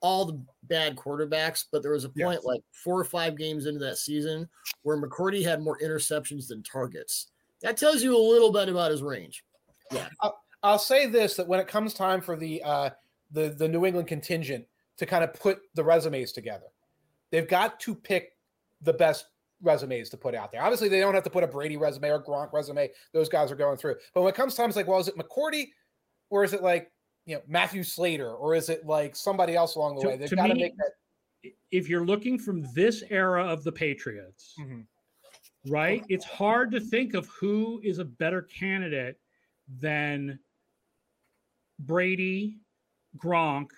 all 0.00 0.24
the 0.24 0.40
bad 0.64 0.94
quarterbacks, 0.96 1.64
but 1.72 1.82
there 1.82 1.90
was 1.92 2.04
a 2.04 2.10
Yeah. 2.14 2.26
point 2.26 2.44
like 2.44 2.60
four 2.70 3.00
or 3.00 3.04
five 3.04 3.36
games 3.36 3.66
into 3.66 3.80
that 3.80 3.98
season 3.98 4.48
where 4.82 4.96
McCourty 5.00 5.42
had 5.42 5.60
more 5.60 5.76
interceptions 5.82 6.46
than 6.46 6.62
targets. 6.62 7.28
That 7.62 7.76
tells 7.76 8.02
you 8.04 8.16
a 8.16 8.18
little 8.30 8.52
bit 8.52 8.68
about 8.68 8.92
his 8.92 9.02
range. 9.02 9.42
Yeah. 9.90 10.06
I'll 10.62 10.78
say 10.78 11.06
this: 11.06 11.34
that 11.36 11.48
when 11.48 11.58
it 11.58 11.66
comes 11.66 11.94
time 11.94 12.20
for 12.20 12.36
the 12.36 12.62
uh, 12.62 12.90
the 13.30 13.50
the 13.50 13.68
New 13.68 13.84
England 13.84 14.08
contingent 14.08 14.66
to 14.96 15.06
kind 15.06 15.22
of 15.24 15.32
put 15.34 15.60
the 15.74 15.84
resumes 15.84 16.32
together, 16.32 16.66
they've 17.30 17.48
got 17.48 17.78
to 17.80 17.94
pick 17.94 18.36
the 18.82 18.92
best 18.92 19.26
resumes 19.62 20.08
to 20.10 20.16
put 20.16 20.34
out 20.34 20.52
there. 20.52 20.62
Obviously, 20.62 20.88
they 20.88 21.00
don't 21.00 21.14
have 21.14 21.24
to 21.24 21.30
put 21.30 21.44
a 21.44 21.46
Brady 21.48 21.76
resume 21.76 22.08
or 22.10 22.22
Gronk 22.22 22.52
resume; 22.52 22.88
those 23.12 23.28
guys 23.28 23.50
are 23.50 23.56
going 23.56 23.76
through. 23.76 23.96
But 24.14 24.22
when 24.22 24.30
it 24.32 24.36
comes 24.36 24.54
time, 24.54 24.68
it's 24.68 24.76
like, 24.76 24.86
well, 24.86 24.98
is 25.00 25.08
it 25.08 25.16
McCourty, 25.16 25.68
or 26.30 26.44
is 26.44 26.52
it 26.52 26.62
like 26.62 26.90
you 27.26 27.34
know 27.36 27.42
Matthew 27.46 27.82
Slater, 27.82 28.32
or 28.34 28.54
is 28.54 28.68
it 28.68 28.86
like 28.86 29.14
somebody 29.16 29.54
else 29.56 29.74
along 29.74 29.96
the 29.96 30.02
To- 30.02 30.08
way? 30.08 30.16
They've 30.16 30.30
got 30.30 30.46
to 30.46 30.54
me- 30.54 30.62
make 30.62 30.76
that. 30.76 31.52
If 31.70 31.88
you're 31.88 32.04
looking 32.04 32.38
from 32.38 32.66
this 32.74 33.02
era 33.10 33.44
of 33.46 33.62
the 33.62 33.70
Patriots, 33.72 34.54
Mhm. 34.58 34.86
right? 35.68 36.04
It's 36.08 36.24
hard 36.24 36.70
to 36.72 36.80
think 36.80 37.14
of 37.14 37.26
who 37.28 37.80
is 37.84 37.98
a 37.98 38.04
better 38.04 38.42
candidate 38.42 39.20
than 39.68 40.40
Brady, 41.78 42.58
Gronk, 43.18 43.68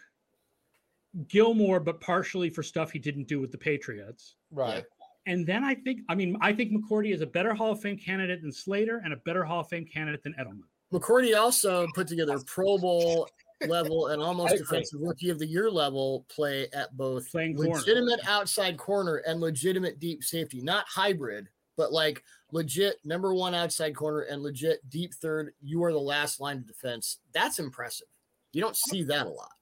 Gilmore, 1.29 1.81
but 1.81 2.01
partially 2.01 2.51
for 2.51 2.63
stuff 2.63 2.91
he 2.91 2.99
didn't 2.99 3.29
do 3.29 3.41
with 3.41 3.51
the 3.51 3.59
Patriots. 3.59 4.37
Right. 4.51 4.85
And 5.27 5.47
then 5.47 5.65
I 5.65 5.75
think, 5.75 6.01
I 6.09 6.15
mean, 6.15 6.37
I 6.41 6.53
think 6.53 6.73
McCourty 6.73 7.13
is 7.13 7.21
a 7.21 7.27
better 7.27 7.55
Hall 7.55 7.73
of 7.73 7.81
Fame 7.81 7.99
candidate 7.99 8.43
than 8.43 8.53
Slater 8.53 9.03
and 9.05 9.13
a 9.13 9.17
better 9.17 9.45
Hall 9.45 9.61
of 9.61 9.69
Fame 9.69 9.85
candidate 9.85 10.23
than 10.23 10.35
Edelman. 10.35 10.63
McCourty 10.93 11.39
also 11.39 11.87
put 11.95 12.09
together 12.09 12.39
Pro 12.47 12.79
Bowl 12.79 13.29
level 13.67 14.09
and 14.09 14.23
almost 14.23 14.57
defensive 14.59 15.01
rookie 15.01 15.31
of 15.31 15.39
the 15.39 15.47
year 15.47 15.71
level 15.71 16.27
play 16.29 16.69
at 16.73 16.97
both 16.97 17.31
Playing 17.31 17.57
corner. 17.57 17.73
legitimate 17.73 18.21
outside 18.27 18.77
corner 18.77 19.17
and 19.27 19.41
legitimate 19.41 19.99
deep 19.99 20.25
safety, 20.25 20.61
not 20.63 20.87
hybrid, 20.89 21.49
but 21.77 21.93
like 21.93 22.23
legit 22.53 22.97
number 23.05 23.35
one 23.35 23.55
outside 23.55 23.95
corner 23.95 24.21
and 24.21 24.43
legit 24.43 24.89
deep 24.89 25.15
third. 25.15 25.53
You 25.61 25.85
are 25.85 25.93
the 25.93 25.99
last 25.99 26.41
line 26.41 26.59
of 26.59 26.67
defense. 26.67 27.19
That's 27.33 27.59
impressive. 27.59 28.09
You 28.53 28.61
don't 28.61 28.77
see 28.77 29.03
that 29.05 29.27
a 29.27 29.29
lot. 29.29 29.53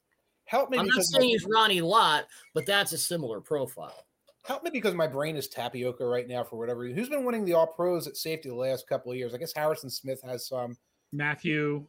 Help 0.45 0.71
me 0.71 0.79
I'm 0.79 0.87
not 0.87 1.03
saying 1.03 1.29
he's 1.29 1.45
Ronnie 1.45 1.83
Lott, 1.83 2.27
but 2.55 2.65
that's 2.65 2.93
a 2.93 2.99
similar 2.99 3.41
profile. 3.41 4.07
Help 4.45 4.63
me 4.65 4.71
because 4.71 4.95
my 4.95 5.07
brain 5.07 5.37
is 5.37 5.47
tapioca 5.47 6.07
right 6.07 6.27
now 6.27 6.43
for 6.43 6.57
whatever 6.57 6.81
reason. 6.81 6.97
Who's 6.97 7.11
been 7.11 7.25
winning 7.25 7.45
the 7.45 7.53
All 7.53 7.67
Pros 7.67 8.07
at 8.07 8.17
safety 8.17 8.49
the 8.49 8.55
last 8.55 8.89
couple 8.89 9.13
of 9.13 9.19
years? 9.19 9.35
I 9.35 9.39
guess 9.39 9.53
Harrison 9.55 9.91
Smith 9.91 10.23
has 10.23 10.47
some. 10.47 10.77
Matthew, 11.13 11.87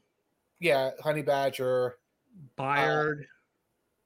Yeah, 0.60 0.92
Honey 1.02 1.22
Badger. 1.22 1.96
Byard. 2.58 3.24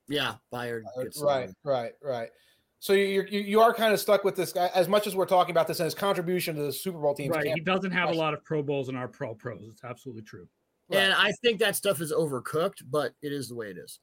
Yeah, 0.07 0.35
Byard. 0.53 0.83
Uh, 0.95 1.03
gets 1.03 1.21
right, 1.21 1.47
some. 1.47 1.55
right, 1.63 1.93
right. 2.03 2.29
So 2.79 2.93
you're, 2.93 3.25
you 3.27 3.39
you 3.39 3.61
are 3.61 3.73
kind 3.73 3.93
of 3.93 3.99
stuck 3.99 4.23
with 4.23 4.35
this 4.35 4.51
guy 4.51 4.69
as 4.75 4.87
much 4.87 5.07
as 5.07 5.15
we're 5.15 5.25
talking 5.25 5.51
about 5.51 5.67
this 5.67 5.79
and 5.79 5.85
his 5.85 5.95
contribution 5.95 6.55
to 6.57 6.63
the 6.63 6.73
Super 6.73 6.99
Bowl 6.99 7.15
team. 7.15 7.31
right. 7.31 7.53
He 7.53 7.61
doesn't 7.61 7.91
have 7.91 8.09
a 8.09 8.13
lot 8.13 8.33
of 8.33 8.43
Pro 8.43 8.61
Bowls 8.61 8.89
in 8.89 8.95
our 8.95 9.07
Pro 9.07 9.33
Pros. 9.33 9.65
It's 9.71 9.83
absolutely 9.83 10.23
true. 10.23 10.47
And 10.97 11.13
I 11.13 11.31
think 11.43 11.59
that 11.59 11.75
stuff 11.75 12.01
is 12.01 12.11
overcooked, 12.13 12.83
but 12.89 13.13
it 13.21 13.31
is 13.31 13.49
the 13.49 13.55
way 13.55 13.69
it 13.69 13.77
is. 13.77 13.99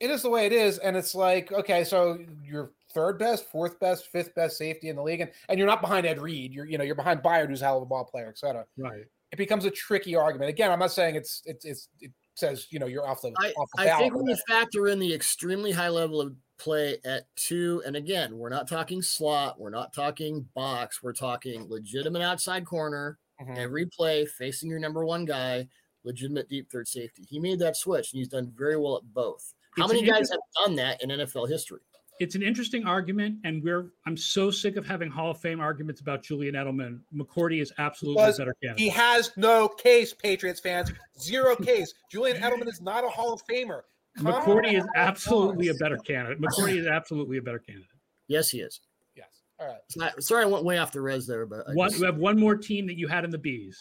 it 0.00 0.10
is 0.10 0.22
the 0.22 0.30
way 0.30 0.46
it 0.46 0.52
is, 0.52 0.78
and 0.78 0.96
it's 0.96 1.14
like 1.14 1.52
okay, 1.52 1.82
so 1.84 2.18
you're 2.44 2.72
third 2.92 3.18
best, 3.18 3.50
fourth 3.50 3.78
best, 3.80 4.08
fifth 4.08 4.34
best 4.34 4.56
safety 4.58 4.88
in 4.88 4.96
the 4.96 5.02
league, 5.02 5.20
and, 5.20 5.30
and 5.48 5.58
you're 5.58 5.66
not 5.66 5.80
behind 5.80 6.06
Ed 6.06 6.20
Reed. 6.20 6.52
You're 6.52 6.66
you 6.66 6.76
know 6.78 6.84
you're 6.84 6.94
behind 6.94 7.22
Byard, 7.22 7.48
who's 7.48 7.62
a 7.62 7.64
hell 7.64 7.78
of 7.78 7.82
a 7.82 7.86
ball 7.86 8.04
player, 8.04 8.28
etc. 8.28 8.66
Right. 8.76 9.04
It 9.32 9.36
becomes 9.36 9.64
a 9.64 9.70
tricky 9.70 10.14
argument. 10.14 10.50
Again, 10.50 10.70
I'm 10.70 10.78
not 10.78 10.92
saying 10.92 11.16
it's 11.16 11.42
it's, 11.46 11.64
it's 11.64 11.88
it 12.00 12.12
says 12.34 12.66
you 12.70 12.78
know 12.78 12.86
you're 12.86 13.08
off 13.08 13.22
the 13.22 13.32
I, 13.40 13.50
off 13.52 13.68
the 13.76 13.82
I 13.94 13.98
think 13.98 14.14
when 14.14 14.26
you 14.26 14.36
factor 14.48 14.88
in 14.88 14.98
the 14.98 15.12
extremely 15.14 15.72
high 15.72 15.88
level 15.88 16.20
of 16.20 16.34
play 16.58 16.98
at 17.04 17.24
two, 17.36 17.82
and 17.86 17.96
again, 17.96 18.36
we're 18.38 18.48
not 18.50 18.68
talking 18.68 19.02
slot, 19.02 19.58
we're 19.58 19.70
not 19.70 19.92
talking 19.92 20.46
box, 20.54 21.02
we're 21.02 21.12
talking 21.12 21.66
legitimate 21.68 22.22
outside 22.22 22.64
corner, 22.64 23.18
Mhm. 23.42 23.58
every 23.58 23.84
play 23.86 24.24
facing 24.26 24.70
your 24.70 24.78
number 24.78 25.04
one 25.04 25.24
guy, 25.26 25.68
legitimate 26.06 26.48
deep 26.48 26.70
third 26.70 26.88
safety. 26.88 27.24
He 27.28 27.38
made 27.38 27.58
that 27.58 27.76
switch 27.76 28.12
and 28.12 28.18
he's 28.18 28.28
done 28.28 28.52
very 28.56 28.76
well 28.78 28.96
at 28.96 29.02
both. 29.12 29.52
How 29.76 29.84
It's 29.84 29.92
many 29.92 30.06
guys 30.06 30.30
have 30.30 30.40
done 30.64 30.76
that 30.76 31.02
in 31.02 31.10
NFL 31.10 31.48
history? 31.48 31.80
It's 32.18 32.34
an 32.34 32.42
interesting 32.42 32.86
argument, 32.86 33.40
and 33.44 33.62
we're 33.62 33.90
I'm 34.06 34.16
so 34.16 34.50
sick 34.50 34.76
of 34.76 34.86
having 34.86 35.10
Hall 35.10 35.30
of 35.32 35.38
Fame 35.38 35.60
arguments 35.60 36.00
about 36.00 36.22
Julian 36.22 36.54
Edelman. 36.54 37.00
McCourty 37.14 37.60
is 37.60 37.70
absolutely 37.76 38.22
Because 38.22 38.38
a 38.38 38.42
better 38.42 38.54
candidate. 38.62 38.80
He 38.80 38.88
has 38.88 39.32
no 39.36 39.68
case, 39.68 40.14
Patriots 40.14 40.60
fans. 40.60 40.90
Zero 41.20 41.54
case. 41.54 41.92
Julian 42.10 42.38
Edelman 42.38 42.68
is 42.68 42.80
not 42.80 43.04
a 43.04 43.08
Hall 43.08 43.34
of 43.34 43.42
Famer. 43.44 43.82
Come 44.16 44.26
McCourty 44.28 44.78
is 44.78 44.86
absolutely 44.96 45.68
a 45.68 45.74
better 45.74 45.98
candidate. 45.98 46.40
McCourty 46.40 46.78
is 46.78 46.86
absolutely 46.86 47.36
a 47.36 47.42
better 47.42 47.58
candidate. 47.58 47.90
Yes, 48.28 48.48
he 48.48 48.60
is. 48.60 48.80
Yes. 49.14 49.42
All 49.60 49.66
right. 49.66 49.76
Not- 49.96 50.22
sorry, 50.22 50.44
I 50.44 50.46
went 50.46 50.64
way 50.64 50.78
off 50.78 50.92
the 50.92 51.02
res 51.02 51.26
there, 51.26 51.44
but 51.44 51.68
I 51.68 51.74
One, 51.74 51.90
just- 51.90 52.00
we 52.00 52.06
have 52.06 52.16
one 52.16 52.40
more 52.40 52.56
team 52.56 52.86
that 52.86 52.96
you 52.96 53.08
had 53.08 53.24
in 53.24 53.30
the 53.30 53.36
bees. 53.36 53.78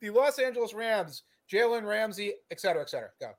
The 0.00 0.10
Los 0.10 0.38
Angeles 0.38 0.74
Rams, 0.74 1.22
Jalen 1.50 1.86
Ramsey, 1.86 2.34
et 2.50 2.60
cetera, 2.60 2.82
et 2.82 2.90
cetera. 2.90 3.10
Go. 3.20 3.30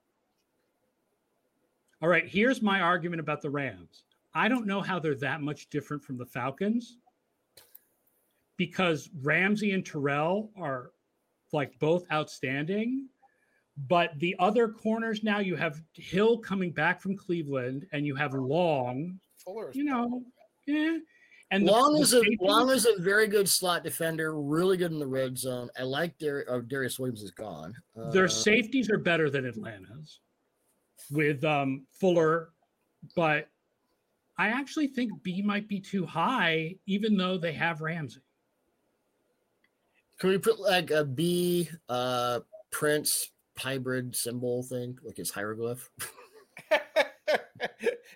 All 2.02 2.10
right, 2.10 2.28
here's 2.28 2.62
my 2.62 2.82
argument 2.82 3.20
about 3.20 3.42
the 3.42 3.50
Rams. 3.50 4.04
I 4.36 4.48
don't 4.48 4.66
know 4.66 4.82
how 4.82 5.00
they're 5.00 5.16
that 5.16 5.42
much 5.42 5.70
different 5.70 6.04
from 6.04 6.18
the 6.18 6.26
Falcons 6.26 6.98
because 8.58 9.10
Ramsey 9.22 9.72
and 9.72 9.86
Terrell 9.86 10.52
are 10.58 10.92
like 11.52 11.78
both 11.80 12.06
outstanding. 12.12 13.08
But 13.88 14.12
the 14.20 14.36
other 14.38 14.68
corners 14.70 15.24
now, 15.24 15.40
you 15.40 15.56
have 15.56 15.82
Hill 15.94 16.38
coming 16.38 16.72
back 16.72 17.02
from 17.02 17.16
Cleveland 17.16 17.88
and 17.92 18.06
you 18.06 18.16
have 18.16 18.34
Long, 18.34 19.20
Fuller 19.38 19.72
is 19.72 19.76
you 19.76 19.84
know, 19.84 20.24
yeah. 20.68 20.98
And 21.54 21.66
Long 21.66 21.94
the 21.94 22.00
is 22.00 22.14
a 22.16 22.22
Long 22.42 22.72
is 22.72 22.88
a 22.88 23.00
very 23.00 23.28
good 23.28 23.48
slot 23.48 23.84
defender, 23.84 24.42
really 24.42 24.76
good 24.76 24.92
in 24.92 24.98
the 24.98 25.06
red 25.06 25.38
zone. 25.38 25.70
I 25.78 25.84
like 25.84 26.18
Dar- 26.18 26.46
oh, 26.48 26.62
Darious 26.62 26.98
Williams 26.98 27.22
is 27.22 27.30
gone. 27.30 27.76
their 28.12 28.26
Uh, 28.26 28.30
safeties 28.30 28.90
are 28.90 28.98
better 28.98 29.30
than 29.30 29.46
Atlanta's 29.46 30.20
with 31.12 31.44
um, 31.44 31.86
Fuller, 32.00 32.50
but 33.16 33.50
I 34.40 34.48
actually 34.48 34.88
think 34.88 35.12
B 35.22 35.44
might 35.44 35.68
be 35.68 35.80
too 35.80 36.08
high, 36.08 36.74
even 36.88 37.16
though 37.16 37.38
they 37.38 37.54
have 37.54 37.82
Ramsey. 37.82 38.22
Can 40.20 40.32
we 40.32 40.40
put 40.40 40.60
like 40.60 40.90
a 40.90 41.06
B 41.06 41.70
uh 41.88 42.40
Prince 42.72 43.30
hybrid 43.56 44.16
symbol 44.16 44.64
thing, 44.64 44.98
like 45.04 45.18
his 45.18 45.30
hieroglyph? 45.30 45.88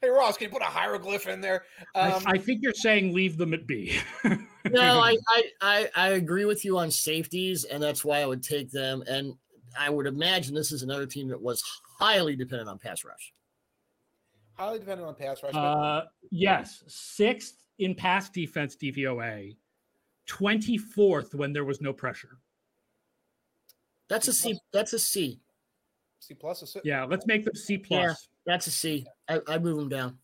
hey 0.01 0.09
Ross, 0.09 0.37
can 0.37 0.45
you 0.45 0.51
put 0.51 0.61
a 0.61 0.65
hieroglyph 0.65 1.27
in 1.27 1.41
there? 1.41 1.65
Um, 1.95 2.23
I, 2.25 2.31
I, 2.31 2.37
think 2.37 2.61
you're 2.61 2.73
saying 2.73 3.13
leave 3.13 3.37
them 3.37 3.53
at 3.53 3.67
B. 3.67 3.99
no, 4.23 4.99
I, 4.99 5.17
I, 5.27 5.43
I 5.61 5.89
I 5.95 6.07
agree 6.09 6.45
with 6.45 6.65
you 6.65 6.77
on 6.77 6.91
safeties, 6.91 7.63
and 7.63 7.81
that's 7.81 8.03
why 8.03 8.19
I 8.19 8.25
would 8.25 8.43
take 8.43 8.71
them. 8.71 9.03
And 9.07 9.35
I 9.77 9.89
would 9.89 10.07
imagine 10.07 10.53
this 10.53 10.71
is 10.71 10.83
another 10.83 11.05
team 11.05 11.27
that 11.29 11.41
was 11.41 11.63
highly 11.99 12.35
dependent 12.35 12.69
on 12.69 12.77
pass 12.77 13.03
rush. 13.03 13.33
Highly 14.53 14.79
dependent 14.79 15.07
on 15.07 15.15
pass 15.15 15.43
rush. 15.43 15.53
Uh, 15.53 16.03
yes, 16.31 16.83
sixth 16.87 17.63
in 17.79 17.93
pass 17.95 18.29
defense 18.29 18.75
DVOA, 18.75 19.55
twenty 20.25 20.77
fourth 20.77 21.35
when 21.35 21.53
there 21.53 21.65
was 21.65 21.81
no 21.81 21.93
pressure. 21.93 22.37
That's 24.09 24.27
a 24.27 24.33
C. 24.33 24.57
That's 24.71 24.93
a 24.93 24.99
C. 24.99 25.39
C 26.19 26.33
plus. 26.33 26.61
A 26.61 26.67
C. 26.67 26.79
Yeah, 26.83 27.03
let's 27.03 27.27
make 27.27 27.45
them 27.45 27.55
C 27.55 27.77
plus. 27.77 28.29
Yeah, 28.47 28.53
that's 28.53 28.67
a 28.67 28.71
C. 28.71 29.05
I, 29.29 29.41
I 29.47 29.57
move 29.59 29.77
them 29.77 29.89
down. 29.89 30.17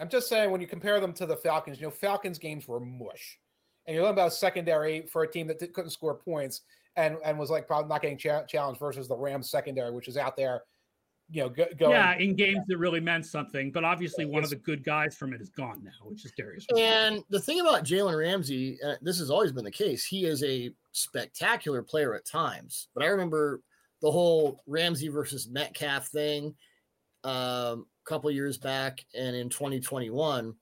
I'm 0.00 0.08
just 0.08 0.28
saying 0.28 0.50
when 0.50 0.60
you 0.60 0.66
compare 0.66 1.00
them 1.00 1.12
to 1.14 1.26
the 1.26 1.36
Falcons, 1.36 1.80
you 1.80 1.86
know, 1.86 1.90
Falcons 1.90 2.38
games 2.38 2.68
were 2.68 2.78
mush, 2.78 3.38
and 3.86 3.94
you're 3.94 4.04
talking 4.04 4.14
about 4.14 4.32
secondary 4.32 5.06
for 5.06 5.22
a 5.22 5.30
team 5.30 5.48
that 5.48 5.58
couldn't 5.58 5.90
score 5.90 6.14
points 6.14 6.60
and 6.96 7.16
and 7.24 7.38
was 7.38 7.50
like 7.50 7.66
probably 7.66 7.88
not 7.88 8.02
getting 8.02 8.18
cha- 8.18 8.44
challenged 8.44 8.78
versus 8.78 9.08
the 9.08 9.16
Rams 9.16 9.50
secondary, 9.50 9.90
which 9.90 10.08
is 10.08 10.16
out 10.16 10.36
there 10.36 10.62
you 11.30 11.42
know, 11.42 11.48
go, 11.48 11.66
going. 11.78 11.92
Yeah, 11.92 12.16
in 12.16 12.34
games 12.34 12.60
that 12.68 12.78
really 12.78 13.00
meant 13.00 13.26
something, 13.26 13.70
but 13.70 13.84
obviously 13.84 14.24
one 14.24 14.44
of 14.44 14.50
the 14.50 14.56
good 14.56 14.82
guys 14.82 15.14
from 15.14 15.34
it 15.34 15.40
is 15.40 15.50
gone 15.50 15.82
now, 15.84 16.08
which 16.08 16.24
is 16.24 16.32
Darious. 16.38 16.64
And 16.78 17.22
the 17.28 17.40
thing 17.40 17.60
about 17.60 17.84
Jalen 17.84 18.18
Ramsey, 18.18 18.78
uh, 18.82 18.94
this 19.02 19.18
has 19.18 19.30
always 19.30 19.52
been 19.52 19.64
the 19.64 19.70
case. 19.70 20.04
He 20.04 20.24
is 20.24 20.42
a 20.42 20.70
spectacular 20.92 21.82
player 21.82 22.14
at 22.14 22.24
times, 22.24 22.88
but 22.94 23.04
I 23.04 23.08
remember 23.08 23.60
the 24.00 24.10
whole 24.10 24.62
Ramsey 24.66 25.08
versus 25.08 25.48
Metcalf 25.48 26.08
thing 26.08 26.54
um, 27.24 27.86
a 28.04 28.08
couple 28.08 28.30
years 28.30 28.58
back, 28.58 29.04
and 29.14 29.34
in 29.34 29.48
2021, 29.48 30.54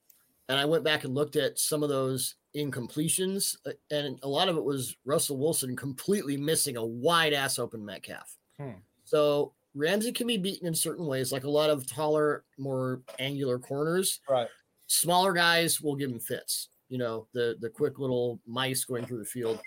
and 0.48 0.59
I 0.59 0.64
went 0.64 0.84
back 0.84 1.04
and 1.04 1.14
looked 1.14 1.36
at 1.36 1.59
some 1.59 1.82
of 1.82 1.88
those 1.88 2.36
incompletions, 2.57 3.57
uh, 3.66 3.72
and 3.90 4.18
a 4.22 4.28
lot 4.28 4.48
of 4.48 4.57
it 4.57 4.64
was 4.64 4.96
Russell 5.04 5.38
Wilson 5.38 5.76
completely 5.76 6.36
missing 6.36 6.76
a 6.76 6.84
wide 6.84 7.32
ass 7.32 7.59
open 7.59 7.84
Metcalf. 7.84 8.36
Hmm. 8.59 8.78
So 9.04 9.52
Ramsey 9.74 10.12
can 10.12 10.26
be 10.26 10.38
beaten 10.38 10.66
in 10.66 10.74
certain 10.74 11.07
ways, 11.07 11.32
like 11.32 11.44
a 11.44 11.50
lot 11.50 11.70
of 11.70 11.86
taller, 11.86 12.44
more 12.59 13.02
angular 13.18 13.59
corners. 13.59 14.20
Right. 14.28 14.48
Smaller 14.86 15.32
guys 15.32 15.80
will 15.80 15.96
give 15.96 16.11
him 16.11 16.20
fits. 16.20 16.68
You 16.88 16.98
know, 16.98 17.26
the 17.32 17.57
the 17.61 17.68
quick 17.68 17.98
little 17.98 18.40
mice 18.46 18.84
going 18.84 19.04
through 19.07 19.18
the 19.18 19.24
field. 19.24 19.61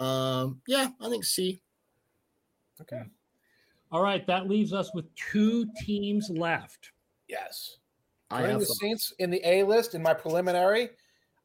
Um, 0.00 0.60
yeah, 0.66 0.88
I 1.00 1.08
think 1.08 1.24
C. 1.24 1.60
Okay. 2.80 3.02
All 3.94 4.02
right, 4.02 4.26
that 4.26 4.48
leaves 4.48 4.72
us 4.72 4.92
with 4.92 5.04
two 5.14 5.68
teams 5.86 6.28
left. 6.28 6.90
Yes. 7.28 7.76
I 8.28 8.42
have 8.42 8.58
the 8.58 8.66
Saints 8.66 9.12
in 9.20 9.30
the 9.30 9.40
A 9.48 9.62
list 9.62 9.94
in 9.94 10.02
my 10.02 10.12
preliminary, 10.12 10.88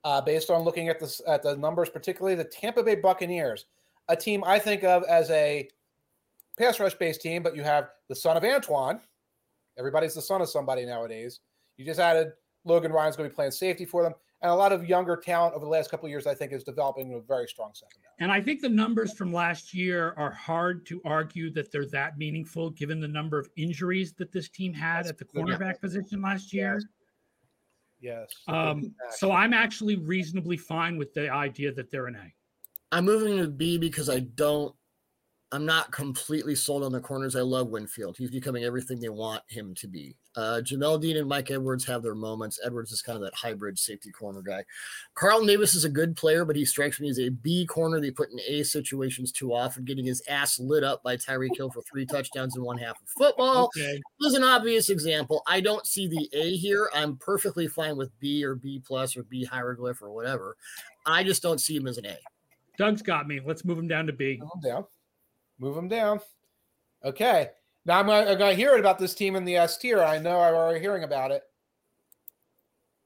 uh, 0.03 0.19
based 0.19 0.49
on 0.49 0.63
looking 0.63 0.89
at 0.89 0.99
the 0.99 1.21
at 1.27 1.43
the 1.43 1.55
numbers, 1.57 1.91
particularly 1.91 2.33
the 2.33 2.43
Tampa 2.43 2.81
Bay 2.81 2.95
Buccaneers, 2.95 3.67
a 4.07 4.15
team 4.15 4.43
I 4.47 4.57
think 4.57 4.83
of 4.83 5.03
as 5.03 5.29
a 5.29 5.69
pass 6.57 6.79
rush 6.79 6.95
based 6.95 7.21
team, 7.21 7.43
but 7.43 7.55
you 7.55 7.61
have 7.61 7.89
the 8.07 8.15
son 8.15 8.35
of 8.35 8.43
Antoine. 8.43 8.99
Everybody's 9.77 10.15
the 10.15 10.21
son 10.21 10.41
of 10.41 10.49
somebody 10.49 10.87
nowadays. 10.87 11.41
You 11.77 11.85
just 11.85 11.99
added 11.99 12.31
Logan 12.65 12.91
Ryan's 12.91 13.15
going 13.15 13.29
to 13.29 13.31
be 13.31 13.35
playing 13.35 13.51
safety 13.51 13.85
for 13.85 14.01
them. 14.01 14.15
And 14.41 14.49
a 14.49 14.55
lot 14.55 14.71
of 14.71 14.87
younger 14.87 15.17
talent 15.17 15.53
over 15.53 15.65
the 15.65 15.71
last 15.71 15.91
couple 15.91 16.05
of 16.05 16.11
years, 16.11 16.25
I 16.25 16.33
think, 16.33 16.53
is 16.53 16.63
developing 16.63 17.13
a 17.13 17.19
very 17.19 17.45
strong 17.47 17.71
second. 17.73 17.99
And 18.19 18.31
I 18.31 18.39
think 18.39 18.61
the 18.61 18.69
numbers 18.69 19.13
from 19.13 19.33
last 19.33 19.73
year 19.73 20.13
are 20.17 20.31
hard 20.31 20.85
to 20.87 21.01
argue 21.03 21.51
that 21.51 21.71
they're 21.71 21.87
that 21.87 22.17
meaningful 22.17 22.69
given 22.69 23.01
the 23.01 23.07
number 23.07 23.37
of 23.37 23.49
injuries 23.57 24.13
that 24.13 24.31
this 24.31 24.47
team 24.49 24.73
had 24.73 25.05
That's 25.05 25.09
at 25.09 25.17
the 25.17 25.25
cornerback 25.25 25.73
yeah. 25.73 25.81
position 25.81 26.21
last 26.21 26.53
year. 26.53 26.81
Yes. 27.99 28.29
Um, 28.47 28.93
so 29.09 29.31
I'm 29.31 29.53
actually 29.53 29.97
reasonably 29.97 30.55
fine 30.55 30.97
with 30.97 31.13
the 31.13 31.29
idea 31.29 31.73
that 31.73 31.91
they're 31.91 32.07
an 32.07 32.15
A. 32.15 32.33
I'm 32.95 33.05
moving 33.05 33.37
to 33.37 33.47
B 33.47 33.77
because 33.77 34.09
I 34.09 34.19
don't 34.19 34.73
I'm 35.51 35.65
not 35.65 35.91
completely 35.91 36.55
sold 36.55 36.83
on 36.83 36.91
the 36.91 36.99
corners. 36.99 37.35
I 37.35 37.41
love 37.41 37.69
Winfield. 37.69 38.17
He's 38.17 38.31
becoming 38.31 38.63
everything 38.63 38.99
they 38.99 39.09
want 39.09 39.41
him 39.47 39.73
to 39.75 39.87
be. 39.87 40.15
Uh, 40.39 40.61
Jamel 40.61 41.01
Dean 41.01 41.17
and 41.17 41.27
Mike 41.27 41.51
Edwards 41.51 41.85
have 41.85 42.01
their 42.01 42.15
moments. 42.15 42.61
Edwards 42.63 42.93
is 42.93 43.01
kind 43.01 43.17
of 43.17 43.21
that 43.23 43.35
hybrid 43.35 43.77
safety 43.77 44.09
corner 44.09 44.41
guy. 44.41 44.63
Carlton 45.13 45.47
Davis 45.47 45.75
is 45.75 45.83
a 45.83 45.89
good 45.89 46.15
player, 46.15 46.45
but 46.45 46.55
he 46.55 46.63
strikes 46.63 46.97
me 47.01 47.09
as 47.09 47.19
a 47.19 47.27
B 47.27 47.65
corner 47.65 47.99
they 47.99 48.09
put 48.09 48.31
in 48.31 48.39
A 48.47 48.63
situations 48.63 49.33
too 49.33 49.53
often, 49.53 49.83
getting 49.83 50.05
his 50.05 50.23
ass 50.29 50.57
lit 50.57 50.81
up 50.81 51.03
by 51.03 51.17
Tyreek 51.17 51.57
Hill 51.57 51.71
for 51.71 51.81
three 51.81 52.05
touchdowns 52.05 52.55
in 52.55 52.63
one 52.63 52.77
half 52.77 53.01
of 53.01 53.09
football. 53.09 53.65
Okay. 53.65 53.99
This 54.21 54.29
is 54.29 54.35
an 54.35 54.45
obvious 54.45 54.89
example. 54.89 55.43
I 55.45 55.59
don't 55.59 55.85
see 55.85 56.07
the 56.07 56.29
A 56.31 56.55
here. 56.55 56.89
I'm 56.95 57.17
perfectly 57.17 57.67
fine 57.67 57.97
with 57.97 58.17
B 58.21 58.45
or 58.45 58.55
B 58.55 58.81
plus 58.85 59.17
or 59.17 59.23
B 59.23 59.43
hieroglyph 59.43 60.01
or 60.01 60.11
whatever. 60.11 60.55
I 61.05 61.25
just 61.25 61.43
don't 61.43 61.59
see 61.59 61.75
him 61.75 61.85
as 61.85 61.97
an 61.97 62.05
A. 62.05 62.17
Doug's 62.77 63.01
got 63.01 63.27
me. 63.27 63.41
Let's 63.45 63.65
move 63.65 63.77
him 63.77 63.89
down 63.89 64.07
to 64.07 64.13
B. 64.13 64.39
Move 64.39 64.51
him 64.55 64.71
down. 64.71 64.85
Move 65.59 65.75
them 65.75 65.89
down. 65.89 66.21
Okay. 67.03 67.49
Now 67.85 67.99
I'm 67.99 68.07
going 68.07 68.37
to 68.37 68.53
hear 68.53 68.73
it 68.75 68.79
about 68.79 68.99
this 68.99 69.15
team 69.15 69.35
in 69.35 69.45
the 69.45 69.55
S 69.55 69.77
tier. 69.77 70.01
I 70.01 70.19
know 70.19 70.39
I'm 70.39 70.53
already 70.53 70.79
hearing 70.79 71.03
about 71.03 71.31
it. 71.31 71.43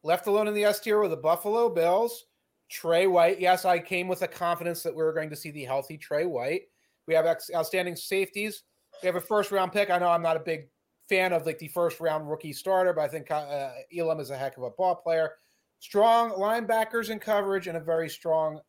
Left 0.03 0.27
alone 0.27 0.47
in 0.47 0.53
the 0.53 0.65
S 0.65 0.79
tier 0.79 0.99
with 0.99 1.11
the 1.11 1.17
Buffalo 1.17 1.69
Bills. 1.69 2.25
Tre 2.69 3.05
White. 3.07 3.39
Yes, 3.39 3.65
I 3.65 3.77
came 3.79 4.07
with 4.07 4.23
a 4.23 4.27
confidence 4.27 4.81
that 4.83 4.95
we 4.95 5.03
were 5.03 5.13
going 5.13 5.29
to 5.29 5.35
see 5.35 5.51
the 5.51 5.63
healthy 5.63 5.97
Tre 5.97 6.25
White. 6.25 6.63
We 7.07 7.13
have 7.13 7.25
outstanding 7.25 7.95
safeties. 7.95 8.63
We 9.01 9.07
have 9.07 9.15
a 9.15 9.21
first 9.21 9.51
round 9.51 9.71
pick. 9.71 9.89
I 9.89 9.99
know 9.99 10.09
I'm 10.09 10.23
not 10.23 10.37
a 10.37 10.41
big 10.41 10.69
fan 11.07 11.33
of 11.33 11.45
like 11.45 11.59
the 11.59 11.67
first 11.67 11.99
round 11.99 12.29
rookie 12.29 12.53
starter, 12.53 12.93
but 12.93 13.01
I 13.01 13.07
think 13.07 13.29
uh, 13.29 13.69
Elam 13.95 14.19
is 14.19 14.31
a 14.31 14.37
heck 14.37 14.57
of 14.57 14.63
a 14.63 14.71
ball 14.71 14.95
player. 14.95 15.33
Strong 15.79 16.31
linebackers 16.31 17.09
in 17.09 17.19
coverage 17.19 17.67
and 17.67 17.77
a 17.77 17.81
very 17.81 18.09
strong 18.09 18.59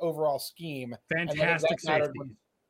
overall 0.00 0.38
scheme. 0.38 0.96
Fantastic 1.12 1.80
safety 1.80 2.20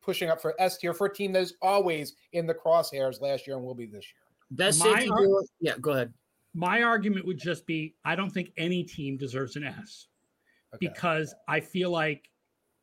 pushing 0.01 0.29
up 0.29 0.41
for 0.41 0.55
S 0.59 0.77
tier 0.77 0.93
for 0.93 1.07
a 1.07 1.13
team 1.13 1.31
that 1.33 1.41
is 1.41 1.55
always 1.61 2.15
in 2.33 2.45
the 2.45 2.53
crosshairs 2.53 3.21
last 3.21 3.47
year 3.47 3.55
and 3.55 3.65
will 3.65 3.75
be 3.75 3.85
this 3.85 4.05
year. 4.05 4.31
Best 4.51 4.79
safety 4.79 5.09
ar- 5.09 5.19
duo. 5.19 5.41
Yeah, 5.59 5.75
go 5.79 5.91
ahead. 5.91 6.13
My 6.53 6.83
argument 6.83 7.25
would 7.25 7.37
just 7.37 7.65
be 7.65 7.95
I 8.03 8.15
don't 8.15 8.29
think 8.29 8.51
any 8.57 8.83
team 8.83 9.17
deserves 9.17 9.55
an 9.55 9.63
S 9.63 10.07
okay. 10.73 10.87
because 10.87 11.33
I 11.47 11.59
feel 11.59 11.91
like 11.91 12.29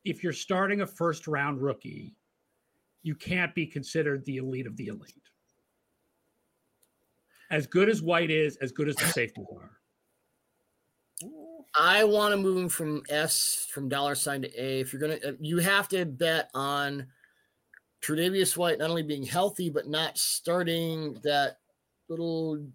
if 0.05 0.23
you're 0.23 0.33
starting 0.33 0.81
a 0.81 0.87
first 0.87 1.27
round 1.27 1.61
rookie, 1.61 2.15
you 3.03 3.15
can't 3.15 3.53
be 3.53 3.65
considered 3.65 4.25
the 4.25 4.37
elite 4.37 4.67
of 4.67 4.75
the 4.77 4.87
elite. 4.87 5.15
As 7.51 7.65
good 7.67 7.89
as 7.89 8.01
White 8.01 8.29
is, 8.29 8.57
as 8.57 8.71
good 8.71 8.87
as 8.87 8.95
the 8.95 9.05
safeties 9.13 9.45
are. 9.55 9.78
I 11.75 12.03
want 12.03 12.33
to 12.33 12.37
move 12.37 12.57
him 12.57 12.69
from 12.69 13.03
S 13.09 13.67
from 13.71 13.89
dollar 13.89 14.15
sign 14.15 14.41
to 14.41 14.61
A. 14.61 14.79
If 14.79 14.91
you're 14.91 15.01
gonna, 15.01 15.19
uh, 15.25 15.33
you 15.39 15.57
have 15.59 15.87
to 15.89 16.05
bet 16.05 16.49
on 16.53 17.07
Tre'Davious 18.01 18.57
White 18.57 18.79
not 18.79 18.89
only 18.89 19.03
being 19.03 19.23
healthy 19.23 19.69
but 19.69 19.87
not 19.87 20.17
starting 20.17 21.13
that 21.23 21.57
little 22.07 22.65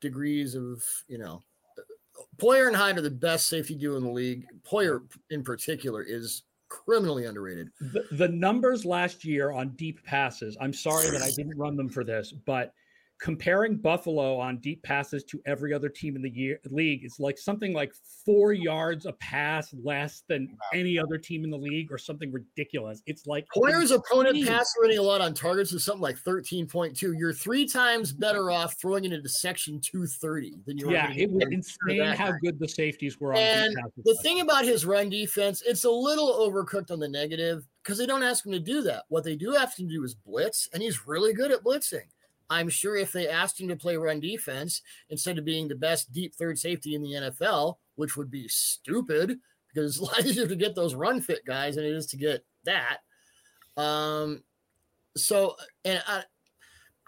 degrees 0.00 0.54
of 0.54 0.84
you 1.08 1.18
know. 1.18 1.42
Poyer 2.36 2.68
and 2.68 2.76
Hyde 2.76 2.98
are 2.98 3.02
the 3.02 3.10
best 3.10 3.48
safety 3.48 3.74
duo 3.74 3.96
in 3.96 4.04
the 4.04 4.10
league. 4.10 4.46
Poyer, 4.62 5.02
in 5.30 5.42
particular, 5.42 6.02
is 6.02 6.44
criminally 6.68 7.26
underrated. 7.26 7.70
The, 7.80 8.06
the 8.12 8.28
numbers 8.28 8.84
last 8.84 9.24
year 9.24 9.52
on 9.52 9.70
deep 9.70 10.04
passes. 10.04 10.56
I'm 10.60 10.72
sorry 10.72 11.10
that 11.10 11.22
I 11.22 11.30
didn't 11.30 11.56
run 11.56 11.76
them 11.76 11.88
for 11.88 12.02
this, 12.02 12.32
but 12.32 12.72
comparing 13.24 13.74
Buffalo 13.78 14.36
on 14.36 14.58
deep 14.58 14.82
passes 14.82 15.24
to 15.24 15.40
every 15.46 15.72
other 15.72 15.88
team 15.88 16.14
in 16.14 16.20
the 16.20 16.28
year, 16.28 16.60
league 16.70 17.06
is 17.06 17.18
like 17.18 17.38
something 17.38 17.72
like 17.72 17.90
four 18.22 18.52
yards 18.52 19.06
a 19.06 19.12
pass 19.14 19.74
less 19.82 20.24
than 20.28 20.54
any 20.74 20.98
other 20.98 21.16
team 21.16 21.42
in 21.42 21.50
the 21.50 21.56
league 21.56 21.90
or 21.90 21.96
something 21.96 22.30
ridiculous. 22.30 23.02
It's 23.06 23.26
like 23.26 23.46
Poyer's 23.56 23.92
opponent 23.92 24.46
pass 24.46 24.70
rating 24.78 24.98
a 24.98 25.02
lot 25.02 25.22
on 25.22 25.32
targets 25.32 25.72
is 25.72 25.82
something 25.82 26.02
like 26.02 26.18
13.2. 26.18 27.00
You're 27.18 27.32
three 27.32 27.66
times 27.66 28.12
better 28.12 28.50
off 28.50 28.78
throwing 28.78 29.06
it 29.06 29.12
into 29.14 29.30
section 29.30 29.80
230 29.80 30.56
than 30.66 30.76
you 30.76 30.90
are. 30.90 30.92
Yeah, 30.92 31.10
it 31.16 31.30
was 31.30 31.46
insane 31.50 32.04
how 32.14 32.32
guy. 32.32 32.38
good 32.42 32.58
the 32.58 32.68
safeties 32.68 33.18
were 33.18 33.32
and 33.34 33.74
the 34.04 34.18
thing 34.22 34.42
about 34.42 34.66
his 34.66 34.84
run 34.84 35.08
defense, 35.08 35.62
it's 35.66 35.84
a 35.84 35.90
little 35.90 36.28
overcooked 36.46 36.90
on 36.90 37.00
the 37.00 37.08
negative 37.08 37.66
because 37.82 37.96
they 37.96 38.04
don't 38.04 38.22
ask 38.22 38.44
him 38.44 38.52
to 38.52 38.60
do 38.60 38.82
that. 38.82 39.04
What 39.08 39.24
they 39.24 39.34
do 39.34 39.52
have 39.52 39.74
to 39.76 39.82
do 39.82 40.04
is 40.04 40.14
blitz, 40.14 40.68
and 40.74 40.82
he's 40.82 41.06
really 41.06 41.32
good 41.32 41.50
at 41.50 41.64
blitzing. 41.64 42.04
I'm 42.50 42.68
sure 42.68 42.96
if 42.96 43.12
they 43.12 43.28
asked 43.28 43.60
him 43.60 43.68
to 43.68 43.76
play 43.76 43.96
run 43.96 44.20
defense 44.20 44.82
instead 45.10 45.38
of 45.38 45.44
being 45.44 45.68
the 45.68 45.74
best 45.74 46.12
deep 46.12 46.34
third 46.34 46.58
safety 46.58 46.94
in 46.94 47.02
the 47.02 47.12
NFL, 47.12 47.76
which 47.96 48.16
would 48.16 48.30
be 48.30 48.48
stupid 48.48 49.38
because 49.72 50.00
it's 50.00 50.26
easier 50.26 50.46
to 50.46 50.56
get 50.56 50.74
those 50.74 50.94
run 50.94 51.20
fit 51.20 51.44
guys 51.44 51.76
than 51.76 51.84
it 51.84 51.92
is 51.92 52.06
to 52.08 52.16
get 52.16 52.44
that. 52.64 52.98
Um, 53.76 54.42
so, 55.16 55.56
and 55.84 56.02
I, 56.06 56.22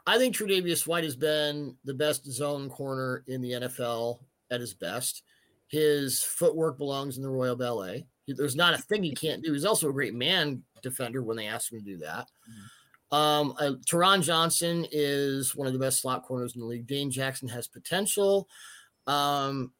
I 0.07 0.19
think 0.19 0.35
Tre'Davious 0.35 0.87
White 0.87 1.05
has 1.05 1.17
been 1.17 1.77
the 1.85 1.95
best 1.95 2.25
zone 2.31 2.71
corner 2.71 3.25
in 3.27 3.41
the 3.41 3.53
NFL 3.53 4.19
at 4.51 4.61
his 4.61 4.75
best. 4.75 5.23
His 5.69 6.23
footwork 6.23 6.79
belongs 6.79 7.17
in 7.17 7.23
the 7.23 7.29
Royal 7.29 7.57
Ballet. 7.57 8.07
There's 8.29 8.57
not 8.57 8.75
a 8.75 8.79
thing 8.79 9.03
he 9.03 9.15
can't 9.15 9.43
do. 9.43 9.53
He's 9.53 9.65
also 9.65 9.89
a 9.89 9.93
great 9.93 10.15
man 10.15 10.63
defender 10.83 11.23
when 11.23 11.37
they 11.37 11.47
ask 11.47 11.73
him 11.73 11.79
to 11.79 11.85
do 11.85 11.99
that. 11.99 12.29
Mm-hmm. 12.49 12.67
Um, 13.13 13.55
uh, 13.59 13.73
Taron 13.89 14.23
Johnson 14.23 14.87
is 14.91 15.55
one 15.55 15.67
of 15.67 15.73
the 15.73 15.79
best 15.79 16.01
slot 16.01 16.25
corners 16.25 16.55
in 16.55 16.61
the 16.61 16.67
league. 16.67 16.87
Dane 16.87 17.11
Jackson 17.11 17.49
has 17.49 17.69
potential. 17.69 18.49
Um, 19.07 19.73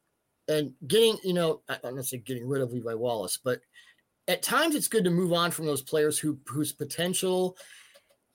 and 0.47 0.73
getting, 0.87 1.17
you 1.23 1.33
know, 1.33 1.61
I 1.67 1.77
don't 1.83 2.01
say 2.03 2.17
getting 2.17 2.47
rid 2.47 2.61
of 2.61 2.71
Levi 2.71 2.93
Wallace, 2.93 3.37
but 3.43 3.59
at 4.27 4.41
times 4.41 4.75
it's 4.75 4.87
good 4.87 5.03
to 5.03 5.09
move 5.09 5.33
on 5.33 5.51
from 5.51 5.65
those 5.65 5.81
players 5.81 6.17
who 6.17 6.39
whose 6.45 6.71
potential 6.71 7.57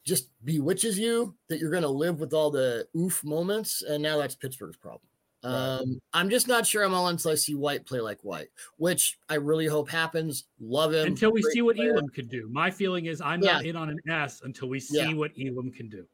just 0.05 0.29
bewitches 0.45 0.99
you 0.99 1.35
that 1.49 1.59
you're 1.59 1.71
going 1.71 1.83
to 1.83 1.89
live 1.89 2.21
with 2.21 2.35
all 2.35 2.51
the 2.51 2.87
oof 2.97 3.23
moments. 3.25 3.83
And 3.83 4.03
now 4.03 4.19
that's 4.19 4.35
Pittsburgh's 4.35 4.77
problem. 4.77 5.03
Um, 5.45 6.01
I'm 6.13 6.31
just 6.31 6.47
not 6.47 6.67
sure 6.67 6.85
I'm 6.85 6.95
all 6.95 7.09
until 7.09 7.33
I 7.33 7.35
see 7.35 7.55
White 7.55 7.85
play 7.85 8.01
like 8.01 8.21
White, 8.23 8.49
which 8.77 9.19
I 9.29 9.35
really 9.35 9.67
hope 9.67 9.91
happens. 9.91 10.45
Love 10.61 10.93
him 10.93 11.07
until 11.07 11.33
we 11.33 11.43
see 11.43 11.63
what 11.63 11.77
player. 11.77 11.93
Elam 11.93 12.09
can 12.11 12.29
do. 12.29 12.49
My 12.51 12.71
feeling 12.71 13.07
is 13.07 13.21
I'm 13.21 13.43
yeah. 13.43 13.55
not 13.55 13.67
in 13.67 13.77
on 13.77 13.91
an 13.91 13.99
S 14.09 14.43
until 14.45 14.69
we 14.69 14.79
see 14.79 14.99
yeah. 14.99 15.13
what 15.15 15.33
Elam 15.41 15.73
can 15.73 15.89
do. 15.89 16.07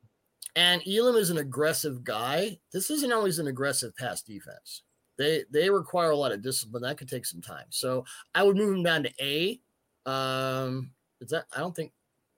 And 0.56 0.82
Elam 0.88 1.16
is 1.16 1.30
an 1.30 1.38
aggressive 1.38 2.02
guy. 2.04 2.58
This 2.72 2.90
isn't 2.90 3.12
always 3.12 3.38
an 3.38 3.48
aggressive 3.48 3.94
pass 3.96 4.22
defense. 4.22 4.82
They 5.18 5.44
they 5.50 5.68
require 5.68 6.10
a 6.10 6.16
lot 6.16 6.32
of 6.32 6.42
discipline. 6.42 6.82
That 6.82 6.96
could 6.96 7.08
take 7.08 7.26
some 7.26 7.42
time. 7.42 7.66
So 7.68 8.04
I 8.34 8.42
would 8.42 8.56
move 8.56 8.74
him 8.74 8.82
down 8.82 9.02
to 9.02 9.12
A. 9.20 9.60
Um, 10.06 10.92
is 11.20 11.30
that 11.30 11.44
I 11.54 11.58
don't 11.58 11.76
think 11.76 11.92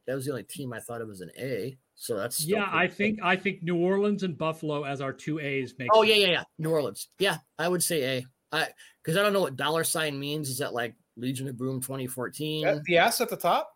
that 0.06 0.14
was 0.14 0.24
the 0.24 0.32
only 0.32 0.42
team 0.42 0.72
I 0.72 0.80
thought 0.80 1.00
it 1.00 1.06
was 1.06 1.20
an 1.20 1.30
A. 1.38 1.78
So 2.00 2.16
that's 2.16 2.46
yeah. 2.46 2.66
I 2.66 2.88
think 2.88 3.20
I 3.22 3.36
think 3.36 3.62
New 3.62 3.76
Orleans 3.76 4.22
and 4.22 4.36
Buffalo 4.36 4.84
as 4.84 5.02
our 5.02 5.12
two 5.12 5.38
A's 5.38 5.74
make. 5.78 5.90
Oh 5.92 6.00
yeah, 6.00 6.14
yeah, 6.14 6.28
yeah. 6.28 6.42
New 6.58 6.70
Orleans. 6.70 7.08
Yeah, 7.18 7.36
I 7.58 7.68
would 7.68 7.82
say 7.82 8.16
A. 8.16 8.26
I 8.52 8.68
because 9.04 9.18
I 9.18 9.22
don't 9.22 9.34
know 9.34 9.42
what 9.42 9.56
dollar 9.56 9.84
sign 9.84 10.18
means. 10.18 10.48
Is 10.48 10.56
that 10.58 10.72
like 10.72 10.94
Legion 11.18 11.46
of 11.46 11.58
Boom 11.58 11.82
2014? 11.82 12.66
Uh, 12.66 12.78
the 12.86 12.96
S 12.96 13.20
at 13.20 13.28
the 13.28 13.36
top. 13.36 13.70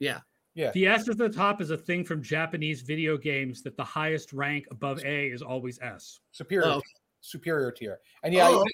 Yeah. 0.00 0.18
Yeah. 0.56 0.72
The 0.72 0.88
S 0.88 1.08
at 1.08 1.18
the 1.18 1.28
top 1.28 1.60
is 1.60 1.70
a 1.70 1.78
thing 1.78 2.04
from 2.04 2.20
Japanese 2.20 2.82
video 2.82 3.16
games 3.16 3.62
that 3.62 3.76
the 3.76 3.84
highest 3.84 4.32
rank 4.32 4.66
above 4.72 4.98
A 5.04 5.28
is 5.28 5.40
always 5.40 5.78
S. 5.80 6.18
Superior. 6.32 6.66
Oh. 6.66 6.82
Superior 7.20 7.70
tier. 7.70 8.00
And 8.24 8.34
yeah, 8.34 8.48
oh. 8.50 8.64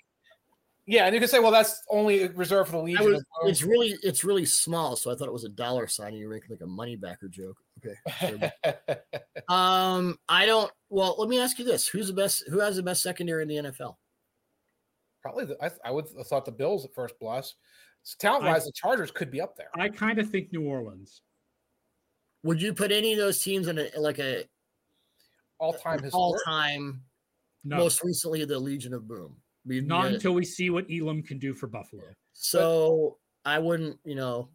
Yeah, 0.87 1.07
and 1.07 1.15
you 1.15 1.21
can 1.21 1.29
say, 1.29 1.41
well, 1.41 1.51
that's 1.51 1.83
only 1.91 2.29
reserved 2.29 2.71
for 2.71 2.77
the 2.77 2.83
Legion. 2.83 3.13
Was, 3.13 3.25
it's 3.45 3.63
really, 3.63 3.97
it's 4.03 4.23
really 4.23 4.45
small. 4.45 4.97
So 4.97 5.11
I 5.11 5.15
thought 5.15 5.29
it 5.29 5.33
was 5.33 5.45
a 5.45 5.49
dollar 5.49 5.87
sign, 5.87 6.09
and 6.09 6.19
you're 6.19 6.31
making 6.31 6.51
like 6.51 6.61
a 6.61 6.67
money 6.67 6.97
backer 6.97 7.29
joke. 7.29 7.57
Okay. 7.85 8.51
um, 9.49 10.19
I 10.29 10.47
don't. 10.47 10.71
Well, 10.89 11.17
let 11.19 11.29
me 11.29 11.39
ask 11.39 11.59
you 11.59 11.65
this: 11.65 11.87
Who's 11.89 12.09
the 12.09 12.15
best? 12.15 12.45
Who 12.49 12.61
has 12.61 12.77
the 12.77 12.83
best 12.83 13.03
secondary 13.03 13.43
in 13.43 13.49
the 13.49 13.57
NFL? 13.57 13.97
Probably, 15.23 15.47
the, 15.47 15.57
I, 15.65 15.71
I 15.85 15.91
would 15.91 16.07
have 16.17 16.27
thought 16.27 16.45
the 16.45 16.53
Bills 16.53 16.85
at 16.85 16.95
first 16.95 17.19
blush. 17.19 17.55
Talent 18.19 18.45
wise, 18.45 18.67
the 18.67 18.73
Chargers 18.73 19.11
could 19.11 19.31
be 19.31 19.41
up 19.41 19.57
there. 19.57 19.69
I 19.75 19.89
kind 19.89 20.19
of 20.19 20.29
think 20.31 20.53
New 20.53 20.69
Orleans. 20.69 21.23
Would 22.43 22.61
you 22.61 22.75
put 22.75 22.93
any 22.93 23.13
of 23.13 23.19
those 23.19 23.43
teams 23.43 23.69
in 23.69 23.79
a 23.79 23.89
like 23.97 24.19
a 24.19 24.45
all 25.59 25.73
time 25.73 26.01
all 26.13 26.37
time? 26.45 27.01
No. 27.65 27.79
Most 27.79 28.05
recently, 28.05 28.45
the 28.45 28.59
Legion 28.59 28.93
of 28.93 29.09
Boom. 29.09 29.37
We, 29.67 29.81
Not 29.81 30.09
until 30.09 30.33
we 30.33 30.45
see 30.45 30.69
what 30.69 30.85
Elam 30.91 31.23
can 31.23 31.39
do 31.39 31.55
for 31.55 31.67
Buffalo. 31.67 32.03
So 32.35 33.17
but, 33.45 33.51
I 33.53 33.59
wouldn't, 33.59 33.99
you 34.05 34.15
know, 34.15 34.51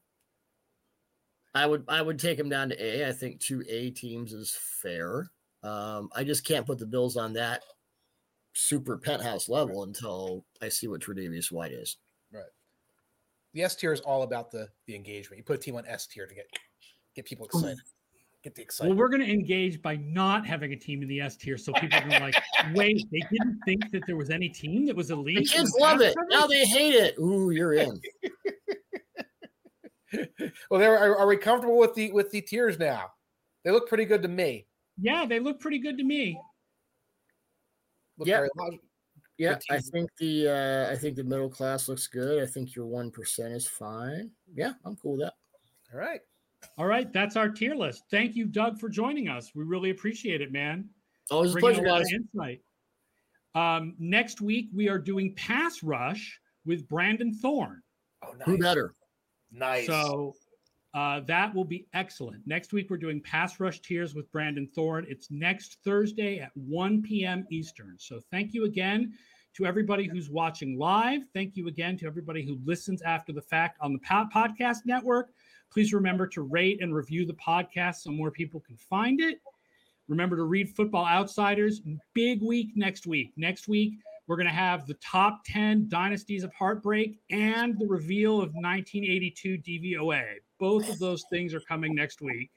I 1.54 1.66
would 1.66 1.84
I 1.88 2.02
would 2.02 2.20
take 2.20 2.40
him 2.40 2.50
down 2.50 2.70
to 2.70 2.84
A. 2.84 3.08
I 3.08 3.12
think 3.12 3.40
two 3.40 3.64
A 3.68 3.90
teams 3.92 4.34
is 4.34 4.58
fair. 4.82 5.30
Um, 5.64 6.10
I 6.16 6.24
just 6.24 6.46
can't 6.46 6.66
put 6.66 6.78
the 6.78 6.86
Bills 6.86 7.18
on 7.18 7.34
that 7.34 7.64
super 8.54 8.98
penthouse 8.98 9.50
level 9.50 9.84
until 9.84 10.46
I 10.62 10.70
see 10.70 10.88
what 10.88 11.02
Tre'Davious 11.02 11.52
White 11.52 11.72
is. 11.72 11.98
Right. 12.32 12.44
The 13.54 13.64
S 13.64 13.76
tier 13.76 13.94
is 13.94 14.02
all 14.02 14.24
about 14.24 14.52
the 14.52 14.70
the 14.86 14.96
engagement. 14.96 15.38
You 15.38 15.44
put 15.44 15.58
a 15.58 15.60
team 15.60 15.76
on 15.76 15.86
S 15.88 16.08
tier 16.08 16.28
to 16.28 16.36
get 16.36 16.46
get 17.16 17.26
people 17.26 17.46
excited 17.46 17.80
get 18.44 18.56
the 18.56 18.62
excitement. 18.62 18.98
Well, 18.98 19.04
we're 19.04 19.10
going 19.10 19.26
to 19.26 19.32
engage 19.32 19.82
by 19.82 19.98
not 19.98 20.46
having 20.46 20.72
a 20.74 20.76
team 20.76 21.02
in 21.02 21.08
the 21.08 21.22
S 21.22 21.36
tier, 21.36 21.58
so 21.58 21.74
people 21.74 22.00
are 22.00 22.20
like, 22.20 22.36
wait, 22.74 23.06
they 23.12 23.22
didn't 23.32 23.60
think 23.66 23.92
that 23.92 24.04
there 24.08 24.16
was 24.16 24.30
any 24.30 24.50
team 24.50 24.86
that 24.86 24.96
was 24.96 25.12
elite. 25.12 25.38
The 25.38 25.58
kids 25.58 25.76
love 25.80 26.02
it. 26.02 26.16
Now 26.30 26.48
they 26.48 26.66
hate 26.66 26.96
it. 26.96 27.16
Ooh, 27.20 27.52
you're 27.52 27.74
in. 27.74 28.00
well, 30.69 30.80
there 30.80 30.98
are, 30.98 31.18
are 31.18 31.27
we 31.27 31.38
comfortable 31.38 31.77
with 31.77 31.94
the 31.94 32.11
with 32.11 32.31
the 32.31 32.41
tiers 32.41 32.80
now? 32.80 33.11
They 33.64 33.72
look 33.72 33.88
pretty 33.88 34.06
good 34.06 34.22
to 34.23 34.27
me. 34.27 34.65
Yeah, 34.99 35.26
they 35.26 35.40
look 35.40 35.60
pretty 35.60 35.80
good 35.80 35.98
to 35.98 36.03
me. 36.03 36.40
Look 38.18 38.27
yeah. 38.27 38.45
Yeah, 39.38 39.57
I 39.72 39.80
think 39.80 40.10
the 40.18 40.49
uh, 40.49 40.91
I 40.91 40.98
think 40.98 41.15
the 41.15 41.23
middle 41.23 41.49
class 41.49 41.88
looks 41.88 42.07
good. 42.07 42.44
I 42.44 42.45
think 42.45 42.76
your 42.76 42.86
one 42.86 43.10
percent 43.10 43.53
is 43.53 43.65
fine. 43.65 44.31
Yeah, 44.53 44.73
I'm 44.84 44.98
cool 44.98 45.14
with 45.14 45.22
that. 45.22 45.34
All 45.94 45.99
right. 45.99 46.19
All 46.77 46.86
right, 46.86 47.11
that's 47.14 47.38
our 47.38 47.48
tier 47.48 47.73
list. 47.73 48.03
Thank 48.11 48.36
you, 48.36 48.45
Doug, 48.45 48.77
for 48.80 48.90
joining 48.90 49.30
us. 49.30 49.52
We 49.56 49.64
really 49.64 49.91
appreciate 49.91 50.41
it, 50.41 50.52
man. 50.52 50.90
Always 51.31 51.56
a 51.56 51.60
pleasure, 51.60 51.84
guys. 51.84 52.11
Insight. 52.11 52.61
Um, 53.56 53.95
next 53.98 54.41
week 54.41 54.68
we 54.73 54.90
are 54.90 54.99
doing 54.99 55.34
pass 55.36 55.81
rush 55.84 56.40
with 56.65 56.88
Brandon 56.88 57.34
Thorn. 57.34 57.81
Oh, 58.23 58.34
nice. 58.34 58.45
Who 58.45 58.57
better? 58.57 58.94
Nice. 59.52 59.88
So 59.88 60.36
uh, 60.94 61.22
that 61.22 61.54
will 61.54 61.66
be 61.66 61.88
excellent. 61.94 62.46
Next 62.48 62.74
week 62.74 62.90
we're 62.90 62.98
doing 62.98 63.22
pass 63.22 63.60
rush 63.60 63.80
Tiers 63.82 64.16
with 64.16 64.32
Brandon 64.32 64.68
Thorn. 64.76 65.06
It's 65.08 65.30
next 65.30 65.78
Thursday 65.84 66.40
at 66.40 66.52
1 66.56 67.04
p.m. 67.04 67.46
Eastern. 67.52 67.96
So 67.98 68.20
thank 68.32 68.54
you 68.54 68.66
again 68.66 69.14
to 69.56 69.66
everybody 69.66 70.08
who's 70.08 70.30
watching 70.30 70.78
live. 70.78 71.22
Thank 71.34 71.56
you 71.56 71.68
again 71.68 71.98
to 71.98 72.08
everybody 72.08 72.44
who 72.44 72.60
listens 72.66 73.02
after 73.02 73.34
the 73.34 73.42
fact 73.42 73.78
on 73.82 73.94
the 73.94 74.00
podcast 74.00 74.80
network. 74.86 75.30
Please 75.72 75.94
remember 75.94 76.26
to 76.28 76.42
rate 76.42 76.82
and 76.82 76.94
review 76.94 77.26
the 77.26 77.34
podcast 77.34 77.98
so 77.98 78.12
more 78.12 78.32
people 78.32 78.60
can 78.60 78.78
find 78.78 79.22
it. 79.22 79.40
Remember 80.08 80.36
to 80.36 80.44
read 80.44 80.70
Football 80.70 81.06
Outsiders. 81.06 81.82
Big 82.16 82.42
week 82.42 82.72
next 82.76 83.06
week. 83.06 83.32
Next 83.38 83.68
week, 83.68 84.00
we're 84.30 84.35
going 84.35 84.45
to 84.47 84.53
have 84.53 84.85
the 84.85 84.93
top 85.03 85.41
10 85.43 85.89
dynasties 85.89 86.43
of 86.43 86.53
heartbreak 86.53 87.18
and 87.31 87.76
the 87.80 87.88
reveal 87.88 88.35
of 88.35 88.53
1982 88.53 89.57
DVOA. 89.57 90.23
Both 90.60 90.88
of 90.88 90.99
those 90.99 91.26
things 91.31 91.51
are 91.56 91.61
coming 91.61 91.95
next 91.95 92.22
week. 92.22 92.51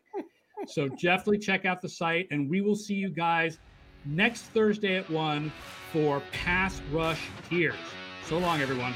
So 0.67 0.89
definitely 0.89 1.39
check 1.39 1.65
out 1.65 1.81
the 1.81 1.89
site, 1.89 2.29
and 2.31 2.49
we 2.49 2.61
will 2.61 2.77
see 2.77 2.95
you 2.95 3.09
guys 3.09 3.59
next 4.05 4.43
Thursday 4.43 4.97
at 4.97 5.09
1 5.09 5.51
for 5.93 6.23
Pass 6.31 6.83
Rush 6.93 7.23
Tiers. 7.49 7.75
So 8.27 8.37
long, 8.37 8.61
everyone. 8.61 8.95